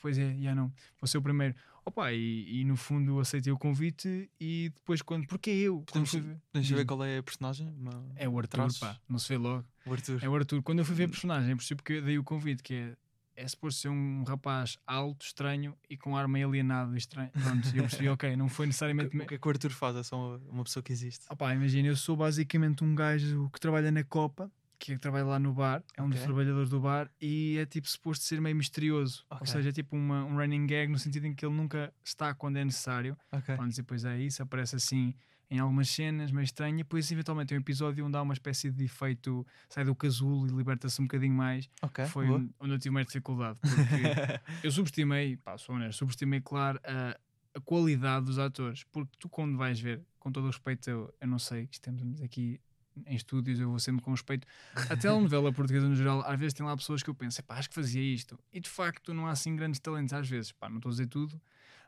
Pois 0.02 0.18
é, 0.18 0.36
já 0.42 0.54
não. 0.56 0.72
Vou 1.00 1.08
ser 1.08 1.18
o 1.18 1.22
primeiro. 1.22 1.56
Opa, 1.86 2.12
e, 2.14 2.62
e 2.62 2.64
no 2.66 2.76
fundo 2.78 3.20
aceitei 3.20 3.52
o 3.52 3.58
convite 3.58 4.30
e 4.40 4.72
depois 4.74 5.02
quando. 5.02 5.28
Porque 5.28 5.50
eu? 5.50 5.76
Quando 5.92 6.06
Podemos, 6.08 6.10
fui 6.12 6.22
ver- 6.22 6.62
Diz-me. 6.62 6.86
qual 6.86 7.04
é 7.04 7.18
a 7.18 7.24
personagem? 7.24 7.70
Uma- 7.78 8.06
É 8.16 8.28
o 8.28 8.38
Arthur, 8.40 8.58
traços? 8.58 8.80
pá, 8.80 8.98
não 9.08 9.20
se 9.20 9.28
vê 9.30 9.38
logo. 9.38 9.66
O 9.86 9.94
Arthur. 9.94 10.24
É 10.24 10.30
o 10.30 10.36
Arthur. 10.36 10.62
Quando 10.64 10.80
eu 10.80 10.86
fui 10.86 10.96
ver 10.96 11.06
a 11.06 11.10
personagem, 11.10 11.56
percebi 11.56 11.84
que 11.84 12.02
dei 12.02 12.18
o 12.18 12.24
convite, 12.24 12.64
que 12.64 12.74
é, 12.74 12.96
é 13.36 13.48
suposto 13.48 13.82
ser 13.82 13.90
um 13.90 14.24
rapaz 14.24 14.78
alto, 14.86 15.26
estranho 15.26 15.78
e 15.90 15.98
com 15.98 16.16
ar 16.16 16.28
meio 16.28 16.48
alienado 16.48 16.96
e 16.96 16.98
estranho. 16.98 17.32
Pronto, 17.32 17.68
eu 17.76 17.84
percebi, 17.84 18.10
ok, 18.10 18.36
não 18.36 18.48
foi 18.48 18.68
necessariamente. 18.68 19.16
O 19.18 19.26
que 19.26 19.36
é 19.36 19.38
que 19.38 19.48
o 19.48 19.50
Arthur 19.50 19.72
faz? 19.72 19.96
É 19.96 20.04
só 20.04 20.38
uma, 20.50 20.64
pessoa 20.64 20.84
que 20.84 20.92
existe. 20.92 21.26
Imagina, 21.54 21.88
eu 21.88 21.96
sou 21.96 22.16
basicamente 22.16 22.84
um 22.84 22.94
gajo 22.96 23.50
que 23.52 23.60
trabalha 23.60 23.92
na 23.92 24.04
Copa, 24.04 24.52
que 24.80 24.98
trabalha 24.98 25.26
lá 25.26 25.40
no 25.40 25.54
bar, 25.54 25.84
é 25.96 26.02
um 26.02 26.10
dos 26.10 26.20
Ok. 26.20 26.26
trabalhadores 26.28 26.70
do 26.70 26.80
bar 26.80 27.10
e 27.22 27.58
é 27.58 27.66
tipo 27.66 27.88
suposto 27.88 28.26
ser 28.26 28.42
meio 28.42 28.56
misterioso. 28.56 29.26
Ou 29.30 29.38
Ok. 29.38 29.48
seja, 29.48 29.70
é 29.70 29.72
tipo 29.72 29.96
uma, 29.96 30.26
um 30.26 30.36
running 30.36 30.68
gag 30.68 30.92
no 30.92 31.00
sentido 31.00 31.26
em 31.26 31.34
que 31.34 31.46
ele 31.46 31.56
nunca 31.56 31.94
está 32.04 32.34
quando 32.34 32.58
é 32.58 32.66
necessário. 32.66 33.18
Ok. 33.32 33.56
Pronto, 33.56 33.72
e 33.72 33.76
depois 33.76 34.04
é 34.04 34.20
isso, 34.20 34.44
aparece 34.44 34.76
assim 34.76 35.14
em 35.54 35.60
algumas 35.60 35.88
cenas 35.88 36.32
meio 36.32 36.44
estranho, 36.44 36.74
e 36.74 36.78
depois 36.80 37.12
eventualmente 37.12 37.50
tem 37.50 37.58
um 37.58 37.62
episódio 37.62 38.04
onde 38.04 38.18
há 38.18 38.22
uma 38.24 38.34
espécie 38.34 38.72
de 38.72 38.86
efeito, 38.86 39.46
sai 39.70 39.86
do 39.86 39.94
casulo 39.94 40.48
e 40.48 40.50
liberta-se 40.50 41.00
um 41.00 41.06
bocadinho 41.06 41.36
mais. 41.36 41.70
Ok. 41.80 42.08
Foi 42.08 42.26
boa. 42.26 42.44
onde 42.60 42.74
eu 42.74 42.80
tive 42.80 42.90
mais 42.90 43.06
dificuldade, 43.06 43.60
porque 43.62 44.66
eu 44.66 44.72
subestimei, 44.72 45.38
pá, 45.38 45.56
sou 45.60 45.76
honesto, 45.76 46.00
subestimei, 46.00 46.42
claro, 46.42 46.80
a, 46.84 47.16
a 47.54 47.62
qualidade 47.62 48.26
dos 48.26 48.40
atores, 48.40 48.84
porque 48.86 49.12
tu 49.20 49.30
quando 49.30 49.56
vais 49.56 49.80
ver, 49.80 50.02
com 50.18 50.32
todo 50.32 50.46
o 50.46 50.48
respeito, 50.48 50.90
eu, 50.90 51.14
eu 51.22 51.28
não 51.28 51.38
sei, 51.38 51.70
estamos 51.72 52.20
aqui 52.24 52.60
em 53.06 53.16
estúdios, 53.16 53.60
eu 53.60 53.70
vou 53.70 53.78
sempre 53.78 54.04
com 54.04 54.10
respeito, 54.10 54.48
a 54.74 54.98
telenovela 54.98 55.54
portuguesa 55.54 55.88
no 55.88 55.96
geral, 55.96 56.24
às 56.26 56.40
vezes 56.40 56.56
tem 56.56 56.66
lá 56.66 56.76
pessoas 56.76 57.04
que 57.04 57.12
eu 57.12 57.14
penso, 57.14 57.44
pá, 57.44 57.58
acho 57.58 57.70
que 57.70 57.76
fazia 57.76 58.02
isto, 58.02 58.40
e 58.52 58.60
de 58.60 58.70
facto 58.70 59.14
não 59.14 59.28
há 59.28 59.32
assim 59.32 59.56
grandes 59.56 59.80
talentos 59.80 60.14
às 60.14 60.28
vezes, 60.28 60.52
pá, 60.52 60.68
não 60.68 60.78
estou 60.78 60.90
a 60.90 60.94
dizer 60.94 61.06
tudo, 61.06 61.40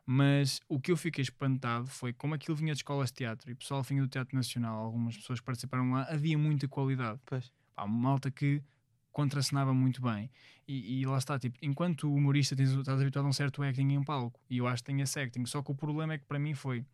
mas 0.06 0.62
o 0.70 0.80
que 0.80 0.92
eu 0.92 0.98
fiquei 0.98 1.24
espantado 1.24 1.88
foi 1.88 2.14
como 2.14 2.36
aquilo 2.36 2.56
vinha 2.56 2.74
de 2.74 2.80
escolas 2.80 3.10
de 3.10 3.16
teatro 3.16 3.50
e 3.50 3.54
o 3.54 3.56
pessoal 3.56 3.82
vinha 3.82 4.02
do 4.02 4.08
Teatro 4.08 4.36
Nacional, 4.36 4.78
algumas 4.78 5.18
pessoas 5.18 5.42
participaram 5.42 5.92
lá, 5.92 6.04
havia 6.04 6.38
muita 6.38 6.68
qualidade 6.68 7.20
Pois. 7.26 7.52
pá, 7.74 7.84
uma 7.84 7.98
malta 7.98 8.30
que 8.30 8.62
contracenava 9.12 9.74
muito 9.74 10.02
bem. 10.02 10.30
E, 10.68 11.00
e 11.00 11.06
lá 11.06 11.18
está, 11.18 11.40
tipo, 11.40 11.58
enquanto 11.62 12.14
humorista 12.14 12.54
tens, 12.54 12.70
estás 12.72 13.00
habituado 13.00 13.26
a 13.26 13.30
um 13.30 13.34
certo 13.34 13.64
acting 13.64 13.94
em 13.94 14.04
palco, 14.04 14.40
e 14.50 14.58
eu 14.58 14.68
acho 14.68 14.84
que 14.84 14.92
tem 14.92 15.00
esse 15.00 15.18
acting, 15.18 15.46
só 15.46 15.64
que 15.64 15.72
o 15.72 15.76
problema 15.76 16.16
é 16.16 16.18
que 16.18 16.26
para 16.26 16.38
mim 16.38 16.54
foi 16.54 16.86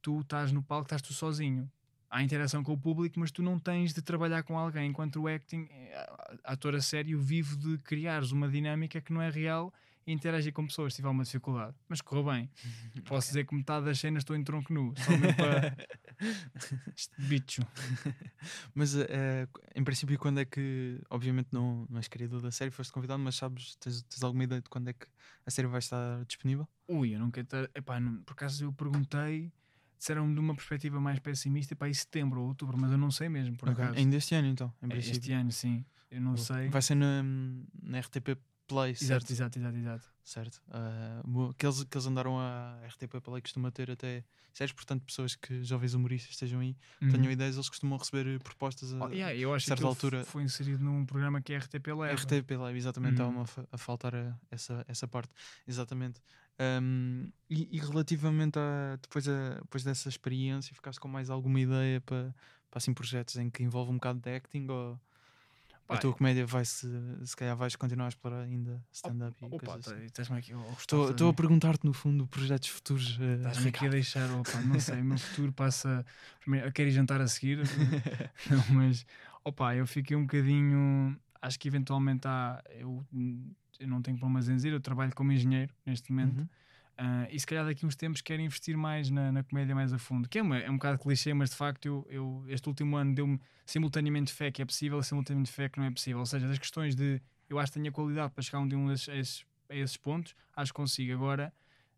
tu 0.00 0.20
estás 0.20 0.52
no 0.52 0.62
palco, 0.62 0.84
estás 0.84 1.02
tu 1.02 1.12
sozinho. 1.12 1.70
Há 2.08 2.22
interação 2.22 2.62
com 2.62 2.72
o 2.72 2.78
público, 2.78 3.18
mas 3.18 3.30
tu 3.30 3.42
não 3.42 3.58
tens 3.58 3.92
de 3.92 4.00
trabalhar 4.00 4.42
com 4.44 4.56
alguém, 4.56 4.88
enquanto 4.88 5.20
o 5.20 5.26
acting, 5.26 5.66
eh, 5.70 6.38
ator 6.44 6.74
a 6.74 6.80
sério, 6.80 7.18
vive 7.18 7.56
de 7.56 7.76
criares 7.78 8.30
uma 8.30 8.48
dinâmica 8.48 9.00
que 9.00 9.12
não 9.12 9.20
é 9.20 9.28
real 9.28 9.74
interagir 10.12 10.52
com 10.52 10.66
pessoas 10.66 10.92
se 10.92 10.96
tiver 10.96 11.08
uma 11.08 11.22
dificuldade. 11.24 11.76
Mas 11.88 12.00
correu 12.00 12.24
bem. 12.24 12.50
Posso 13.06 13.28
dizer 13.28 13.46
que 13.46 13.54
metade 13.54 13.84
das 13.86 13.98
cenas 13.98 14.22
estou 14.22 14.34
em 14.36 14.42
tronco 14.42 14.72
nu, 14.72 14.92
só 14.96 15.10
mesmo 15.10 15.34
para 15.36 15.76
bicho. 17.28 17.62
Mas 18.74 18.94
eh, 18.96 19.46
em 19.74 19.84
princípio, 19.84 20.18
quando 20.18 20.40
é 20.40 20.44
que. 20.44 21.00
Obviamente 21.10 21.48
não, 21.52 21.86
não 21.88 21.98
és 21.98 22.08
criador 22.08 22.40
da 22.40 22.50
série, 22.50 22.70
foste 22.70 22.92
convidado, 22.92 23.22
mas 23.22 23.36
sabes, 23.36 23.76
tens, 23.76 24.02
tens 24.02 24.22
alguma 24.22 24.44
ideia 24.44 24.60
de 24.60 24.68
quando 24.68 24.88
é 24.88 24.92
que 24.92 25.06
a 25.46 25.50
série 25.50 25.68
vai 25.68 25.78
estar 25.78 26.24
disponível? 26.24 26.68
Ui, 26.88 27.14
eu 27.14 27.18
nunca. 27.18 27.42
Tar... 27.44 27.68
Epá, 27.74 28.00
não... 28.00 28.22
Por 28.22 28.32
acaso 28.32 28.64
eu 28.64 28.72
perguntei, 28.72 29.52
disseram-me 29.98 30.34
de 30.34 30.40
uma 30.40 30.54
perspectiva 30.54 31.00
mais 31.00 31.18
pessimista, 31.18 31.74
epá, 31.74 31.88
em 31.88 31.94
setembro 31.94 32.40
ou 32.40 32.48
outubro, 32.48 32.76
mas 32.78 32.90
eu 32.90 32.98
não 32.98 33.10
sei 33.10 33.28
mesmo, 33.28 33.56
por 33.56 33.68
Ok. 33.68 33.82
acaso. 33.84 33.98
Ainda 33.98 34.16
este 34.16 34.34
ano, 34.34 34.48
então, 34.48 34.72
em 34.82 34.86
É, 34.86 34.88
princípio. 34.88 35.18
Este 35.18 35.32
ano, 35.32 35.52
sim. 35.52 35.84
Eu 36.10 36.20
não 36.20 36.36
sei. 36.36 36.68
Vai 36.68 36.80
ser 36.82 36.94
na, 36.94 37.22
na 37.82 37.98
RTP 38.00 38.38
Play, 38.68 38.90
Exato, 38.92 39.06
certo? 39.06 39.30
exato, 39.32 39.58
exato, 39.58 39.76
exato. 39.78 40.08
Certo. 40.22 40.62
Boa. 41.24 41.54
que, 41.54 41.64
eles, 41.66 41.84
que 41.84 41.96
eles 41.96 42.06
andaram 42.06 42.38
a 42.38 42.78
RTP 42.86 43.20
Play 43.22 43.40
costuma 43.40 43.70
ter 43.72 43.90
até 43.90 44.22
séries, 44.52 44.72
portanto, 44.72 45.02
pessoas 45.04 45.34
que 45.34 45.62
jovens 45.64 45.94
humoristas 45.94 46.30
estejam 46.32 46.60
aí, 46.60 46.76
tenham 47.00 47.24
Uhum. 47.24 47.30
ideias, 47.30 47.54
eles 47.56 47.68
costumam 47.68 47.96
receber 47.98 48.26
eh, 48.34 48.38
propostas 48.38 48.92
a 48.92 49.04
Oh, 49.06 49.08
yeah, 49.10 49.34
eu 49.34 49.54
acho 49.54 49.64
que 49.64 49.68
certa 49.70 49.80
aquilo 49.80 49.88
altura- 49.88 50.24
foi 50.24 50.42
inserido 50.42 50.84
num 50.84 51.06
programa 51.06 51.40
que 51.40 51.52
é 51.52 51.56
RTP 51.56 51.86
Leva. 51.92 52.12
RTP 52.12 52.50
Live, 52.56 52.78
exatamente, 52.78 53.22
Uhum. 53.22 53.44
a 53.72 53.78
faltar 53.78 54.14
a- 54.14 54.36
essa, 54.50 54.84
essa 54.86 55.08
parte, 55.08 55.32
exatamente. 55.66 56.20
Um, 56.60 57.30
e, 57.48 57.76
e 57.76 57.78
relativamente 57.78 58.58
a 58.58 58.96
depois, 59.00 59.26
a 59.28 59.54
depois 59.62 59.84
dessa 59.84 60.08
experiência, 60.08 60.74
ficaste 60.74 60.98
com 60.98 61.08
mais 61.08 61.30
alguma 61.30 61.60
ideia 61.60 62.00
para, 62.00 62.34
para 62.68 62.78
assim, 62.78 62.92
projetos 62.92 63.36
em 63.36 63.48
que 63.48 63.62
envolve 63.62 63.90
um 63.92 63.94
bocado 63.94 64.18
de 64.20 64.28
acting 64.34 64.66
ou 64.68 65.00
Pá, 65.88 65.94
a 65.94 65.98
tua 65.98 66.12
comédia 66.12 66.46
vai 66.46 66.64
se, 66.64 66.86
se 67.24 67.34
calhar 67.34 67.56
vais 67.56 67.74
continuar 67.74 68.04
a 68.04 68.08
explorar 68.08 68.42
ainda 68.42 68.80
stand-up 68.92 69.34
e 69.42 69.48
Opa, 69.48 69.58
coisas 69.58 69.86
assim? 69.92 70.04
estás-me 70.04 70.38
aqui. 70.38 70.54
oh, 70.54 70.72
Estou 70.78 71.10
estou 71.10 71.30
a 71.30 71.32
perguntar-te 71.32 71.86
no 71.86 71.92
fundo 71.94 72.26
projetos 72.26 72.68
futuros. 72.68 73.18
eh, 73.20 73.36
Estás-me 73.36 73.68
aqui 73.70 73.86
a 73.86 73.88
deixar, 73.88 74.30
opa, 74.32 74.60
não 74.60 74.78
sei, 74.78 75.00
o 75.00 75.04
meu 75.04 75.16
futuro 75.18 75.52
passa. 75.52 76.04
Primeiro, 76.40 76.66
eu 76.68 76.72
quero 76.72 76.88
ir 76.90 76.92
jantar 76.92 77.20
a 77.22 77.26
seguir, 77.26 77.58
não, 78.50 78.64
mas 78.76 79.06
opa, 79.44 79.74
eu 79.74 79.86
fiquei 79.86 80.14
um 80.16 80.22
bocadinho. 80.22 81.18
Acho 81.40 81.58
que 81.58 81.68
eventualmente 81.68 82.26
há. 82.28 82.62
Eu, 82.70 83.02
eu 83.80 83.88
não 83.88 84.02
tenho 84.02 84.18
problemas 84.18 84.48
em 84.48 84.56
dizer, 84.56 84.72
eu 84.72 84.80
trabalho 84.80 85.14
como 85.14 85.32
engenheiro 85.32 85.72
neste 85.86 86.12
momento. 86.12 86.40
Uhum. 86.40 86.48
Ah, 86.98 87.26
e 87.30 87.38
se 87.38 87.46
calhar 87.46 87.64
daqui 87.64 87.84
a 87.84 87.88
uns 87.88 87.94
tempos 87.96 88.20
quero 88.20 88.42
investir 88.42 88.76
mais 88.76 89.08
na, 89.08 89.30
na 89.32 89.42
comédia 89.44 89.74
mais 89.74 89.92
a 89.92 89.98
fundo, 89.98 90.28
que 90.28 90.38
é, 90.38 90.42
uma, 90.42 90.58
é 90.58 90.68
um 90.68 90.74
bocado 90.74 90.98
clichê, 90.98 91.32
mas 91.32 91.50
de 91.50 91.56
facto 91.56 91.86
eu, 91.86 92.06
eu- 92.10 92.44
este 92.48 92.68
último 92.68 92.96
ano 92.96 93.14
deu-me 93.14 93.40
simultaneamente 93.64 94.32
fé 94.32 94.50
que 94.50 94.60
é 94.60 94.64
possível 94.64 94.98
e 94.98 95.04
simultaneamente 95.04 95.52
fé 95.52 95.68
que 95.68 95.78
não 95.78 95.86
é 95.86 95.90
possível. 95.90 96.18
Ou 96.18 96.26
seja, 96.26 96.46
das 96.48 96.58
questões 96.58 96.94
de 96.96 97.22
eu 97.48 97.58
acho 97.58 97.72
que 97.72 97.78
tenho 97.78 97.88
a 97.90 97.92
qualidade 97.94 98.32
para 98.32 98.42
chegar 98.42 98.58
um 98.58 98.66
dia 98.68 98.76
um 98.76 98.88
desses, 98.88 99.08
a 99.08 99.16
esses, 99.16 99.46
a 99.70 99.74
esses 99.76 99.96
pontos, 99.96 100.34
acho 100.56 100.72
que 100.72 100.76
consigo. 100.76 101.12
Agora, 101.12 101.52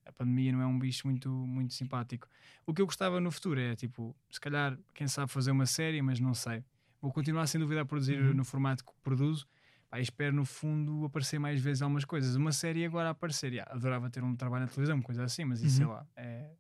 a 0.05 0.13
pandemia 0.13 0.53
não 0.53 0.61
é 0.61 0.67
um 0.67 0.79
bicho 0.79 1.07
muito, 1.07 1.29
muito 1.31 1.73
simpático. 1.75 2.29
O 2.67 2.75
que 2.75 2.83
eu 2.83 2.87
gostava 2.87 3.21
no 3.21 3.31
futuro 3.31 3.59
é, 3.59 3.75
tipo, 3.75 4.15
se 4.31 4.41
calhar, 4.41 4.79
quem 4.95 5.09
sabe 5.09 5.31
fazer 5.33 5.51
uma 5.51 5.67
série, 5.67 6.03
mas 6.03 6.21
não 6.21 6.35
sei. 6.35 6.63
Vou 7.01 7.11
continuar 7.13 7.47
sem 7.47 7.59
dúvida 7.61 7.81
a 7.81 7.85
produzir 7.87 8.21
Uhum. 8.21 8.35
no 8.35 8.45
formato 8.45 8.85
que 8.85 8.93
produzo. 9.03 9.47
Pá, 9.91 9.99
espero 10.01 10.35
no 10.35 10.45
fundo 10.45 11.05
aparecer 11.05 11.39
mais 11.41 11.61
vezes 11.61 11.83
algumas 11.83 12.05
coisas. 12.05 12.37
Uma 12.37 12.53
série 12.53 12.85
agora 12.85 13.09
a 13.09 13.11
aparecer, 13.11 13.61
adorava 13.69 14.09
ter 14.09 14.23
um 14.23 14.37
trabalho 14.37 14.65
na 14.65 14.71
televisão, 14.71 14.97
uma 14.97 15.03
coisa 15.03 15.25
assim, 15.25 15.45
mas 15.45 15.61
isso 15.63 15.79
sei 15.79 15.87
Uhum. 15.87 15.93
lá. 15.93 16.07
É, 16.17 16.51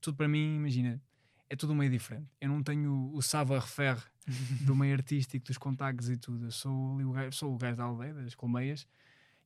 tudo 0.00 0.16
para 0.16 0.26
mim, 0.26 0.56
imagina, 0.56 1.00
é 1.48 1.54
tudo 1.54 1.72
meio 1.74 1.90
diferente. 1.90 2.28
Eu 2.40 2.48
não 2.48 2.62
tenho 2.62 3.10
o 3.14 3.22
savoir-faire 3.22 4.02
do 4.66 4.74
meio 4.74 4.94
artístico, 4.94 5.46
dos 5.46 5.56
contactos 5.56 6.10
e 6.10 6.16
tudo. 6.16 6.46
Eu 6.46 6.50
sou, 6.50 6.94
ali 6.96 7.04
o 7.04 7.12
gajo, 7.12 7.32
sou 7.36 7.54
o 7.54 7.58
gajo 7.58 7.76
da 7.76 7.84
aldeia, 7.84 8.12
das 8.14 8.34
colmeias, 8.34 8.88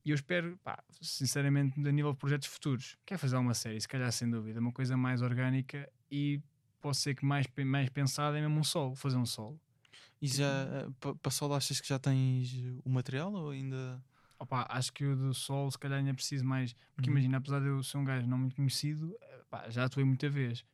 e 0.03 0.09
eu 0.09 0.15
espero, 0.15 0.57
pá, 0.63 0.83
sinceramente, 1.01 1.79
a 1.87 1.91
nível 1.91 2.13
de 2.13 2.17
projetos 2.17 2.47
futuros, 2.47 2.97
quer 3.05 3.17
fazer 3.17 3.37
uma 3.37 3.53
série, 3.53 3.79
se 3.79 3.87
calhar 3.87 4.11
sem 4.11 4.29
dúvida, 4.29 4.59
uma 4.59 4.71
coisa 4.71 4.95
mais 4.97 5.21
orgânica 5.21 5.87
e 6.11 6.41
posso 6.81 7.01
ser 7.01 7.15
que 7.15 7.25
mais, 7.25 7.47
mais 7.65 7.89
pensada 7.89 8.37
é 8.37 8.41
mesmo 8.41 8.59
um 8.59 8.63
solo, 8.63 8.95
fazer 8.95 9.17
um 9.17 9.25
solo. 9.25 9.59
E 10.33 10.37
já 10.37 10.89
pa- 10.99 11.15
para 11.15 11.31
solo 11.31 11.53
achas 11.53 11.79
que 11.79 11.87
já 11.87 11.99
tens 11.99 12.53
o 12.83 12.89
material 12.89 13.33
ou 13.33 13.49
ainda. 13.51 14.03
Opa, 14.39 14.65
acho 14.69 14.91
que 14.91 15.05
o 15.05 15.15
do 15.15 15.33
solo 15.33 15.71
se 15.71 15.79
calhar 15.79 15.97
ainda 15.99 16.13
preciso 16.13 16.43
mais, 16.43 16.73
porque 16.93 17.09
Uhum. 17.09 17.15
imagina, 17.15 17.37
apesar 17.37 17.61
de 17.61 17.67
eu 17.67 17.81
ser 17.83 17.97
um 17.97 18.03
gajo 18.03 18.27
não 18.27 18.37
muito 18.37 18.55
conhecido, 18.55 19.15
eh, 19.21 19.41
pá, 19.49 19.69
já 19.69 19.85
atuei 19.85 20.05
muita 20.05 20.29
vez 20.29 20.65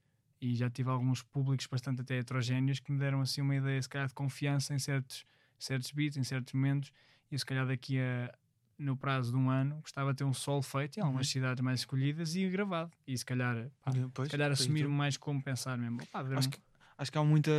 e 0.41 0.55
já 0.55 0.69
tive 0.69 0.89
alguns 0.89 1.21
públicos 1.21 1.67
bastante 1.67 2.01
até 2.01 2.17
heterogéneos 2.17 2.79
que 2.79 2.91
me 2.91 2.97
deram 2.97 3.21
assim 3.21 3.41
uma 3.41 3.55
ideia 3.55 3.79
se 3.81 3.87
calhar 3.87 4.07
de 4.07 4.13
confiança 4.15 4.73
em 4.73 4.79
certos, 4.79 5.23
certos 5.59 5.91
beats, 5.91 6.17
em 6.17 6.23
certos 6.23 6.53
momentos 6.53 6.91
e 7.29 7.37
se 7.37 7.45
calhar 7.45 7.67
daqui 7.67 7.99
a 7.99 8.33
no 8.79 8.97
prazo 8.97 9.31
de 9.31 9.37
um 9.37 9.47
ano 9.49 9.79
gostava 9.81 10.11
de 10.11 10.17
ter 10.17 10.23
um 10.23 10.33
solo 10.33 10.63
feito 10.63 10.97
em 10.97 11.01
algumas 11.01 11.27
Uhum. 11.27 11.31
cidades 11.31 11.63
mais 11.63 11.81
escolhidas 11.81 12.33
e 12.35 12.49
gravado 12.49 12.91
e 13.05 13.15
se 13.15 13.23
calhar, 13.23 13.69
pá, 13.83 13.91
se 14.23 14.29
calhar 14.31 14.51
assumir 14.51 14.79
então. 14.81 14.91
mais 14.97 15.17
como 15.17 15.43
pensar 15.43 15.77
mesmo. 15.77 15.99
Pá, 16.07 16.23
Acho 16.33 16.49
que, 16.49 16.57
acho 17.01 17.11
que 17.11 17.17
há 17.17 17.23
muita 17.23 17.51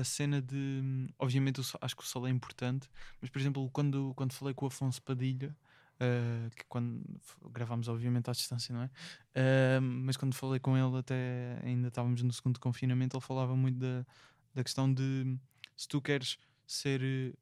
a 0.00 0.04
cena 0.04 0.40
de. 0.40 1.08
Obviamente, 1.18 1.58
o 1.60 1.64
so- 1.64 1.78
acho 1.80 1.96
que 1.96 2.02
o 2.02 2.06
solo 2.06 2.28
é 2.28 2.30
importante, 2.30 2.88
mas 3.20 3.28
por 3.28 3.40
exemplo, 3.40 3.68
quando, 3.72 4.12
quando 4.14 4.32
falei 4.32 4.54
com 4.54 4.66
o 4.66 4.68
Afonso 4.68 5.02
Padilha, 5.02 5.54
uh, 6.00 6.50
que 6.54 6.64
quando 6.68 7.02
gravámos, 7.50 7.88
obviamente, 7.88 8.30
à 8.30 8.32
distância, 8.32 8.72
não 8.72 8.82
é? 8.82 8.86
Uh, 8.86 9.82
mas 9.82 10.16
quando 10.16 10.32
falei 10.34 10.60
com 10.60 10.76
ele, 10.78 10.96
até 10.96 11.58
ainda 11.64 11.88
estávamos 11.88 12.22
no 12.22 12.32
segundo 12.32 12.60
confinamento, 12.60 13.16
ele 13.16 13.24
falava 13.24 13.56
muito 13.56 13.78
da, 13.80 14.06
da 14.54 14.62
questão 14.62 14.92
de 14.92 15.36
se 15.76 15.88
tu 15.88 16.00
queres 16.00 16.38
ser 16.64 17.02
eh, 17.02 17.32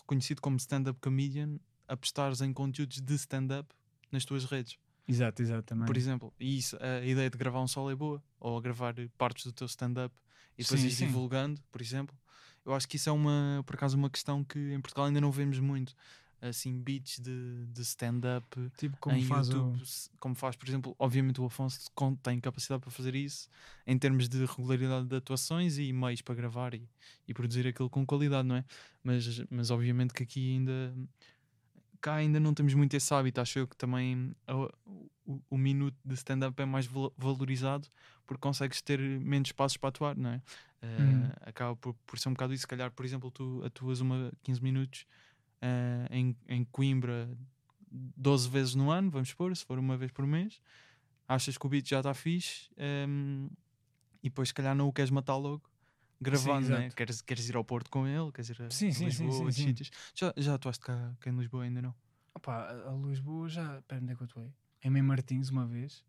reconhecido 0.00 0.40
como 0.40 0.56
stand-up 0.56 0.98
comedian, 1.00 1.58
apostares 1.86 2.40
em 2.40 2.52
conteúdos 2.52 3.00
de 3.00 3.14
stand-up 3.14 3.68
nas 4.12 4.24
tuas 4.24 4.44
redes. 4.44 4.78
Exato, 5.06 5.42
exato, 5.42 5.62
também. 5.64 5.86
Por 5.86 5.96
exemplo, 5.96 6.32
e 6.38 6.58
isso, 6.58 6.76
a 6.80 7.04
ideia 7.04 7.28
de 7.30 7.36
gravar 7.36 7.60
um 7.60 7.66
solo 7.66 7.90
é 7.90 7.94
boa, 7.94 8.22
ou 8.38 8.60
gravar 8.60 8.98
eh, 8.98 9.08
partes 9.18 9.44
do 9.44 9.52
teu 9.52 9.66
stand-up 9.66 10.14
e 10.58 10.62
depois 10.62 10.80
Sim, 10.80 10.90
sim. 10.90 11.06
divulgando, 11.06 11.60
por 11.70 11.80
exemplo. 11.80 12.16
Eu 12.64 12.74
acho 12.74 12.86
que 12.86 12.96
isso 12.96 13.08
é 13.08 13.12
uma, 13.12 13.62
por 13.64 13.76
acaso, 13.76 13.96
uma 13.96 14.10
questão 14.10 14.44
que 14.44 14.58
em 14.58 14.80
Portugal 14.80 15.06
ainda 15.06 15.20
não 15.20 15.30
vemos 15.30 15.58
muito. 15.58 15.94
Assim, 16.40 16.78
beats 16.80 17.18
de, 17.18 17.66
de 17.66 17.82
stand-up 17.82 18.46
tipo, 18.76 18.96
como 18.98 19.16
em 19.16 19.24
faz 19.24 19.48
YouTube, 19.48 19.82
o... 19.82 20.18
como 20.20 20.34
faz, 20.36 20.54
por 20.54 20.68
exemplo, 20.68 20.94
obviamente 20.96 21.40
o 21.40 21.46
Afonso 21.46 21.90
tem 22.22 22.38
capacidade 22.38 22.80
para 22.80 22.92
fazer 22.92 23.16
isso 23.16 23.48
em 23.84 23.98
termos 23.98 24.28
de 24.28 24.44
regularidade 24.44 25.08
de 25.08 25.16
atuações 25.16 25.78
e 25.78 25.92
meios 25.92 26.22
para 26.22 26.36
gravar 26.36 26.74
e, 26.74 26.88
e 27.26 27.34
produzir 27.34 27.66
aquilo 27.66 27.90
com 27.90 28.06
qualidade, 28.06 28.46
não 28.46 28.54
é? 28.54 28.64
Mas, 29.02 29.42
mas 29.50 29.72
obviamente 29.72 30.14
que 30.14 30.22
aqui 30.22 30.52
ainda 30.52 30.94
cá 32.00 32.14
ainda 32.16 32.38
não 32.40 32.54
temos 32.54 32.74
muito 32.74 32.94
esse 32.94 33.12
hábito, 33.12 33.40
acho 33.40 33.58
eu 33.58 33.68
que 33.68 33.76
também 33.76 34.34
a- 34.46 34.54
o, 34.86 35.42
o 35.50 35.58
minuto 35.58 35.96
de 36.04 36.14
stand-up 36.14 36.60
é 36.60 36.64
mais 36.64 36.86
val- 36.86 37.12
valorizado 37.16 37.88
porque 38.26 38.40
consegues 38.40 38.80
ter 38.82 38.98
menos 39.00 39.48
espaços 39.48 39.76
para 39.76 39.88
atuar, 39.88 40.16
não 40.16 40.30
é? 40.30 40.42
Uhum. 40.82 41.30
Acaba 41.42 41.74
por, 41.76 41.94
por 42.06 42.18
ser 42.18 42.28
um 42.28 42.32
bocado 42.32 42.54
isso, 42.54 42.62
se 42.62 42.66
calhar, 42.68 42.90
por 42.92 43.04
exemplo, 43.04 43.30
tu 43.30 43.62
atuas 43.64 44.00
uma 44.00 44.32
15 44.42 44.62
minutos 44.62 45.04
eh, 45.60 46.06
em, 46.10 46.36
em 46.48 46.64
Coimbra 46.64 47.28
12 47.90 48.48
vezes 48.48 48.74
no 48.74 48.90
ano, 48.90 49.10
vamos 49.10 49.30
supor, 49.30 49.54
se 49.56 49.64
for 49.64 49.78
uma 49.78 49.96
vez 49.96 50.12
por 50.12 50.26
mês, 50.26 50.60
achas 51.26 51.58
que 51.58 51.66
o 51.66 51.68
beat 51.68 51.88
já 51.88 51.98
está 51.98 52.14
fixe 52.14 52.70
ehm, 52.76 53.48
e 54.22 54.28
depois, 54.28 54.48
se 54.48 54.54
calhar, 54.54 54.74
não 54.74 54.88
o 54.88 54.92
queres 54.92 55.10
matar 55.10 55.36
logo 55.36 55.62
gravando, 56.20 56.68
né? 56.68 56.76
exato. 56.80 56.96
queres, 56.96 57.20
queres 57.20 57.48
ir 57.48 57.56
ao 57.56 57.64
Porto 57.64 57.90
com 57.90 58.06
ele, 58.06 58.30
queres 58.32 58.50
ir 58.50 58.62
a 58.62 58.70
Sim, 58.70 58.90
sim, 58.92 59.10
sim, 59.10 59.24
Lisboa, 59.26 59.52
sim, 59.52 59.62
sim. 59.62 59.68
sítios. 59.68 59.90
Já, 60.14 60.32
já 60.36 60.54
atuaste 60.54 60.84
cá, 60.84 61.14
cá 61.20 61.30
em 61.30 61.36
Lisboa 61.36 61.64
ainda 61.64 61.82
não? 61.82 61.94
Opa, 62.34 62.54
a 62.54 62.90
a 62.90 62.94
Lisboa 62.94 63.48
já. 63.48 63.82
Pera, 63.82 64.00
onde 64.02 64.12
é 64.12 64.16
que 64.16 64.22
eu 64.22 64.26
atuei? 64.26 64.52
Em 64.82 64.90
Mãe 64.90 65.02
Martins, 65.02 65.50
uma 65.50 65.66
vez. 65.66 66.04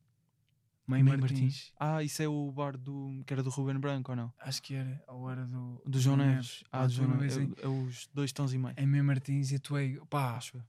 Mãe 0.86 1.04
Mãe 1.04 1.18
Martins. 1.18 1.72
Ah, 1.80 2.04
isso 2.04 2.22
é 2.22 2.28
o 2.28 2.52
bar 2.52 2.76
do, 2.76 3.24
que 3.26 3.32
era 3.32 3.44
do 3.44 3.50
Ruben 3.52 3.78
Branco 3.80 4.12
ou 4.12 4.16
não? 4.16 4.34
Acho 4.40 4.62
que 4.64 4.74
era. 4.74 5.04
Ou 5.08 5.30
era 5.30 5.46
do. 5.46 5.82
Do 5.86 6.00
João 6.00 6.18
Neves. 6.18 6.64
Ah, 6.72 6.80
do 6.80 6.84
atuei 6.86 7.08
João 7.08 7.18
Neves. 7.20 7.38
É, 7.38 7.66
é 7.66 7.68
os 7.68 8.08
dois 8.14 8.32
tons 8.32 8.54
e 8.54 8.58
meio. 8.58 8.74
Em 8.78 8.88
Mãe 8.88 9.02
Martins 9.04 9.52
e 9.52 9.56
atuei. 9.58 10.00
Pá, 10.10 10.36
Acho 10.38 10.58
eu. 10.58 10.64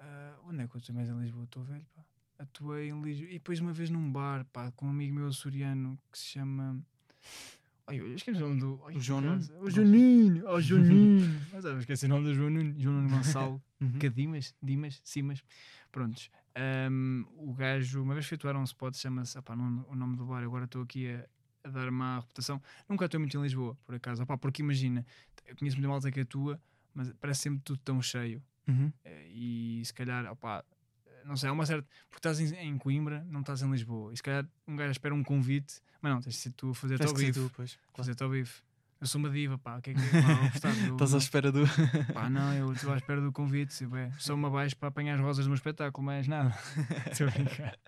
ah, 0.00 0.38
onde 0.44 0.62
é 0.62 0.68
que 0.68 0.74
eu 0.74 0.80
atuei 0.80 0.94
mais 0.96 1.08
em 1.10 1.18
Lisboa? 1.20 1.44
Estou 1.44 1.62
velho, 1.64 1.86
pá. 1.94 2.02
Atuei 2.38 2.88
em 2.88 3.02
Lisboa. 3.02 3.28
E 3.28 3.34
depois 3.34 3.60
uma 3.60 3.72
vez 3.72 3.90
num 3.90 4.10
bar, 4.10 4.46
pá, 4.46 4.70
com 4.72 4.86
um 4.86 4.90
amigo 4.90 5.14
meu 5.14 5.26
açoriano 5.28 5.98
que 6.10 6.18
se 6.18 6.26
chama. 6.26 6.82
Ai, 7.88 7.98
eu 8.00 8.14
esqueci 8.14 8.36
o 8.42 8.48
nome 8.48 8.60
do. 8.60 8.80
ai, 8.86 8.96
O 8.96 9.00
João 9.00 9.20
Nuno? 9.22 9.42
O 9.62 9.70
Juninho! 9.70 10.44
Oh, 10.46 10.60
Juninho! 10.60 11.40
Mas 11.52 11.64
eu 11.64 11.78
esqueci 11.78 12.04
o 12.04 12.08
nome 12.08 12.24
do 12.24 12.34
João 12.34 12.50
Nuno. 12.50 12.74
João 12.78 12.94
Nuno 12.96 13.08
Gonçalo. 13.16 13.62
Uhum. 13.80 13.96
Cadimas, 14.00 14.56
Dimas, 14.60 15.00
Simas. 15.04 15.40
Prontos. 15.92 16.30
Ahm, 16.56 17.22
o 17.36 17.54
gajo, 17.54 18.02
uma 18.02 18.12
vez 18.12 18.26
fui 18.26 18.34
atuar 18.34 18.56
a 18.56 18.58
um 18.58 18.64
spot, 18.64 18.92
chama-se, 18.96 19.38
não, 19.56 19.86
o 19.88 19.94
nome 19.94 20.16
do 20.16 20.26
bar, 20.26 20.42
agora 20.42 20.64
estou 20.64 20.82
aqui 20.82 21.08
a, 21.08 21.24
a 21.62 21.70
dar 21.70 21.88
má 21.92 22.18
reputação. 22.18 22.60
Nunca 22.88 23.04
estou 23.04 23.20
muito 23.20 23.38
em 23.38 23.40
Lisboa, 23.42 23.78
por 23.86 23.94
acaso. 23.94 24.24
Opá, 24.24 24.36
porque 24.36 24.62
imagina, 24.62 25.06
eu 25.46 25.54
conheço 25.54 25.76
muita 25.76 25.88
malta 25.88 26.10
que 26.10 26.18
atua, 26.18 26.60
mas 26.92 27.12
parece 27.20 27.42
sempre 27.42 27.60
tudo 27.62 27.78
tão 27.84 28.02
cheio. 28.02 28.42
Uhum. 28.66 28.92
Eh, 29.04 29.28
E 29.30 29.82
se 29.84 29.94
calhar, 29.94 30.26
opá, 30.32 30.64
não 31.28 31.36
sei, 31.36 31.48
há 31.48 31.52
uma 31.52 31.66
certa. 31.66 31.86
Porque 32.08 32.18
estás 32.18 32.40
em, 32.40 32.54
em 32.56 32.78
Coimbra, 32.78 33.24
não 33.30 33.40
estás 33.40 33.62
em 33.62 33.70
Lisboa. 33.70 34.12
E 34.12 34.16
se 34.16 34.22
calhar 34.22 34.46
um 34.66 34.74
gajo 34.74 34.90
espera 34.92 35.14
um 35.14 35.22
convite, 35.22 35.80
mas 36.00 36.12
não, 36.12 36.20
tens 36.20 36.34
de 36.34 36.40
ser 36.40 36.50
tu 36.52 36.70
a 36.70 36.74
fazer-te 36.74 37.02
ao 37.06 37.14
pois. 37.14 37.74
Claro. 37.74 37.78
Fazer-te 37.94 38.22
ao 38.22 38.30
bife. 38.30 38.62
Eu 39.00 39.06
sou 39.06 39.20
uma 39.20 39.30
diva, 39.30 39.56
pá, 39.56 39.78
o 39.78 39.80
que 39.80 39.90
é 39.90 39.94
que 39.94 40.00
gostar, 40.00 40.76
eu- 40.84 40.94
Estás 40.94 41.14
à 41.14 41.18
espera 41.18 41.52
do. 41.52 41.62
Pá, 42.12 42.28
não, 42.28 42.52
eu 42.52 42.72
estou 42.72 42.92
à 42.92 42.96
espera 42.96 43.20
do 43.20 43.30
convite. 43.30 43.72
se 43.72 43.86
bem, 43.86 44.10
Só 44.18 44.34
uma 44.34 44.50
baixo 44.50 44.76
para 44.76 44.88
apanhar 44.88 45.14
as 45.14 45.20
rosas 45.20 45.44
do 45.44 45.50
meu 45.50 45.54
espetáculo, 45.54 46.04
mais 46.04 46.26
nada. 46.26 46.52
Estou 47.08 47.28
a 47.28 47.30
brincar. 47.30 47.78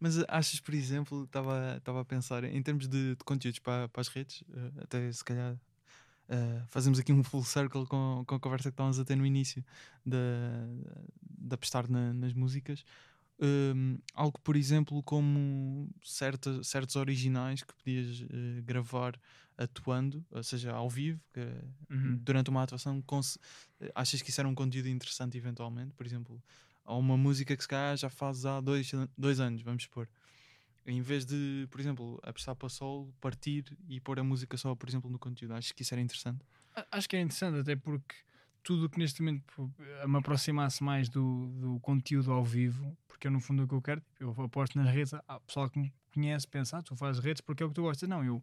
Mas 0.00 0.16
achas, 0.26 0.58
por 0.58 0.72
exemplo, 0.72 1.24
estava 1.24 1.74
estava 1.76 2.00
a 2.00 2.04
pensar 2.06 2.42
em 2.44 2.62
termos 2.62 2.88
de, 2.88 3.16
de 3.16 3.24
conteúdos 3.24 3.58
para, 3.58 3.86
para 3.90 4.00
as 4.00 4.08
redes, 4.08 4.42
eh, 4.50 4.70
até 4.82 5.12
se 5.12 5.22
calhar 5.22 5.56
eh, 6.28 6.62
fazemos 6.68 6.98
aqui 6.98 7.12
um 7.12 7.22
full 7.24 7.44
circle 7.44 7.86
com, 7.86 8.24
com 8.26 8.34
a 8.34 8.40
conversa 8.40 8.70
que 8.70 8.74
estávamos 8.74 8.98
a 8.98 9.04
ter 9.04 9.16
no 9.16 9.26
início 9.26 9.64
da, 10.04 10.18
de 11.22 11.54
apostar 11.54 11.90
na- 11.90 12.12
nas 12.12 12.32
músicas. 12.32 12.84
Um, 13.38 13.98
algo, 14.14 14.40
por 14.40 14.56
exemplo, 14.56 15.02
como 15.02 15.90
certa, 16.02 16.62
certos 16.64 16.96
originais 16.96 17.62
que 17.62 17.74
podias 17.74 18.22
eh, 18.22 18.62
gravar 18.62 19.20
atuando, 19.58 20.24
ou 20.30 20.42
seja, 20.42 20.72
ao 20.72 20.88
vivo, 20.88 21.20
que, 21.34 21.40
Uhum. 21.90 22.18
durante 22.24 22.48
uma 22.50 22.62
atuação, 22.62 23.02
eh, 23.80 23.92
achas 23.94 24.22
que 24.22 24.30
isso 24.30 24.40
era 24.40 24.48
um 24.48 24.54
conteúdo 24.54 24.88
interessante 24.88 25.36
eventualmente? 25.36 25.94
Por 25.94 26.06
exemplo, 26.06 26.42
há 26.84 26.94
uma 26.94 27.16
música 27.16 27.56
que 27.56 27.62
se 27.62 27.68
calhar 27.68 27.96
já 27.96 28.08
fazes 28.08 28.44
há 28.46 28.60
dois, 28.60 28.90
dois 29.16 29.40
anos, 29.40 29.62
vamos 29.62 29.82
supor. 29.84 30.08
Em 30.86 31.00
vez 31.00 31.26
de, 31.26 31.66
por 31.70 31.80
exemplo, 31.80 32.20
apostar 32.22 32.54
para 32.54 32.68
solo, 32.68 33.12
partir 33.20 33.76
e 33.88 34.00
pôr 34.00 34.20
a 34.20 34.24
música 34.24 34.56
só, 34.56 34.74
por 34.74 34.88
exemplo, 34.88 35.10
no 35.10 35.18
conteúdo. 35.18 35.54
Acho 35.54 35.74
que 35.74 35.82
isso 35.82 35.92
era 35.92 36.00
interessante. 36.00 36.44
Acho 36.90 37.08
que 37.08 37.16
é 37.16 37.20
interessante, 37.20 37.58
até 37.58 37.74
porque 37.74 38.14
tudo 38.62 38.86
o 38.86 38.90
que 38.90 38.98
neste 38.98 39.22
momento 39.22 39.44
pô, 39.54 39.70
me 40.06 40.18
aproximasse 40.18 40.82
mais 40.82 41.08
do, 41.08 41.46
do 41.58 41.80
conteúdo 41.80 42.32
ao 42.32 42.44
vivo, 42.44 42.96
porque 43.08 43.26
eu 43.26 43.30
no 43.30 43.40
fundo 43.40 43.62
é 43.62 43.64
o 43.64 43.68
que 43.68 43.74
eu 43.74 43.82
quero, 43.82 44.02
eu 44.20 44.30
aposto 44.42 44.76
nas 44.78 44.92
redes, 44.92 45.14
há 45.14 45.40
pessoal 45.40 45.70
que 45.70 45.78
me 45.78 45.92
conhece 46.12 46.48
pensa, 46.48 46.78
ah, 46.78 46.82
tu 46.82 46.96
fazes 46.96 47.22
redes 47.22 47.40
porque 47.40 47.62
é 47.62 47.66
o 47.66 47.68
que 47.68 47.74
tu 47.74 47.82
gostas. 47.82 48.08
Não, 48.08 48.24
eu 48.24 48.42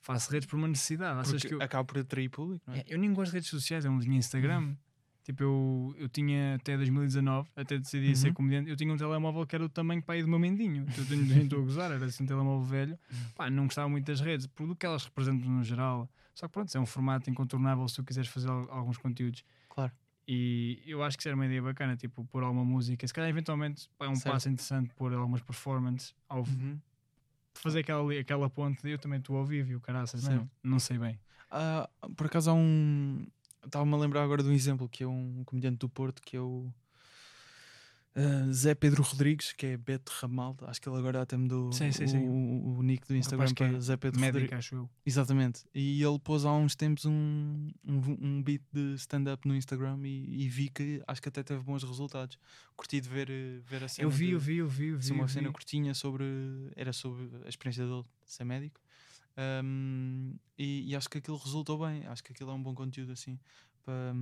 faço 0.00 0.32
redes 0.32 0.48
por 0.48 0.56
uma 0.56 0.66
necessidade. 0.66 1.20
Achas 1.20 1.32
Porque 1.32 1.48
que 1.48 1.54
eu, 1.54 1.62
acaba 1.62 1.84
por 1.84 1.98
atrair 1.98 2.28
público, 2.28 2.64
não 2.66 2.74
é? 2.74 2.80
É, 2.80 2.84
eu 2.88 2.98
nem 2.98 3.12
gosto 3.12 3.30
de 3.30 3.36
redes 3.36 3.50
sociais, 3.50 3.84
não 3.84 3.98
tinha 4.00 4.16
Instagram. 4.16 4.74
Tipo, 5.22 5.42
eu, 5.42 5.94
eu 5.98 6.08
tinha 6.08 6.54
até 6.56 6.76
2019, 6.76 7.48
até 7.54 7.78
decidi 7.78 8.16
ser 8.16 8.28
Uhum. 8.28 8.34
comediante, 8.34 8.70
eu 8.70 8.76
tinha 8.76 8.92
um 8.92 8.96
telemóvel 8.96 9.46
que 9.46 9.54
era 9.54 9.64
do 9.64 9.70
tamanho 9.70 10.02
para 10.02 10.16
ir 10.16 10.22
do 10.22 10.28
meu 10.28 10.38
mendinho. 10.38 10.86
Eu 10.96 11.06
tenho- 11.06 11.42
estou 11.42 11.60
a 11.60 11.62
gozar, 11.62 11.90
era 11.92 12.04
assim 12.06 12.24
um 12.24 12.26
telemóvel 12.26 12.62
velho. 12.66 12.98
Pá, 13.34 13.50
não 13.50 13.64
gostava 13.64 13.88
muito 13.88 14.06
das 14.06 14.20
redes, 14.20 14.46
por 14.46 14.66
do 14.66 14.74
que 14.74 14.84
elas 14.86 15.04
representam 15.04 15.48
no 15.50 15.62
geral. 15.62 16.08
Só 16.34 16.46
que 16.48 16.52
pronto, 16.54 16.74
é 16.74 16.80
um 16.80 16.86
formato 16.86 17.28
incontornável 17.28 17.86
se 17.86 17.96
tu 17.96 18.04
quiseres 18.04 18.30
fazer 18.30 18.48
al- 18.48 18.70
alguns 18.70 18.96
conteúdos. 18.96 19.44
Claro. 19.68 19.92
E 20.26 20.82
eu 20.86 21.02
acho 21.02 21.16
que 21.18 21.22
isso 21.22 21.28
era 21.28 21.36
uma 21.36 21.44
ideia 21.44 21.60
bacana, 21.62 21.96
tipo, 21.96 22.24
pôr 22.24 22.42
alguma 22.42 22.64
música. 22.64 23.06
Se 23.06 23.12
calhar, 23.12 23.28
eventualmente, 23.28 23.90
pá, 23.98 24.06
é 24.06 24.08
um 24.08 24.14
Certo. 24.16 24.32
passo 24.34 24.48
interessante 24.48 24.94
pôr 24.94 25.12
algumas 25.12 25.42
performances, 25.42 26.14
ao, 26.28 26.40
Uhum. 26.44 26.78
fazer 27.54 27.80
aquela, 27.80 28.12
aquela 28.18 28.48
ponte 28.48 28.80
de 28.82 28.90
eu 28.92 28.98
também 28.98 29.18
estou 29.18 29.36
ao 29.36 29.44
vivo 29.44 29.70
e 29.72 29.76
o 29.76 29.80
caraças, 29.80 30.22
não, 30.26 30.50
não 30.62 30.78
sei 30.78 30.98
bem. 30.98 31.18
Ah, 31.50 31.88
por 32.16 32.26
acaso 32.26 32.50
há 32.50 32.54
um. 32.54 33.26
Estava-me 33.64 33.94
a 33.94 33.96
lembrar 33.98 34.22
agora 34.22 34.42
de 34.42 34.48
um 34.48 34.52
exemplo 34.52 34.88
que 34.88 35.02
é 35.04 35.06
um 35.06 35.42
comediante 35.44 35.78
do 35.78 35.88
Porto 35.88 36.22
que 36.22 36.36
é 36.36 36.40
o 36.40 36.72
ah, 38.16 38.50
Zé 38.52 38.74
Pedro 38.74 39.02
Rodrigues, 39.02 39.52
que 39.52 39.66
é 39.66 39.76
Beto 39.76 40.10
Ramaldo. 40.20 40.66
Acho 40.66 40.80
que 40.80 40.88
ele 40.88 40.96
agora 40.98 41.22
até 41.22 41.36
mudou 41.36 41.72
Sim, 41.72 41.92
sim, 41.92 42.04
o, 42.04 42.08
sim. 42.08 42.18
o, 42.28 42.78
o 42.78 42.82
nick 42.82 43.06
do 43.06 43.14
Instagram 43.14 43.46
que 43.48 43.54
para 43.54 43.76
é 43.76 43.80
Zé 43.80 43.96
Pedro 43.96 44.18
Médico, 44.18 44.38
Rodrigues. 44.40 44.58
acho 44.58 44.74
eu. 44.74 44.90
Exatamente. 45.06 45.64
E 45.74 46.02
ele 46.02 46.18
pôs 46.18 46.44
há 46.44 46.52
uns 46.52 46.74
tempos 46.74 47.04
um, 47.04 47.70
um, 47.86 48.00
um 48.20 48.42
beat 48.42 48.62
de 48.72 48.94
stand-up 48.94 49.46
no 49.46 49.54
Instagram 49.54 50.00
e, 50.04 50.44
e 50.44 50.48
vi 50.48 50.68
que 50.68 51.00
acho 51.06 51.22
que 51.22 51.28
até 51.28 51.42
teve 51.42 51.62
bons 51.62 51.84
resultados. 51.84 52.36
Curti 52.76 53.00
de 53.00 53.08
ver, 53.08 53.30
eh, 53.30 53.60
ver 53.64 53.84
a 53.84 53.88
cena. 53.88 54.06
Eu 54.06 54.10
vi, 54.10 54.26
de- 54.26 54.32
eu 54.32 54.40
vi, 54.40 54.56
eu 54.56 54.68
vi, 54.68 54.86
eu 54.88 54.98
vi. 54.98 55.12
Uma 55.12 55.28
cena 55.28 55.52
curtinha 55.52 55.94
sobre. 55.94 56.24
Era 56.74 56.92
sobre 56.92 57.28
a 57.44 57.48
experiência 57.48 57.84
dele 57.86 58.02
de 58.26 58.32
ser 58.32 58.44
médico. 58.44 58.80
Um, 59.64 60.34
e, 60.58 60.90
e 60.90 60.96
acho 60.96 61.08
que 61.08 61.18
aquilo 61.18 61.36
resultou 61.36 61.78
bem. 61.86 62.06
Acho 62.06 62.22
que 62.22 62.32
aquilo 62.32 62.50
é 62.50 62.54
um 62.54 62.62
bom 62.62 62.74
conteúdo 62.74 63.12
assim 63.12 63.38
para, 63.84 64.12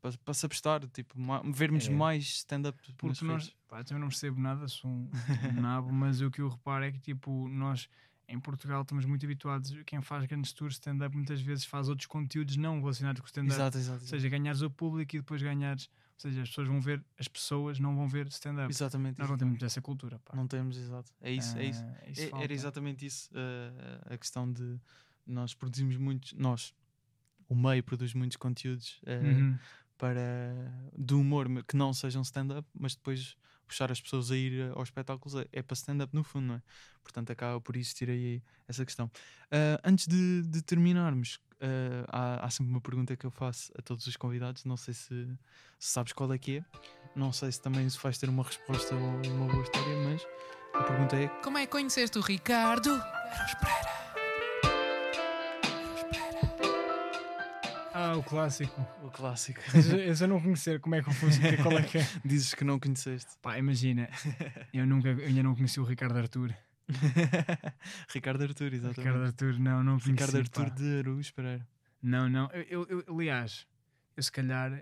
para, 0.00 0.12
para 0.24 0.34
se 0.34 0.46
apostar, 0.46 0.86
tipo, 0.88 1.18
ma- 1.20 1.42
vermos 1.44 1.86
É. 1.88 1.90
mais 1.90 2.24
stand-up 2.24 2.78
Porque 2.96 3.24
nós, 3.24 3.54
pá, 3.68 3.80
eu 3.80 3.84
também 3.84 4.00
não 4.00 4.08
percebo 4.08 4.40
nada, 4.40 4.66
sou 4.68 4.90
um, 4.90 5.10
um 5.56 5.60
nabo, 5.60 5.92
mas 5.92 6.20
o 6.20 6.30
que 6.30 6.40
eu 6.40 6.48
reparo 6.48 6.84
é 6.84 6.92
que, 6.92 7.00
tipo, 7.00 7.48
nós 7.48 7.88
em 8.30 8.38
Portugal 8.38 8.82
estamos 8.82 9.06
muito 9.06 9.24
habituados, 9.24 9.74
quem 9.86 10.02
faz 10.02 10.26
grandes 10.26 10.52
tours 10.52 10.74
stand-up 10.74 11.16
muitas 11.16 11.40
vezes 11.40 11.64
faz 11.64 11.88
outros 11.88 12.06
conteúdos 12.06 12.56
não 12.56 12.78
relacionados 12.78 13.20
com 13.20 13.26
o 13.26 13.28
stand-up. 13.28 13.54
Ou 13.90 13.98
seja, 14.00 14.28
ganhares 14.28 14.60
o 14.60 14.70
público 14.70 15.16
e 15.16 15.18
depois 15.20 15.42
ganhares, 15.42 15.88
seja, 16.18 16.42
as 16.42 16.48
pessoas 16.48 16.68
vão 16.68 16.80
ver, 16.80 17.04
as 17.18 17.28
pessoas 17.28 17.78
não 17.78 17.94
vão 17.96 18.08
ver 18.08 18.26
stand-up. 18.28 18.70
exatamente. 18.70 19.18
Nós 19.18 19.28
não 19.30 19.36
temos 19.38 19.62
essa 19.62 19.80
cultura, 19.80 20.18
pá. 20.24 20.34
Não 20.36 20.46
temos, 20.46 20.76
exato. 20.76 21.12
É 21.20 21.30
isso, 21.32 21.56
é 21.58 21.64
isso. 21.66 21.84
Ah, 21.84 22.10
isso 22.10 22.20
É- 22.36 22.42
era 22.44 22.52
exatamente 22.52 23.06
isso 23.06 23.30
uh, 23.32 24.12
a 24.14 24.18
questão 24.18 24.50
de 24.52 24.78
nós 25.26 25.54
produzimos 25.54 25.96
muitos, 25.96 26.32
nós, 26.34 26.74
o 27.48 27.54
meio 27.54 27.82
produz 27.82 28.14
muitos 28.14 28.36
conteúdos 28.36 29.00
uh, 29.04 29.24
Uhum. 29.24 29.58
Para 29.98 30.72
do 30.96 31.20
humor 31.20 31.46
que 31.64 31.76
não 31.76 31.92
sejam 31.92 32.22
stand-up, 32.22 32.66
mas 32.72 32.94
depois 32.94 33.36
puxar 33.66 33.92
as 33.92 34.00
pessoas 34.00 34.30
a 34.30 34.36
ir 34.36 34.72
aos 34.74 34.88
espetáculos 34.88 35.34
é, 35.34 35.46
é 35.52 35.62
para 35.62 35.74
stand-up 35.74 36.14
no 36.14 36.24
fundo, 36.24 36.46
não 36.46 36.54
é? 36.54 36.62
Portanto, 37.02 37.30
acaba 37.30 37.60
por 37.60 37.76
existir 37.76 38.08
aí 38.08 38.42
essa 38.66 38.84
questão. 38.84 39.06
Uh, 39.06 39.78
antes 39.84 40.06
de, 40.06 40.42
de 40.42 40.62
terminarmos, 40.62 41.38
uh, 41.60 42.04
há, 42.08 42.46
há 42.46 42.50
sempre 42.50 42.72
uma 42.72 42.80
pergunta 42.80 43.16
que 43.16 43.26
eu 43.26 43.30
faço 43.30 43.70
a 43.78 43.82
todos 43.82 44.06
os 44.06 44.16
convidados, 44.16 44.64
não 44.64 44.76
sei 44.76 44.94
se, 44.94 45.26
se 45.78 45.92
sabes 45.92 46.12
qual 46.12 46.32
é 46.32 46.38
que 46.38 46.58
é. 46.58 46.64
Não 47.14 47.32
sei 47.32 47.52
se 47.52 47.60
também 47.60 47.86
isso 47.86 48.00
faz 48.00 48.18
ter 48.18 48.28
uma 48.28 48.42
resposta 48.42 48.94
ou 48.94 49.00
uma 49.00 49.46
boa 49.46 49.62
história, 49.62 49.96
mas 50.04 50.22
a 50.74 50.82
pergunta 50.82 51.16
é: 51.16 51.28
Como 51.42 51.58
é 51.58 51.66
que 51.66 51.72
conheceste 51.72 52.18
o 52.18 52.22
Ricardo? 52.22 52.90
Ah, 58.00 58.16
o 58.16 58.22
clássico. 58.22 58.80
o 59.02 59.10
clássico. 59.10 59.60
Esse 59.76 59.96
esse 59.96 60.22
eu 60.24 60.28
não 60.28 60.40
conhecer, 60.40 60.78
como 60.80 60.94
é 60.94 61.02
que 61.02 61.08
eu 61.08 61.12
fosse, 61.14 61.40
qual 61.56 61.76
é 61.78 61.82
que 61.82 61.98
é? 61.98 62.06
Dizes 62.24 62.54
que 62.54 62.62
não 62.64 62.78
conheceste. 62.78 63.32
Pá, 63.42 63.58
imagina, 63.58 64.08
eu, 64.72 64.86
nunca, 64.86 65.08
eu 65.08 65.26
ainda 65.26 65.42
não 65.42 65.54
conheci 65.54 65.80
o 65.80 65.84
Ricardo 65.84 66.16
Arthur. 66.16 66.54
Ricardo 68.14 68.42
Artur, 68.44 68.72
exatamente. 68.72 68.98
Ricardo 69.00 69.22
Arthur, 69.24 69.58
não, 69.58 69.82
não 69.82 69.98
conheci. 69.98 70.10
Ricardo 70.12 70.50
pá. 70.50 70.62
Artur 70.62 70.70
de 70.76 70.98
Aruz 70.98 71.30
Pereira. 71.30 71.66
Não, 72.02 72.28
não. 72.28 72.48
Eu, 72.52 72.86
eu- 72.88 73.02
eu- 73.06 73.14
aliás, 73.16 73.66
eu 74.16 74.22
se 74.22 74.30
calhar. 74.30 74.80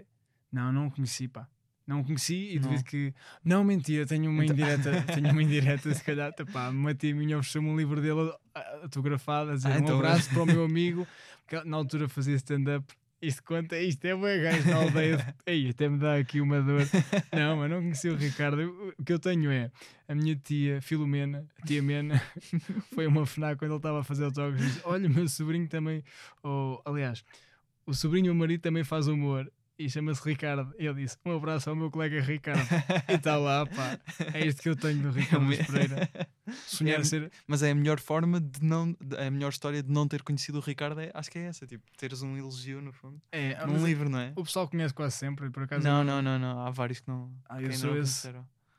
Não, 0.52 0.70
não 0.72 0.86
o 0.88 0.90
conheci, 0.90 1.26
pá. 1.26 1.48
Não 1.86 2.00
o 2.00 2.04
conheci 2.04 2.54
e 2.54 2.58
devido 2.58 2.84
que. 2.84 3.14
Não, 3.44 3.64
mentira, 3.64 4.04
tenho 4.06 4.30
uma 4.30 4.44
Então- 4.44 4.54
indireta. 4.56 5.02
tenho 5.14 5.30
uma 5.32 5.42
indireta, 5.42 5.92
se 5.94 6.04
calhar. 6.04 6.32
tá, 6.32 6.44
Pá, 6.44 6.70
minha 6.70 7.38
ofereceu-me 7.38 7.68
um 7.70 7.76
livro 7.76 8.00
dele 8.00 8.32
autografado 8.82 9.52
a 9.52 9.54
dizer 9.54 9.72
Ah, 9.72 9.76
um 9.76 9.78
então- 9.78 9.96
abraço 9.96 10.28
para 10.30 10.42
o 10.42 10.46
meu 10.46 10.64
amigo, 10.64 11.06
que 11.46 11.62
na 11.64 11.76
altura 11.76 12.08
fazia 12.08 12.34
stand-up. 12.36 12.86
Isto 13.20 13.42
conta, 13.44 13.78
isto 13.80 14.04
é 14.04 14.14
bem 14.14 14.42
gajo 14.42 14.68
na 14.68 14.76
aldeia. 14.76 15.16
de- 15.16 15.34
Ei, 15.46 15.70
até 15.70 15.88
me 15.88 15.98
dá 15.98 16.16
aqui 16.16 16.40
uma 16.40 16.60
dor. 16.60 16.82
Não, 17.34 17.56
mas 17.56 17.70
não 17.70 17.80
conheci 17.80 18.08
o 18.10 18.16
Ricardo. 18.16 18.92
O 18.98 19.02
que 19.04 19.12
eu 19.12 19.18
tenho 19.18 19.50
é 19.50 19.70
a 20.06 20.14
minha 20.14 20.36
tia 20.36 20.80
Filomena, 20.82 21.46
a 21.60 21.66
tia 21.66 21.82
Mena, 21.82 22.20
foi 22.94 23.06
uma 23.06 23.24
FNAC 23.24 23.58
quando 23.58 23.70
ele 23.72 23.78
estava 23.78 24.00
a 24.00 24.04
fazer 24.04 24.24
autógrafos. 24.24 24.66
disse, 24.66 24.80
Olha, 24.84 25.08
o 25.08 25.10
meu 25.10 25.26
sobrinho 25.28 25.66
também. 25.66 26.04
ou, 26.42 26.80
aliás, 26.84 27.24
o 27.86 27.94
sobrinho 27.94 28.26
e 28.26 28.30
o 28.30 28.34
marido 28.34 28.60
também 28.60 28.84
faz 28.84 29.08
humor 29.08 29.50
e 29.78 29.88
chama-se 29.90 30.22
Ricardo. 30.28 30.74
E 30.78 30.86
ele 30.86 31.02
disse: 31.02 31.16
Um 31.24 31.36
abraço 31.36 31.68
ao 31.70 31.76
meu 31.76 31.90
colega 31.90 32.20
Ricardo. 32.20 32.60
e 33.08 33.14
está 33.14 33.36
lá, 33.36 33.66
pá. 33.66 33.98
É 34.34 34.46
isto 34.46 34.62
que 34.62 34.68
eu 34.68 34.76
tenho 34.76 35.02
do 35.02 35.10
Ricardo 35.10 35.44
me- 35.44 35.56
Pereira. 35.56 36.08
Sonhar 36.66 37.00
É- 37.00 37.04
ser. 37.04 37.30
Mas 37.46 37.62
é 37.62 37.70
a 37.70 37.74
melhor 37.74 37.98
forma 38.00 38.40
de 38.40 38.62
não. 38.64 38.92
de- 39.00 39.16
A 39.16 39.30
melhor 39.30 39.50
história 39.50 39.82
de 39.82 39.90
não 39.90 40.06
ter 40.08 40.22
conhecido 40.22 40.58
o 40.58 40.60
Ricardo 40.60 41.00
é, 41.00 41.10
acho 41.14 41.30
que 41.30 41.38
é 41.38 41.46
essa, 41.46 41.66
tipo, 41.66 41.84
teres 41.96 42.22
um 42.22 42.36
elogio 42.36 42.80
no 42.80 42.92
fundo. 42.92 43.20
É, 43.32 43.64
Num 43.66 43.74
mas 43.74 43.82
livro, 43.82 44.08
não 44.08 44.18
é? 44.18 44.32
O 44.36 44.44
pessoal 44.44 44.68
conhece 44.68 44.94
quase 44.94 45.16
sempre, 45.16 45.50
por 45.50 45.62
acaso. 45.64 45.84
Não, 45.86 46.02
não, 46.04 46.22
não, 46.22 46.38
não. 46.38 46.60
Há 46.66 46.70
vários 46.70 47.00
que 47.00 47.08
não. 47.08 47.32
Ah, 47.48 47.60
eu 47.60 47.72
sou 47.72 47.90
não 47.94 48.00
esse. 48.00 48.28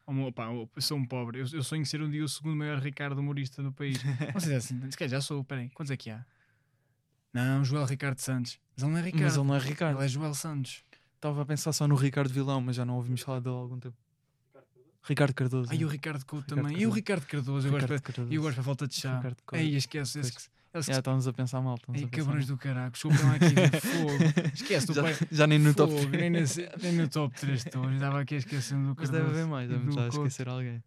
Oh, 0.09 0.31
pá, 0.31 0.45
eu 0.45 0.69
sou 0.81 0.97
um 0.97 1.05
pobre. 1.05 1.41
Eu, 1.41 1.45
eu 1.51 1.61
sonho 1.61 1.85
ser 1.85 2.01
um 2.01 2.09
dia 2.09 2.23
o 2.23 2.29
segundo 2.29 2.55
maior 2.55 2.79
Ricardo 2.79 3.19
humorista 3.19 3.61
do 3.61 3.73
país. 3.73 4.01
Não 4.33 4.39
sei 4.39 4.49
se 4.49 4.53
é 4.53 4.55
assim. 4.55 4.91
Se 4.91 4.97
calhar 4.97 5.09
já 5.11 5.21
sou. 5.21 5.43
Peraí, 5.43 5.69
quantos 5.71 5.91
é 5.91 5.97
que 5.97 6.09
há? 6.09 6.25
Não, 7.33 7.63
Joel 7.63 7.85
Ricardo 7.85 8.19
Santos. 8.19 8.59
Mas 8.75 8.83
ele 8.83 8.91
não 8.93 8.99
é 8.99 9.01
Ricardo. 9.03 9.23
Mas 9.23 9.35
ele 9.37 9.45
não 9.47 9.55
é 9.55 9.59
Ricardo. 9.59 9.97
Ele 9.97 10.05
é 10.05 10.07
Joel 10.07 10.33
Santos. 10.33 10.83
Estava 11.15 11.41
a 11.41 11.45
pensar 11.45 11.73
só 11.73 11.87
no 11.87 11.95
Ricardo 11.95 12.31
Vilão, 12.31 12.61
mas 12.61 12.75
já 12.75 12.85
não 12.85 12.95
ouvimos 12.95 13.21
falar 13.21 13.39
dele 13.39 13.55
há 13.55 13.59
algum 13.59 13.79
tempo. 13.79 13.95
Ricardo 15.03 15.33
Cardoso. 15.33 15.69
Ah, 15.71 15.75
e 15.75 15.85
o. 15.85 15.87
Ricardo 15.87 16.25
Couto 16.25 16.53
Ricardo 16.53 16.67
também. 16.69 16.81
E 16.81 16.85
o 16.85 16.89
Cardoso. 16.91 16.95
Ricardo 16.95 17.25
Cardoso. 17.25 17.67
Eu 17.67 17.71
gosto 17.71 17.83
Ricardo 17.85 18.01
Cardoso. 18.01 18.33
eu 18.33 18.41
gosto 18.41 18.55
para 18.55 18.63
falta 18.63 18.87
de 18.87 18.95
chá. 18.95 19.15
Ricardo. 19.17 19.37
Ei, 19.53 19.75
esquece. 19.75 20.19
Esse 20.19 20.31
Já 20.73 20.81
que- 20.83 20.91
estamos 20.91 21.27
a 21.27 21.33
pensar 21.33 21.61
mal. 21.61 21.75
Estamos 21.75 22.01
Ei, 22.01 22.05
a 22.05 22.09
pensar 22.09 22.25
cabrões 22.25 22.47
mal. 22.49 22.57
do 22.57 22.61
caraco. 22.61 22.97
Lá 23.07 23.35
aqui 23.35 23.77
fogo. 23.87 24.49
Esquece 24.53 24.93
já, 24.93 25.01
pai. 25.01 25.15
já 25.31 25.47
nem 25.47 25.59
no 25.59 25.73
top 25.73 25.91
Fogo, 25.93 26.07
3. 26.07 26.21
nem, 26.21 26.29
nesse- 26.29 26.69
nem 26.81 26.93
no 26.93 27.07
top 27.07 27.39
3 27.39 27.65
estou. 27.65 27.89
Estava 27.91 28.19
aqui 28.21 28.35
a 28.35 28.37
esquecer 28.37 28.75
do 28.75 28.81
Mas 28.81 28.95
Cardoso. 28.97 29.11
deve 29.13 29.29
haver 29.29 29.47
mais, 29.47 29.69
deve 29.69 29.89
estar 29.89 30.03
a 30.03 30.07
esquecer 30.09 30.49
alguém. 30.49 30.83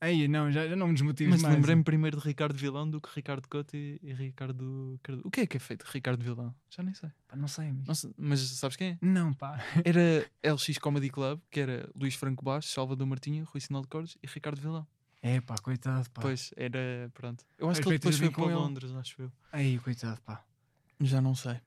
Ei, 0.00 0.28
não, 0.28 0.52
já, 0.52 0.68
já 0.68 0.76
não 0.76 0.88
me 0.88 0.92
desmotives 0.92 1.30
Mas 1.32 1.42
mais. 1.42 1.54
lembrei-me 1.54 1.82
primeiro 1.82 2.18
de 2.20 2.26
Ricardo 2.26 2.54
Vilão 2.56 2.88
do 2.90 3.00
que 3.00 3.08
Ricardo 3.14 3.48
Couto 3.48 3.74
e, 3.74 3.98
e 4.02 4.12
Ricardo 4.12 5.00
Cardoso. 5.02 5.26
O 5.26 5.30
que 5.30 5.40
é 5.40 5.46
que 5.46 5.56
é 5.56 5.60
feito 5.60 5.86
de 5.86 5.90
Ricardo 5.92 6.22
Vilão? 6.22 6.54
Já 6.68 6.82
nem 6.82 6.92
sei. 6.92 7.10
Pá, 7.26 7.36
não 7.36 7.48
sei. 7.48 7.72
Não 7.86 7.94
sei, 7.94 8.12
mas 8.18 8.40
sabes 8.40 8.76
quem 8.76 8.88
é? 8.90 8.98
Não, 9.00 9.32
pá. 9.32 9.58
Era 9.84 10.26
LX 10.42 10.76
Comedy 10.78 11.08
Club, 11.08 11.40
que 11.50 11.60
era 11.60 11.88
Luís 11.94 12.14
Franco 12.16 12.44
Baixo, 12.44 12.68
Salvador 12.68 13.06
Martinha, 13.06 13.44
Rui 13.44 13.60
Sinal 13.60 13.80
de 13.82 13.88
Cordes 13.88 14.18
e 14.22 14.26
Ricardo 14.26 14.60
Vilão. 14.60 14.86
É, 15.22 15.40
pá, 15.40 15.54
coitado, 15.56 16.10
pá. 16.10 16.20
Pois, 16.20 16.52
era, 16.54 17.10
pronto. 17.14 17.42
Eu 17.56 17.70
acho 17.70 17.78
Mas 17.78 17.84
que 17.86 17.88
ele 17.88 17.98
depois 17.98 18.18
foi 18.18 18.28
com 18.30 18.42
para 18.42 18.52
ele. 18.52 18.54
Londres, 18.60 18.92
acho 18.94 19.22
eu. 19.22 19.32
Aí, 19.50 19.78
coitado, 19.78 20.20
pá. 20.20 20.44
Já 21.00 21.22
não 21.22 21.34
sei. 21.34 21.58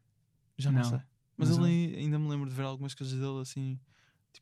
Já 0.59 0.71
não, 0.71 0.81
Não, 0.81 0.89
sei. 0.89 0.99
Mas, 1.35 1.49
mas 1.49 1.57
ele 1.57 1.65
ai- 1.95 2.01
ainda 2.03 2.19
me 2.19 2.29
lembro 2.29 2.47
de 2.47 2.55
ver 2.55 2.63
algumas 2.63 2.93
coisas 2.93 3.17
dele 3.19 3.41
assim. 3.41 3.79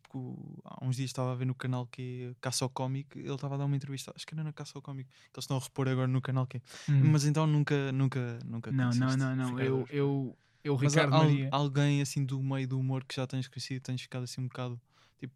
Tipo, 0.01 0.61
há 0.63 0.83
uns 0.83 0.95
dias 0.95 1.09
estava 1.09 1.31
a 1.31 1.35
ver 1.35 1.45
no 1.45 1.55
canal 1.55 1.87
que 1.87 2.29
é 2.31 2.35
Caça 2.41 2.65
ao 2.65 2.69
Cómic. 2.69 3.17
Ele 3.17 3.33
estava 3.33 3.55
a 3.55 3.57
dar 3.57 3.65
uma 3.65 3.75
entrevista, 3.75 4.11
acho 4.15 4.25
que 4.25 4.33
era 4.33 4.43
na 4.43 4.51
Caça 4.51 4.73
ao 4.75 4.81
Cómic, 4.81 5.09
que 5.09 5.37
eles 5.37 5.43
estão 5.43 5.57
a 5.57 5.59
repor 5.59 5.87
agora 5.87 6.07
no 6.07 6.21
canal 6.21 6.45
que 6.45 6.57
é. 6.57 6.61
Hum. 6.89 7.11
Mas 7.11 7.25
então 7.25 7.47
nunca, 7.47 7.91
nunca, 7.91 8.39
nunca. 8.45 8.71
não, 8.71 8.89
não, 8.91 9.17
não, 9.17 9.35
não. 9.35 9.59
Eu, 9.59 9.87
eu, 9.89 10.37
eu, 10.63 10.77
Mas 10.81 10.93
Ricardo 10.93 11.11
Maria. 11.11 11.49
alguém 11.51 12.01
assim 12.01 12.25
do 12.25 12.41
meio 12.41 12.67
do 12.67 12.79
humor 12.79 13.03
que 13.05 13.15
já 13.15 13.25
tens 13.25 13.47
conhecido, 13.47 13.81
tens 13.81 14.01
ficado 14.01 14.23
assim 14.23 14.41
um 14.41 14.47
bocado 14.47 14.79
tipo, 15.17 15.33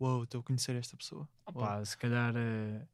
uau, 0.00 0.16
wow, 0.16 0.24
estou 0.24 0.40
a 0.40 0.44
conhecer 0.44 0.76
esta 0.76 0.96
pessoa. 0.96 1.28
Uau. 1.54 1.64
Pá, 1.64 1.84
se 1.84 1.96
calhar, 1.96 2.34
eh, 2.36 2.86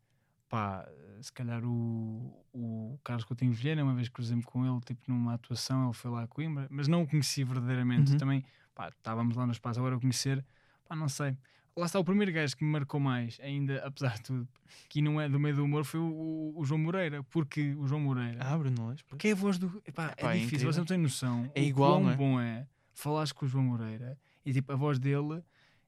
pá, 0.48 0.88
se 1.20 1.32
calhar 1.32 1.64
o, 1.64 2.44
o 2.52 2.98
Carlos 3.02 3.24
Coutinho 3.24 3.52
Vilhena, 3.52 3.82
uma 3.82 3.94
vez 3.94 4.08
cruzei-me 4.08 4.42
com 4.42 4.64
ele, 4.64 4.80
tipo 4.82 5.00
numa 5.08 5.34
atuação, 5.34 5.86
ele 5.86 5.94
foi 5.94 6.10
lá 6.10 6.22
a 6.22 6.26
Coimbra, 6.26 6.66
mas 6.70 6.88
não 6.88 7.02
o 7.02 7.06
conheci 7.06 7.44
verdadeiramente. 7.44 8.12
Uhum. 8.12 8.18
Também, 8.18 8.44
pá, 8.74 8.88
estávamos 8.88 9.36
lá 9.36 9.46
no 9.46 9.52
espaço, 9.52 9.78
agora 9.78 9.96
a 9.96 10.00
conhecer, 10.00 10.44
pá, 10.88 10.96
não 10.96 11.08
sei. 11.08 11.36
Lá 11.76 11.86
está 11.86 12.00
o 12.00 12.04
primeiro 12.04 12.32
gajo 12.32 12.56
que 12.56 12.64
me 12.64 12.70
marcou 12.72 12.98
mais, 12.98 13.38
ainda, 13.40 13.78
apesar 13.86 14.14
de 14.16 14.22
tudo, 14.22 14.48
que 14.88 15.00
não 15.00 15.20
é 15.20 15.28
do 15.28 15.38
meio 15.38 15.54
do 15.54 15.64
humor, 15.64 15.84
foi 15.84 16.00
o, 16.00 16.52
o 16.56 16.64
João 16.64 16.80
Moreira, 16.80 17.22
porque 17.24 17.74
o 17.76 17.86
João 17.86 18.00
Moreira, 18.00 18.38
Ah, 18.42 18.58
Bruno 18.58 18.88
Leix, 18.88 19.02
pois. 19.02 19.20
que 19.20 19.28
é 19.28 19.32
a 19.32 19.36
voz 19.36 19.58
do. 19.58 19.80
Epá, 19.86 20.12
Epá, 20.18 20.34
é 20.34 20.38
é 20.38 20.40
difícil, 20.40 20.72
você 20.72 20.78
não 20.80 20.86
tem 20.86 20.98
noção. 20.98 21.48
É 21.54 21.60
o 21.60 21.64
igual, 21.64 21.92
quão 21.92 22.02
não 22.04 22.10
é? 22.10 22.16
bom 22.16 22.40
é 22.40 22.66
falares 22.92 23.30
com 23.30 23.46
o 23.46 23.48
João 23.48 23.62
Moreira 23.64 24.18
e 24.44 24.52
tipo, 24.52 24.72
a 24.72 24.76
voz 24.76 24.98
dele 24.98 25.40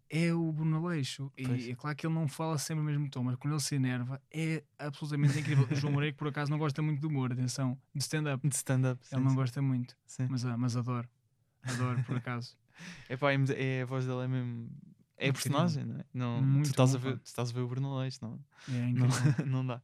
é 0.08 0.32
o 0.32 0.52
Bruno 0.52 0.76
Aleixo. 0.86 1.32
Pois. 1.44 1.66
E 1.66 1.70
é 1.72 1.74
claro 1.74 1.96
que 1.96 2.06
ele 2.06 2.14
não 2.14 2.28
fala 2.28 2.56
sempre 2.58 2.82
o 2.82 2.84
mesmo 2.84 3.08
tom, 3.10 3.24
mas 3.24 3.36
quando 3.36 3.54
ele 3.54 3.60
se 3.60 3.74
enerva 3.74 4.20
é 4.30 4.62
absolutamente 4.78 5.38
incrível. 5.38 5.66
o 5.70 5.74
João 5.74 5.92
Moreira, 5.92 6.12
que 6.12 6.18
por 6.18 6.28
acaso 6.28 6.50
não 6.50 6.58
gosta 6.58 6.80
muito 6.82 7.00
de 7.00 7.06
humor, 7.06 7.32
atenção, 7.32 7.76
de 7.94 8.00
stand-up. 8.00 8.48
De 8.48 8.54
stand-up. 8.54 9.00
Ele 9.10 9.18
sim, 9.18 9.24
não 9.24 9.30
sim, 9.30 9.36
gosta 9.36 9.60
muito, 9.62 9.96
sim. 10.06 10.26
mas, 10.30 10.44
ah, 10.44 10.56
mas 10.56 10.76
adoro. 10.76 11.08
Adoro, 11.64 12.02
por 12.04 12.16
acaso. 12.16 12.56
É, 13.10 13.18
é, 13.78 13.82
a 13.82 13.84
voz 13.84 14.06
dele 14.06 14.22
é 14.22 14.28
mesmo. 14.28 14.70
É 15.20 15.28
a 15.28 15.32
personagem, 15.32 15.84
não 15.84 15.96
é? 16.00 16.04
Não, 16.14 16.38
tu, 16.38 16.44
Muito 16.46 16.70
estás 16.70 16.90
bom, 16.92 16.96
a 16.96 17.00
ver, 17.00 17.18
tu 17.18 17.26
estás 17.26 17.50
a 17.50 17.52
ver 17.52 17.60
o 17.60 17.68
Bruno 17.68 17.98
Leix, 17.98 18.18
não, 18.20 18.40
É 18.68 18.92
não, 18.92 19.08
não 19.46 19.66
dá. 19.66 19.80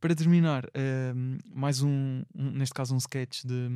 Para 0.00 0.14
terminar, 0.14 0.64
ehm, 0.74 1.38
mais 1.52 1.80
um, 1.82 2.22
um- 2.34 2.50
neste 2.50 2.74
caso, 2.74 2.94
um 2.94 2.98
sketch 2.98 3.44
de, 3.44 3.68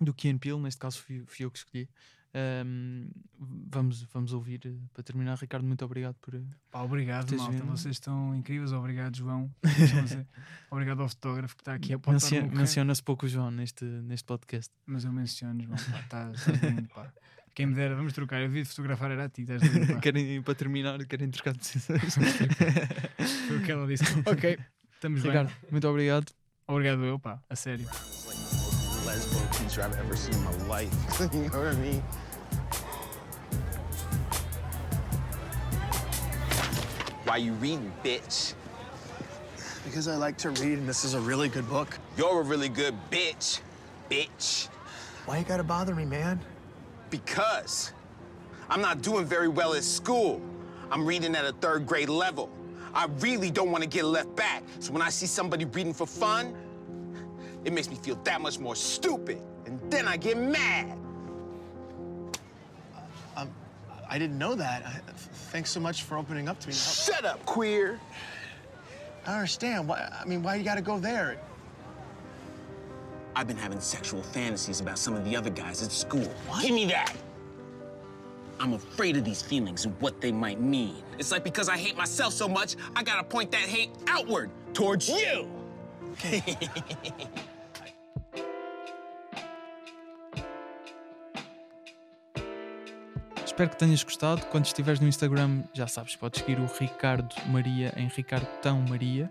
do 0.00 0.12
Key 0.12 0.30
and 0.30 0.38
Peele, 0.38 0.58
neste 0.60 0.80
caso 0.80 0.98
fui, 1.00 1.22
fui 1.26 1.44
eu 1.44 1.50
que 1.50 1.58
escolhi. 1.58 1.88
Ehm, 2.34 3.08
vamos, 3.38 4.02
vamos 4.12 4.32
ouvir 4.32 4.60
eh, 4.64 4.72
para 4.94 5.02
terminar. 5.04 5.36
Ricardo, 5.38 5.64
muito 5.66 5.84
obrigado 5.84 6.14
por. 6.14 6.34
eh, 6.34 6.40
Pá, 6.70 6.80
obrigado, 6.82 7.26
Tens 7.28 7.38
malta. 7.42 7.52
vindo? 7.58 7.66
Vocês 7.66 7.94
estão 7.96 8.34
incríveis. 8.34 8.72
Obrigado, 8.72 9.14
João. 9.16 9.54
Obrigado 10.70 11.02
ao 11.02 11.08
fotógrafo 11.08 11.54
que 11.56 11.60
está 11.62 11.74
aqui 11.74 11.92
a 11.92 11.96
apontar 11.96 12.30
Menciona-se 12.50 13.02
pouco 13.02 13.26
o 13.26 13.28
João 13.28 13.50
neste, 13.50 13.84
neste 13.84 14.24
podcast. 14.24 14.72
Mas 14.86 15.04
eu 15.04 15.12
menciono, 15.12 15.62
João. 15.62 15.76
Pá, 15.76 16.02
tá, 16.08 16.32
estás 16.32 16.58
lindo, 16.62 16.88
pá. 16.88 17.12
Quem 17.54 17.66
me 17.66 17.74
dera, 17.74 17.94
vamos 17.94 18.14
trocar. 18.14 18.40
Eu 18.40 18.48
devia 18.48 18.64
fotografar, 18.64 19.10
era 19.10 19.24
a 19.24 19.28
ti, 19.28 19.42
estás 19.42 19.60
querem, 20.00 20.40
para 20.42 20.54
terminar, 20.54 20.98
querem 21.04 21.30
trocar 21.30 21.52
de 21.52 21.58
decisões. 21.58 22.14
Foi 23.48 23.56
o 23.58 23.62
que 23.62 23.72
ela 23.72 23.86
disse. 23.86 24.04
Ok, 24.26 24.58
estamos 24.94 25.22
Ricardo, 25.22 25.48
bem. 25.48 25.56
muito 25.70 25.86
obrigado. 25.88 26.32
Obrigado 26.66 27.04
eu, 27.04 27.18
pá. 27.18 27.38
A 27.50 27.56
sério. 27.56 27.86
lesbo 29.04 29.40
teacher 29.50 29.82
I've 29.82 29.98
ever 29.98 30.16
seen 30.16 30.34
in 30.34 30.44
my 30.44 30.52
life. 30.68 30.94
you 31.34 31.50
know 31.50 31.58
what 31.60 31.74
I 31.74 31.76
mean? 31.76 32.02
Why 37.26 37.36
you 37.38 37.52
reading, 37.54 37.92
bitch? 38.02 38.54
Because 39.84 40.08
I 40.08 40.16
like 40.16 40.38
to 40.38 40.50
read, 40.50 40.78
and 40.78 40.88
this 40.88 41.04
is 41.04 41.14
a 41.14 41.20
really 41.20 41.48
good 41.48 41.68
book. 41.68 41.98
You're 42.16 42.40
a 42.40 42.44
really 42.44 42.68
good 42.68 42.94
bitch, 43.10 43.60
bitch. 44.08 44.68
Why 45.26 45.38
you 45.38 45.44
gotta 45.44 45.64
bother 45.64 45.94
me, 45.94 46.04
man? 46.04 46.40
Because 47.12 47.92
I'm 48.70 48.80
not 48.80 49.02
doing 49.02 49.26
very 49.26 49.48
well 49.48 49.74
at 49.74 49.84
school. 49.84 50.40
I'm 50.90 51.04
reading 51.04 51.36
at 51.36 51.44
a 51.44 51.52
third 51.52 51.86
grade 51.86 52.08
level. 52.08 52.50
I 52.94 53.06
really 53.18 53.50
don't 53.50 53.70
want 53.70 53.84
to 53.84 53.88
get 53.88 54.06
left 54.06 54.34
back. 54.34 54.62
So 54.80 54.92
when 54.92 55.02
I 55.02 55.10
see 55.10 55.26
somebody 55.26 55.66
reading 55.66 55.92
for 55.92 56.06
fun, 56.06 56.56
it 57.64 57.72
makes 57.74 57.90
me 57.90 57.96
feel 57.96 58.16
that 58.24 58.40
much 58.40 58.58
more 58.58 58.74
stupid. 58.74 59.42
And 59.66 59.78
then 59.90 60.08
I 60.08 60.16
get 60.16 60.38
mad. 60.38 60.98
Um, 63.36 63.50
I 64.08 64.18
didn't 64.18 64.38
know 64.38 64.54
that. 64.54 64.86
I, 64.86 65.00
thanks 65.52 65.70
so 65.70 65.80
much 65.80 66.04
for 66.04 66.16
opening 66.16 66.48
up 66.48 66.60
to 66.60 66.68
me. 66.68 66.74
Shut 66.74 67.26
up, 67.26 67.44
queer. 67.44 68.00
I 69.24 69.26
don't 69.26 69.34
understand. 69.36 69.86
Why? 69.86 70.10
I 70.18 70.24
mean, 70.24 70.42
why 70.42 70.54
you 70.54 70.64
gotta 70.64 70.80
go 70.80 70.98
there? 70.98 71.38
I've 73.34 73.46
been 73.46 73.56
having 73.56 73.80
sexual 73.80 74.22
fantasies 74.22 74.80
about 74.80 74.98
some 74.98 75.14
of 75.14 75.24
the 75.24 75.36
other 75.36 75.50
guys 75.50 75.82
at 75.82 75.90
school. 75.90 76.30
Give 76.60 76.74
me 76.74 76.86
that. 76.86 77.14
I'm 78.60 78.74
afraid 78.74 79.16
of 79.16 79.24
these 79.24 79.42
feelings 79.42 79.84
and 79.86 79.94
what 80.00 80.20
they 80.20 80.30
might 80.30 80.60
mean. 80.60 81.02
It's 81.18 81.32
like 81.32 81.42
because 81.42 81.68
I 81.68 81.76
hate 81.76 81.96
myself 81.96 82.32
so 82.32 82.46
much, 82.48 82.76
I 82.94 83.02
gotta 83.02 83.24
point 83.24 83.50
that 83.52 83.62
hate 83.62 83.90
outward 84.06 84.50
towards 84.72 85.08
you. 85.08 85.48
Espero 93.44 93.68
que 93.68 93.76
tenhas 93.76 94.02
gostado. 94.02 94.46
Quando 94.46 94.64
estiveres 94.64 94.98
no 94.98 95.06
Instagram, 95.06 95.64
já 95.74 95.86
sabes, 95.86 96.16
podes 96.16 96.40
seguir 96.40 96.58
o 96.58 96.66
Ricardo 96.66 97.34
Maria 97.48 97.92
em 97.96 98.08
Ricardo 98.08 98.46
Tão 98.62 98.80
Maria. 98.80 99.30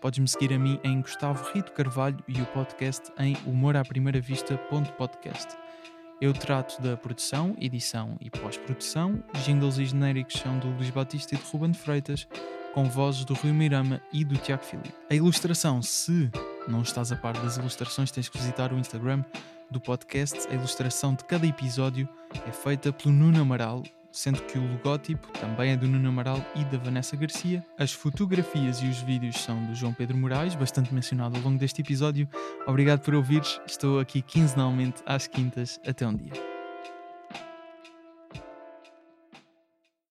Podes-me 0.00 0.26
seguir 0.26 0.52
a 0.54 0.58
mim 0.58 0.80
em 0.82 1.02
Gustavo 1.02 1.52
Rito 1.52 1.72
Carvalho 1.72 2.16
e 2.26 2.40
o 2.40 2.46
podcast 2.46 3.12
em 3.18 3.36
humoraprimeiravista.podcast. 3.44 5.58
Eu 6.20 6.32
trato 6.32 6.80
da 6.80 6.96
produção, 6.96 7.54
edição 7.60 8.16
e 8.20 8.30
pós-produção. 8.30 9.22
Jingles 9.44 9.76
e 9.78 9.84
genéricos 9.84 10.40
são 10.40 10.58
do 10.58 10.68
Luís 10.68 10.88
Batista 10.90 11.34
e 11.34 11.38
de 11.38 11.44
Ruben 11.44 11.74
Freitas, 11.74 12.26
com 12.72 12.84
vozes 12.84 13.26
do 13.26 13.34
Rui 13.34 13.52
Mirama 13.52 14.00
e 14.10 14.24
do 14.24 14.36
Tiago 14.36 14.62
Filipe. 14.62 14.94
A 15.10 15.14
ilustração, 15.14 15.82
se 15.82 16.30
não 16.66 16.80
estás 16.80 17.12
a 17.12 17.16
par 17.16 17.34
das 17.34 17.58
ilustrações, 17.58 18.10
tens 18.10 18.26
que 18.28 18.38
visitar 18.38 18.72
o 18.72 18.78
Instagram 18.78 19.22
do 19.70 19.80
podcast. 19.80 20.48
A 20.50 20.54
ilustração 20.54 21.14
de 21.14 21.24
cada 21.24 21.46
episódio 21.46 22.08
é 22.46 22.52
feita 22.52 22.92
pelo 22.92 23.14
Nuno 23.14 23.42
Amaral, 23.42 23.82
sendo 24.12 24.42
que 24.42 24.58
o 24.58 24.72
logótipo 24.72 25.28
também 25.38 25.72
é 25.72 25.76
do 25.76 25.86
Nuno 25.86 26.08
Amaral 26.08 26.44
e 26.54 26.64
da 26.64 26.78
Vanessa 26.78 27.16
Garcia. 27.16 27.64
As 27.78 27.92
fotografias 27.92 28.78
e 28.78 28.86
os 28.86 29.00
vídeos 29.00 29.36
são 29.36 29.64
do 29.66 29.74
João 29.74 29.92
Pedro 29.92 30.16
Moraes, 30.16 30.54
bastante 30.54 30.92
mencionado 30.92 31.36
ao 31.36 31.42
longo 31.42 31.58
deste 31.58 31.80
episódio. 31.80 32.28
Obrigado 32.66 33.00
por 33.00 33.14
ouvires, 33.14 33.60
estou 33.66 34.00
aqui 34.00 34.22
quinzenalmente 34.22 35.02
às 35.06 35.26
quintas. 35.26 35.80
Até 35.86 36.06
um 36.06 36.14
dia. 36.14 36.59